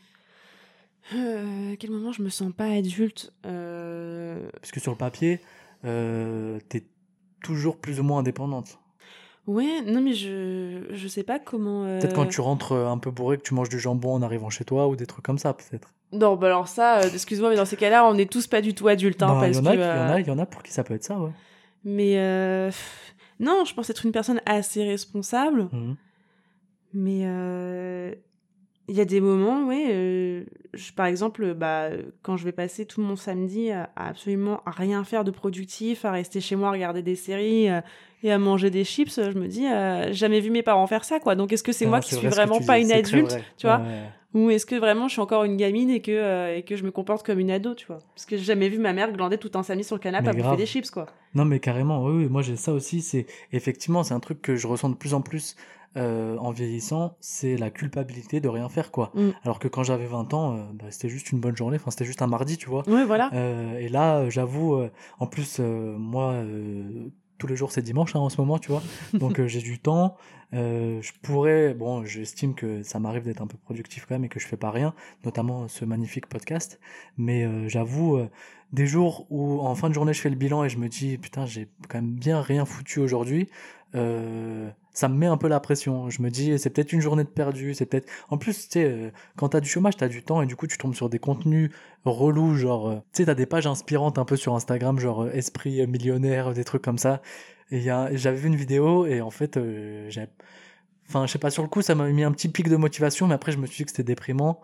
Euh, 1.14 1.72
à 1.72 1.76
quel 1.76 1.90
moment 1.90 2.10
je 2.12 2.22
me 2.22 2.28
sens 2.28 2.52
pas 2.52 2.66
adulte 2.66 3.32
Euh, 3.46 4.48
Parce 4.60 4.72
que 4.72 4.80
sur 4.80 4.92
le 4.92 4.98
papier, 4.98 5.40
euh, 5.84 6.58
tu 6.68 6.78
es 6.78 6.84
toujours 7.42 7.76
plus 7.78 8.00
ou 8.00 8.02
moins 8.02 8.18
indépendante. 8.20 8.78
Ouais, 9.46 9.80
non 9.82 10.00
mais 10.00 10.12
je 10.14 10.86
je 10.90 11.06
sais 11.08 11.22
pas 11.22 11.38
comment. 11.38 11.84
euh, 11.84 12.00
Peut-être 12.00 12.14
quand 12.14 12.26
tu 12.26 12.40
rentres 12.40 12.72
euh, 12.72 12.88
un 12.88 12.98
peu 12.98 13.12
bourré, 13.12 13.36
que 13.38 13.42
tu 13.42 13.54
manges 13.54 13.68
du 13.68 13.78
jambon 13.78 14.14
en 14.14 14.22
arrivant 14.22 14.50
chez 14.50 14.64
toi, 14.64 14.88
ou 14.88 14.96
des 14.96 15.06
trucs 15.06 15.24
comme 15.24 15.38
ça, 15.38 15.54
peut-être. 15.54 15.92
Non, 16.12 16.34
bah 16.34 16.48
alors 16.48 16.66
ça, 16.66 17.06
excuse-moi, 17.06 17.50
mais 17.50 17.56
dans 17.56 17.64
ces 17.64 17.76
cas-là, 17.76 18.04
on 18.08 18.16
est 18.16 18.30
tous 18.30 18.48
pas 18.48 18.60
du 18.60 18.74
tout 18.74 18.88
adultes, 18.88 19.22
hein, 19.22 19.28
Bah, 19.38 19.46
Il 19.48 19.52
parce 19.54 19.56
y, 19.56 19.60
en 19.60 19.66
a 19.66 19.76
que. 19.76 19.80
y 19.80 19.84
en 19.84 20.08
a, 20.14 20.20
il 20.20 20.26
y 20.26 20.30
en 20.30 20.38
a 20.38 20.46
pour 20.46 20.62
qui 20.64 20.72
ça 20.72 20.82
peut 20.82 20.94
être 20.94 21.04
ça, 21.04 21.18
ouais. 21.20 21.30
Mais 21.84 22.16
non, 23.38 23.64
je 23.64 23.72
pense 23.74 23.88
être 23.90 24.04
une 24.04 24.12
personne 24.12 24.40
assez 24.46 24.82
responsable, 24.84 25.68
Mhm. 25.72 25.96
mais 26.94 28.18
il 28.88 28.94
y 28.94 29.00
a 29.00 29.04
des 29.04 29.20
moments, 29.20 29.64
ouais. 29.66 29.86
euh, 29.90 30.44
par 30.94 31.06
exemple, 31.06 31.54
bah, 31.54 31.88
quand 32.22 32.36
je 32.36 32.44
vais 32.44 32.52
passer 32.52 32.86
tout 32.86 33.00
mon 33.00 33.16
samedi 33.16 33.70
à, 33.70 33.90
à 33.96 34.08
absolument 34.08 34.60
rien 34.66 35.02
faire 35.04 35.24
de 35.24 35.30
productif, 35.30 36.04
à 36.04 36.12
rester 36.12 36.40
chez 36.40 36.56
moi, 36.56 36.68
à 36.68 36.72
regarder 36.72 37.02
des 37.02 37.16
séries 37.16 37.68
euh, 37.68 37.80
et 38.22 38.30
à 38.30 38.38
manger 38.38 38.70
des 38.70 38.84
chips, 38.84 39.14
je 39.16 39.38
me 39.38 39.48
dis, 39.48 39.66
euh, 39.66 40.12
jamais 40.12 40.40
vu 40.40 40.50
mes 40.50 40.62
parents 40.62 40.86
faire 40.86 41.04
ça, 41.04 41.18
quoi. 41.20 41.34
Donc 41.34 41.52
est-ce 41.52 41.62
que 41.64 41.72
c'est 41.72 41.86
Ah, 41.86 41.88
moi 41.90 42.00
qui 42.00 42.14
suis 42.14 42.26
vrai 42.26 42.44
vraiment 42.46 42.60
pas 42.60 42.78
une 42.78 42.92
adulte, 42.92 43.30
vrai. 43.30 43.42
tu 43.56 43.66
vois 43.66 43.78
Ouais. 43.78 44.02
Ou 44.34 44.50
est-ce 44.50 44.66
que 44.66 44.74
vraiment 44.74 45.08
je 45.08 45.12
suis 45.14 45.22
encore 45.22 45.44
une 45.44 45.56
gamine 45.56 45.88
et 45.88 46.02
que, 46.02 46.10
euh, 46.10 46.56
et 46.58 46.62
que 46.62 46.76
je 46.76 46.84
me 46.84 46.90
comporte 46.90 47.24
comme 47.24 47.38
une 47.38 47.50
ado, 47.50 47.74
tu 47.74 47.86
vois 47.86 48.00
Parce 48.14 48.26
que 48.26 48.36
j'ai 48.36 48.42
jamais 48.44 48.68
vu 48.68 48.76
ma 48.78 48.92
mère 48.92 49.10
glander 49.12 49.38
tout 49.38 49.50
un 49.54 49.62
samedi 49.62 49.82
sur 49.82 49.96
le 49.96 50.00
canapé 50.00 50.28
à 50.28 50.32
bouffer 50.34 50.56
des 50.56 50.66
chips, 50.66 50.90
quoi. 50.90 51.06
Non, 51.34 51.46
mais 51.46 51.58
carrément, 51.58 52.04
oui, 52.04 52.24
oui, 52.24 52.28
moi 52.28 52.42
j'ai 52.42 52.56
ça 52.56 52.72
aussi. 52.74 53.00
C'est 53.00 53.26
effectivement, 53.52 54.02
c'est 54.02 54.12
un 54.12 54.20
truc 54.20 54.42
que 54.42 54.54
je 54.56 54.66
ressens 54.66 54.90
de 54.90 54.94
plus 54.94 55.14
en 55.14 55.22
plus 55.22 55.56
euh, 55.96 56.36
en 56.38 56.50
vieillissant, 56.50 57.16
c'est 57.20 57.56
la 57.56 57.70
culpabilité 57.70 58.40
de 58.40 58.48
rien 58.48 58.68
faire, 58.68 58.90
quoi. 58.90 59.10
Mm. 59.14 59.30
Alors 59.44 59.58
que 59.58 59.68
quand 59.68 59.82
j'avais 59.82 60.06
20 60.06 60.34
ans, 60.34 60.56
euh, 60.56 60.62
bah, 60.74 60.86
c'était 60.90 61.08
juste 61.08 61.32
une 61.32 61.40
bonne 61.40 61.56
journée, 61.56 61.76
enfin 61.76 61.90
c'était 61.90 62.04
juste 62.04 62.22
un 62.22 62.26
mardi, 62.26 62.56
tu 62.56 62.68
vois. 62.68 62.82
Oui, 62.86 63.02
voilà. 63.06 63.30
Euh, 63.32 63.78
et 63.78 63.88
là, 63.88 64.28
j'avoue, 64.28 64.78
en 65.18 65.26
plus, 65.26 65.60
moi, 65.60 66.42
tous 67.38 67.46
les 67.46 67.56
jours 67.56 67.70
c'est 67.70 67.82
dimanche 67.82 68.16
hein, 68.16 68.20
en 68.20 68.28
ce 68.28 68.40
moment, 68.40 68.58
tu 68.58 68.70
vois. 68.70 68.82
Donc 69.14 69.44
j'ai 69.46 69.60
du 69.60 69.78
temps. 69.78 70.16
Je 70.52 71.10
pourrais, 71.22 71.74
bon, 71.74 72.04
j'estime 72.04 72.54
que 72.54 72.82
ça 72.82 72.98
m'arrive 72.98 73.24
d'être 73.24 73.42
un 73.42 73.46
peu 73.46 73.58
productif 73.58 74.06
quand 74.06 74.14
même 74.14 74.24
et 74.24 74.28
que 74.28 74.40
je 74.40 74.46
fais 74.46 74.56
pas 74.56 74.70
rien, 74.70 74.94
notamment 75.24 75.68
ce 75.68 75.84
magnifique 75.84 76.26
podcast. 76.26 76.78
Mais 77.16 77.68
j'avoue, 77.68 78.20
des 78.72 78.86
jours 78.86 79.26
où 79.30 79.60
en 79.60 79.74
fin 79.74 79.88
de 79.88 79.94
journée 79.94 80.12
je 80.12 80.20
fais 80.20 80.30
le 80.30 80.36
bilan 80.36 80.64
et 80.64 80.68
je 80.68 80.78
me 80.78 80.88
dis 80.88 81.18
putain, 81.18 81.46
j'ai 81.46 81.68
quand 81.88 81.98
même 82.00 82.12
bien 82.12 82.40
rien 82.40 82.64
foutu 82.64 83.00
aujourd'hui. 83.00 83.48
Euh, 83.94 84.70
ça 84.96 85.08
me 85.08 85.14
met 85.14 85.26
un 85.26 85.36
peu 85.36 85.46
la 85.46 85.60
pression. 85.60 86.08
Je 86.08 86.22
me 86.22 86.30
dis, 86.30 86.58
c'est 86.58 86.70
peut-être 86.70 86.92
une 86.92 87.02
journée 87.02 87.22
de 87.22 87.28
perdu, 87.28 87.74
c'est 87.74 87.84
peut-être. 87.84 88.10
En 88.30 88.38
plus, 88.38 88.54
tu 88.62 88.72
sais, 88.72 88.84
euh, 88.84 89.10
quand 89.36 89.50
t'as 89.50 89.60
du 89.60 89.68
chômage, 89.68 89.96
t'as 89.96 90.08
du 90.08 90.22
temps 90.22 90.40
et 90.40 90.46
du 90.46 90.56
coup, 90.56 90.66
tu 90.66 90.78
tombes 90.78 90.94
sur 90.94 91.10
des 91.10 91.18
contenus 91.18 91.70
relous, 92.06 92.54
genre, 92.54 92.88
euh, 92.88 92.94
tu 93.12 93.22
sais, 93.22 93.26
t'as 93.26 93.34
des 93.34 93.44
pages 93.44 93.66
inspirantes 93.66 94.16
un 94.18 94.24
peu 94.24 94.36
sur 94.36 94.54
Instagram, 94.54 94.98
genre 94.98 95.28
esprit 95.28 95.86
millionnaire, 95.86 96.54
des 96.54 96.64
trucs 96.64 96.82
comme 96.82 96.96
ça. 96.96 97.20
Et 97.70 97.82
j'avais 97.82 98.36
vu 98.36 98.48
une 98.48 98.56
vidéo 98.56 99.06
et 99.06 99.20
en 99.20 99.30
fait, 99.30 99.58
euh, 99.58 100.08
j'ai. 100.08 100.28
Enfin, 101.08 101.26
je 101.26 101.32
sais 101.32 101.38
pas, 101.38 101.50
sur 101.50 101.62
le 101.62 101.68
coup, 101.68 101.82
ça 101.82 101.94
m'a 101.94 102.08
mis 102.08 102.24
un 102.24 102.32
petit 102.32 102.48
pic 102.48 102.68
de 102.68 102.76
motivation, 102.76 103.26
mais 103.26 103.34
après, 103.34 103.52
je 103.52 103.58
me 103.58 103.66
suis 103.66 103.76
dit 103.78 103.84
que 103.84 103.90
c'était 103.90 104.02
déprimant. 104.02 104.60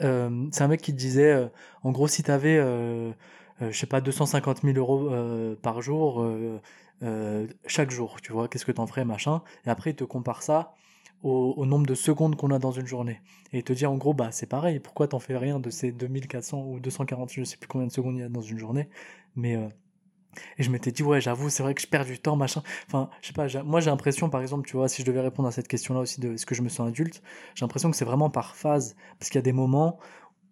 C'est 0.00 0.62
un 0.62 0.68
mec 0.68 0.80
qui 0.82 0.92
disait, 0.92 1.50
en 1.82 1.90
gros, 1.90 2.06
si 2.06 2.22
t'avais, 2.22 2.58
euh, 2.58 3.12
je 3.60 3.72
sais 3.72 3.86
pas, 3.86 4.00
250 4.00 4.62
000 4.62 4.78
euros 4.78 5.10
par 5.62 5.82
jour, 5.82 6.26
euh, 7.02 7.46
chaque 7.66 7.90
jour, 7.90 8.20
tu 8.22 8.32
vois, 8.32 8.48
qu'est-ce 8.48 8.64
que 8.64 8.72
t'en 8.72 8.86
ferais, 8.86 9.04
machin. 9.04 9.42
Et 9.66 9.70
après, 9.70 9.90
il 9.90 9.96
te 9.96 10.04
compare 10.04 10.42
ça 10.42 10.74
au, 11.22 11.66
nombre 11.66 11.86
de 11.86 11.94
secondes 11.94 12.36
qu'on 12.36 12.50
a 12.50 12.58
dans 12.58 12.72
une 12.72 12.86
journée. 12.86 13.20
Et 13.52 13.58
il 13.58 13.64
te 13.64 13.72
dit, 13.72 13.86
en 13.86 13.96
gros, 13.96 14.14
bah, 14.14 14.30
c'est 14.30 14.46
pareil, 14.46 14.80
pourquoi 14.80 15.08
t'en 15.08 15.18
fais 15.18 15.36
rien 15.36 15.58
de 15.58 15.70
ces 15.70 15.92
2400 15.92 16.62
ou 16.62 16.80
240, 16.80 17.32
je 17.32 17.44
sais 17.44 17.56
plus 17.56 17.68
combien 17.68 17.86
de 17.86 17.92
secondes 17.92 18.16
il 18.16 18.20
y 18.20 18.24
a 18.24 18.28
dans 18.28 18.42
une 18.42 18.58
journée. 18.58 18.88
Mais, 19.34 19.56
euh, 19.56 19.68
et 20.58 20.62
je 20.62 20.70
m'étais 20.70 20.92
dit, 20.92 21.02
ouais, 21.02 21.20
j'avoue, 21.20 21.48
c'est 21.50 21.62
vrai 21.62 21.74
que 21.74 21.80
je 21.80 21.86
perds 21.86 22.04
du 22.04 22.18
temps, 22.18 22.36
machin. 22.36 22.62
Enfin, 22.86 23.10
je 23.22 23.28
sais 23.28 23.32
pas, 23.32 23.46
moi 23.62 23.80
j'ai 23.80 23.90
l'impression, 23.90 24.28
par 24.30 24.42
exemple, 24.42 24.68
tu 24.68 24.76
vois, 24.76 24.88
si 24.88 25.02
je 25.02 25.06
devais 25.06 25.20
répondre 25.20 25.48
à 25.48 25.52
cette 25.52 25.68
question-là 25.68 26.00
aussi 26.00 26.20
de 26.20 26.34
est-ce 26.34 26.46
que 26.46 26.54
je 26.54 26.62
me 26.62 26.68
sens 26.68 26.88
adulte, 26.88 27.22
j'ai 27.54 27.64
l'impression 27.64 27.90
que 27.90 27.96
c'est 27.96 28.04
vraiment 28.04 28.30
par 28.30 28.54
phase. 28.54 28.96
Parce 29.18 29.30
qu'il 29.30 29.38
y 29.38 29.40
a 29.40 29.42
des 29.42 29.52
moments 29.52 29.98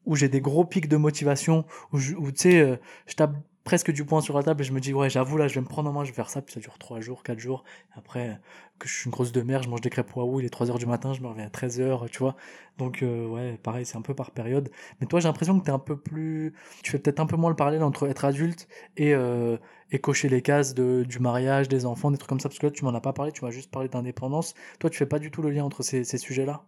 où 0.06 0.16
j'ai 0.16 0.28
des 0.28 0.40
gros 0.40 0.64
pics 0.64 0.88
de 0.88 0.96
motivation, 0.96 1.64
où, 1.92 1.98
tu 1.98 2.32
sais, 2.36 2.60
euh, 2.60 2.76
je 3.06 3.14
tape 3.14 3.36
presque 3.64 3.90
du 3.90 4.04
point 4.04 4.20
sur 4.20 4.36
la 4.36 4.42
table 4.42 4.60
et 4.60 4.64
je 4.64 4.72
me 4.72 4.80
dis 4.80 4.92
ouais 4.92 5.08
j'avoue 5.08 5.38
là 5.38 5.48
je 5.48 5.54
vais 5.54 5.62
me 5.62 5.66
prendre 5.66 5.88
en 5.88 5.92
main 5.92 6.04
je 6.04 6.10
vais 6.10 6.14
faire 6.14 6.28
ça 6.28 6.42
puis 6.42 6.52
ça 6.52 6.60
dure 6.60 6.78
3 6.78 7.00
jours 7.00 7.22
4 7.22 7.38
jours. 7.38 7.64
Après 7.96 8.38
que 8.78 8.86
je 8.86 8.94
suis 8.94 9.04
une 9.06 9.10
grosse 9.10 9.32
de 9.32 9.40
mer 9.42 9.62
je 9.62 9.68
mange 9.70 9.80
des 9.80 9.90
crêpes 9.90 10.14
Wahoo 10.14 10.40
il 10.40 10.46
est 10.46 10.50
3 10.50 10.70
heures 10.70 10.78
du 10.78 10.86
matin 10.86 11.14
je 11.14 11.22
me 11.22 11.28
reviens 11.28 11.46
à 11.46 11.50
13 11.50 11.80
heures 11.80 12.06
tu 12.10 12.18
vois. 12.18 12.36
Donc 12.78 13.02
euh, 13.02 13.26
ouais 13.26 13.58
pareil 13.62 13.86
c'est 13.86 13.96
un 13.96 14.02
peu 14.02 14.14
par 14.14 14.30
période. 14.32 14.70
Mais 15.00 15.06
toi 15.06 15.20
j'ai 15.20 15.28
l'impression 15.28 15.58
que 15.58 15.64
t'es 15.64 15.72
un 15.72 15.78
peu 15.78 15.98
plus 15.98 16.54
tu 16.82 16.90
fais 16.90 16.98
peut-être 16.98 17.20
un 17.20 17.26
peu 17.26 17.36
moins 17.36 17.50
le 17.50 17.56
parallèle 17.56 17.82
entre 17.82 18.08
être 18.08 18.24
adulte 18.24 18.68
et 18.96 19.14
euh, 19.14 19.56
et 19.90 19.98
cocher 19.98 20.28
les 20.28 20.42
cases 20.42 20.74
de, 20.74 21.04
du 21.08 21.18
mariage 21.18 21.68
des 21.68 21.86
enfants 21.86 22.10
des 22.10 22.18
trucs 22.18 22.28
comme 22.28 22.40
ça 22.40 22.48
parce 22.48 22.58
que 22.58 22.66
là 22.66 22.72
tu 22.72 22.84
m'en 22.84 22.94
as 22.94 23.00
pas 23.00 23.12
parlé 23.12 23.32
tu 23.32 23.44
m'as 23.44 23.50
juste 23.50 23.70
parlé 23.70 23.88
d'indépendance. 23.88 24.54
Toi 24.78 24.90
tu 24.90 24.98
fais 24.98 25.06
pas 25.06 25.18
du 25.18 25.30
tout 25.30 25.42
le 25.42 25.50
lien 25.50 25.64
entre 25.64 25.82
ces, 25.82 26.04
ces 26.04 26.18
sujets 26.18 26.46
là 26.46 26.64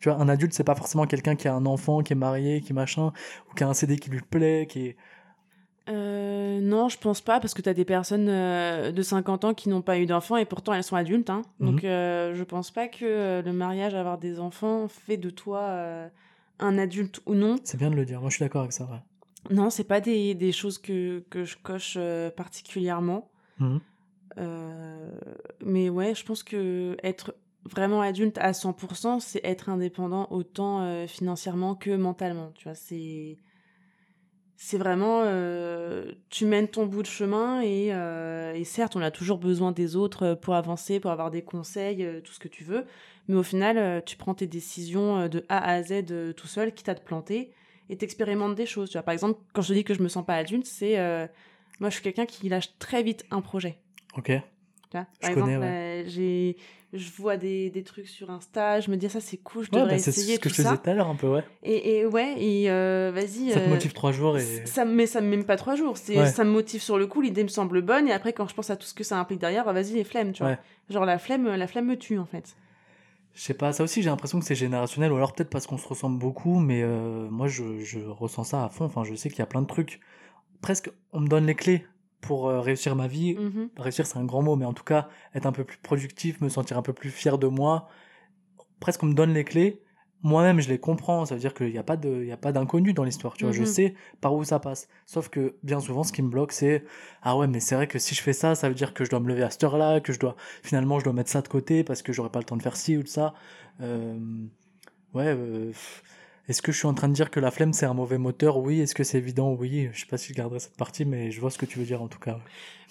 tu 0.00 0.08
vois, 0.08 0.18
un 0.18 0.28
adulte, 0.28 0.54
c'est 0.54 0.64
pas 0.64 0.74
forcément 0.74 1.06
quelqu'un 1.06 1.34
qui 1.34 1.48
a 1.48 1.54
un 1.54 1.66
enfant, 1.66 2.02
qui 2.02 2.12
est 2.12 2.16
marié, 2.16 2.60
qui 2.60 2.72
machin, 2.72 3.12
ou 3.50 3.54
qui 3.54 3.64
a 3.64 3.68
un 3.68 3.74
CD 3.74 3.96
qui 3.96 4.10
lui 4.10 4.20
plaît, 4.20 4.66
qui 4.68 4.86
est, 4.86 4.96
Euh, 5.88 6.60
non, 6.60 6.88
je 6.88 6.98
pense 6.98 7.20
pas, 7.20 7.40
parce 7.40 7.54
que 7.54 7.62
tu 7.62 7.68
as 7.68 7.74
des 7.74 7.84
personnes 7.86 8.28
euh, 8.28 8.92
de 8.92 9.02
50 9.02 9.44
ans 9.44 9.54
qui 9.54 9.68
n'ont 9.70 9.80
pas 9.82 9.98
eu 9.98 10.06
d'enfants 10.06 10.36
et 10.36 10.44
pourtant 10.44 10.74
elles 10.74 10.84
sont 10.84 10.96
adultes. 10.96 11.30
Hein. 11.30 11.42
Donc 11.60 11.82
Mhm. 11.82 11.88
euh, 11.88 12.34
je 12.34 12.44
pense 12.44 12.70
pas 12.70 12.88
que 12.88 13.42
le 13.44 13.52
mariage, 13.52 13.94
avoir 13.94 14.18
des 14.18 14.38
enfants, 14.38 14.86
fait 14.88 15.16
de 15.16 15.30
toi 15.30 16.08
un 16.58 16.78
adulte 16.78 17.20
ou 17.26 17.34
non. 17.34 17.56
c'est 17.64 17.78
bien 17.78 17.90
de 17.90 17.96
le 17.96 18.04
dire. 18.04 18.20
Moi, 18.20 18.28
je 18.30 18.36
suis 18.36 18.44
d'accord 18.44 18.62
avec 18.62 18.72
ça, 18.72 18.84
ouais. 18.84 19.54
Non, 19.54 19.70
c'est 19.70 19.84
pas 19.84 20.00
des, 20.00 20.34
des 20.34 20.52
choses 20.52 20.76
que, 20.78 21.24
que 21.30 21.44
je 21.44 21.56
coche 21.56 21.96
particulièrement. 22.36 23.30
Mhm. 23.58 23.80
Mais 25.64 25.88
ouais, 25.88 26.14
je 26.14 26.24
pense 26.24 26.42
que 26.42 26.96
être 27.02 27.34
vraiment 27.64 28.00
adulte 28.00 28.38
à 28.38 28.52
100%, 28.52 29.20
c'est 29.20 29.40
être 29.44 29.68
indépendant 29.68 30.26
autant 30.30 31.06
financièrement 31.06 31.74
que 31.74 31.96
mentalement. 31.96 32.50
Tu 32.54 32.64
vois, 32.64 32.74
c'est 32.74 33.38
c'est 34.60 34.76
vraiment 34.76 35.22
euh, 35.24 36.10
tu 36.30 36.44
mènes 36.44 36.66
ton 36.66 36.84
bout 36.84 37.02
de 37.02 37.06
chemin 37.06 37.60
et, 37.60 37.90
euh, 37.92 38.52
et 38.52 38.64
certes 38.64 38.96
on 38.96 39.00
a 39.00 39.12
toujours 39.12 39.38
besoin 39.38 39.70
des 39.70 39.94
autres 39.94 40.24
euh, 40.24 40.34
pour 40.34 40.56
avancer 40.56 40.98
pour 40.98 41.12
avoir 41.12 41.30
des 41.30 41.42
conseils 41.42 42.04
tout 42.24 42.32
ce 42.32 42.40
que 42.40 42.48
tu 42.48 42.64
veux. 42.64 42.84
Mais 43.28 43.36
au 43.36 43.44
final 43.44 44.02
tu 44.04 44.16
prends 44.16 44.34
tes 44.34 44.48
décisions 44.48 45.28
de 45.28 45.46
A 45.48 45.64
à 45.64 45.82
Z 45.84 46.34
tout 46.36 46.48
seul 46.48 46.74
quitte 46.74 46.88
à 46.88 46.96
te 46.96 47.04
planter 47.04 47.52
et 47.88 47.96
t'expérimentes 47.96 48.56
des 48.56 48.66
choses. 48.66 48.90
Tu 48.90 48.94
vois 48.94 49.04
par 49.04 49.12
exemple 49.12 49.40
quand 49.52 49.62
je 49.62 49.68
te 49.68 49.72
dis 49.74 49.84
que 49.84 49.94
je 49.94 50.02
me 50.02 50.08
sens 50.08 50.26
pas 50.26 50.34
adulte 50.34 50.66
c'est 50.66 50.96
moi 51.78 51.88
je 51.88 51.94
suis 51.94 52.02
quelqu'un 52.02 52.26
qui 52.26 52.48
lâche 52.48 52.76
très 52.80 53.04
vite 53.04 53.24
un 53.30 53.42
projet. 53.42 53.78
Ok. 54.16 54.32
Par 54.90 55.06
Je 55.22 55.28
exemple 55.28 55.50
euh, 55.62 56.04
j'ai 56.06 56.56
je 56.94 57.10
vois 57.18 57.36
des, 57.36 57.68
des 57.68 57.82
trucs 57.82 58.08
sur 58.08 58.30
Insta 58.30 58.80
je 58.80 58.90
me 58.90 58.96
dis 58.96 59.08
ça 59.10 59.20
c'est 59.20 59.36
cool 59.36 59.64
je 59.64 59.70
Ouais, 59.72 59.80
devrais 59.80 59.96
bah, 59.96 59.98
c'est 59.98 60.10
essayer 60.10 60.36
ce 60.36 60.40
que 60.40 60.48
tout 60.48 60.54
je 60.54 60.62
disais 60.62 60.76
tout 60.78 60.88
à 60.88 60.94
l'heure, 60.94 61.08
un 61.08 61.14
peu, 61.16 61.28
ouais. 61.28 61.44
et, 61.62 61.98
et 61.98 62.06
ouais 62.06 62.34
et 62.38 62.70
euh, 62.70 63.10
vas-y 63.14 63.50
Ça 63.50 63.60
te 63.60 63.66
euh, 63.66 63.68
motive 63.68 63.92
trois 63.92 64.10
jours 64.12 64.38
et. 64.38 64.64
ça, 64.66 64.84
mais 64.86 65.06
ça 65.06 65.20
me 65.20 65.28
même 65.28 65.44
pas 65.44 65.56
trois 65.56 65.74
jours. 65.76 65.96
C'est, 65.98 66.16
Ouais. 66.16 66.26
Ça 66.26 66.44
me 66.44 66.50
motive 66.50 66.80
sur 66.80 66.96
le 66.96 67.06
coup, 67.06 67.20
l'idée 67.20 67.42
me 67.42 67.48
semble 67.48 67.82
bonne, 67.82 68.08
et 68.08 68.12
après, 68.12 68.32
quand 68.32 68.48
je 68.48 68.54
pense 68.54 68.70
à 68.70 68.76
tout 68.76 68.86
ce 68.86 68.94
que 68.94 69.04
ça 69.04 69.18
implique 69.18 69.38
derrière, 69.40 69.64
bah, 69.66 69.72
vas-y, 69.74 69.92
les 69.92 70.04
flemmes, 70.04 70.32
tu 70.32 70.42
vois. 70.42 70.56
Genre, 70.88 71.04
la 71.04 71.18
flemme, 71.18 71.46
la 71.46 71.66
flemme 71.66 71.86
me 71.86 71.96
tue, 71.98 72.18
en 72.18 72.24
fait. 72.24 72.56
Je 73.34 73.42
sais 73.42 73.54
pas, 73.54 73.72
ça 73.72 73.84
aussi, 73.84 74.02
j'ai 74.02 74.08
l'impression 74.10 74.40
que 74.40 74.46
c'est 74.46 74.54
générationnel, 74.54 75.12
ou 75.12 75.16
alors 75.16 75.32
peut-être 75.34 75.50
parce 75.50 75.66
qu'on 75.66 75.76
se 75.78 75.86
ressemble 75.86 76.18
beaucoup, 76.18 76.58
mais 76.58 76.82
euh, 76.82 77.28
moi, 77.30 77.46
je, 77.48 77.80
je 77.80 78.00
ressens 78.00 78.44
ça 78.44 78.64
à 78.64 78.68
fond. 78.70 78.86
Enfin, 78.86 79.04
je 79.04 79.14
sais 79.14 79.28
qu'il 79.28 79.38
y 79.40 79.42
a 79.42 79.46
plein 79.46 79.62
de 79.62 79.66
trucs. 79.66 80.00
Presque, 80.62 80.90
on 81.12 81.20
me 81.20 81.28
donne 81.28 81.46
les 81.46 81.54
clés 81.54 81.84
pour 82.20 82.48
euh, 82.48 82.60
réussir 82.60 82.96
ma 82.96 83.06
vie. 83.08 83.34
Mhm. 83.36 83.70
Réussir, 83.76 84.06
c'est 84.06 84.18
un 84.18 84.24
grand 84.24 84.42
mot, 84.42 84.56
mais 84.56 84.64
en 84.66 84.72
tout 84.74 84.84
cas, 84.84 85.08
être 85.34 85.46
un 85.46 85.52
peu 85.52 85.64
plus 85.64 85.78
productif, 85.78 86.40
me 86.40 86.48
sentir 86.48 86.76
un 86.78 86.82
peu 86.82 86.92
plus 86.92 87.10
fier 87.10 87.38
de 87.38 87.46
moi. 87.46 87.88
Presque, 88.80 89.02
on 89.02 89.06
me 89.06 89.14
donne 89.14 89.32
les 89.34 89.44
clés. 89.44 89.82
Moi-même, 90.22 90.60
je 90.60 90.68
les 90.68 90.78
comprends. 90.80 91.24
Ça 91.26 91.34
veut 91.36 91.40
dire 91.40 91.54
qu'il 91.54 91.70
n'y 91.70 91.78
a 91.78 91.84
pas 91.84 91.96
de, 91.96 92.08
il 92.22 92.26
y 92.26 92.32
a 92.32 92.36
pas 92.36 92.50
d'inconnu 92.50 92.92
dans 92.92 93.04
l'histoire. 93.04 93.34
Tu 93.34 93.44
vois, 93.44 93.52
je 93.52 93.60
Mhm. 93.60 93.66
sais 93.66 93.94
par 94.20 94.34
où 94.34 94.42
ça 94.42 94.58
passe. 94.58 94.88
Sauf 95.06 95.28
que 95.28 95.56
bien 95.62 95.78
souvent, 95.80 96.02
ce 96.02 96.12
qui 96.12 96.22
me 96.22 96.28
bloque, 96.28 96.50
c'est 96.52 96.84
ah 97.22 97.36
ouais, 97.36 97.46
mais 97.46 97.60
c'est 97.60 97.76
vrai 97.76 97.86
que 97.86 98.00
si 98.00 98.14
je 98.16 98.22
fais 98.22 98.32
ça, 98.32 98.54
ça 98.56 98.68
veut 98.68 98.74
dire 98.74 98.94
que 98.94 99.04
je 99.04 99.10
dois 99.10 99.20
me 99.20 99.28
lever 99.28 99.44
à 99.44 99.50
cette 99.50 99.62
heure-là, 99.62 100.00
que 100.00 100.12
je 100.12 100.18
dois 100.18 100.34
finalement, 100.62 100.98
je 100.98 101.04
dois 101.04 101.12
mettre 101.12 101.30
ça 101.30 101.40
de 101.42 101.48
côté 101.48 101.84
parce 101.84 102.02
que 102.02 102.12
j'aurai 102.12 102.30
pas 102.30 102.40
le 102.40 102.44
temps 102.44 102.56
de 102.56 102.62
faire 102.62 102.76
ci 102.76 102.96
ou 102.96 103.02
de 103.04 103.08
ça. 103.08 103.32
Euh, 103.80 104.16
ouais. 105.14 105.26
euh, 105.28 105.70
Est-ce 106.48 106.62
que 106.62 106.72
je 106.72 106.78
suis 106.78 106.86
en 106.86 106.94
train 106.94 107.08
de 107.08 107.12
dire 107.12 107.30
que 107.30 107.40
la 107.40 107.50
flemme 107.50 107.72
c'est 107.72 107.86
un 107.86 107.92
mauvais 107.94 108.16
moteur? 108.18 108.56
Oui. 108.56 108.80
Est-ce 108.80 108.94
que 108.94 109.04
c'est 109.04 109.18
évident? 109.18 109.52
Oui. 109.52 109.88
Je 109.92 110.00
sais 110.00 110.06
pas 110.06 110.16
si 110.16 110.32
je 110.32 110.34
garderai 110.38 110.60
cette 110.60 110.76
partie, 110.76 111.04
mais 111.04 111.30
je 111.30 111.40
vois 111.40 111.50
ce 111.50 111.58
que 111.58 111.66
tu 111.66 111.78
veux 111.78 111.84
dire 111.84 112.00
en 112.02 112.08
tout 112.08 112.18
cas. 112.18 112.38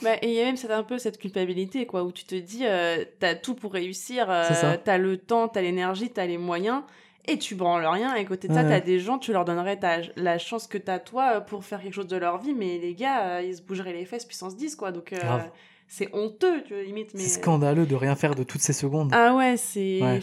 Bah, 0.03 0.16
et 0.22 0.28
il 0.28 0.34
y 0.34 0.41
a 0.41 0.45
même 0.45 0.55
un 0.70 0.84
peu 0.84 0.99
cette 0.99 1.18
culpabilité, 1.18 1.88
quoi, 1.88 2.03
où 2.03 2.12
tu 2.12 2.24
te 2.26 2.36
dis, 2.36 2.66
euh, 2.66 3.03
t'as 3.20 3.34
tout 3.34 3.55
pour 3.55 3.74
réussir, 3.74 4.28
euh, 4.30 4.43
t'as 4.84 4.97
le 4.99 5.18
temps, 5.18 5.47
t'as 5.47 5.62
l'énergie, 5.62 6.12
t'as 6.12 6.28
les 6.28 6.38
moyens, 6.38 6.84
et 7.26 7.39
tu 7.39 7.55
branles 7.55 7.86
rien. 7.88 8.14
Et 8.14 8.24
côté 8.26 8.47
de 8.47 8.53
ça, 8.53 8.62
Ouais. 8.62 8.70
t'as 8.70 8.80
des 8.80 8.99
gens, 8.99 9.18
tu 9.18 9.32
leur 9.34 9.43
donnerais 9.43 9.78
ta, 9.78 10.01
la 10.16 10.38
chance 10.38 10.68
que 10.68 10.78
t'as 10.78 10.99
toi 10.99 11.41
pour 11.41 11.66
faire 11.66 11.82
quelque 11.82 11.93
chose 11.95 12.08
de 12.08 12.18
leur 12.18 12.38
vie, 12.38 12.53
mais 12.53 12.78
les 12.78 12.93
gars, 12.93 13.38
euh, 13.38 13.41
ils 13.41 13.58
se 13.58 13.62
bougeraient 13.64 13.93
les 13.93 14.05
fesses 14.05 14.26
puissance 14.26 14.55
10, 14.55 14.76
quoi. 14.76 14.91
Donc, 14.91 15.16
c'est 15.88 16.14
honteux, 16.14 16.64
tu 16.64 16.74
vois, 16.76 16.84
limite. 16.84 17.14
Mais... 17.16 17.22
C'est 17.22 17.39
scandaleux 17.41 17.86
de 17.88 17.95
rien 17.95 18.16
faire 18.16 18.36
de 18.36 18.43
toutes 18.43 18.62
ces 18.62 18.74
secondes. 18.74 19.10
Ah 19.14 19.34
ouais, 19.34 19.58
c'est. 19.58 20.01
Ouais. 20.03 20.20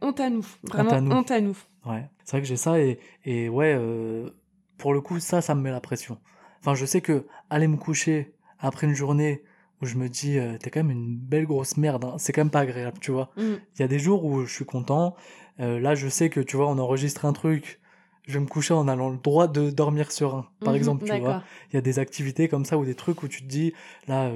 Honte 0.00 0.20
à 0.20 0.30
nous. 0.30 0.46
Vraiment, 0.62 0.90
à 0.92 1.00
nous. 1.00 1.10
honte 1.12 1.30
à 1.30 1.40
nous. 1.40 1.56
Ouais, 1.86 2.08
c'est 2.24 2.32
vrai 2.32 2.40
que 2.42 2.48
j'ai 2.48 2.56
ça 2.56 2.80
et, 2.80 2.98
et 3.24 3.48
ouais, 3.48 3.74
euh, 3.78 4.30
pour 4.78 4.92
le 4.92 5.00
coup, 5.00 5.20
ça, 5.20 5.40
ça 5.40 5.54
me 5.54 5.60
met 5.62 5.70
la 5.70 5.80
pression. 5.80 6.18
Enfin, 6.60 6.74
je 6.74 6.84
sais 6.84 7.00
que 7.00 7.26
aller 7.50 7.68
me 7.68 7.76
coucher 7.76 8.34
après 8.58 8.86
une 8.86 8.94
journée 8.94 9.42
où 9.80 9.86
je 9.86 9.96
me 9.96 10.08
dis, 10.08 10.38
euh, 10.38 10.58
t'es 10.58 10.70
quand 10.70 10.80
même 10.82 10.90
une 10.90 11.16
belle 11.16 11.46
grosse 11.46 11.76
merde, 11.76 12.04
hein, 12.04 12.14
c'est 12.18 12.32
quand 12.32 12.40
même 12.40 12.50
pas 12.50 12.60
agréable, 12.60 12.98
tu 13.00 13.12
vois. 13.12 13.30
Mm. 13.36 13.60
Il 13.76 13.82
y 13.82 13.84
a 13.84 13.88
des 13.88 13.98
jours 13.98 14.24
où 14.24 14.44
je 14.44 14.52
suis 14.52 14.64
content. 14.64 15.14
Euh, 15.60 15.78
là, 15.78 15.94
je 15.94 16.08
sais 16.08 16.28
que, 16.30 16.40
tu 16.40 16.56
vois, 16.56 16.68
on 16.68 16.78
enregistre 16.78 17.24
un 17.24 17.32
truc. 17.32 17.80
Je 18.26 18.32
vais 18.34 18.40
me 18.40 18.46
coucher 18.48 18.74
en 18.74 18.88
allant 18.88 19.10
le 19.10 19.18
droit 19.18 19.46
de 19.46 19.70
dormir 19.70 20.10
serein, 20.10 20.48
par 20.64 20.74
Mhm, 20.74 20.74
exemple, 20.74 21.04
tu 21.04 21.16
vois. 21.16 21.38
Il 21.70 21.74
y 21.74 21.78
a 21.78 21.80
des 21.82 22.00
activités 22.00 22.48
comme 22.48 22.64
ça 22.64 22.76
ou 22.78 22.84
des 22.84 22.96
trucs 22.96 23.22
où 23.22 23.28
tu 23.28 23.42
te 23.42 23.46
dis, 23.46 23.72
là, 24.08 24.30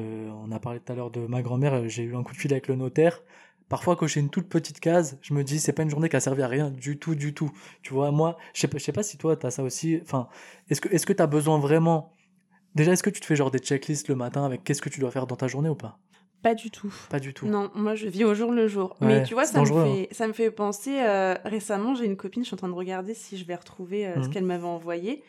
on 0.45 0.53
a 0.53 0.61
parlé 0.61 0.79
tout 0.79 0.93
à 0.93 0.95
l'heure 0.95 1.11
de 1.11 1.27
ma 1.27 1.43
grand-mère, 1.43 1.89
j'ai 1.89 2.05
eu 2.05 2.15
un 2.15 2.23
coup 2.23 2.33
de 2.33 2.39
fil 2.39 2.53
avec 2.53 2.69
le 2.69 2.77
notaire. 2.77 3.21
Parfois, 3.71 3.97
cocher 3.97 4.21
une 4.21 4.29
toute 4.31 4.49
petite 4.49 4.81
case, 4.81 5.17
je 5.23 5.33
me 5.33 5.43
dis, 5.45 5.61
c'est 5.61 5.73
pas 5.73 5.83
une 5.85 5.91
journée 5.91 6.09
qui 6.11 6.17
a 6.17 6.21
servi 6.21 6.43
à 6.43 6.49
rien 6.49 6.71
du 6.71 6.99
tout, 6.99 7.15
du 7.15 7.33
tout. 7.33 7.51
Tu 7.83 7.95
vois, 7.95 8.11
moi, 8.11 8.37
je 8.53 8.61
sais 8.61 8.69
pas, 8.69 8.77
je 8.79 8.85
sais 8.85 8.93
pas 8.93 9.03
si 9.05 9.17
toi, 9.17 9.37
t'as 9.37 9.51
ça 9.51 9.63
aussi. 9.63 9.99
Enfin, 10.03 10.29
est-ce 10.69 10.81
que, 10.83 10.89
est-ce 10.93 11.07
que 11.07 11.13
t'as 11.15 11.27
besoin 11.29 11.59
vraiment. 11.59 12.13
Déjà, 12.75 12.93
est-ce 12.93 13.03
que 13.03 13.11
tu 13.11 13.21
te 13.21 13.27
fais 13.27 13.37
genre 13.37 13.51
des 13.51 13.61
checklists 13.61 14.09
le 14.09 14.17
matin 14.17 14.45
avec 14.45 14.65
qu'est-ce 14.65 14.83
que 14.83 14.89
tu 14.89 15.01
dois 15.01 15.11
faire 15.11 15.27
dans 15.27 15.37
ta 15.37 15.47
journée 15.49 15.69
ou 15.69 15.75
pas? 15.77 15.99
Pas 16.43 16.55
du 16.55 16.71
tout. 16.71 16.93
Pas 17.11 17.21
du 17.21 17.33
tout. 17.35 17.47
Non, 17.47 17.71
moi 17.75 17.95
je 17.95 18.09
vis 18.09 18.25
au 18.25 18.35
jour 18.35 18.51
le 18.51 18.67
jour. 18.67 18.97
Ouais, 19.01 19.07
Mais 19.07 19.23
tu 19.23 19.35
vois, 19.35 19.45
ça 19.45 19.61
me, 19.63 19.71
hein. 19.71 19.85
fait, 19.85 20.09
ça 20.15 20.27
me 20.27 20.33
fait 20.33 20.51
penser. 20.51 20.99
euh, 21.01 21.35
récemment, 21.45 21.95
j'ai 21.95 22.07
une 22.07 22.17
copine, 22.17 22.43
je 22.43 22.47
suis 22.49 22.55
en 22.55 22.59
train 22.59 22.69
de 22.69 22.73
regarder 22.75 23.15
si 23.15 23.37
je 23.37 23.45
vais 23.45 23.55
retrouver 23.55 24.07
euh, 24.07 24.15
ce 24.15 24.27
Mhm. 24.27 24.31
qu'elle 24.31 24.45
m'avait 24.47 24.65
envoyé. 24.65 25.23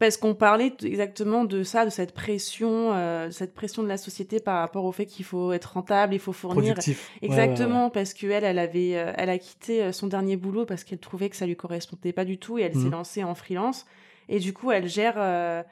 Parce 0.00 0.16
qu'on 0.16 0.34
parlait 0.34 0.72
exactement 0.82 1.44
de 1.44 1.62
ça, 1.62 1.84
de 1.84 1.90
cette 1.90 2.12
pression, 2.12 2.92
euh, 2.94 3.26
de 3.26 3.30
cette 3.32 3.52
pression 3.54 3.82
de 3.82 3.88
la 3.88 3.98
société 3.98 4.40
par 4.40 4.58
rapport 4.60 4.86
au 4.86 4.92
fait 4.92 5.04
qu'il 5.04 5.26
faut 5.26 5.52
être 5.52 5.74
rentable, 5.74 6.14
il 6.14 6.18
faut 6.18 6.32
fournir. 6.32 6.72
Productif. 6.72 7.10
Exactement, 7.20 7.80
ouais, 7.80 7.84
ouais. 7.84 7.90
parce 7.92 8.14
qu'elle, 8.14 8.42
elle 8.42 8.58
avait, 8.58 8.96
euh, 8.96 9.12
elle 9.18 9.28
a 9.28 9.36
quitté 9.38 9.82
euh, 9.82 9.92
son 9.92 10.06
dernier 10.06 10.36
boulot 10.36 10.64
parce 10.64 10.84
qu'elle 10.84 10.98
trouvait 11.00 11.28
que 11.28 11.36
ça 11.36 11.44
lui 11.44 11.54
correspondait 11.54 12.14
pas 12.14 12.24
du 12.24 12.38
tout 12.38 12.58
et 12.58 12.62
elle 12.62 12.72
s'est 12.72 12.78
Mhm. 12.86 12.90
lancée 12.92 13.24
en 13.24 13.34
freelance. 13.34 13.84
Et 14.30 14.38
du 14.38 14.54
coup, 14.54 14.72
elle 14.72 14.88
gère, 14.88 15.16
euh, 15.18 15.62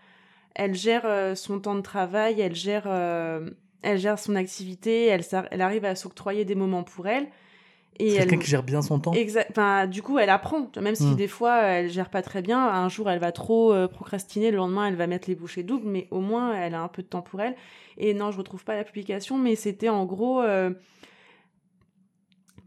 elle 0.54 0.74
gère 0.74 1.06
son 1.36 1.58
temps 1.58 1.74
de 1.76 1.80
travail, 1.80 2.38
elle 2.40 2.54
gère, 2.54 2.86
elle 3.82 3.98
gère 3.98 4.18
son 4.18 4.34
activité, 4.36 5.06
elle 5.06 5.60
arrive 5.62 5.84
à 5.86 5.94
s'octroyer 5.94 6.44
des 6.44 6.54
moments 6.56 6.82
pour 6.82 7.06
elle. 7.08 7.28
Et 8.00 8.14
quelqu'un 8.14 8.38
qui 8.38 8.46
gère 8.48 8.62
bien 8.62 8.80
son 8.80 9.00
temps. 9.00 9.12
Enfin, 9.50 9.86
du 9.88 10.02
coup, 10.02 10.18
elle 10.18 10.30
apprend. 10.30 10.70
Même 10.80 10.94
si 10.94 11.04
Mm. 11.06 11.16
des 11.16 11.26
fois, 11.28 11.62
elle 11.62 11.90
gère 11.90 12.10
pas 12.10 12.22
très 12.22 12.42
bien. 12.42 12.64
Un 12.64 12.88
jour, 12.88 13.10
elle 13.10 13.18
va 13.18 13.32
trop 13.32 13.72
euh, 13.72 13.88
procrastiner. 13.88 14.50
Le 14.52 14.56
lendemain, 14.58 14.86
elle 14.86 14.94
va 14.96 15.06
mettre 15.08 15.28
les 15.28 15.34
bouchées 15.34 15.64
doubles. 15.64 15.88
Mais 15.88 16.06
au 16.10 16.20
moins, 16.20 16.54
elle 16.54 16.74
a 16.74 16.80
un 16.80 16.88
peu 16.88 17.02
de 17.02 17.08
temps 17.08 17.22
pour 17.22 17.40
elle. 17.40 17.56
Et 17.96 18.14
non, 18.14 18.30
je 18.30 18.38
retrouve 18.38 18.64
pas 18.64 18.76
la 18.76 18.84
publication. 18.84 19.36
Mais 19.38 19.56
c'était 19.56 19.88
en 19.88 20.04
gros... 20.04 20.40
euh, 20.42 20.70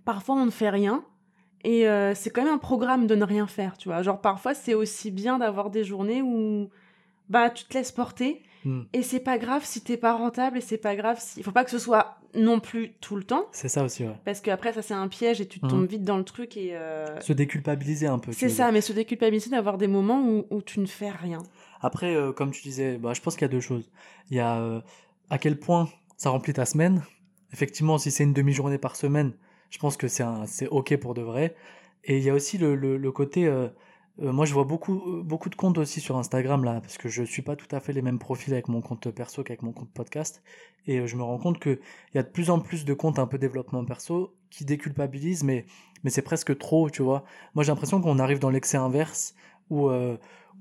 Parfois, 0.05 0.35
on 0.35 0.45
ne 0.45 0.51
fait 0.51 0.69
rien. 0.69 1.03
Et 1.63 1.87
euh, 1.87 2.15
c'est 2.15 2.31
quand 2.31 2.43
même 2.43 2.53
un 2.55 2.57
programme 2.57 3.05
de 3.07 3.13
ne 3.15 3.23
rien 3.23 3.45
faire, 3.47 3.77
tu 3.77 3.87
vois. 3.89 4.01
Genre, 4.01 4.19
parfois, 4.19 4.53
c'est 4.55 4.73
aussi 4.73 5.11
bien 5.11 5.37
d'avoir 5.37 5.69
des 5.69 5.83
journées 5.83 6.21
où 6.23 6.69
bah, 7.29 7.49
tu 7.51 7.65
te 7.65 7.73
laisses 7.75 7.91
porter. 7.91 8.41
Hmm. 8.63 8.81
Et 8.93 9.01
c'est 9.03 9.19
pas 9.19 9.37
grave 9.37 9.63
si 9.65 9.81
t'es 9.81 9.97
pas 9.97 10.13
rentable. 10.13 10.57
Et 10.57 10.61
c'est 10.61 10.77
pas 10.77 10.95
grave 10.95 11.17
si... 11.19 11.39
Il 11.39 11.43
faut 11.43 11.51
pas 11.51 11.63
que 11.63 11.71
ce 11.71 11.79
soit 11.79 12.17
non 12.35 12.59
plus 12.59 12.93
tout 13.01 13.15
le 13.15 13.23
temps. 13.23 13.45
C'est 13.51 13.67
ça 13.69 13.83
aussi, 13.83 14.03
ouais. 14.03 14.15
Parce 14.23 14.39
qu'après, 14.39 14.71
ça, 14.73 14.81
c'est 14.81 14.93
un 14.93 15.07
piège 15.07 15.41
et 15.41 15.47
tu 15.47 15.59
Mhm. 15.63 15.69
tombes 15.69 15.87
vite 15.87 16.03
dans 16.03 16.17
le 16.17 16.23
truc. 16.23 16.55
Et 16.57 16.75
euh, 16.75 17.19
Se 17.21 17.33
déculpabiliser 17.33 18.07
un 18.07 18.19
peu. 18.19 18.31
c'est 18.31 18.49
ça, 18.49 18.71
mais 18.71 18.81
se 18.81 18.93
déculpabiliser 18.93 19.49
d'avoir 19.49 19.77
des 19.77 19.87
moments 19.87 20.21
où, 20.21 20.45
où 20.49 20.61
tu 20.61 20.79
ne 20.79 20.85
fais 20.85 21.09
rien. 21.09 21.39
Après, 21.81 22.15
euh, 22.15 22.31
comme 22.31 22.51
tu 22.51 22.61
disais, 22.61 22.97
bah, 22.97 23.13
je 23.13 23.21
pense 23.21 23.35
qu'il 23.35 23.41
y 23.43 23.49
a 23.49 23.51
deux 23.51 23.59
choses. 23.61 23.89
Il 24.29 24.37
y 24.37 24.39
a 24.39 24.59
euh, 24.59 24.81
à 25.29 25.37
quel 25.39 25.57
point 25.59 25.89
ça 26.17 26.29
remplit 26.29 26.53
ta 26.53 26.65
semaine. 26.65 27.01
Effectivement, 27.53 27.97
si 27.97 28.11
c'est 28.11 28.23
une 28.23 28.33
demi-journée 28.33 28.77
par 28.77 28.95
semaine, 28.95 29.33
je 29.71 29.79
pense 29.79 29.97
que 29.97 30.07
c'est 30.07 30.67
OK 30.69 30.95
pour 30.97 31.13
de 31.15 31.21
vrai. 31.21 31.55
Et 32.03 32.17
il 32.17 32.23
y 32.23 32.29
a 32.29 32.33
aussi 32.33 32.57
le, 32.57 32.75
le, 32.75 32.97
le 32.97 33.11
côté... 33.11 33.51
euh, 34.21 34.31
moi, 34.31 34.45
je 34.45 34.53
vois 34.53 34.65
beaucoup, 34.65 35.01
euh, 35.07 35.23
beaucoup 35.23 35.49
de 35.49 35.55
comptes 35.55 35.77
aussi 35.77 35.99
sur 35.99 36.17
Instagram, 36.17 36.63
là, 36.63 36.79
parce 36.81 36.97
que 36.97 37.09
je 37.09 37.23
suis 37.23 37.41
pas 37.41 37.55
tout 37.55 37.73
à 37.75 37.79
fait 37.79 37.91
les 37.93 38.01
mêmes 38.01 38.19
profils 38.19 38.53
avec 38.53 38.67
mon 38.67 38.81
compte 38.81 39.09
perso 39.09 39.43
qu'avec 39.43 39.63
mon 39.63 39.71
compte 39.71 39.91
podcast. 39.91 40.43
Et 40.87 40.99
euh, 40.99 41.07
je 41.07 41.15
me 41.15 41.23
rends 41.23 41.39
compte 41.39 41.59
qu'il 41.59 41.79
y 42.13 42.17
a 42.19 42.23
de 42.23 42.29
plus 42.29 42.49
en 42.51 42.59
plus 42.59 42.85
de 42.85 42.93
comptes 42.93 43.17
un 43.19 43.27
peu 43.27 43.37
développement 43.39 43.83
perso 43.83 44.35
qui 44.49 44.65
déculpabilisent, 44.65 45.43
mais, 45.43 45.65
c'est 46.07 46.21
presque 46.21 46.57
trop, 46.57 46.89
tu 46.89 47.01
vois. 47.01 47.23
Moi, 47.55 47.63
j'ai 47.63 47.71
l'impression 47.71 48.01
qu'on 48.01 48.19
arrive 48.19 48.39
dans 48.39 48.49
l'excès 48.49 48.77
inverse, 48.77 49.33
où, 49.69 49.89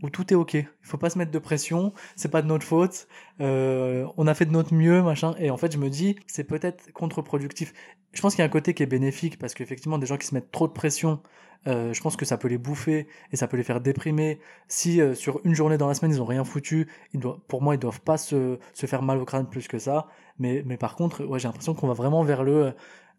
où 0.02 0.10
tout 0.10 0.32
est 0.32 0.36
ok. 0.36 0.54
Il 0.54 0.66
faut 0.82 0.98
pas 0.98 1.10
se 1.10 1.18
mettre 1.18 1.30
de 1.30 1.38
pression, 1.38 1.92
c'est 2.16 2.30
pas 2.30 2.42
de 2.42 2.46
notre 2.46 2.66
faute. 2.66 3.06
Euh, 3.40 4.06
on 4.16 4.26
a 4.26 4.34
fait 4.34 4.46
de 4.46 4.52
notre 4.52 4.74
mieux, 4.74 5.02
machin. 5.02 5.34
Et 5.38 5.50
en 5.50 5.56
fait, 5.56 5.72
je 5.72 5.78
me 5.78 5.90
dis, 5.90 6.16
c'est 6.26 6.44
peut-être 6.44 6.92
contre-productif. 6.92 7.72
Je 8.12 8.20
pense 8.22 8.34
qu'il 8.34 8.40
y 8.40 8.42
a 8.42 8.46
un 8.46 8.50
côté 8.50 8.74
qui 8.74 8.82
est 8.82 8.86
bénéfique 8.86 9.38
parce 9.38 9.54
qu'effectivement, 9.54 9.98
des 9.98 10.06
gens 10.06 10.16
qui 10.16 10.26
se 10.26 10.34
mettent 10.34 10.50
trop 10.50 10.66
de 10.68 10.72
pression, 10.72 11.20
euh, 11.66 11.92
je 11.92 12.00
pense 12.00 12.16
que 12.16 12.24
ça 12.24 12.38
peut 12.38 12.48
les 12.48 12.58
bouffer 12.58 13.06
et 13.32 13.36
ça 13.36 13.46
peut 13.46 13.56
les 13.56 13.62
faire 13.64 13.80
déprimer. 13.80 14.40
Si 14.68 15.00
euh, 15.00 15.14
sur 15.14 15.40
une 15.44 15.54
journée 15.54 15.76
dans 15.76 15.88
la 15.88 15.94
semaine 15.94 16.10
ils 16.12 16.22
ont 16.22 16.24
rien 16.24 16.44
foutu, 16.44 16.88
ils 17.12 17.20
doivent, 17.20 17.38
pour 17.48 17.60
moi 17.62 17.74
ils 17.74 17.78
doivent 17.78 18.00
pas 18.00 18.16
se, 18.16 18.58
se 18.72 18.86
faire 18.86 19.02
mal 19.02 19.18
au 19.18 19.24
crâne 19.26 19.48
plus 19.48 19.68
que 19.68 19.78
ça. 19.78 20.06
Mais, 20.38 20.62
mais 20.66 20.76
par 20.78 20.96
contre, 20.96 21.24
ouais, 21.24 21.38
j'ai 21.38 21.48
l'impression 21.48 21.74
qu'on 21.74 21.88
va 21.88 21.92
vraiment 21.94 22.22
vers 22.24 22.42
le. 22.44 22.74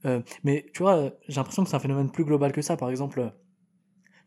euh, 0.06 0.22
mais 0.44 0.66
tu 0.74 0.82
vois, 0.84 1.12
j'ai 1.28 1.36
l'impression 1.36 1.64
que 1.64 1.70
c'est 1.70 1.76
un 1.76 1.80
phénomène 1.80 2.10
plus 2.12 2.26
global 2.26 2.52
que 2.52 2.62
ça. 2.62 2.78
Par 2.78 2.90
exemple, 2.90 3.32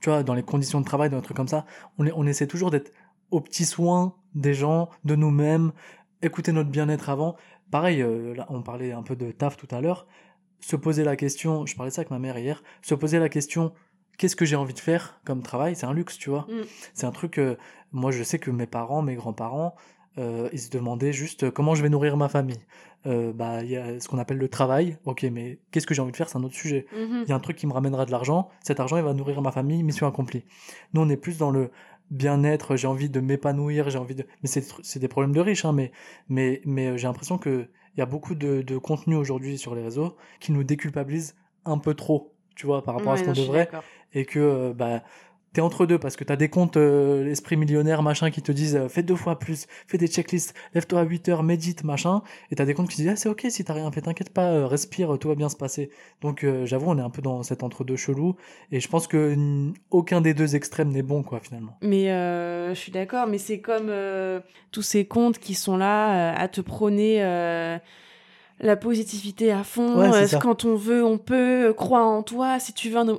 tu 0.05 0.11
vois, 0.11 0.23
dans 0.23 0.35
les 0.35 0.43
conditions 0.43 0.83
de 0.83 0.85
travail, 0.85 1.09
dans 1.09 1.17
un 1.17 1.23
truc 1.23 1.35
comme 1.35 1.49
ça, 1.49 1.65
on, 1.97 2.07
on 2.15 2.27
essaie 2.27 2.47
toujours 2.47 2.71
d'être 2.71 2.93
aux 3.31 3.41
petits 3.41 3.65
soins 3.65 4.15
des 4.35 4.53
gens, 4.53 4.91
de 5.07 5.15
nous-mêmes, 5.15 5.73
écouter 6.21 6.53
notre 6.53 6.69
bien-être 6.69 7.09
avant. 7.09 7.37
Pareil, 7.71 8.03
euh, 8.03 8.35
là, 8.35 8.45
on 8.51 8.61
parlait 8.61 8.93
un 8.93 9.03
peu 9.03 9.17
de 9.17 9.31
taf 9.31 9.57
tout 9.57 9.67
à 9.71 9.81
l'heure. 9.81 10.07
Se 10.61 10.77
poser 10.77 11.05
la 11.05 11.17
question, 11.17 11.65
je 11.65 11.75
parlais 11.75 11.89
de 11.89 11.95
ça 11.95 12.01
avec 12.01 12.11
ma 12.11 12.19
mère 12.19 12.37
hier, 12.37 12.63
se 12.83 12.95
poser 12.95 13.19
la 13.19 13.31
question, 13.31 13.73
qu'est-ce 14.19 14.37
que 14.37 14.45
j'ai 14.45 14.57
envie 14.57 14.75
de 14.75 14.79
faire 14.79 15.23
comme 15.25 15.43
travail? 15.43 15.75
C'est 15.75 15.87
un 15.87 15.95
luxe, 15.95 16.19
tu 16.19 16.29
vois. 16.29 16.47
Mm. 16.51 16.65
C'est 16.93 17.07
un 17.07 17.11
truc, 17.11 17.39
euh, 17.39 17.57
moi 17.91 18.11
je 18.11 18.23
sais 18.23 18.39
que 18.39 18.51
mes 18.51 18.67
parents, 18.67 19.01
mes 19.01 19.15
grands-parents, 19.15 19.75
euh, 20.19 20.49
ils 20.53 20.61
se 20.61 20.71
demandaient 20.71 21.13
juste 21.13 21.45
euh, 21.45 21.51
comment 21.51 21.75
je 21.75 21.83
vais 21.83 21.89
nourrir 21.89 22.17
ma 22.17 22.29
famille. 22.29 22.61
Euh, 23.07 23.33
bah, 23.33 23.63
il 23.63 23.71
y 23.71 23.77
a 23.77 24.01
ce 24.01 24.09
qu'on 24.09 24.19
appelle 24.19 24.39
le 24.39 24.49
travail. 24.49 24.97
Ok, 25.05 25.25
mais 25.25 25.59
qu'est-ce 25.71 25.87
que 25.87 25.95
j'ai 25.95 26.01
envie 26.01 26.13
de 26.13 26.17
faire? 26.17 26.29
C'est 26.29 26.39
un 26.39 26.45
autre 26.45 26.55
sujet. 26.55 26.87
Mhm. 26.97 27.25
Il 27.25 27.29
y 27.29 27.33
a 27.33 27.35
un 27.35 27.41
truc 27.41 27.57
qui 27.57 27.67
me 27.67 27.73
ramènera 27.73 28.07
de 28.07 28.11
l'argent. 28.11 28.49
Cet 28.63 28.81
argent, 28.81 28.97
il 28.97 29.03
va 29.03 29.13
nourrir 29.13 29.43
ma 29.43 29.53
famille. 29.53 29.83
Mission 29.83 30.07
accomplie. 30.07 30.45
Nous, 30.95 31.03
on 31.03 31.09
est 31.09 31.17
plus 31.17 31.37
dans 31.37 31.51
le 31.51 31.71
bien-être. 32.11 32.77
J'ai 32.77 32.87
envie 32.87 33.11
de 33.11 33.21
m'épanouir. 33.21 33.91
J'ai 33.91 33.99
envie 33.99 34.15
de. 34.15 34.27
Mais 34.43 34.49
c'est 34.49 34.99
des 34.99 35.09
problèmes 35.09 35.35
de 35.35 35.41
riches, 35.41 35.65
hein. 35.65 35.73
Mais 35.73 35.93
mais 36.29 36.63
mais 36.65 36.89
euh, 36.89 36.97
j'ai 36.97 37.07
l'impression 37.07 37.37
que 37.37 37.69
il 37.97 38.01
y 38.01 38.03
a 38.03 38.07
beaucoup 38.07 38.35
de, 38.35 38.63
de 38.63 38.79
contenu 38.79 39.17
aujourd'hui 39.17 39.59
sur 39.59 39.75
les 39.75 39.83
réseaux 39.83 40.17
qui 40.41 40.53
nous 40.53 40.65
déculpabilise 40.65 41.37
un 41.65 41.79
peu 41.79 41.95
trop. 41.95 42.33
Tu 42.57 42.67
vois, 42.67 42.83
par 42.85 42.95
rapport 42.95 43.13
à 43.13 43.17
ce 43.17 43.25
qu'on 43.25 43.33
devrait 43.33 43.69
et 44.13 44.25
que 44.25 44.73
bah 44.73 45.03
t'es 45.55 45.63
entre 45.63 45.87
deux 45.87 45.99
parce 45.99 46.17
que 46.17 46.25
t'as 46.25 46.37
des 46.37 46.51
comptes 46.51 46.77
euh, 46.77 47.25
l'esprit 47.25 47.57
millionnaire 47.57 48.03
machin 48.03 48.31
qui 48.31 48.43
te 48.43 48.53
disent 48.53 48.77
euh, 48.77 48.89
fais 48.89 49.03
deux 49.03 49.17
fois 49.17 49.39
plus 49.39 49.67
fais 49.87 49.97
des 49.97 50.09
checklists 50.09 50.53
lève-toi 50.75 51.01
à 51.01 51.05
8 51.05 51.29
heures 51.31 51.43
médite 51.43 51.85
machin 51.85 52.21
et 52.51 52.57
t'as 52.57 52.65
des 52.67 52.75
comptes 52.75 52.89
qui 52.91 52.97
te 52.97 53.03
disent 53.03 53.13
ah, 53.13 53.17
c'est 53.17 53.29
ok 53.31 53.47
si 53.49 53.65
t'as 53.65 53.73
rien 53.73 53.91
fait 53.91 54.03
t'inquiète 54.03 54.31
pas 54.31 54.51
euh, 54.51 54.67
respire 54.67 55.17
tout 55.19 55.29
va 55.29 55.35
bien 55.37 55.49
se 55.49 55.57
passer 55.57 55.91
donc 56.21 56.45
euh, 56.45 56.67
j'avoue 56.67 56.91
on 56.91 56.99
est 56.99 57.03
un 57.03 57.11
peu 57.11 57.23
dans 57.23 57.43
cet 57.43 57.63
entre 57.63 57.85
deux 57.85 57.97
chelou 57.97 58.37
et 58.71 58.81
je 58.81 58.89
pense 58.89 59.07
que 59.07 59.35
mm, 59.35 59.75
aucun 59.91 60.21
des 60.21 60.35
deux 60.35 60.57
extrêmes 60.57 60.91
n'est 60.91 61.03
bon 61.03 61.23
quoi 61.23 61.41
finalement 61.41 61.79
Mais 61.81 62.11
euh, 62.11 62.75
je 62.75 62.81
suis 62.81 62.93
d'accord, 62.93 63.27
mais 63.29 63.39
c'est 63.39 63.61
comme 63.61 63.87
euh, 63.89 64.41
tous 64.73 64.83
ces 64.83 65.05
comptes 65.05 65.39
qui 65.39 65.55
sont 65.55 65.77
là 65.77 66.33
euh, 66.33 66.35
à 66.37 66.49
te 66.49 66.61
prôner 66.61 67.23
euh, 67.23 67.79
la 68.61 68.77
positivité 68.77 69.53
à 69.53 69.63
fond. 69.65 69.99
Ouais, 69.99 70.35
euh, 70.35 70.39
quand 70.41 70.65
on 70.65 70.75
veut, 70.75 71.05
on 71.05 71.19
peut. 71.19 71.69
euh, 71.69 71.73
Crois 71.73 72.05
en 72.05 72.23
toi. 72.23 72.59
Si 72.59 72.73
tu 72.73 72.91
veux 72.91 72.99
un. 72.99 73.19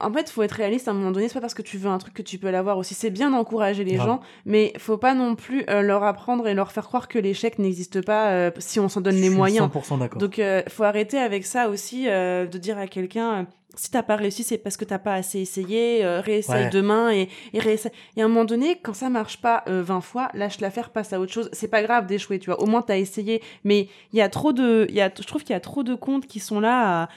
En 0.00 0.12
fait, 0.12 0.28
faut 0.28 0.42
être 0.42 0.52
réaliste 0.52 0.88
à 0.88 0.90
un 0.90 0.94
moment 0.94 1.12
donné. 1.12 1.28
C'est 1.28 1.34
pas 1.34 1.40
parce 1.40 1.54
que 1.54 1.62
tu 1.62 1.78
veux 1.78 1.88
un 1.88 1.98
truc 1.98 2.14
que 2.14 2.22
tu 2.22 2.38
peux 2.38 2.50
l'avoir 2.50 2.78
aussi. 2.78 2.94
C'est 2.94 3.10
bien 3.10 3.30
d'encourager 3.30 3.84
les 3.84 3.96
gens, 3.96 4.20
mais 4.44 4.72
faut 4.78 4.96
pas 4.98 5.14
non 5.14 5.36
plus 5.36 5.64
euh, 5.70 5.82
leur 5.82 6.02
apprendre 6.02 6.48
et 6.48 6.54
leur 6.54 6.72
faire 6.72 6.84
croire 6.84 7.06
que 7.08 7.18
l'échec 7.18 7.58
n'existe 7.60 8.04
pas 8.04 8.30
euh, 8.30 8.50
si 8.58 8.80
on 8.80 8.88
s'en 8.88 9.00
donne 9.00 9.14
je 9.16 9.20
les 9.20 9.28
suis 9.28 9.36
moyens. 9.36 9.68
100% 9.72 9.98
d'accord 10.00 10.18
Donc, 10.18 10.38
euh, 10.40 10.62
faut 10.68 10.82
arrêter 10.84 11.18
avec 11.18 11.46
ça 11.46 11.68
aussi, 11.68 12.04
de 12.06 12.58
dire 12.58 12.76
à 12.76 12.86
quelqu'un, 12.88 13.46
si 13.76 13.90
t'as 13.90 14.02
pas 14.04 14.16
réussi, 14.16 14.42
c'est 14.44 14.58
parce 14.58 14.76
que 14.76 14.84
t'as 14.84 14.98
pas 14.98 15.14
assez 15.14 15.40
essayé, 15.40 16.04
réessaye 16.20 16.64
Ouais. 16.64 16.70
demain 16.70 17.10
et, 17.12 17.28
et 17.52 17.58
réessaye. 17.60 17.90
Et 18.16 18.22
à 18.22 18.24
un 18.24 18.28
moment 18.28 18.44
donné, 18.44 18.78
quand 18.82 18.94
ça 18.94 19.08
marche 19.10 19.40
pas 19.40 19.64
euh, 19.68 19.82
20 19.82 20.00
fois, 20.00 20.28
lâche 20.34 20.60
l'affaire, 20.60 20.90
passe 20.90 21.12
à 21.12 21.18
autre 21.20 21.32
chose. 21.32 21.48
C'est 21.52 21.68
pas 21.68 21.82
grave 21.82 22.06
d'échouer, 22.06 22.38
tu 22.38 22.50
vois. 22.50 22.60
Au 22.60 22.66
moins, 22.66 22.82
t'as 22.82 22.98
essayé. 22.98 23.42
Mais 23.64 23.88
il 24.12 24.18
y 24.18 24.22
a 24.22 24.28
trop 24.28 24.52
de, 24.52 24.86
il 24.90 24.94
y 24.94 25.00
a, 25.00 25.10
je 25.16 25.26
trouve 25.26 25.42
qu'il 25.42 25.54
y 25.54 25.56
a 25.56 25.60
trop 25.60 25.82
de 25.82 25.94
comptes 25.96 26.26
qui 26.26 26.38
sont 26.40 26.60
là 26.60 27.02
à, 27.04 27.08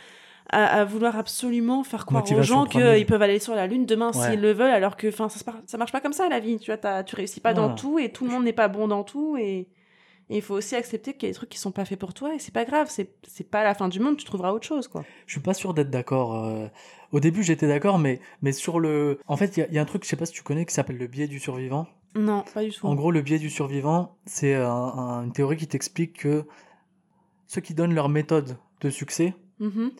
à, 0.50 0.66
à 0.82 0.86
vouloir 0.86 1.18
absolument 1.18 1.84
faire 1.84 2.06
croire 2.06 2.24
aux 2.32 2.42
gens 2.42 2.66
3000. 2.66 2.96
qu'ils 2.98 3.06
peuvent 3.06 3.22
aller 3.22 3.40
sur 3.40 3.54
la 3.56 3.68
lune 3.68 3.86
demain 3.86 4.12
Ouais. 4.14 4.32
s'ils 4.32 4.42
le 4.42 4.52
veulent, 4.54 4.72
alors 4.72 4.96
que, 4.98 5.08
enfin, 5.08 5.30
ça, 5.30 5.40
ça 5.66 5.78
marche 5.78 5.92
pas 5.92 6.00
comme 6.02 6.14
ça, 6.14 6.30
la 6.30 6.40
vie. 6.40 6.58
Tu 6.60 6.72
vois, 6.74 7.04
tu 7.04 7.16
réussis 7.16 7.40
pas 7.42 7.54
dans 7.54 7.76
tout 7.76 8.00
et 8.00 8.12
tout 8.12 8.26
le 8.26 8.32
monde 8.32 8.44
n'est 8.46 8.54
pas 8.54 8.68
bon 8.68 8.88
dans 8.88 9.04
tout 9.04 9.38
et, 9.38 9.68
il 10.30 10.42
faut 10.42 10.56
aussi 10.56 10.76
accepter 10.76 11.14
qu'il 11.14 11.24
y 11.24 11.30
a 11.30 11.32
des 11.32 11.36
trucs 11.36 11.48
qui 11.48 11.58
sont 11.58 11.72
pas 11.72 11.86
faits 11.86 11.98
pour 11.98 12.14
toi 12.14 12.36
et 12.36 12.40
c'est 12.40 12.54
pas 12.54 12.66
grave, 12.66 12.88
c'est 12.90 13.14
c'est 13.26 13.50
pas 13.50 13.64
la 13.64 13.74
fin 13.74 13.88
du 13.88 14.02
monde, 14.02 14.18
tu 14.18 14.26
trouveras 14.26 14.52
autre 14.52 14.68
chose 14.68 14.90
quoi. 14.90 15.06
je 15.26 15.32
suis 15.32 15.40
pas 15.42 15.54
sûr 15.54 15.74
d'être 15.74 15.90
d'accord 15.90 16.36
euh, 16.44 16.68
au 17.14 17.22
début 17.22 17.44
j'étais 17.44 17.66
d'accord 17.66 17.98
mais 17.98 18.20
mais 18.42 18.52
sur 18.52 18.82
le 18.82 19.20
en 19.28 19.38
fait 19.38 19.56
il 19.56 19.62
y 19.62 19.64
a, 19.64 19.68
il 19.70 19.74
y 19.74 19.80
a 19.80 19.82
un 19.82 19.86
truc 19.86 20.04
je 20.04 20.10
sais 20.10 20.18
pas 20.18 20.26
si 20.26 20.34
tu 20.34 20.44
connais 20.44 20.66
qui 20.66 20.74
s'appelle 20.74 20.98
le 20.98 21.08
biais 21.08 21.28
du 21.30 21.40
survivant 21.40 21.88
Non, 22.14 22.44
pas 22.54 22.62
du 22.62 22.72
tout. 22.72 22.86
En 22.88 22.94
gros, 22.96 23.12
le 23.12 23.22
biais 23.22 23.40
du 23.40 23.50
survivant, 23.50 24.18
c'est 24.26 24.54
un- 24.54 24.70
un- 24.70 25.24
une 25.24 25.32
théorie 25.32 25.56
qui 25.56 25.66
t'explique 25.68 26.18
que 26.18 26.44
ceux 27.48 27.62
qui 27.62 27.74
donnent 27.74 27.94
leur 27.96 28.10
méthode 28.10 28.58
de 28.82 28.90
succès, 28.90 29.34
Mhm, 29.62 29.92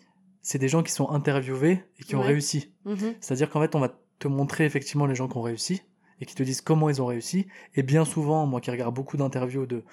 c'est 0.48 0.60
des 0.60 0.70
gens 0.70 0.82
qui 0.82 0.94
sont 0.94 1.10
interviewés 1.10 1.84
et 2.00 2.04
qui 2.06 2.16
ont 2.16 2.22
réussi. 2.22 2.72
mhm. 2.86 3.16
C'est-à-dire 3.20 3.50
qu'en 3.50 3.60
fait, 3.60 3.76
on 3.76 3.82
va 3.82 3.92
te 4.18 4.30
montrer 4.30 4.64
effectivement 4.64 5.06
les 5.06 5.14
gens 5.14 5.28
qui 5.28 5.36
ont 5.36 5.42
réussi 5.42 5.82
et 6.22 6.26
qui 6.26 6.36
te 6.36 6.44
disent 6.44 6.62
comment 6.62 6.90
ils 6.90 7.02
ont 7.02 7.06
réussi. 7.06 7.48
Et 7.76 7.84
bien 7.84 8.06
souvent, 8.06 8.46
moi 8.46 8.62
qui 8.62 8.72
regarde 8.72 8.96
beaucoup 8.96 9.18
d'interviews 9.18 9.66
de 9.66 9.84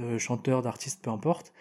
euh, 0.00 0.18
chanteurs, 0.18 0.62
d'artistes, 0.62 1.00
peu 1.00 1.10
importe, 1.10 1.52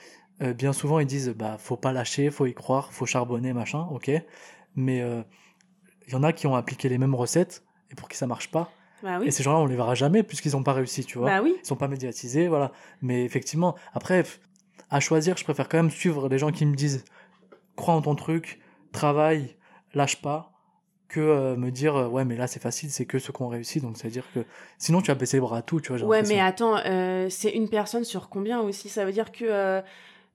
euh, 0.42 0.54
bien 0.54 0.74
souvent 0.74 0.98
ils 1.00 1.06
disent 1.06 1.30
bah 1.30 1.58
faut 1.60 1.78
pas 1.78 1.94
lâcher, 1.94 2.32
faut 2.32 2.48
y 2.48 2.56
croire, 2.56 2.92
faut 2.92 3.06
charbonner, 3.06 3.54
machin, 3.54 3.88
ok. 3.92 4.10
Mais 4.76 5.04
euh, 5.04 5.22
il 6.08 6.14
y 6.14 6.16
en 6.16 6.24
a 6.24 6.34
qui 6.34 6.48
ont 6.48 6.56
appliqué 6.56 6.90
les 6.90 6.98
mêmes 6.98 7.14
recettes 7.14 7.64
et 7.92 7.96
pour 7.96 8.10
qui 8.10 8.18
ça 8.18 8.26
marche 8.26 8.50
pas. 8.50 8.72
Bah 9.04 9.20
oui. 9.20 9.28
Et 9.28 9.32
ces 9.32 9.44
gens-là, 9.44 9.60
on 9.60 9.68
les 9.68 9.76
verra 9.76 9.94
jamais 9.94 10.24
puisqu'ils 10.24 10.54
n'ont 10.54 10.64
pas 10.64 10.74
réussi, 10.74 11.06
tu 11.06 11.20
vois. 11.20 11.30
Bah 11.30 11.42
oui. 11.44 11.54
Ils 11.64 11.68
sont 11.68 11.76
pas 11.76 11.88
médiatisés, 11.88 12.48
voilà. 12.48 12.72
Mais 13.04 13.26
effectivement, 13.26 13.76
après, 13.94 14.24
à 14.90 15.00
choisir, 15.00 15.38
je 15.38 15.44
préfère 15.44 15.70
quand 15.70 15.78
même 15.78 15.92
suivre 15.92 16.30
des 16.30 16.40
gens 16.40 16.52
qui 16.52 16.66
me 16.66 16.76
disent 16.76 17.06
crois 17.80 17.96
en 17.96 18.02
ton 18.02 18.16
truc, 18.16 18.60
travaille, 18.92 19.56
lâche 19.94 20.22
pas, 20.22 20.52
que 21.08 21.20
euh, 21.20 21.56
me 21.56 21.72
dire 21.72 21.96
euh, 21.96 22.08
ouais, 22.08 22.26
mais 22.26 22.36
là 22.36 22.46
c'est 22.46 22.62
facile, 22.62 22.92
c'est 22.92 23.06
que 23.06 23.18
ceux 23.18 23.34
qui 23.34 23.42
ont 23.42 23.48
réussi, 23.48 23.82
donc 23.82 23.98
ça 23.98 24.04
veut 24.04 24.12
dire 24.12 24.26
que 24.34 24.42
sinon 24.78 25.02
tu 25.02 25.08
vas 25.08 25.16
baisser 25.16 25.38
les 25.38 25.42
bras 25.42 25.58
à 25.58 25.62
tout, 25.62 25.82
tu 25.82 25.92
vois. 25.92 26.08
Ouais, 26.08 26.24
mais 26.24 26.40
attends, 26.40 26.78
euh, 26.86 27.28
c'est 27.30 27.50
une 27.50 27.70
personne 27.70 28.04
sur 28.04 28.30
combien 28.30 28.60
aussi? 28.60 28.90
Ça 28.90 29.06
veut 29.06 29.12
dire 29.12 29.32
que 29.32 29.82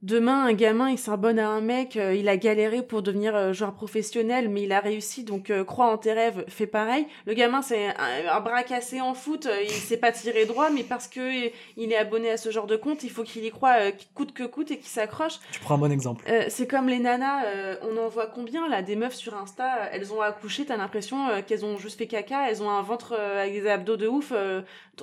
demain, 0.04 0.44
un 0.44 0.52
gamin, 0.52 0.90
il 0.90 0.98
s'abonne 0.98 1.38
à 1.38 1.48
un 1.48 1.62
mec, 1.62 1.96
euh, 1.96 2.14
il 2.14 2.28
a 2.28 2.36
galéré 2.36 2.82
pour 2.82 3.00
devenir 3.02 3.34
euh, 3.34 3.52
joueur 3.52 3.72
professionnel, 3.72 4.50
mais 4.50 4.62
il 4.62 4.72
a 4.72 4.80
réussi, 4.80 5.24
donc 5.24 5.50
euh, 5.50 5.64
crois 5.64 5.86
en 5.86 5.96
tes 5.96 6.12
rêves, 6.12 6.44
fais 6.46 6.66
pareil. 6.66 7.06
Le 7.26 7.32
gamin, 7.32 7.62
c'est 7.62 7.88
un, 7.88 7.94
un 8.30 8.40
bras 8.40 8.62
cassé 8.62 9.00
en 9.00 9.14
foot, 9.14 9.48
il 9.62 9.70
sait 9.70 9.96
pas 9.96 10.12
tirer 10.12 10.44
droit, 10.44 10.68
mais 10.70 10.82
parce 10.82 11.08
que 11.08 11.48
il 11.76 11.92
est 11.92 11.96
abonné 11.96 12.30
à 12.30 12.36
ce 12.36 12.50
genre 12.50 12.66
de 12.66 12.76
compte, 12.76 13.02
il 13.02 13.10
faut 13.10 13.24
qu'il 13.24 13.44
y 13.44 13.50
croit 13.50 13.92
coûte 14.14 14.34
que 14.34 14.44
coûte 14.44 14.70
et 14.70 14.76
qu'il 14.76 14.88
s'accroche. 14.88 15.40
Tu 15.52 15.60
prends 15.60 15.76
un 15.76 15.78
bon 15.78 15.90
exemple. 15.90 16.24
C'est 16.48 16.66
comme 16.66 16.88
les 16.88 16.98
nanas, 16.98 17.44
on 17.82 17.96
en 17.96 18.08
voit 18.08 18.26
combien 18.26 18.68
là, 18.68 18.82
des 18.82 18.96
meufs 18.96 19.14
sur 19.14 19.34
Insta, 19.34 19.88
elles 19.90 20.12
ont 20.12 20.20
accouché, 20.20 20.66
t'as 20.66 20.76
l'impression 20.76 21.42
qu'elles 21.46 21.64
ont 21.64 21.78
juste 21.78 21.98
fait 21.98 22.06
caca, 22.06 22.50
elles 22.50 22.62
ont 22.62 22.70
un 22.70 22.82
ventre 22.82 23.14
avec 23.14 23.54
des 23.54 23.68
abdos 23.68 23.96
de 23.96 24.06
ouf, 24.06 24.32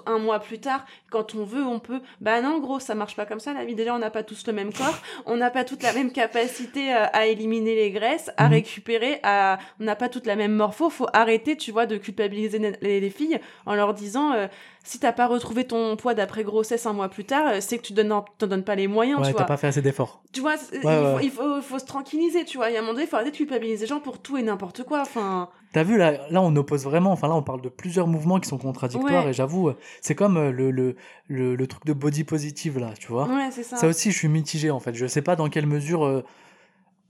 un 0.05 0.19
mois 0.19 0.39
plus 0.39 0.59
tard, 0.59 0.85
quand 1.09 1.35
on 1.35 1.43
veut, 1.43 1.63
on 1.63 1.79
peut. 1.79 2.01
Bah 2.21 2.41
non, 2.41 2.59
gros, 2.59 2.79
ça 2.79 2.95
marche 2.95 3.15
pas 3.15 3.25
comme 3.25 3.39
ça, 3.39 3.53
la 3.53 3.65
vie. 3.65 3.75
Déjà, 3.75 3.95
on 3.95 3.99
n'a 3.99 4.11
pas 4.11 4.23
tous 4.23 4.45
le 4.47 4.53
même 4.53 4.71
corps, 4.73 4.90
on 5.25 5.37
n'a 5.37 5.49
pas 5.49 5.63
toute 5.63 5.83
la 5.83 5.93
même 5.93 6.11
capacité 6.11 6.93
euh, 6.93 7.05
à 7.13 7.25
éliminer 7.25 7.75
les 7.75 7.91
graisses, 7.91 8.31
à 8.37 8.45
Mhm. 8.47 8.51
récupérer, 8.53 9.19
à... 9.23 9.57
on 9.79 9.83
n'a 9.83 9.95
pas 9.95 10.09
toute 10.09 10.25
la 10.25 10.35
même 10.35 10.53
morpho, 10.53 10.89
faut 10.89 11.07
arrêter, 11.13 11.55
tu 11.57 11.71
vois, 11.71 11.85
de 11.85 11.97
culpabiliser 11.97 12.59
les, 12.59 12.73
les- 12.81 12.99
les 12.99 13.09
filles 13.09 13.39
en 13.65 13.75
leur 13.75 13.93
disant, 13.93 14.33
euh, 14.33 14.47
si 14.83 14.99
t'as 14.99 15.11
pas 15.11 15.27
retrouvé 15.27 15.65
ton 15.65 15.95
poids 15.95 16.13
d'après 16.15 16.43
grossesse 16.43 16.85
un 16.85 16.93
mois 16.93 17.09
plus 17.09 17.25
tard, 17.25 17.47
euh, 17.47 17.57
c'est 17.59 17.77
que 17.77 17.83
tu 17.83 17.93
donnes, 17.93 18.13
t'en 18.37 18.47
donnes 18.47 18.63
pas 18.63 18.75
les 18.75 18.87
moyens, 18.87 19.19
Ouais, 19.19 19.27
tu 19.27 19.33
vois. 19.33 19.45
pas 19.45 19.57
fait 19.57 19.67
assez 19.67 19.81
d'efforts. 19.81 20.21
Tu 20.33 20.41
vois, 20.41 20.53
Ouais, 20.53 20.79
il, 20.83 20.87
ouais. 20.87 21.11
Faut, 21.13 21.19
il, 21.21 21.31
faut, 21.31 21.57
il 21.57 21.61
faut 21.63 21.79
se 21.79 21.85
tranquilliser, 21.85 22.45
tu 22.45 22.57
vois. 22.57 22.69
Il 22.69 22.73
y 22.73 22.75
a 22.75 22.79
un 22.79 22.81
moment 22.81 22.93
donné, 22.93 23.05
il 23.05 23.09
faut 23.09 23.15
arrêter 23.17 23.31
de 23.31 23.37
culpabiliser 23.37 23.81
les 23.81 23.87
gens 23.87 23.99
pour 23.99 24.19
tout 24.19 24.37
et 24.37 24.41
n'importe 24.43 24.83
quoi. 24.83 25.01
Enfin, 25.01 25.49
T'as 25.73 25.83
vu 25.83 25.97
là, 25.97 26.17
là 26.29 26.41
on 26.41 26.53
oppose 26.57 26.83
vraiment. 26.83 27.13
Enfin 27.13 27.29
là 27.29 27.33
on 27.35 27.43
parle 27.43 27.61
de 27.61 27.69
plusieurs 27.69 28.05
mouvements 28.05 28.41
qui 28.41 28.49
sont 28.49 28.57
contradictoires 28.57 29.29
et 29.29 29.31
j'avoue 29.33 29.69
euh, 29.69 29.77
c'est 30.01 30.15
comme 30.15 30.35
le, 30.49 30.69
le 30.69 30.97
le 31.29 31.55
le 31.55 31.67
truc 31.67 31.85
de 31.85 31.93
body 31.93 32.25
positive 32.25 32.77
là, 32.77 32.89
tu 32.99 33.07
vois. 33.07 33.25
ouais, 33.29 33.47
c'est 33.51 33.63
ça. 33.63 33.77
Ça 33.77 33.87
aussi, 33.87 34.11
je 34.11 34.17
suis 34.17 34.27
mitigé 34.27 34.69
en 34.69 34.80
fait. 34.81 34.93
Je 34.95 35.07
sais 35.07 35.21
pas 35.21 35.35
dans 35.35 35.49
quelle 35.49 35.67
mesure. 35.67 36.05
euh, 36.05 36.23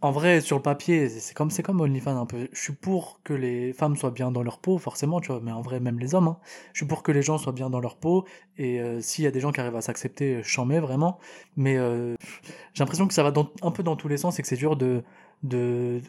en 0.02 0.12
vrai, 0.12 0.42
sur 0.42 0.58
le 0.58 0.64
papier, 0.64 1.10
c'est 1.10 1.36
comme 1.36 1.52
c'est 1.52 1.64
comme 1.64 1.80
OnlyFans 1.82 2.20
un 2.20 2.26
peu. 2.26 2.48
Je 2.54 2.60
suis 2.60 2.74
pour 2.74 3.22
que 3.24 3.34
les 3.34 3.74
femmes 3.74 3.96
soient 3.98 4.12
bien 4.12 4.32
dans 4.32 4.44
leur 4.44 4.60
peau, 4.60 4.80
forcément, 4.80 5.22
tu 5.22 5.28
vois. 5.32 5.42
Mais 5.44 5.52
en 5.52 5.62
vrai, 5.62 5.80
même 5.80 6.00
les 6.00 6.16
hommes. 6.16 6.28
hein. 6.30 6.40
Je 6.74 6.80
suis 6.80 6.88
pour 6.88 7.04
que 7.04 7.12
les 7.12 7.22
gens 7.22 7.38
soient 7.38 7.54
bien 7.54 7.70
dans 7.70 7.80
leur 7.80 7.98
peau. 7.98 8.26
Et 8.58 8.82
euh, 8.82 9.00
s'il 9.02 9.24
y 9.26 9.28
a 9.28 9.32
des 9.32 9.40
gens 9.40 9.52
qui 9.52 9.62
arrivent 9.62 9.76
à 9.76 9.82
s'accepter, 9.82 10.42
j'en 10.44 10.66
mets 10.66 10.80
vraiment. 10.80 11.20
Mais 11.56 11.78
euh, 11.78 12.16
j'ai 12.74 12.84
l'impression 12.84 13.08
que 13.08 13.14
ça 13.14 13.24
va 13.24 13.32
dans- 13.32 13.52
un 13.64 13.72
peu 13.72 13.84
dans 13.84 13.96
tous 13.96 14.08
les 14.08 14.18
sens 14.18 14.40
et 14.40 14.42
que 14.42 14.48
c'est 14.48 14.58
dur 14.58 14.76
de 14.78 15.04
de 15.44 16.02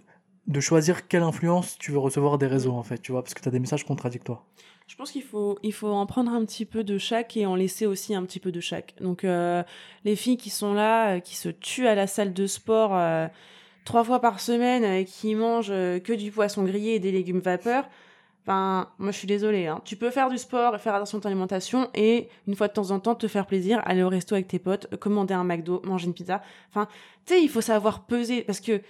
de 0.49 0.61
choisir 0.61 1.09
quelle 1.09 1.23
influence 1.23 1.79
tu 1.79 1.93
veux 1.93 1.99
recevoir 1.99 2.39
des 2.39 2.47
réseaux 2.49 2.73
en 2.75 2.83
fait, 2.83 2.99
tu 2.99 3.13
vois, 3.13 3.23
parce 3.23 3.35
que 3.35 3.41
tu 3.41 3.49
as 3.49 3.53
des 3.53 3.61
messages 3.61 3.85
contradictoires. 3.87 4.45
Je 4.87 4.97
pense 4.97 5.11
qu'il 5.11 5.23
faut, 5.23 5.59
il 5.63 5.73
faut 5.73 5.89
en 5.89 6.07
prendre 6.07 6.33
un 6.33 6.45
petit 6.45 6.65
peu 6.65 6.85
de 6.85 6.99
chaque 6.99 7.37
et 7.37 7.47
en 7.47 7.55
laisser 7.55 7.87
aussi 7.87 8.15
un 8.15 8.23
petit 8.25 8.41
peu 8.41 8.53
de 8.53 8.61
chaque. 8.61 8.95
Donc, 9.01 9.25
euh, 9.25 9.63
les 10.05 10.17
filles 10.17 10.37
qui 10.37 10.51
sont 10.51 10.75
là, 10.75 11.17
euh, 11.17 11.21
qui 11.21 11.37
se 11.37 11.49
tuent 11.49 11.87
à 11.87 11.95
la 11.95 12.07
salle 12.07 12.33
de 12.33 12.47
sport 12.47 12.95
euh, 12.95 13.27
trois 13.85 14.05
fois 14.05 14.21
par 14.21 14.41
semaine, 14.41 15.05
qui 15.05 15.35
mangent 15.35 15.69
que 15.69 16.13
du 16.13 16.31
poisson 16.31 16.65
grillé 16.65 16.95
et 16.95 16.99
des 17.01 17.13
légumes 17.13 17.41
vapeur, 17.41 17.89
Enfin, 18.45 18.89
moi 18.99 19.13
je 19.13 19.19
suis 19.19 19.29
désolée. 19.29 19.69
Hein. 19.69 19.81
Tu 19.85 19.95
peux 19.95 20.11
faire 20.11 20.29
du 20.29 20.37
sport 20.37 20.77
faire 20.81 20.95
attention 20.97 21.19
à 21.19 21.21
ton 21.21 21.29
alimentation 21.29 21.89
et 21.95 22.29
une 22.49 22.57
fois 22.57 22.67
de 22.67 22.73
temps 22.73 22.91
en 22.91 22.99
temps 22.99 23.15
te 23.15 23.29
faire 23.29 23.47
plaisir, 23.47 23.81
aller 23.85 24.03
au 24.03 24.09
resto 24.09 24.35
avec 24.35 24.49
tes 24.49 24.59
potes, 24.59 24.97
commander 24.97 25.33
un 25.35 25.45
McDo, 25.45 25.81
manger 25.85 26.07
une 26.07 26.15
pizza. 26.15 26.43
Enfin, 26.71 26.89
tu 27.25 27.35
sais, 27.35 27.43
il 27.43 27.49
faut 27.49 27.61
savoir 27.61 28.05
peser 28.05 28.43
parce 28.43 28.61
que 28.61 28.81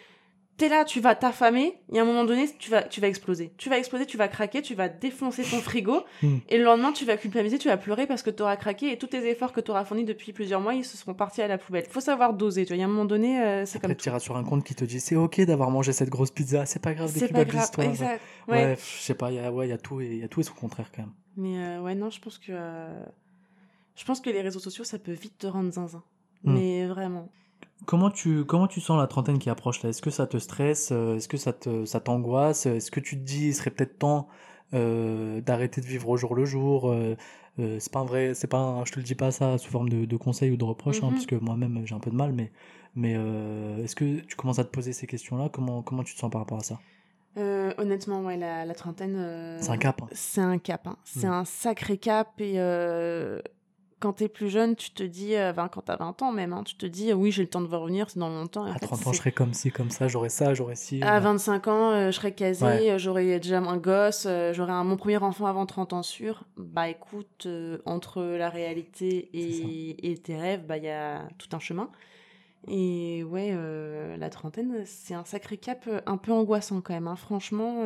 t'es 0.62 0.68
là, 0.68 0.84
tu 0.84 1.00
vas 1.00 1.14
t'affamer, 1.14 1.74
et 1.92 1.98
à 1.98 2.02
un 2.02 2.04
moment 2.04 2.24
donné, 2.24 2.46
tu 2.58 2.70
vas, 2.70 2.82
tu 2.82 3.00
vas 3.00 3.08
exploser. 3.08 3.52
Tu 3.58 3.68
vas 3.68 3.78
exploser, 3.78 4.06
tu 4.06 4.16
vas 4.16 4.28
craquer, 4.28 4.62
tu 4.62 4.74
vas 4.74 4.88
défoncer 4.88 5.42
ton 5.42 5.58
frigo, 5.60 6.04
Hmm. 6.22 6.38
et 6.48 6.56
le 6.58 6.64
lendemain, 6.64 6.92
tu 6.92 7.04
vas 7.04 7.16
culpabiliser, 7.16 7.58
tu 7.58 7.68
vas 7.68 7.76
pleurer 7.76 8.06
parce 8.06 8.22
que 8.22 8.30
t'auras 8.30 8.56
craqué, 8.56 8.92
et 8.92 8.96
tous 8.98 9.08
tes 9.08 9.28
efforts 9.28 9.52
que 9.52 9.60
t'auras 9.60 9.84
fournis 9.84 10.04
depuis 10.04 10.32
plusieurs 10.32 10.60
mois, 10.60 10.74
ils 10.74 10.84
se 10.84 10.96
seront 10.96 11.14
partis 11.14 11.42
à 11.42 11.48
la 11.48 11.58
poubelle. 11.58 11.84
Faut 11.90 12.00
savoir 12.00 12.34
doser, 12.34 12.64
tu 12.64 12.68
vois. 12.68 12.76
Il 12.76 12.80
y 12.80 12.82
a 12.82 12.86
un 12.86 12.88
moment 12.88 13.04
donné, 13.04 13.40
euh, 13.42 13.66
c'est 13.66 13.80
comme 13.80 13.94
tu 13.96 14.08
iras 14.08 14.20
sur 14.20 14.36
un 14.36 14.44
compte 14.44 14.62
qui 14.64 14.74
te 14.74 14.84
dit 14.84 15.00
c'est 15.00 15.16
ok 15.16 15.40
d'avoir 15.42 15.70
mangé 15.70 15.92
cette 15.92 16.10
grosse 16.10 16.30
pizza, 16.30 16.64
c'est 16.66 16.80
pas 16.82 16.94
grave, 16.94 17.12
déculpabilise-toi. 17.12 17.84
exact. 17.84 18.20
Ouais, 18.48 18.54
Ouais. 18.64 18.76
je 18.78 19.02
sais 19.02 19.14
pas, 19.14 19.30
il 19.30 19.36
y 19.36 19.40
a, 19.40 19.50
ouais, 19.52 19.68
y 19.68 19.72
a 19.72 19.78
tout 19.78 20.00
et 20.00 20.06
il 20.06 20.18
y 20.18 20.24
a 20.24 20.28
tout 20.28 20.40
et 20.40 20.44
son 20.44 20.54
contraire 20.54 20.90
quand 20.94 21.02
même. 21.02 21.12
Mais 21.36 21.58
euh, 21.58 21.80
ouais, 21.82 21.94
non, 21.94 22.08
je 22.10 22.20
pense 22.20 22.38
que. 22.38 22.52
euh, 22.52 23.02
Je 23.96 24.04
pense 24.04 24.20
que 24.20 24.30
les 24.30 24.40
réseaux 24.42 24.60
sociaux, 24.60 24.84
ça 24.84 24.98
peut 24.98 25.12
vite 25.12 25.38
te 25.38 25.46
rendre 25.46 25.72
zinzin. 25.72 26.02
Hmm. 26.44 26.54
Mais 26.54 26.86
vraiment. 26.86 27.28
Comment 27.86 28.10
tu, 28.10 28.44
comment 28.44 28.68
tu 28.68 28.80
sens 28.80 28.98
la 28.98 29.06
trentaine 29.06 29.38
qui 29.38 29.50
approche 29.50 29.82
là? 29.82 29.90
Est-ce 29.90 30.02
que 30.02 30.10
ça 30.10 30.26
te 30.26 30.36
stresse? 30.38 30.90
Euh, 30.92 31.16
Est-ce 31.16 31.28
que 31.28 31.36
ça 31.36 31.52
te, 31.52 31.84
ça 31.84 32.00
t'angoisse? 32.00 32.66
Est-ce 32.66 32.90
que 32.90 33.00
tu 33.00 33.16
te 33.18 33.22
dis 33.24 33.48
il 33.48 33.54
serait 33.54 33.70
peut-être 33.70 33.98
temps 33.98 34.28
euh, 34.72 35.40
d'arrêter 35.40 35.80
de 35.80 35.86
vivre 35.86 36.08
au 36.08 36.16
jour 36.16 36.34
le 36.34 36.44
jour? 36.44 36.90
Euh, 36.90 37.16
euh, 37.58 37.78
C'est 37.80 37.92
pas 37.92 37.98
un 38.00 38.04
vrai, 38.04 38.34
c'est 38.34 38.46
pas, 38.46 38.58
un- 38.58 38.84
je 38.84 38.92
te 38.92 38.98
le 38.98 39.04
dis 39.04 39.14
pas 39.16 39.30
ça 39.32 39.58
sous 39.58 39.70
forme 39.70 39.88
de, 39.88 40.04
de 40.04 40.16
conseil 40.16 40.52
ou 40.52 40.56
de 40.56 40.64
reproche, 40.64 41.02
hein, 41.02 41.06
Mhm. 41.08 41.12
parce 41.14 41.26
que 41.26 41.34
moi-même 41.34 41.82
j'ai 41.84 41.94
un 41.94 41.98
peu 42.00 42.10
de 42.10 42.16
mal, 42.16 42.32
mais, 42.32 42.52
mais 42.94 43.12
est-ce 43.82 43.96
que 43.96 44.20
tu 44.20 44.36
commences 44.36 44.58
à 44.60 44.64
te 44.64 44.70
poser 44.70 44.92
ces 44.92 45.06
questions-là? 45.06 45.48
Comment, 45.50 45.82
comment 45.82 46.04
tu 46.04 46.14
te 46.14 46.18
sens 46.20 46.30
par 46.30 46.40
rapport 46.42 46.58
à 46.58 46.62
ça? 46.62 46.78
Euh, 47.38 47.72
honnêtement, 47.78 48.20
ouais, 48.22 48.36
la, 48.36 48.64
la 48.64 48.74
trentaine. 48.74 49.16
euh, 49.16 49.58
C'est 49.60 49.70
un 49.72 49.78
cap. 49.78 50.02
hein. 50.02 50.08
C'est 50.12 50.40
un 50.42 50.58
cap. 50.58 50.86
hein. 50.86 50.96
C'est 51.04 51.26
Mm. 51.28 51.32
un 51.32 51.44
sacré 51.46 51.96
cap. 51.98 52.28
Et 52.40 52.54
euh, 52.60 53.40
quand 54.02 54.14
t'es 54.14 54.28
plus 54.28 54.50
jeune, 54.50 54.74
tu 54.74 54.90
te 54.90 55.02
dis. 55.02 55.36
euh, 55.36 55.52
quand 55.54 55.82
t'as 55.82 55.96
20 55.96 56.20
ans 56.22 56.32
même, 56.32 56.52
hein, 56.52 56.64
tu 56.64 56.74
te 56.74 56.84
dis, 56.86 57.12
oui, 57.12 57.30
j'ai 57.30 57.42
le 57.42 57.48
temps 57.48 57.60
de 57.60 57.66
voir 57.68 57.82
revenir, 57.82 58.10
c'est 58.10 58.18
dans 58.18 58.28
longtemps. 58.28 58.64
À 58.64 58.72
fait, 58.74 58.80
30 58.86 59.06
ans, 59.06 59.12
je 59.12 59.18
serais 59.18 59.32
comme 59.32 59.54
ci, 59.54 59.70
comme 59.70 59.90
ça, 59.90 60.08
j'aurais 60.08 60.28
ça, 60.28 60.52
j'aurais 60.54 60.74
ci. 60.74 61.00
À 61.02 61.16
euh, 61.16 61.20
25 61.20 61.68
ans, 61.68 61.90
euh, 61.92 62.06
je 62.10 62.16
serais 62.16 62.32
casée, 62.34 62.64
Ouais. 62.64 62.90
euh, 62.90 62.98
j'aurais 62.98 63.38
déjà 63.38 63.58
un 63.58 63.76
gosse, 63.76 64.24
euh, 64.26 64.52
j'aurais 64.52 64.72
mon 64.84 64.96
premier 64.96 65.18
enfant 65.18 65.46
avant 65.46 65.64
30 65.66 65.92
ans 65.92 66.02
sûr. 66.02 66.44
Bah 66.56 66.88
écoute, 66.88 67.44
euh, 67.46 67.78
entre 67.86 68.22
la 68.22 68.50
réalité 68.50 69.30
et, 69.32 70.10
et 70.10 70.18
tes 70.18 70.36
rêves, 70.36 70.66
bah 70.66 70.76
il 70.78 70.84
y 70.84 70.90
a 70.90 71.22
tout 71.38 71.48
un 71.54 71.60
chemin. 71.60 71.88
Et 72.68 73.24
ouais, 73.24 73.56
la 74.18 74.30
trentaine, 74.30 74.82
c'est 74.84 75.14
un 75.14 75.24
sacré 75.24 75.56
cap 75.56 75.88
un 76.06 76.16
peu 76.16 76.32
angoissant 76.32 76.80
quand 76.80 76.94
même. 76.94 77.08
hein. 77.08 77.16
Franchement, 77.16 77.82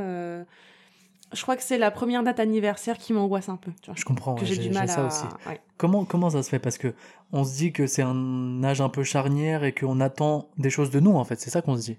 je 1.32 1.42
crois 1.42 1.56
que 1.56 1.62
c'est 1.62 1.78
la 1.78 1.90
première 1.90 2.22
date 2.22 2.40
anniversaire 2.40 2.98
qui 2.98 3.12
m'angoisse 3.12 3.48
un 3.48 3.56
peu. 3.56 3.72
Tu 3.82 3.86
vois, 3.90 3.94
Je 3.98 4.04
comprends, 4.04 4.34
que 4.34 4.40
ouais, 4.40 4.46
j'ai 4.46 4.56
du 4.56 4.70
mal 4.70 4.88
ça 4.88 5.02
à. 5.04 5.06
aussi. 5.06 5.24
ouais. 5.46 5.60
Comment, 5.76 6.04
comment 6.04 6.30
ça 6.30 6.42
se 6.42 6.48
fait? 6.48 6.58
Parce 6.58 6.78
que 6.78 6.94
on 7.32 7.44
se 7.44 7.56
dit 7.56 7.72
que 7.72 7.86
c'est 7.86 8.02
un 8.02 8.62
âge 8.64 8.80
un 8.80 8.88
peu 8.88 9.02
charnière 9.02 9.64
et 9.64 9.72
qu'on 9.72 10.00
attend 10.00 10.48
des 10.58 10.70
choses 10.70 10.90
de 10.90 11.00
nous, 11.00 11.14
en 11.16 11.24
fait. 11.24 11.40
C'est 11.40 11.50
ça 11.50 11.62
qu'on 11.62 11.76
se 11.76 11.82
dit. 11.82 11.98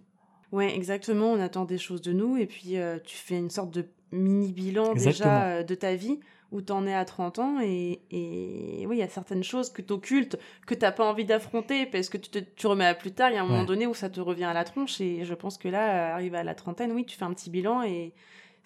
Ouais, 0.51 0.73
exactement. 0.75 1.31
On 1.31 1.39
attend 1.41 1.65
des 1.65 1.77
choses 1.77 2.01
de 2.01 2.13
nous 2.13 2.37
et 2.37 2.45
puis 2.45 2.77
euh, 2.77 2.97
tu 3.03 3.17
fais 3.17 3.37
une 3.37 3.49
sorte 3.49 3.71
de 3.71 3.85
mini 4.13 4.53
bilan 4.53 4.93
Exactement. 4.93 5.29
déjà 5.33 5.43
euh, 5.43 5.63
de 5.63 5.75
ta 5.75 5.95
vie 5.95 6.19
où 6.53 6.61
t'en 6.61 6.87
es 6.87 6.93
à 6.95 7.03
30 7.03 7.39
ans 7.39 7.57
et, 7.61 7.99
et 8.09 8.85
oui, 8.87 8.95
il 8.95 8.99
y 8.99 9.03
a 9.03 9.09
certaines 9.09 9.43
choses 9.43 9.69
que 9.69 9.81
t'occultes, 9.81 10.39
que 10.65 10.73
t'as 10.73 10.93
pas 10.93 11.03
envie 11.05 11.25
d'affronter 11.25 11.85
parce 11.85 12.07
que 12.07 12.15
tu, 12.17 12.29
te, 12.29 12.39
tu 12.39 12.67
remets 12.67 12.85
à 12.85 12.95
plus 12.95 13.11
tard. 13.11 13.31
Il 13.31 13.35
y 13.35 13.37
a 13.37 13.41
un 13.43 13.45
moment 13.45 13.65
donné 13.65 13.85
où 13.85 13.93
ça 13.93 14.09
te 14.09 14.21
revient 14.21 14.45
à 14.45 14.53
la 14.53 14.63
tronche 14.63 15.01
et 15.01 15.25
je 15.25 15.33
pense 15.33 15.57
que 15.57 15.67
là, 15.67 16.13
arrivé 16.13 16.37
à 16.37 16.45
la 16.45 16.55
trentaine, 16.55 16.93
oui, 16.93 17.03
tu 17.05 17.17
fais 17.17 17.25
un 17.25 17.33
petit 17.33 17.49
bilan 17.49 17.83
et 17.83 18.13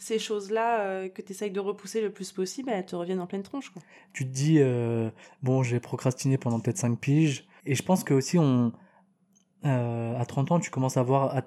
ces 0.01 0.17
choses-là 0.17 0.79
euh, 0.79 1.09
que 1.09 1.21
tu 1.21 1.31
essayes 1.31 1.51
de 1.51 1.59
repousser 1.59 2.01
le 2.01 2.11
plus 2.11 2.31
possible, 2.31 2.71
elles 2.71 2.85
te 2.85 2.95
reviennent 2.95 3.19
en 3.19 3.27
pleine 3.27 3.43
tronche. 3.43 3.71
Tu 4.13 4.25
te 4.25 4.31
dis, 4.31 4.57
euh, 4.57 5.11
bon, 5.43 5.61
j'ai 5.61 5.79
procrastiné 5.79 6.39
pendant 6.39 6.59
peut-être 6.59 6.79
5 6.79 6.99
piges. 6.99 7.45
Et 7.67 7.75
je 7.75 7.83
pense 7.83 8.03
que 8.03 8.15
aussi, 8.15 8.39
on, 8.39 8.73
euh, 9.63 10.19
à 10.19 10.25
30 10.25 10.53
ans, 10.53 10.59
tu 10.59 10.71
commences 10.71 10.97
à 10.97 11.03
voir, 11.03 11.37
à 11.37 11.43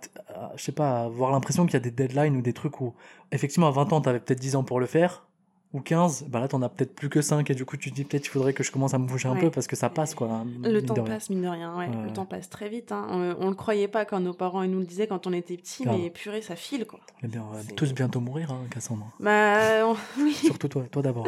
je 0.54 0.62
sais 0.62 0.70
pas, 0.70 1.00
à 1.00 1.04
avoir 1.06 1.32
l'impression 1.32 1.66
qu'il 1.66 1.74
y 1.74 1.76
a 1.78 1.80
des 1.80 1.90
deadlines 1.90 2.36
ou 2.36 2.42
des 2.42 2.52
trucs 2.52 2.80
où, 2.80 2.94
effectivement, 3.32 3.66
à 3.66 3.72
20 3.72 3.92
ans, 3.92 4.00
t'avais 4.00 4.20
peut-être 4.20 4.40
10 4.40 4.54
ans 4.54 4.62
pour 4.62 4.78
le 4.78 4.86
faire. 4.86 5.26
Ou 5.74 5.80
15, 5.80 6.26
bah 6.28 6.38
là 6.40 6.46
t'en 6.48 6.62
as 6.62 6.68
peut-être 6.68 6.94
plus 6.94 7.08
que 7.08 7.20
5 7.20 7.50
et 7.50 7.54
du 7.54 7.64
coup 7.64 7.76
tu 7.76 7.90
te 7.90 7.96
dis 7.96 8.04
peut-être 8.04 8.24
il 8.26 8.30
faudrait 8.30 8.52
que 8.52 8.62
je 8.62 8.70
commence 8.70 8.94
à 8.94 8.98
me 8.98 9.06
bouger 9.08 9.28
un 9.28 9.32
Ouais. 9.34 9.40
peu 9.40 9.50
parce 9.50 9.66
que 9.66 9.74
ça 9.74 9.90
passe 9.90 10.14
quoi. 10.14 10.44
Le 10.62 10.70
mine 10.70 10.82
temps 10.86 11.02
passe, 11.02 11.30
mine 11.30 11.42
de 11.42 11.48
rien, 11.48 11.76
ouais. 11.76 11.88
Le 12.06 12.12
temps 12.12 12.26
passe 12.26 12.48
très 12.48 12.68
vite. 12.68 12.92
Hein. 12.92 13.06
On, 13.10 13.34
on 13.40 13.48
le 13.48 13.56
croyait 13.56 13.88
pas 13.88 14.04
quand 14.04 14.20
nos 14.20 14.32
parents 14.34 14.62
ils 14.62 14.70
nous 14.70 14.78
le 14.78 14.84
disaient 14.86 15.08
quand 15.08 15.26
on 15.26 15.32
était 15.32 15.56
petits, 15.56 15.84
mais 15.84 16.10
purée, 16.10 16.42
ça 16.42 16.54
file, 16.54 16.86
quoi. 16.86 17.00
Eh 17.24 17.26
bien, 17.26 17.44
on 17.50 17.52
va 17.54 17.60
tous 17.76 17.92
bientôt 17.92 18.20
mourir, 18.20 18.52
hein, 18.52 18.60
Cassandre. 18.70 19.10
Bah, 19.18 19.84
on- 19.86 19.96
oui. 20.22 20.32
Surtout 20.34 20.68
toi, 20.68 20.84
toi 20.90 21.02
d'abord. 21.02 21.26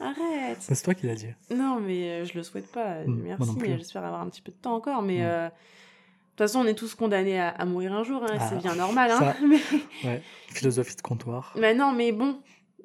Arrête. 0.00 0.58
C'est 0.60 0.80
toi 0.82 0.94
qui 0.94 1.06
l'as 1.06 1.14
dit. 1.16 1.26
Non, 1.54 1.80
mais 1.80 2.08
euh, 2.10 2.24
je 2.24 2.34
le 2.34 2.42
souhaite 2.44 2.70
pas. 2.70 3.02
Mm, 3.04 3.22
moi 3.36 3.36
Merci, 3.56 3.76
j'espère 3.78 4.04
avoir 4.04 4.20
un 4.20 4.28
petit 4.28 4.42
peu 4.42 4.52
de 4.52 4.56
temps 4.56 4.76
encore. 4.76 5.02
Mais 5.02 5.18
Mm. 5.18 5.22
euh, 5.24 5.46
de 5.48 5.50
toute 5.50 6.38
façon, 6.52 6.60
on 6.60 6.66
est 6.66 6.74
tous 6.74 6.94
condamnés 6.94 7.40
à, 7.40 7.48
à 7.48 7.64
mourir 7.64 7.92
un 7.94 8.04
jour. 8.04 8.22
hein, 8.22 8.36
Ah, 8.38 8.46
c'est 8.48 8.58
bien 8.62 8.76
normal. 8.76 9.10
Hein, 9.10 9.18
ça. 9.18 9.36
mais, 9.44 9.58
Ouais, 10.04 10.22
philosophie 10.50 10.94
de 10.94 11.02
comptoir. 11.02 11.52
mais 11.58 11.74
non, 11.74 11.90
mais 11.90 12.12
bon, 12.12 12.38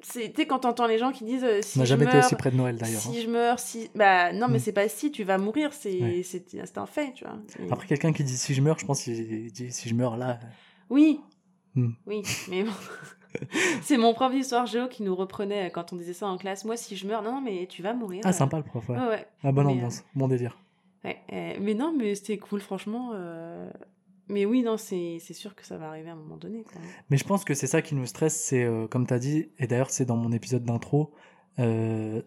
sais 0.06 0.46
quand 0.46 0.60
t'entends 0.60 0.86
les 0.86 0.98
gens 0.98 1.12
qui 1.12 1.24
disent 1.24 1.44
euh, 1.44 1.60
si 1.62 1.78
On 1.78 1.80
n'a 1.80 1.84
jamais 1.86 2.04
été 2.04 2.14
meurs, 2.14 2.24
aussi 2.26 2.34
près 2.36 2.50
de 2.50 2.56
Noël 2.56 2.76
d'ailleurs. 2.76 3.00
si 3.00 3.08
hein. 3.08 3.20
je 3.22 3.28
meurs, 3.30 3.58
si 3.58 3.90
bah 3.94 4.32
non, 4.32 4.48
mais 4.48 4.56
Mm. 4.58 4.60
c'est 4.60 4.72
pas 4.72 4.88
si 4.88 5.10
tu 5.10 5.24
vas 5.24 5.38
mourir, 5.38 5.72
c'est 5.72 6.00
Ouais. 6.00 6.22
c'est 6.24 6.44
c'est 6.50 6.78
un 6.78 6.86
fait, 6.86 7.12
tu 7.14 7.24
vois. 7.24 7.36
Et- 7.58 7.70
Après, 7.72 7.86
quelqu'un 7.86 8.12
qui 8.12 8.24
dit 8.24 8.36
si 8.36 8.54
je 8.54 8.60
meurs, 8.62 8.78
je 8.78 8.86
pense 8.86 9.02
qu'il 9.02 9.50
dit 9.52 9.70
si 9.72 9.88
je 9.88 9.94
meurs 9.94 10.16
là. 10.16 10.38
Oui. 10.90 11.20
Hmm. 11.74 11.90
Oui, 12.06 12.22
mais 12.48 12.62
bon. 12.64 12.70
c'est 13.82 13.96
mon 13.96 14.14
prof 14.14 14.32
d'histoire 14.32 14.66
géo 14.66 14.86
qui 14.88 15.02
nous 15.02 15.14
reprenait 15.16 15.70
quand 15.72 15.92
on 15.92 15.96
disait 15.96 16.12
ça 16.12 16.26
en 16.26 16.36
classe. 16.38 16.64
Moi, 16.64 16.76
si 16.76 16.96
je 16.96 17.06
meurs, 17.06 17.22
non, 17.22 17.40
mais 17.40 17.66
tu 17.66 17.82
vas 17.82 17.92
mourir. 17.94 18.20
Ah, 18.24 18.28
euh. 18.28 18.32
sympa 18.32 18.58
le 18.58 18.62
prof, 18.62 18.88
ouais. 18.88 18.96
Ouais, 18.96 19.08
ouais. 19.08 19.26
Ah, 19.42 19.50
bonne 19.52 19.66
Mais, 19.66 19.72
ambiance, 19.72 20.04
bon 20.14 20.28
délire. 20.28 20.56
Ouais, 21.04 21.18
euh, 21.32 21.54
mais 21.60 21.74
non, 21.74 21.92
mais 21.96 22.14
c'était 22.14 22.38
cool, 22.38 22.60
franchement. 22.60 23.10
Mais 24.28 24.46
oui, 24.46 24.62
non, 24.62 24.76
c'est 24.76 25.18
c'est 25.20 25.34
sûr 25.34 25.54
que 25.54 25.64
ça 25.66 25.76
va 25.76 25.88
arriver 25.88 26.08
à 26.08 26.12
un 26.12 26.16
moment 26.16 26.36
donné. 26.36 26.64
Mais 27.10 27.16
je 27.16 27.24
pense 27.24 27.44
que 27.44 27.52
c'est 27.54 27.66
ça 27.66 27.82
qui 27.82 27.94
nous 27.94 28.06
stresse, 28.06 28.34
c'est 28.40 28.64
euh, 28.64 28.86
comme 28.86 29.06
tu 29.06 29.12
as 29.14 29.18
dit, 29.18 29.50
et 29.58 29.66
d'ailleurs 29.66 29.90
c'est 29.90 30.06
dans 30.06 30.16
mon 30.16 30.32
épisode 30.32 30.64
d'intro, 30.64 31.12
euh, 31.58 32.22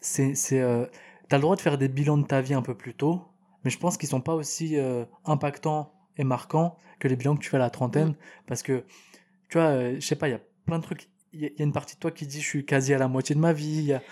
c'est. 0.00 0.34
c'est, 0.34 0.60
euh, 0.60 0.86
T'as 1.28 1.38
le 1.38 1.42
droit 1.42 1.56
de 1.56 1.60
faire 1.60 1.76
des 1.76 1.88
bilans 1.88 2.18
de 2.18 2.26
ta 2.26 2.40
vie 2.40 2.54
un 2.54 2.62
peu 2.62 2.76
plus 2.76 2.94
tôt, 2.94 3.22
mais 3.64 3.70
je 3.70 3.78
pense 3.78 3.96
qu'ils 3.96 4.08
sont 4.08 4.20
pas 4.20 4.34
aussi 4.34 4.76
euh, 4.78 5.04
impactants 5.24 5.92
et 6.16 6.22
marquants 6.24 6.76
que 7.00 7.08
les 7.08 7.16
bilans 7.16 7.34
que 7.36 7.42
tu 7.42 7.50
fais 7.50 7.56
à 7.56 7.60
la 7.60 7.70
trentaine, 7.70 8.14
parce 8.46 8.62
que, 8.62 8.84
tu 9.48 9.58
vois, 9.58 9.68
euh, 9.68 9.96
je 9.96 10.06
sais 10.06 10.16
pas, 10.16 10.28
il 10.28 10.32
y 10.32 10.34
a 10.34 10.40
plein 10.66 10.78
de 10.78 10.84
trucs. 10.84 11.08
Il 11.32 11.40
y, 11.42 11.44
y 11.46 11.62
a 11.62 11.64
une 11.64 11.72
partie 11.72 11.96
de 11.96 12.00
toi 12.00 12.12
qui 12.12 12.26
dit 12.26 12.40
je 12.40 12.46
suis 12.46 12.64
quasi 12.64 12.94
à 12.94 12.98
la 12.98 13.08
moitié 13.08 13.34
de 13.34 13.40
ma 13.40 13.52
vie, 13.52 13.78
il 13.78 13.84
y 13.86 13.92
a- 13.92 14.02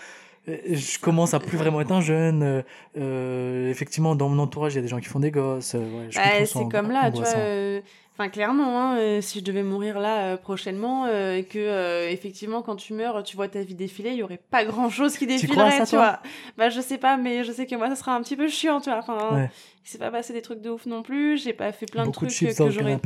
je 0.47 0.99
commence 0.99 1.33
à 1.33 1.39
plus 1.39 1.57
vraiment 1.57 1.81
être 1.81 1.91
un 1.91 2.01
jeune. 2.01 2.43
euh, 2.43 2.61
euh, 2.97 3.69
effectivement, 3.69 4.15
dans 4.15 4.29
mon 4.29 4.41
entourage, 4.41 4.73
il 4.73 4.75
y 4.77 4.79
a 4.79 4.81
des 4.81 4.87
gens 4.87 4.99
qui 4.99 5.05
font 5.07 5.19
des 5.19 5.31
gosses. 5.31 5.75
euh, 5.75 5.79
ouais, 5.79 6.09
Bah, 6.15 6.45
c'est 6.45 6.67
comme 6.69 6.91
là, 6.91 7.11
tu 7.11 7.17
vois. 7.21 7.27
euh, 7.37 7.81
Enfin, 8.17 8.29
clairement, 8.29 8.79
hein, 8.79 8.97
euh, 8.97 9.19
si 9.19 9.39
je 9.39 9.43
devais 9.43 9.61
mourir 9.61 9.99
là 9.99 10.27
euh, 10.33 10.37
prochainement, 10.37 11.05
euh, 11.05 11.35
et 11.35 11.43
que 11.43 11.59
euh, 11.59 12.09
effectivement, 12.09 12.61
quand 12.61 12.77
tu 12.77 12.93
meurs, 12.93 13.23
tu 13.23 13.35
vois 13.35 13.49
ta 13.49 13.61
vie 13.61 13.75
défiler, 13.75 14.11
il 14.11 14.15
y 14.15 14.23
aurait 14.23 14.39
pas 14.49 14.63
grand 14.63 14.89
chose 14.89 15.17
qui 15.17 15.27
défilerait, 15.27 15.71
ça, 15.79 15.83
tu 15.85 15.89
toi 15.91 15.99
vois. 15.99 16.19
Bah, 16.57 16.69
je 16.69 16.79
sais 16.79 16.97
pas, 16.97 17.17
mais 17.17 17.43
je 17.43 17.51
sais 17.51 17.65
que 17.65 17.75
moi, 17.75 17.89
ça 17.89 17.97
sera 17.97 18.15
un 18.15 18.21
petit 18.21 18.37
peu 18.37 18.47
chiant, 18.47 18.79
tu 18.79 18.89
vois. 18.89 18.99
Enfin, 18.99 19.35
Ouais. 19.35 19.49
il 19.85 19.89
s'est 19.89 19.97
pas 19.97 20.11
passé 20.11 20.31
des 20.31 20.41
trucs 20.41 20.61
de 20.61 20.69
ouf 20.69 20.85
non 20.85 21.03
plus. 21.03 21.37
J'ai 21.43 21.51
pas 21.51 21.73
fait 21.73 21.87
plein 21.91 22.05
Beaucoup 22.05 22.23
de 22.23 22.29
de 22.29 22.33
trucs 22.35 22.47
chips 22.49 22.57
que 22.57 22.69
j'aurais. 22.69 22.99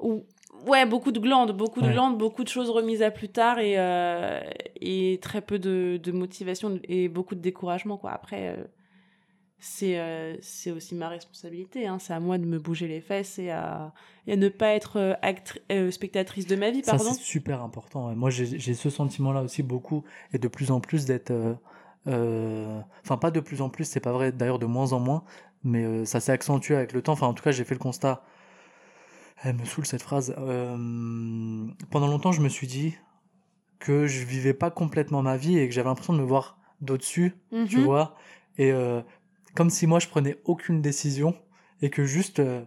Ou- 0.00 0.24
Ouais, 0.66 0.86
beaucoup 0.86 1.12
de 1.12 1.20
glandes, 1.20 1.56
beaucoup 1.56 1.80
de 1.80 1.90
glandes, 1.90 2.18
beaucoup 2.18 2.44
de 2.44 2.48
choses 2.48 2.70
remises 2.70 3.02
à 3.02 3.10
plus 3.10 3.28
tard 3.28 3.58
et, 3.58 3.74
euh, 3.78 4.40
et 4.80 5.18
très 5.22 5.40
peu 5.40 5.58
de, 5.58 5.98
de 6.02 6.12
motivation 6.12 6.78
et 6.84 7.08
beaucoup 7.08 7.34
de 7.34 7.40
découragement. 7.40 7.96
Quoi. 7.96 8.10
Après, 8.10 8.48
euh, 8.48 8.64
c'est 9.58 9.98
euh, 9.98 10.36
c'est 10.40 10.70
aussi 10.70 10.94
ma 10.94 11.08
responsabilité. 11.08 11.86
Hein. 11.86 11.98
C'est 11.98 12.12
à 12.12 12.20
moi 12.20 12.38
de 12.38 12.44
me 12.44 12.58
bouger 12.58 12.86
les 12.88 13.00
fesses 13.00 13.38
et 13.38 13.50
à, 13.50 13.92
et 14.26 14.32
à 14.34 14.36
ne 14.36 14.48
pas 14.48 14.68
être 14.72 15.16
spectatrice 15.90 16.46
de 16.46 16.56
ma 16.56 16.70
vie, 16.70 16.82
Ça, 16.84 16.92
pardon. 16.96 17.12
c'est 17.12 17.20
super 17.20 17.62
important. 17.62 18.14
Moi, 18.14 18.30
j'ai 18.30 18.74
ce 18.74 18.90
sentiment-là 18.90 19.42
aussi 19.42 19.62
beaucoup, 19.62 20.04
et 20.32 20.38
de 20.38 20.48
plus 20.48 20.70
en 20.70 20.80
plus 20.80 21.06
d'être. 21.06 21.32
Enfin, 22.06 23.16
pas 23.20 23.30
de 23.30 23.40
plus 23.40 23.62
en 23.62 23.68
plus, 23.68 23.84
c'est 23.84 24.00
pas 24.00 24.12
vrai, 24.12 24.32
d'ailleurs, 24.32 24.58
de 24.58 24.66
moins 24.66 24.92
en 24.92 25.00
moins, 25.00 25.24
mais 25.64 26.04
ça 26.04 26.20
s'est 26.20 26.32
accentué 26.32 26.74
avec 26.76 26.92
le 26.92 27.02
temps. 27.02 27.12
Enfin, 27.12 27.26
en 27.26 27.34
tout 27.34 27.42
cas, 27.44 27.52
j'ai 27.52 27.64
fait 27.64 27.74
le 27.74 27.80
constat. 27.80 28.22
Elle 29.42 29.56
me 29.56 29.64
saoule 29.64 29.86
cette 29.86 30.02
phrase. 30.02 30.34
Euh, 30.38 31.66
Pendant 31.90 32.08
longtemps, 32.08 32.32
je 32.32 32.40
me 32.40 32.48
suis 32.48 32.66
dit 32.66 32.96
que 33.78 34.06
je 34.06 34.24
vivais 34.24 34.54
pas 34.54 34.70
complètement 34.70 35.22
ma 35.22 35.36
vie 35.36 35.58
et 35.58 35.68
que 35.68 35.74
j'avais 35.74 35.88
l'impression 35.88 36.12
de 36.12 36.18
me 36.18 36.24
voir 36.24 36.58
d'au-dessus, 36.80 37.34
tu 37.68 37.78
Mhm. 37.78 37.84
vois. 37.84 38.16
Et 38.56 38.72
euh, 38.72 39.00
comme 39.54 39.70
si 39.70 39.86
moi, 39.86 40.00
je 40.00 40.08
prenais 40.08 40.38
aucune 40.44 40.82
décision 40.82 41.34
et 41.82 41.90
que 41.90 42.04
juste 42.04 42.40
euh, 42.40 42.62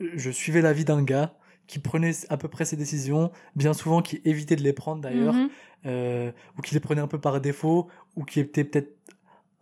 je 0.00 0.30
suivais 0.30 0.62
la 0.62 0.72
vie 0.72 0.84
d'un 0.84 1.02
gars 1.02 1.34
qui 1.66 1.80
prenait 1.80 2.12
à 2.28 2.36
peu 2.36 2.46
près 2.46 2.64
ses 2.64 2.76
décisions, 2.76 3.32
bien 3.56 3.72
souvent 3.72 4.00
qui 4.02 4.20
évitait 4.24 4.54
de 4.54 4.62
les 4.62 4.72
prendre 4.72 5.02
d'ailleurs, 5.02 5.34
Mhm. 5.34 6.32
ou 6.58 6.62
qui 6.62 6.74
les 6.74 6.80
prenait 6.80 7.00
un 7.00 7.08
peu 7.08 7.18
par 7.20 7.40
défaut, 7.40 7.88
ou 8.14 8.24
qui 8.24 8.38
était 8.40 8.62
peut-être 8.64 8.95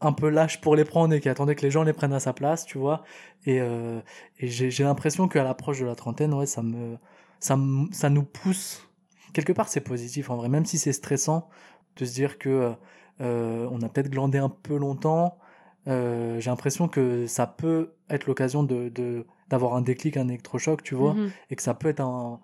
un 0.07 0.13
peu 0.13 0.29
lâche 0.29 0.61
pour 0.61 0.77
les 0.77 0.85
prendre 0.85 1.15
et 1.15 1.21
qui 1.21 1.29
attendait 1.29 1.55
que 1.55 1.63
les 1.63 1.71
gens 1.71 1.83
les 1.85 1.93
prennent 1.93 2.13
à 2.13 2.21
sa 2.21 2.33
place, 2.33 2.65
tu 2.67 2.79
vois. 2.79 3.03
Et, 3.47 3.61
euh, 3.61 4.01
et 4.39 4.49
j'ai 4.49 4.85
l'impression 4.85 5.29
qu'à 5.29 5.45
l'approche 5.45 5.81
de 5.81 5.87
la 5.87 5.95
trentaine, 5.95 6.35
ouais, 6.35 6.47
ça 6.47 6.63
me, 6.63 6.97
ça 7.41 7.57
me- 7.57 7.91
ça 7.93 8.11
nous 8.11 8.23
pousse. 8.25 8.89
quelque 9.33 9.53
part, 9.53 9.69
c'est 9.69 9.81
positif 9.81 10.31
en 10.31 10.37
vrai, 10.37 10.49
même 10.49 10.65
si 10.65 10.79
c'est 10.79 10.93
stressant 10.93 11.49
de 11.97 12.05
se 12.05 12.15
dire 12.15 12.39
que 12.39 12.73
euh, 13.21 13.69
on 13.71 13.83
a 13.83 13.89
peut-être 13.89 14.11
glandé 14.11 14.39
un 14.39 14.49
peu 14.49 14.77
longtemps. 14.77 15.39
euh, 15.87 16.41
j'ai 16.41 16.51
l'impression 16.51 16.89
que 16.89 17.27
ça 17.27 17.47
peut 17.47 17.93
être 18.11 18.27
l'occasion 18.27 18.63
de 18.63 18.89
de- 18.89 19.27
d'avoir 19.51 19.75
un 19.75 19.83
déclic, 19.83 20.17
un 20.17 20.29
électrochoc, 20.29 20.83
tu 20.83 20.95
vois, 20.95 21.15
Mhm. 21.15 21.31
et 21.51 21.57
que 21.57 21.63
ça 21.63 21.75
peut 21.75 21.89
être 21.89 22.01
un. 22.01 22.41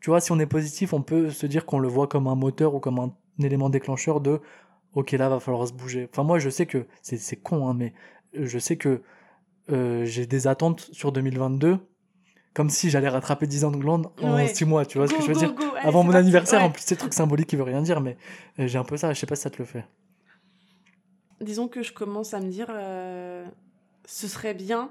Tu 0.00 0.10
vois, 0.10 0.20
si 0.20 0.32
on 0.32 0.38
est 0.38 0.46
positif, 0.46 0.92
on 0.92 1.02
peut 1.02 1.30
se 1.30 1.46
dire 1.46 1.66
qu'on 1.66 1.78
le 1.78 1.88
voit 1.88 2.06
comme 2.06 2.26
un 2.28 2.34
moteur 2.34 2.74
ou 2.74 2.80
comme 2.80 2.98
un, 2.98 3.12
élément 3.40 3.68
déclencheur 3.70 4.20
de 4.20 4.40
ok, 4.96 5.12
là, 5.12 5.30
va 5.30 5.40
falloir 5.40 5.68
se 5.68 5.74
bouger. 5.74 6.08
Enfin, 6.12 6.24
moi, 6.24 6.40
je 6.40 6.50
sais 6.50 6.66
que 6.66 6.86
c'est 7.02 7.18
c'est 7.18 7.36
con, 7.38 7.68
hein, 7.68 7.74
mais 7.74 7.94
je 8.34 8.58
sais 8.60 8.78
que 8.78 9.02
euh, 9.72 10.04
j'ai 10.06 10.26
des 10.26 10.46
attentes 10.48 10.88
sur 10.92 11.12
2022 11.12 11.78
comme 12.54 12.70
si 12.70 12.90
j'allais 12.90 13.08
rattraper 13.10 13.46
10 13.48 13.64
ans 13.64 13.72
de 13.72 13.78
glande 13.78 14.12
en 14.20 14.46
Ouais. 14.46 14.48
6 14.48 14.64
mois, 14.66 14.86
tu 14.86 14.98
vois 14.98 15.08
ce 15.08 15.14
que 15.14 15.22
je 15.22 15.28
veux 15.28 15.34
go, 15.34 15.38
dire? 15.38 15.54
go, 15.54 15.74
allez, 15.76 15.84
Avant 15.84 16.04
mon 16.04 16.14
parti. 16.14 16.16
anniversaire, 16.16 16.62
Ouais. 16.62 16.64
en 16.64 16.70
plus, 16.70 16.82
c'est 16.86 16.96
truc 16.96 17.14
symbolique 17.14 17.48
qui 17.48 17.56
veut 17.56 17.62
rien 17.64 17.82
dire, 17.82 18.00
mais 18.00 18.16
euh, 18.60 18.66
j'ai 18.68 18.78
un 18.78 18.84
peu 18.84 18.96
ça, 18.98 19.12
je 19.14 19.20
sais 19.20 19.26
pas 19.26 19.36
si 19.36 19.42
ça 19.42 19.50
te 19.50 19.58
le 19.58 19.66
fait. 19.66 19.84
Disons 21.40 21.68
que 21.68 21.82
je 21.82 21.92
commence 21.92 22.32
à 22.32 22.40
me 22.40 22.48
dire, 22.50 22.68
euh, 22.70 23.44
ce 24.06 24.28
serait 24.28 24.54
bien 24.54 24.90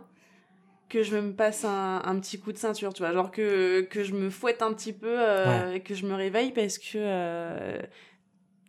que 0.89 1.03
je 1.03 1.17
me 1.17 1.33
passe 1.33 1.65
un, 1.65 2.01
un 2.05 2.19
petit 2.19 2.39
coup 2.39 2.53
de 2.53 2.57
ceinture, 2.57 2.93
tu 2.93 3.03
vois, 3.03 3.13
genre 3.13 3.31
que, 3.31 3.81
que 3.81 4.03
je 4.03 4.13
me 4.13 4.29
fouette 4.29 4.61
un 4.61 4.73
petit 4.73 4.93
peu, 4.93 5.07
euh, 5.09 5.79
que 5.79 5.95
je 5.95 6.05
me 6.07 6.15
réveille 6.15 6.51
parce 6.53 6.77
que, 6.79 7.79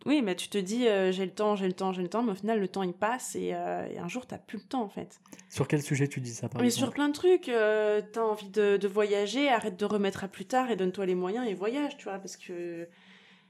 oui, 0.07 0.21
mais 0.21 0.35
tu 0.35 0.47
te 0.47 0.57
dis, 0.57 0.87
euh, 0.87 1.11
j'ai 1.11 1.25
le 1.25 1.31
temps, 1.31 1.57
j'ai 1.57 1.67
le 1.67 1.73
temps, 1.73 1.91
j'ai 1.91 2.01
le 2.01 2.07
temps, 2.07 2.23
mais 2.23 2.31
au 2.31 2.35
final, 2.35 2.61
le 2.61 2.67
temps 2.69 2.81
il 2.81 2.93
passe 2.93 3.35
et, 3.35 3.51
euh, 3.53 3.85
et 3.91 3.99
un 3.99 4.07
jour, 4.07 4.25
t'as 4.25 4.37
plus 4.37 4.57
le 4.57 4.63
temps 4.63 4.81
en 4.81 4.89
fait. 4.89 5.19
Sur 5.49 5.67
quel 5.67 5.81
sujet 5.81 6.07
tu 6.07 6.21
dis 6.21 6.33
ça, 6.33 6.47
par 6.47 6.61
mais 6.61 6.69
sur 6.69 6.91
plein 6.91 7.09
de 7.09 7.13
trucs, 7.13 7.49
euh, 7.49 8.01
t'as 8.13 8.21
envie 8.21 8.49
de, 8.49 8.77
de 8.77 8.87
voyager, 8.87 9.49
arrête 9.49 9.77
de 9.77 9.85
remettre 9.85 10.23
à 10.23 10.29
plus 10.29 10.45
tard 10.45 10.71
et 10.71 10.77
donne-toi 10.77 11.05
les 11.05 11.15
moyens 11.15 11.45
et 11.45 11.53
voyage, 11.53 11.97
tu 11.97 12.05
vois, 12.05 12.19
parce 12.19 12.37
que 12.37 12.87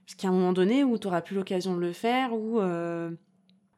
parce 0.04 0.16
qu'à 0.16 0.28
un 0.28 0.32
moment 0.32 0.52
donné 0.52 0.82
où 0.82 0.98
t'auras 0.98 1.20
plus 1.20 1.36
l'occasion 1.36 1.76
de 1.76 1.80
le 1.80 1.92
faire, 1.92 2.32
où 2.34 2.60
euh, 2.60 3.10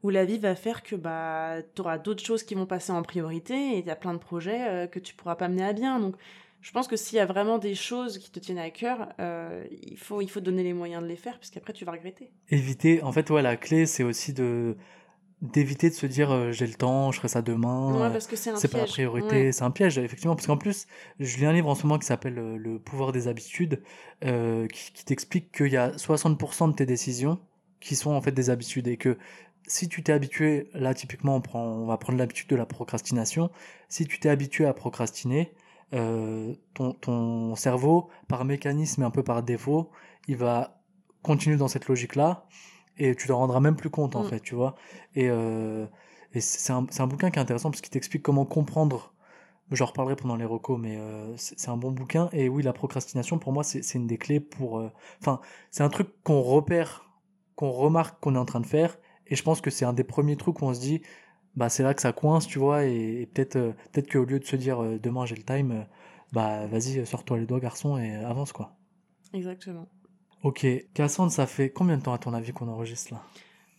où 0.01 0.09
la 0.09 0.25
vie 0.25 0.39
va 0.39 0.55
faire 0.55 0.81
que 0.81 0.95
bah 0.95 1.57
t'auras 1.75 1.99
d'autres 1.99 2.23
choses 2.23 2.41
qui 2.41 2.55
vont 2.55 2.65
passer 2.65 2.91
en 2.91 3.03
priorité 3.03 3.53
et 3.53 3.77
il 3.77 3.85
y 3.85 3.91
a 3.91 3.95
plein 3.95 4.13
de 4.13 4.19
projets 4.19 4.89
que 4.91 4.97
tu 4.97 5.13
pourras 5.13 5.35
pas 5.35 5.47
mener 5.47 5.63
à 5.63 5.73
bien. 5.73 5.99
Donc 5.99 6.15
je 6.61 6.71
pense 6.71 6.87
que 6.87 6.95
s'il 6.95 7.17
y 7.17 7.19
a 7.19 7.25
vraiment 7.25 7.57
des 7.57 7.75
choses 7.75 8.17
qui 8.19 8.31
te 8.31 8.39
tiennent 8.39 8.59
à 8.59 8.69
cœur, 8.69 9.09
euh, 9.19 9.65
il 9.81 9.97
faut 9.97 10.21
il 10.21 10.29
faut 10.29 10.39
donner 10.39 10.63
les 10.63 10.73
moyens 10.73 11.01
de 11.03 11.07
les 11.07 11.15
faire 11.15 11.37
parce 11.37 11.49
qu'après 11.49 11.73
tu 11.73 11.85
vas 11.85 11.91
regretter. 11.91 12.31
Éviter, 12.49 13.01
en 13.03 13.11
fait, 13.11 13.29
ouais, 13.29 13.41
la 13.41 13.57
clé, 13.57 13.85
c'est 13.85 14.03
aussi 14.03 14.33
de 14.33 14.77
d'éviter 15.41 15.89
de 15.89 15.95
se 15.95 16.05
dire 16.05 16.29
euh, 16.31 16.51
j'ai 16.51 16.67
le 16.67 16.75
temps, 16.75 17.11
je 17.11 17.17
ferai 17.17 17.27
ça 17.27 17.41
demain. 17.41 17.95
Ouais, 17.95 18.05
euh, 18.05 18.09
parce 18.11 18.27
que 18.27 18.35
c'est 18.35 18.51
un 18.51 18.55
c'est 18.57 18.67
pas 18.67 18.77
la 18.77 18.85
priorité, 18.85 19.45
Ouais. 19.47 19.51
c'est 19.51 19.63
un 19.63 19.71
piège, 19.71 19.97
effectivement, 19.97 20.35
parce 20.35 20.45
qu'en 20.45 20.57
plus, 20.57 20.85
je 21.19 21.37
lis 21.37 21.45
un 21.47 21.53
livre 21.53 21.67
en 21.67 21.73
ce 21.73 21.83
moment 21.87 21.97
qui 21.97 22.05
s'appelle 22.05 22.37
euh, 22.37 22.57
Le 22.57 22.77
pouvoir 22.77 23.11
des 23.11 23.27
habitudes, 23.27 23.81
euh, 24.23 24.67
qui, 24.67 24.93
qui 24.93 25.03
t'explique 25.03 25.51
qu'il 25.51 25.71
y 25.71 25.77
a 25.77 25.91
60% 25.97 26.69
de 26.69 26.75
tes 26.75 26.85
décisions 26.85 27.39
qui 27.79 27.95
sont 27.95 28.11
en 28.11 28.21
fait 28.21 28.31
des 28.33 28.51
habitudes 28.51 28.87
et 28.87 28.97
que 28.97 29.17
si 29.65 29.89
tu 29.89 30.03
t'es 30.03 30.11
habitué, 30.11 30.69
là 30.75 30.93
typiquement 30.93 31.35
on, 31.37 31.41
prend, 31.41 31.63
on 31.65 31.85
va 31.87 31.97
prendre 31.97 32.19
l'habitude 32.19 32.47
de 32.47 32.55
la 32.55 32.67
procrastination, 32.67 33.49
si 33.89 34.05
tu 34.05 34.19
t'es 34.19 34.29
habitué 34.29 34.65
à 34.67 34.73
procrastiner, 34.73 35.51
euh, 35.93 36.53
ton, 36.73 36.93
ton 36.93 37.55
cerveau, 37.55 38.09
par 38.27 38.45
mécanisme 38.45 39.01
et 39.01 39.05
un 39.05 39.11
peu 39.11 39.23
par 39.23 39.43
défaut, 39.43 39.91
il 40.27 40.37
va 40.37 40.81
continuer 41.23 41.57
dans 41.57 41.67
cette 41.67 41.87
logique-là 41.87 42.45
et 42.97 43.15
tu 43.15 43.27
t'en 43.27 43.37
rendras 43.37 43.59
même 43.59 43.75
plus 43.75 43.89
compte 43.89 44.15
en 44.15 44.23
Mm. 44.23 44.27
fait, 44.29 44.39
tu 44.41 44.55
vois. 44.55 44.75
Et, 45.15 45.29
euh, 45.29 45.85
et 46.33 46.41
c'est 46.41 46.73
un, 46.73 46.85
un 46.99 47.07
bouquin 47.07 47.29
qui 47.31 47.39
est 47.39 47.41
intéressant 47.41 47.71
parce 47.71 47.81
qu'il 47.81 47.91
t'explique 47.91 48.23
comment 48.23 48.45
comprendre. 48.45 49.13
J'en 49.71 49.85
reparlerai 49.85 50.17
pendant 50.17 50.35
les 50.35 50.43
recos, 50.45 50.77
mais 50.79 50.97
euh, 50.97 51.33
c'est 51.37 51.69
un 51.69 51.77
bon 51.77 51.91
bouquin. 51.91 52.29
Et 52.33 52.49
oui, 52.49 52.61
la 52.61 52.73
procrastination, 52.73 53.39
pour 53.39 53.53
moi, 53.53 53.63
c'est 53.63 53.93
une 53.95 54.05
des 54.07 54.17
clés 54.17 54.41
pour. 54.41 54.83
Enfin, 55.21 55.39
c'est 55.71 55.83
un 55.83 55.89
truc 55.89 56.09
qu'on 56.23 56.41
repère, 56.41 57.09
qu'on 57.55 57.71
remarque 57.71 58.19
qu'on 58.19 58.35
est 58.35 58.37
en 58.37 58.43
train 58.45 58.59
de 58.59 58.65
faire. 58.65 58.97
Et 59.27 59.35
je 59.37 59.43
pense 59.43 59.61
que 59.61 59.69
c'est 59.69 59.85
un 59.85 59.93
des 59.93 60.03
premiers 60.03 60.35
trucs 60.35 60.61
où 60.61 60.65
on 60.65 60.73
se 60.73 60.81
dit, 60.81 61.01
bah 61.55 61.69
c'est 61.69 61.83
là 61.83 61.93
que 61.93 62.01
ça 62.01 62.13
coince, 62.13 62.47
tu 62.47 62.59
vois. 62.59 62.85
Et, 62.85 63.21
et 63.21 63.25
peut-être 63.25 63.55
euh, 63.55 63.71
peut-être 63.91 64.11
qu'au 64.11 64.25
lieu 64.25 64.39
de 64.39 64.45
se 64.45 64.55
dire 64.55 64.81
euh, 64.81 64.99
demain 64.99 65.25
j'ai 65.25 65.35
le 65.35 65.43
time, 65.43 65.71
euh, 65.71 65.83
bah 66.31 66.65
vas-y, 66.67 67.05
sors-toi 67.05 67.39
les 67.39 67.45
doigts, 67.45 67.59
garçon, 67.59 67.97
et 67.97 68.15
avance 68.15 68.51
quoi. 68.53 68.75
Exactement. 69.33 69.87
Ok, 70.43 70.65
Cassandre, 70.93 71.31
ça 71.31 71.45
fait 71.45 71.69
combien 71.69 71.97
de 71.97 72.01
temps 72.01 72.13
à 72.13 72.17
ton 72.17 72.33
avis 72.33 72.51
qu'on 72.51 72.67
enregistre 72.67 73.13
là? 73.13 73.21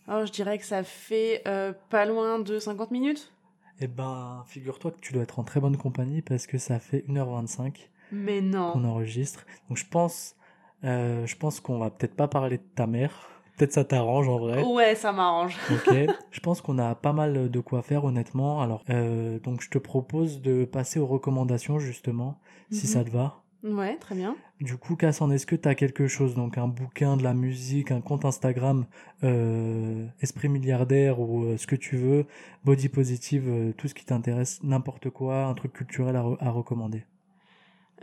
Alors 0.07 0.25
je 0.25 0.31
dirais 0.31 0.57
que 0.57 0.65
ça 0.65 0.83
fait 0.83 1.43
pas 1.89 2.05
loin 2.05 2.39
de 2.39 2.59
50 2.59 2.91
minutes. 2.91 3.33
Eh 3.81 3.87
ben, 3.87 4.43
figure-toi 4.47 4.91
que 4.91 4.99
tu 4.99 5.13
dois 5.13 5.23
être 5.23 5.39
en 5.39 5.43
très 5.43 5.59
bonne 5.59 5.75
compagnie 5.77 6.21
parce 6.21 6.47
que 6.47 6.57
ça 6.57 6.79
fait 6.79 7.03
1h25 7.09 7.89
Mais 8.11 8.39
non. 8.39 8.71
qu'on 8.71 8.85
enregistre. 8.85 9.45
Donc 9.67 9.77
je 9.77 9.85
pense, 9.85 10.35
je 10.83 11.35
pense 11.35 11.59
qu'on 11.59 11.79
va 11.79 11.89
peut-être 11.89 12.15
pas 12.15 12.27
parler 12.29 12.59
de 12.59 12.63
ta 12.75 12.87
mère. 12.87 13.29
Peut-être 13.57 13.73
ça 13.73 13.83
t'arrange 13.83 14.27
en 14.29 14.39
vrai. 14.39 14.63
Ouais, 14.63 14.95
ça 14.95 15.11
m'arrange. 15.11 15.55
Ok. 15.71 15.93
je 16.31 16.39
pense 16.39 16.61
qu'on 16.61 16.79
a 16.79 16.95
pas 16.95 17.13
mal 17.13 17.49
de 17.51 17.59
quoi 17.59 17.81
faire 17.81 18.03
honnêtement. 18.03 18.61
Alors, 18.61 18.83
euh, 18.89 19.39
donc 19.39 19.61
je 19.61 19.69
te 19.69 19.77
propose 19.77 20.41
de 20.41 20.65
passer 20.65 20.99
aux 20.99 21.05
recommandations 21.07 21.77
justement, 21.79 22.39
si 22.71 22.87
Mhm. 22.87 22.91
ça 22.93 23.03
te 23.03 23.09
va. 23.11 23.39
Ouais, 23.63 23.95
très 23.95 24.13
bien. 24.15 24.35
Du 24.59 24.75
coup, 24.75 24.97
Cassandre, 24.97 25.33
est-ce 25.35 25.45
que 25.45 25.55
tu 25.55 25.69
as 25.69 25.75
quelque 25.75 26.07
chose, 26.07 26.35
donc 26.35 26.57
un 26.57 26.67
bouquin, 26.67 27.15
de 27.15 27.23
la 27.23 27.33
musique, 27.33 27.91
un 27.91 28.01
compte 28.01 28.25
Instagram, 28.25 28.85
euh, 29.23 30.05
Esprit 30.21 30.49
milliardaire 30.49 31.19
ou 31.21 31.43
euh, 31.45 31.57
ce 31.57 31.65
que 31.67 31.75
tu 31.77 31.95
veux, 31.95 32.25
Body 32.65 32.89
Positive, 32.89 33.73
tout 33.77 33.87
ce 33.87 33.93
qui 33.93 34.03
t'intéresse, 34.05 34.59
n'importe 34.63 35.09
quoi, 35.09 35.45
un 35.45 35.53
truc 35.53 35.71
culturel 35.73 36.15
à, 36.17 36.21
re- 36.23 36.37
à 36.41 36.49
recommander 36.49 37.05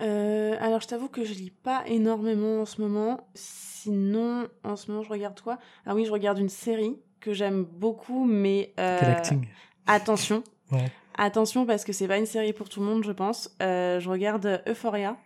Euh, 0.00 0.56
alors, 0.60 0.80
je 0.80 0.86
t'avoue 0.88 1.08
que 1.08 1.24
je 1.24 1.34
lis 1.34 1.50
pas 1.50 1.82
énormément 1.86 2.60
en 2.60 2.64
ce 2.64 2.80
moment. 2.80 3.28
Sinon, 3.34 4.48
en 4.64 4.76
ce 4.76 4.90
moment, 4.90 5.02
je 5.02 5.10
regarde 5.10 5.40
quoi? 5.40 5.58
Ah 5.86 5.94
oui, 5.94 6.04
je 6.04 6.10
regarde 6.12 6.38
une 6.38 6.48
série 6.48 6.98
que 7.20 7.32
j'aime 7.32 7.64
beaucoup, 7.64 8.24
mais 8.24 8.72
euh, 8.78 9.14
attention, 9.86 10.42
Ouais. 10.72 10.90
attention 11.18 11.66
parce 11.66 11.84
que 11.84 11.92
c'est 11.92 12.08
pas 12.08 12.18
une 12.18 12.26
série 12.26 12.52
pour 12.52 12.68
tout 12.68 12.80
le 12.80 12.86
monde, 12.86 13.04
je 13.04 13.12
pense. 13.12 13.54
Euh, 13.60 14.00
je 14.00 14.08
regarde 14.08 14.62
Euphoria, 14.68 15.16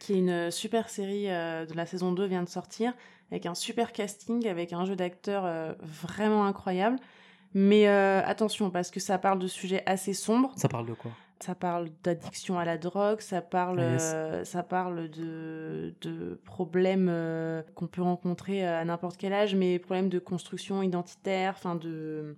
qui 0.00 0.14
est 0.14 0.18
une 0.18 0.50
super 0.50 0.88
série 0.90 1.26
de 1.26 1.74
la 1.74 1.86
saison 1.86 2.12
2 2.12 2.26
vient 2.26 2.42
de 2.42 2.48
sortir, 2.48 2.92
avec 3.30 3.46
un 3.46 3.54
super 3.54 3.92
casting, 3.92 4.46
avec 4.48 4.72
un 4.72 4.84
jeu 4.84 4.96
d'acteurs 4.96 5.76
vraiment 5.80 6.44
incroyable. 6.44 6.98
Mais 7.54 7.86
attention, 7.86 8.70
parce 8.70 8.90
que 8.90 8.98
ça 9.00 9.18
parle 9.18 9.38
de 9.38 9.46
sujets 9.46 9.82
assez 9.86 10.12
sombres. 10.12 10.52
Ça 10.56 10.68
parle 10.68 10.86
de 10.86 10.94
quoi? 10.94 11.12
Ça 11.40 11.54
parle 11.54 11.88
d'addiction 12.02 12.58
à 12.58 12.64
la 12.64 12.78
drogue, 12.78 13.20
ça 13.20 13.42
parle, 13.42 13.80
Ah, 13.80 13.92
yes. 13.92 14.12
euh, 14.14 14.44
ça 14.44 14.62
parle 14.62 15.10
de, 15.10 15.92
de 16.00 16.40
problèmes 16.44 17.08
euh, 17.10 17.62
qu'on 17.74 17.86
peut 17.86 18.02
rencontrer 18.02 18.66
à 18.66 18.82
n'importe 18.84 19.16
quel 19.18 19.32
âge, 19.34 19.54
mais 19.54 19.78
problèmes 19.78 20.08
de 20.08 20.18
construction 20.18 20.82
identitaire, 20.82 21.54
enfin 21.56 21.74
de, 21.74 22.36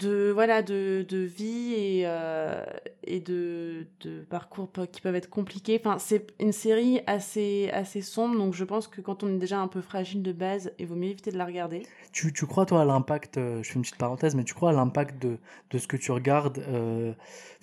de 0.00 0.30
voilà, 0.32 0.62
de, 0.62 1.04
de 1.08 1.18
vie 1.18 1.74
et, 1.74 2.02
euh, 2.04 2.64
et 3.04 3.20
de, 3.20 3.86
de 4.00 4.22
parcours 4.22 4.68
qui 4.90 5.00
peuvent 5.00 5.14
être 5.14 5.30
compliqués. 5.30 5.80
Enfin, 5.82 5.98
c'est 5.98 6.26
une 6.40 6.52
série 6.52 7.00
assez, 7.06 7.70
assez 7.72 8.02
sombre, 8.02 8.36
donc 8.36 8.54
je 8.54 8.64
pense 8.64 8.88
que 8.88 9.00
quand 9.00 9.22
on 9.22 9.28
est 9.28 9.38
déjà 9.38 9.60
un 9.60 9.68
peu 9.68 9.80
fragile 9.80 10.22
de 10.22 10.32
base, 10.32 10.72
il 10.78 10.86
vaut 10.86 10.96
mieux 10.96 11.10
éviter 11.10 11.30
de 11.30 11.38
la 11.38 11.44
regarder. 11.44 11.82
tu, 12.12 12.32
tu 12.32 12.46
crois, 12.46 12.66
toi, 12.66 12.82
à 12.82 12.84
l'impact, 12.84 13.38
euh, 13.38 13.62
je 13.62 13.68
fais 13.68 13.74
une 13.76 13.82
petite 13.82 13.98
parenthèse, 13.98 14.34
mais 14.34 14.44
tu 14.44 14.54
crois 14.54 14.70
à 14.70 14.72
l'impact 14.72 15.20
de, 15.22 15.38
de 15.70 15.78
ce 15.78 15.86
que 15.86 15.96
tu 15.96 16.12
regardes 16.12 16.58
euh, 16.68 17.12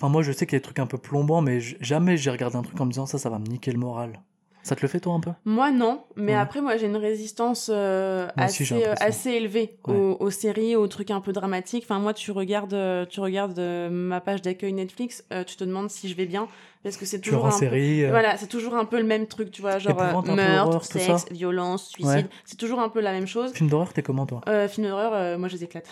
moi, 0.03 0.21
je 0.21 0.31
sais 0.31 0.45
qu'il 0.45 0.53
y 0.53 0.57
a 0.57 0.59
des 0.59 0.63
trucs 0.63 0.79
un 0.79 0.85
peu 0.85 0.97
plombants, 0.97 1.41
mais 1.41 1.59
jamais 1.59 2.17
j'ai 2.17 2.29
regardé 2.29 2.55
un 2.55 2.61
truc 2.61 2.79
en 2.79 2.85
me 2.85 2.91
disant 2.91 3.05
ça, 3.05 3.17
ça 3.17 3.29
va 3.29 3.39
me 3.39 3.45
niquer 3.47 3.71
le 3.71 3.79
moral. 3.79 4.21
Ça 4.67 4.75
te 4.75 4.81
le 4.81 4.89
fait, 4.89 4.99
toi, 4.99 5.13
un 5.13 5.21
peu? 5.21 5.31
Moi, 5.45 5.71
non, 5.71 6.03
mais 6.17 6.33
Ouais. 6.33 6.37
après, 6.37 6.59
moi, 6.59 6.75
j'ai 6.75 6.87
une 6.87 6.97
résistance 6.97 7.69
euh, 7.73 8.27
aussi, 8.45 8.63
assez, 8.73 8.85
euh, 8.85 8.93
assez 8.99 9.29
élevée 9.31 9.77
Ouais. 9.87 9.95
aux, 9.95 10.17
aux 10.19 10.29
séries, 10.29 10.75
aux 10.75 10.87
trucs 10.87 11.09
un 11.09 11.21
peu 11.21 11.31
dramatiques. 11.31 11.85
Enfin, 11.85 11.99
moi, 11.99 12.13
tu 12.13 12.31
regardes, 12.31 12.73
euh, 12.73 13.05
tu 13.05 13.21
regardes 13.21 13.57
euh, 13.59 13.89
ma 13.89 14.19
page 14.19 14.41
d'accueil 14.41 14.73
Netflix, 14.73 15.23
euh, 15.31 15.45
tu 15.45 15.55
te 15.55 15.63
demandes 15.63 15.89
si 15.89 16.09
je 16.09 16.15
vais 16.17 16.25
bien, 16.25 16.49
parce 16.83 16.97
que 16.97 17.05
c'est 17.05 17.21
toujours 17.21 17.45
un 17.45 17.51
peu... 17.51 17.55
série 17.55 18.03
euh, 18.03 18.09
Voilà, 18.09 18.35
c'est 18.35 18.47
toujours 18.47 18.75
un 18.75 18.83
peu 18.83 18.97
le 18.97 19.05
même 19.05 19.25
truc, 19.27 19.51
tu 19.51 19.61
vois, 19.61 19.79
genre 19.79 19.95
peu 19.95 20.31
meurtre, 20.33 20.67
horreur, 20.67 20.83
sexe, 20.83 21.25
violence, 21.31 21.87
suicide. 21.87 22.09
Ouais. 22.09 22.25
C'est 22.43 22.57
toujours 22.57 22.81
un 22.81 22.89
peu 22.89 22.99
la 22.99 23.13
même 23.13 23.27
chose. 23.27 23.53
Film 23.53 23.69
d'horreur, 23.69 23.93
t'es 23.93 24.03
comment, 24.03 24.25
toi? 24.25 24.41
Film 24.67 24.87
d'horreur, 24.87 25.39
moi, 25.39 25.47
je 25.47 25.55
les 25.55 25.63
éclate. 25.63 25.87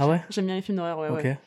Ah 0.00 0.08
ouais? 0.08 0.20
J'aime 0.30 0.46
bien 0.46 0.56
les 0.56 0.62
films 0.62 0.78
d'horreur, 0.78 0.98
ouais, 0.98 1.10
Ok. 1.10 1.22
ouais. 1.24 1.38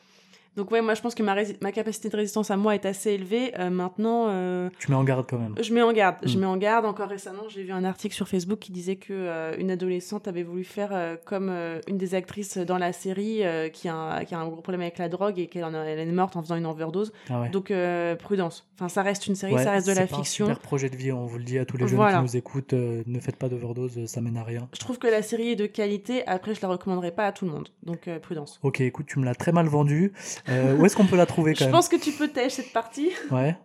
Donc, 0.56 0.70
ouais, 0.72 0.82
moi, 0.82 0.94
je 0.94 1.00
pense 1.00 1.14
que 1.14 1.22
ma, 1.22 1.36
ma 1.60 1.72
capacité 1.72 2.08
de 2.08 2.16
résistance 2.16 2.50
à 2.50 2.56
moi 2.56 2.74
est 2.74 2.84
assez 2.84 3.10
élevée. 3.12 3.52
Euh, 3.58 3.70
maintenant... 3.70 4.26
euh, 4.28 4.68
Tu 4.78 4.90
mets 4.90 4.96
en 4.96 5.04
garde 5.04 5.26
quand 5.28 5.38
même. 5.38 5.54
je 5.60 5.72
mets 5.72 5.82
en 5.82 5.92
garde. 5.92 6.16
Je 6.24 6.36
Mm. 6.36 6.40
mets 6.40 6.46
en 6.46 6.56
garde. 6.56 6.84
Encore 6.86 7.08
récemment, 7.08 7.44
j'ai 7.48 7.62
vu 7.62 7.72
un 7.72 7.84
article 7.84 8.14
sur 8.14 8.26
Facebook 8.28 8.58
qui 8.58 8.72
disait 8.72 8.96
que 8.96 9.12
euh, 9.12 9.54
une 9.58 9.70
adolescente 9.70 10.26
avait 10.28 10.42
voulu 10.42 10.64
faire 10.64 10.90
comme 11.24 11.50
une 11.86 11.98
des 11.98 12.14
actrices 12.14 12.58
dans 12.58 12.78
la 12.78 12.92
série 12.92 13.42
qui, 13.72 13.88
a 13.88 13.94
un, 13.94 14.24
qui 14.24 14.34
a 14.34 14.38
un 14.40 14.46
gros 14.48 14.60
problème 14.60 14.80
avec 14.82 14.98
la 14.98 15.08
drogue 15.08 15.38
et 15.38 15.46
qu'elle 15.46 15.64
est 15.64 16.06
morte 16.06 16.36
en 16.36 16.42
faisant 16.42 16.56
une 16.56 16.66
overdose. 16.66 17.12
Ah 17.28 17.42
ouais. 17.42 17.48
Donc 17.50 17.72
prudence. 18.18 18.66
Enfin, 18.74 18.88
ça 18.88 19.02
reste 19.02 19.26
une 19.26 19.34
série, 19.34 19.54
Ouais, 19.54 19.62
ça 19.64 19.72
reste 19.72 19.86
de 19.86 19.92
la 19.92 20.02
c'est 20.02 20.06
pas 20.08 20.16
un 20.16 20.18
fiction. 20.18 20.46
super 20.46 20.58
projet 20.60 20.88
de 20.88 20.96
vie, 20.96 21.12
on 21.12 21.26
vous 21.26 21.36
le 21.38 21.44
dit 21.44 21.58
à 21.58 21.64
tous 21.66 21.76
les 21.76 21.86
jeunes 21.86 21.96
Voilà. 21.96 22.16
qui 22.18 22.22
nous 22.22 22.36
écoutent, 22.36 22.72
ne 22.72 23.20
faites 23.20 23.36
pas 23.36 23.48
d'overdose, 23.48 24.06
ça 24.06 24.20
mène 24.20 24.36
à 24.38 24.42
rien. 24.44 24.68
Je 24.72 24.78
trouve 24.80 24.98
que 24.98 25.06
la 25.06 25.22
série 25.22 25.50
est 25.50 25.56
de 25.56 25.66
qualité. 25.66 26.26
Après, 26.26 26.54
je 26.54 26.62
la 26.62 26.68
recommanderais 26.68 27.10
pas 27.12 27.26
à 27.26 27.32
tout 27.32 27.44
le 27.44 27.50
monde. 27.52 27.68
Donc 27.82 28.08
prudence. 28.22 28.58
Ok, 28.62 28.80
écoute, 28.80 29.06
tu 29.06 29.18
me 29.18 29.24
l'as 29.24 29.34
très 29.34 29.52
mal 29.52 29.66
vendu. 29.66 30.12
Euh, 30.48 30.76
où 30.76 30.86
est-ce 30.86 30.96
qu'on 30.96 31.06
peut 31.06 31.16
la 31.16 31.26
trouver 31.26 31.52
quand 31.52 31.60
Je 31.60 31.64
même 31.64 31.72
pense 31.72 31.88
que 31.88 31.96
tu 31.96 32.12
peux 32.12 32.28
tèche 32.28 32.52
cette 32.54 32.72
partie. 32.72 33.10
Ouais. 33.30 33.56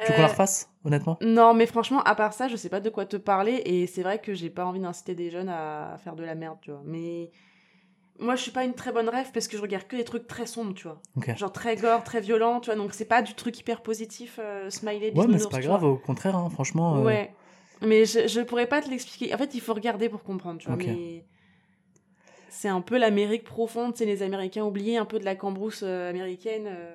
Tu 0.00 0.08
veux 0.10 0.14
qu'on 0.16 0.22
la 0.22 0.28
refasse, 0.28 0.68
honnêtement 0.84 1.16
Non, 1.20 1.54
mais 1.54 1.66
franchement, 1.66 2.02
à 2.02 2.14
part 2.16 2.32
ça, 2.32 2.48
je 2.48 2.56
sais 2.56 2.68
pas 2.68 2.80
de 2.80 2.90
quoi 2.90 3.06
te 3.06 3.16
parler. 3.16 3.62
Et 3.64 3.86
c'est 3.86 4.02
vrai 4.02 4.18
que 4.20 4.34
j'ai 4.34 4.50
pas 4.50 4.64
envie 4.64 4.80
d'inciter 4.80 5.14
des 5.14 5.30
jeunes 5.30 5.48
à 5.48 5.96
faire 6.02 6.16
de 6.16 6.24
la 6.24 6.34
merde, 6.34 6.58
tu 6.62 6.72
vois. 6.72 6.82
Mais 6.84 7.30
moi, 8.18 8.34
je 8.34 8.42
suis 8.42 8.50
pas 8.50 8.64
une 8.64 8.74
très 8.74 8.90
bonne 8.90 9.08
rêve 9.08 9.30
parce 9.32 9.46
que 9.46 9.56
je 9.56 9.62
regarde 9.62 9.86
que 9.86 9.94
des 9.96 10.02
trucs 10.04 10.26
très 10.26 10.46
sombres, 10.46 10.74
tu 10.74 10.88
vois. 10.88 11.00
Genre 11.36 11.52
très 11.52 11.76
gore, 11.76 12.02
très 12.02 12.20
violent, 12.20 12.58
tu 12.60 12.66
vois. 12.70 12.74
Donc 12.76 12.92
c'est 12.92 13.04
pas 13.04 13.22
du 13.22 13.34
truc 13.34 13.56
hyper 13.60 13.82
positif, 13.82 14.40
euh, 14.42 14.68
smiley, 14.70 15.12
Ouais, 15.14 15.26
mais 15.28 15.38
c'est 15.38 15.48
pas 15.48 15.60
grave, 15.60 15.84
au 15.84 15.96
contraire, 15.96 16.34
hein, 16.36 16.50
franchement. 16.50 16.96
euh, 16.98 17.02
Ouais. 17.04 17.32
Mais 17.82 18.04
je, 18.04 18.26
je 18.26 18.40
pourrais 18.40 18.66
pas 18.66 18.80
te 18.82 18.88
l'expliquer. 18.88 19.32
En 19.34 19.38
fait, 19.38 19.54
il 19.54 19.60
faut 19.60 19.74
regarder 19.74 20.08
pour 20.08 20.22
comprendre, 20.24 20.58
tu 20.58 20.66
vois. 20.68 20.76
Mais 20.76 21.24
c'est 22.54 22.68
un 22.68 22.80
peu 22.80 22.98
l'Amérique 22.98 23.44
profonde, 23.44 23.96
c'est 23.96 24.06
les 24.06 24.22
Américains 24.22 24.64
oubliés, 24.64 24.96
un 24.96 25.04
peu 25.04 25.18
de 25.18 25.24
la 25.24 25.34
cambrousse 25.34 25.82
euh, 25.82 26.08
américaine 26.08 26.68
euh, 26.68 26.94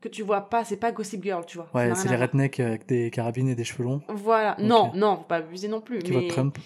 que 0.00 0.08
tu 0.08 0.22
vois 0.22 0.42
pas. 0.50 0.64
C'est 0.64 0.76
pas 0.76 0.90
Gossip 0.90 1.22
Girl, 1.22 1.46
tu 1.46 1.56
vois. 1.56 1.68
Ouais, 1.72 1.94
c'est 1.94 2.08
les 2.08 2.16
rednecks 2.16 2.58
avec 2.58 2.86
des 2.86 3.10
carabines 3.10 3.48
et 3.48 3.54
des 3.54 3.64
cheveux 3.64 3.84
longs. 3.84 4.02
Voilà. 4.08 4.56
Ok. 4.58 4.64
Non, 4.64 4.90
non, 4.94 5.18
faut 5.18 5.22
pas 5.22 5.36
abuser 5.36 5.68
non 5.68 5.80
plus. 5.80 6.00
qui 6.00 6.10
mais 6.10 6.22
votent 6.22 6.30
Trump. 6.30 6.58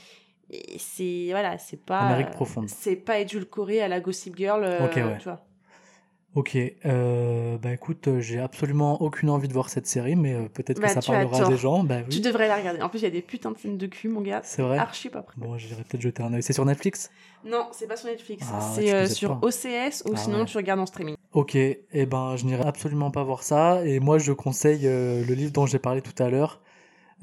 c'est 0.79 1.27
voilà, 1.31 1.59
c'est 1.59 1.85
pas 1.85 2.01
Amérique 2.01 2.29
euh, 2.29 2.33
profonde. 2.33 2.69
C'est 2.71 2.97
pas 2.97 3.19
édulcoré 3.19 3.83
à 3.83 3.89
la 3.89 4.01
Gossip 4.01 4.35
Girl, 4.37 4.65
euh, 4.65 4.81
ouais. 4.81 5.19
tu 5.19 5.25
vois. 5.25 5.45
Ok, 6.35 6.57
euh, 6.85 7.57
bah 7.59 7.73
écoute, 7.73 8.07
euh, 8.07 8.21
j'ai 8.21 8.39
absolument 8.39 9.01
aucune 9.03 9.31
envie 9.31 9.49
de 9.49 9.53
voir 9.55 9.71
cette 9.71 9.87
série, 9.87 10.15
mais 10.15 10.35
euh, 10.35 10.49
peut-être 10.49 10.79
Bah, 10.81 10.87
que 10.89 10.93
ça 10.95 11.01
tu 11.01 11.11
as 11.11 11.15
parlera 11.15 11.47
à 11.47 11.49
des 11.49 11.57
gens. 11.57 11.83
Bah 11.83 11.97
oui, 12.07 12.15
Tu 12.15 12.21
devrais 12.21 12.47
la 12.47 12.57
regarder. 12.57 12.81
En 12.83 12.89
plus, 12.89 12.99
il 13.01 13.05
y 13.05 13.07
a 13.07 13.11
des 13.11 13.23
putains 13.23 13.51
de 13.51 13.59
scènes 13.59 13.79
de 13.79 13.87
cul, 13.87 14.09
mon 14.09 14.21
gars. 14.21 14.41
c'est 14.45 14.63
vrai. 14.63 14.77
Archi 14.79 15.09
pas 15.09 15.23
prêt. 15.23 15.35
Bon, 15.39 15.57
j'irai 15.57 15.83
peut-être 15.83 16.03
jeter 16.03 16.23
un 16.23 16.33
œil. 16.35 16.43
C'est 16.43 16.53
sur 16.53 16.65
Netflix? 16.67 17.11
Non, 17.45 17.67
c'est 17.73 17.89
pas 17.89 17.97
sur 17.97 18.09
Netflix. 18.09 18.47
Ah, 18.53 18.61
c'est 18.75 18.93
euh, 18.93 19.07
sur 19.07 19.41
pas. 19.41 19.47
OCS 19.47 20.05
ou 20.07 20.13
Ah 20.15 20.17
sinon 20.17 20.41
ouais. 20.41 20.45
tu 20.45 20.57
regardes 20.59 20.81
en 20.81 20.87
streaming. 20.87 21.17
Ok, 21.33 21.57
et 21.57 22.07
ben 22.07 22.37
je 22.37 22.45
n'irai 22.45 22.65
absolument 22.67 23.11
pas 23.11 23.23
voir 23.25 23.43
ça. 23.43 23.85
Et 23.85 23.99
moi, 23.99 24.19
je 24.19 24.33
conseille 24.33 24.83
le 24.85 25.23
livre 25.35 25.51
dont 25.53 25.67
j'ai 25.67 25.79
parlé 25.79 26.03
tout 26.03 26.23
à 26.23 26.29
l'heure, 26.29 26.61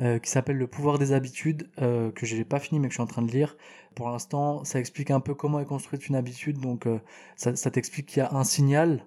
euh, 0.02 0.20
qui 0.20 0.30
s'appelle 0.30 0.58
Le 0.58 0.68
pouvoir 0.68 1.00
des 1.00 1.14
habitudes, 1.14 1.70
euh, 1.82 2.12
que 2.12 2.26
j'ai 2.26 2.44
pas 2.44 2.60
fini 2.60 2.80
mais 2.80 2.88
que 2.88 2.94
je 2.94 2.98
suis 2.98 3.04
en 3.04 3.08
train 3.08 3.22
de 3.22 3.32
lire. 3.32 3.56
Pour 3.96 4.10
l'instant, 4.10 4.64
ça 4.66 4.80
explique 4.80 5.10
un 5.10 5.22
peu 5.22 5.34
comment 5.34 5.60
est 5.60 5.66
construite 5.66 6.08
une 6.08 6.16
habitude. 6.16 6.60
Donc, 6.60 6.86
euh, 6.86 7.00
ça, 7.38 7.56
ça 7.56 7.72
t'explique 7.72 8.08
qu'il 8.08 8.18
y 8.18 8.26
a 8.26 8.34
un 8.34 8.44
signal 8.44 9.06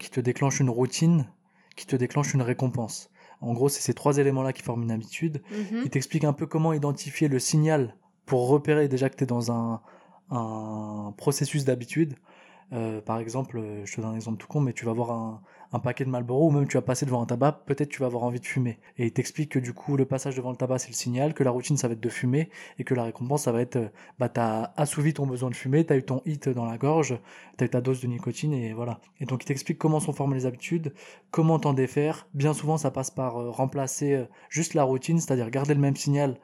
qui 0.00 0.10
te 0.10 0.18
déclenche 0.18 0.58
une 0.58 0.70
routine, 0.70 1.28
qui 1.76 1.86
te 1.86 1.94
déclenche 1.94 2.34
une 2.34 2.42
récompense. 2.42 3.10
En 3.40 3.52
gros, 3.52 3.68
c'est 3.68 3.80
ces 3.80 3.94
trois 3.94 4.18
éléments-là 4.18 4.52
qui 4.52 4.62
forment 4.62 4.82
une 4.82 4.90
habitude. 4.90 5.40
Mhm. 5.52 5.82
Il 5.84 5.90
t'explique 5.90 6.24
un 6.24 6.32
peu 6.32 6.46
comment 6.46 6.72
identifier 6.72 7.28
le 7.28 7.38
signal 7.38 7.94
pour 8.26 8.48
repérer 8.48 8.88
déjà 8.88 9.08
que 9.08 9.14
tu 9.14 9.22
es 9.22 9.26
dans 9.28 9.52
un, 9.52 9.80
un 10.30 11.14
processus 11.16 11.64
d'habitude. 11.64 12.16
Euh, 12.72 13.00
par 13.00 13.18
exemple, 13.18 13.58
euh, 13.58 13.86
je 13.86 13.94
te 13.94 14.00
donne 14.00 14.10
un 14.10 14.16
exemple 14.16 14.38
tout 14.38 14.46
con, 14.46 14.60
mais 14.60 14.72
tu 14.72 14.84
vas 14.84 14.92
voir 14.92 15.10
un, 15.10 15.40
paquet 15.80 16.04
de 16.04 16.10
Marlboro 16.10 16.48
ou 16.48 16.50
même 16.50 16.66
tu 16.66 16.76
vas 16.76 16.82
passer 16.82 17.06
devant 17.06 17.22
un 17.22 17.26
tabac, 17.26 17.62
peut-être 17.66 17.88
tu 17.88 18.00
vas 18.00 18.06
avoir 18.06 18.24
envie 18.24 18.40
de 18.40 18.46
fumer. 18.46 18.78
Et 18.98 19.06
il 19.06 19.12
t'explique 19.12 19.50
que 19.52 19.58
du 19.58 19.72
coup, 19.72 19.96
le 19.96 20.04
passage 20.04 20.36
devant 20.36 20.50
le 20.50 20.56
tabac, 20.56 20.78
c'est 20.78 20.88
le 20.88 20.94
signal, 20.94 21.34
que 21.34 21.44
la 21.44 21.50
routine, 21.50 21.76
ça 21.76 21.88
va 21.88 21.94
être 21.94 22.00
de 22.00 22.08
fumer, 22.08 22.50
et 22.78 22.84
que 22.84 22.94
la 22.94 23.04
récompense, 23.04 23.42
ça 23.44 23.52
va 23.52 23.60
être, 23.60 23.76
euh, 23.76 23.88
bah, 24.18 24.28
t'as 24.28 24.72
assouvi 24.76 25.14
ton 25.14 25.26
besoin 25.26 25.50
de 25.50 25.54
fumer, 25.54 25.84
t'as 25.84 25.96
eu 25.96 26.02
ton 26.02 26.22
hit 26.26 26.48
dans 26.48 26.64
la 26.64 26.78
gorge, 26.78 27.18
t'as 27.56 27.66
eu 27.66 27.70
ta 27.70 27.80
dose 27.80 28.00
de 28.00 28.06
nicotine, 28.06 28.52
et 28.52 28.72
voilà. 28.72 29.00
Et 29.20 29.24
donc, 29.24 29.44
il 29.44 29.46
t'explique 29.46 29.78
comment 29.78 30.00
sont 30.00 30.12
formées 30.12 30.36
les 30.36 30.46
habitudes, 30.46 30.94
comment 31.30 31.58
t'en 31.58 31.74
défaire. 31.74 32.26
Bien 32.34 32.54
souvent, 32.54 32.76
ça 32.76 32.90
passe 32.90 33.10
par 33.10 33.34
remplacer 33.52 34.26
juste 34.48 34.74
la 34.74 34.84
routine, 34.84 35.20
c'est-à-dire 35.20 35.50
garder 35.50 35.74
le 35.74 35.80
même 35.80 35.96
signal 35.96 36.38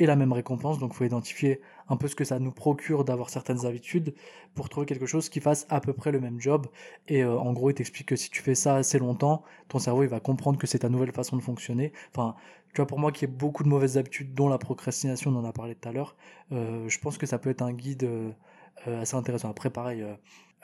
et 0.00 0.06
la 0.06 0.16
même 0.16 0.32
récompense. 0.32 0.78
Donc, 0.80 0.92
il 0.94 0.96
faut 0.96 1.04
identifier 1.04 1.60
un 1.88 1.96
peu 1.96 2.08
ce 2.08 2.16
que 2.16 2.24
ça 2.24 2.38
nous 2.40 2.52
procure 2.52 3.04
d'avoir 3.04 3.30
certaines 3.30 3.66
habitudes 3.66 4.14
pour 4.54 4.68
trouver 4.68 4.86
quelque 4.86 5.06
chose 5.06 5.28
qui 5.28 5.40
fasse 5.40 5.66
à 5.70 5.80
peu 5.80 5.92
près 5.92 6.10
le 6.12 6.20
même 6.20 6.40
job. 6.40 6.66
Et 7.08 7.22
euh, 7.22 7.38
en 7.38 7.52
gros, 7.52 7.70
il 7.70 7.74
t'explique 7.74 8.08
que 8.08 8.16
si 8.16 8.30
tu 8.30 8.42
fais 8.42 8.54
ça 8.54 8.76
assez 8.76 8.98
longtemps, 8.98 9.42
ton 9.68 9.78
cerveau 9.78 10.02
il 10.02 10.08
va 10.08 10.20
comprendre 10.20 10.58
que 10.58 10.66
c'est 10.66 10.80
ta 10.80 10.88
nouvelle 10.88 11.12
façon 11.12 11.36
de 11.36 11.42
fonctionner. 11.42 11.92
Enfin, 12.14 12.34
tu 12.72 12.76
vois, 12.76 12.86
pour 12.86 12.98
moi 12.98 13.12
qui 13.12 13.24
ai 13.24 13.28
beaucoup 13.28 13.62
de 13.64 13.68
mauvaises 13.68 13.98
habitudes, 13.98 14.34
dont 14.34 14.48
la 14.48 14.58
procrastination, 14.58 15.30
on 15.30 15.36
en 15.36 15.44
a 15.44 15.52
parlé 15.52 15.74
tout 15.74 15.88
à 15.88 15.92
l'heure, 15.92 16.16
euh, 16.52 16.88
je 16.88 16.98
pense 16.98 17.18
que 17.18 17.26
ça 17.26 17.38
peut 17.38 17.50
être 17.50 17.62
un 17.62 17.72
guide 17.72 18.04
euh, 18.04 19.00
assez 19.02 19.16
intéressant. 19.16 19.50
Après, 19.50 19.70
pareil. 19.70 20.04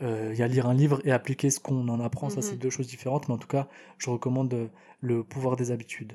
euh, 0.02 0.30
il 0.32 0.38
y 0.38 0.42
a 0.42 0.48
lire 0.48 0.66
un 0.66 0.74
livre 0.74 1.00
et 1.04 1.12
appliquer 1.12 1.50
ce 1.50 1.60
qu'on 1.60 1.88
en 1.88 2.00
apprend, 2.00 2.28
ça 2.30 2.40
Mhm. 2.40 2.42
c'est 2.42 2.56
deux 2.56 2.70
choses 2.70 2.86
différentes, 2.86 3.28
mais 3.28 3.34
en 3.34 3.38
tout 3.38 3.48
cas, 3.48 3.68
je 3.98 4.10
recommande 4.10 4.52
euh, 4.54 4.68
le 5.00 5.24
pouvoir 5.24 5.56
des 5.56 5.70
habitudes. 5.70 6.14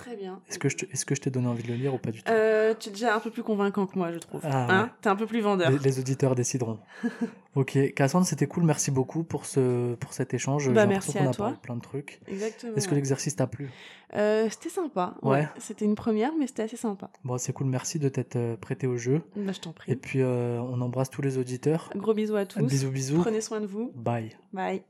Très 0.00 0.16
bien. 0.16 0.40
Est-ce 0.48 0.58
que 0.58 0.68
je 0.68 0.76
te- 0.78 0.86
est-ce 0.92 1.04
que 1.04 1.14
je 1.14 1.20
t'ai 1.20 1.30
donné 1.30 1.46
envie 1.46 1.62
de 1.62 1.68
le 1.68 1.74
lire 1.74 1.92
ou 1.94 1.98
pas 1.98 2.10
du 2.10 2.22
tout 2.22 2.30
Euh, 2.32 2.74
tu 2.78 2.88
es 2.88 2.92
déjà 2.92 3.14
un 3.14 3.20
peu 3.20 3.30
plus 3.30 3.42
convaincant 3.42 3.86
que 3.86 3.98
moi, 3.98 4.10
je 4.12 4.18
trouve. 4.18 4.40
Ah, 4.44 4.66
hein 4.70 4.82
ouais. 4.84 4.90
T'es 5.02 5.08
un 5.08 5.16
peu 5.16 5.26
plus 5.26 5.40
vendeur. 5.40 5.70
les, 5.70 5.78
les 5.78 5.98
auditeurs 5.98 6.34
décideront. 6.34 6.78
ok, 7.54 7.92
Cassandre, 7.94 8.26
c'était 8.26 8.46
cool, 8.46 8.64
merci 8.64 8.90
beaucoup 8.90 9.24
pour, 9.24 9.44
ce, 9.46 9.94
pour 9.96 10.12
cet 10.12 10.32
échange. 10.34 10.70
Bah, 10.72 10.82
J'ai 10.82 10.86
merci 10.88 11.12
qu'on 11.12 11.18
à 11.26 11.28
a 11.30 11.32
toi. 11.32 11.36
parlé 11.46 11.56
de 11.56 11.60
plein 11.60 11.76
de 11.76 11.80
trucs. 11.82 12.20
Exactement. 12.28 12.74
Est-ce 12.76 12.88
que 12.88 12.94
l'exercice 12.94 13.36
t'a 13.36 13.46
plu? 13.46 13.70
Euh, 14.16 14.48
c'était 14.50 14.70
sympa. 14.70 15.14
Ouais. 15.22 15.46
C'était 15.58 15.84
une 15.84 15.94
première, 15.94 16.32
mais 16.38 16.46
c'était 16.46 16.62
assez 16.64 16.76
sympa. 16.76 17.10
Bon, 17.24 17.38
c'est 17.38 17.52
cool, 17.52 17.66
merci 17.66 17.98
de 17.98 18.08
t'être 18.08 18.36
euh, 18.36 18.56
prêté 18.56 18.86
au 18.86 18.96
jeu. 18.96 19.22
Bah, 19.36 19.52
je 19.52 19.60
t'en 19.60 19.70
Et 19.70 19.74
prie. 19.74 19.96
puis, 19.96 20.22
euh, 20.22 20.60
on 20.60 20.80
embrasse 20.80 21.10
tous 21.10 21.22
les 21.22 21.38
auditeurs. 21.38 21.90
Gros 21.94 22.14
bisous 22.14 22.36
à 22.36 22.46
tous. 22.46 22.60
Bisous, 22.60 22.90
bisous. 22.90 23.20
Prenez 23.20 23.40
soin 23.40 23.60
de 23.60 23.66
vous. 23.66 23.92
Bye. 23.94 24.30
Bye. 24.52 24.82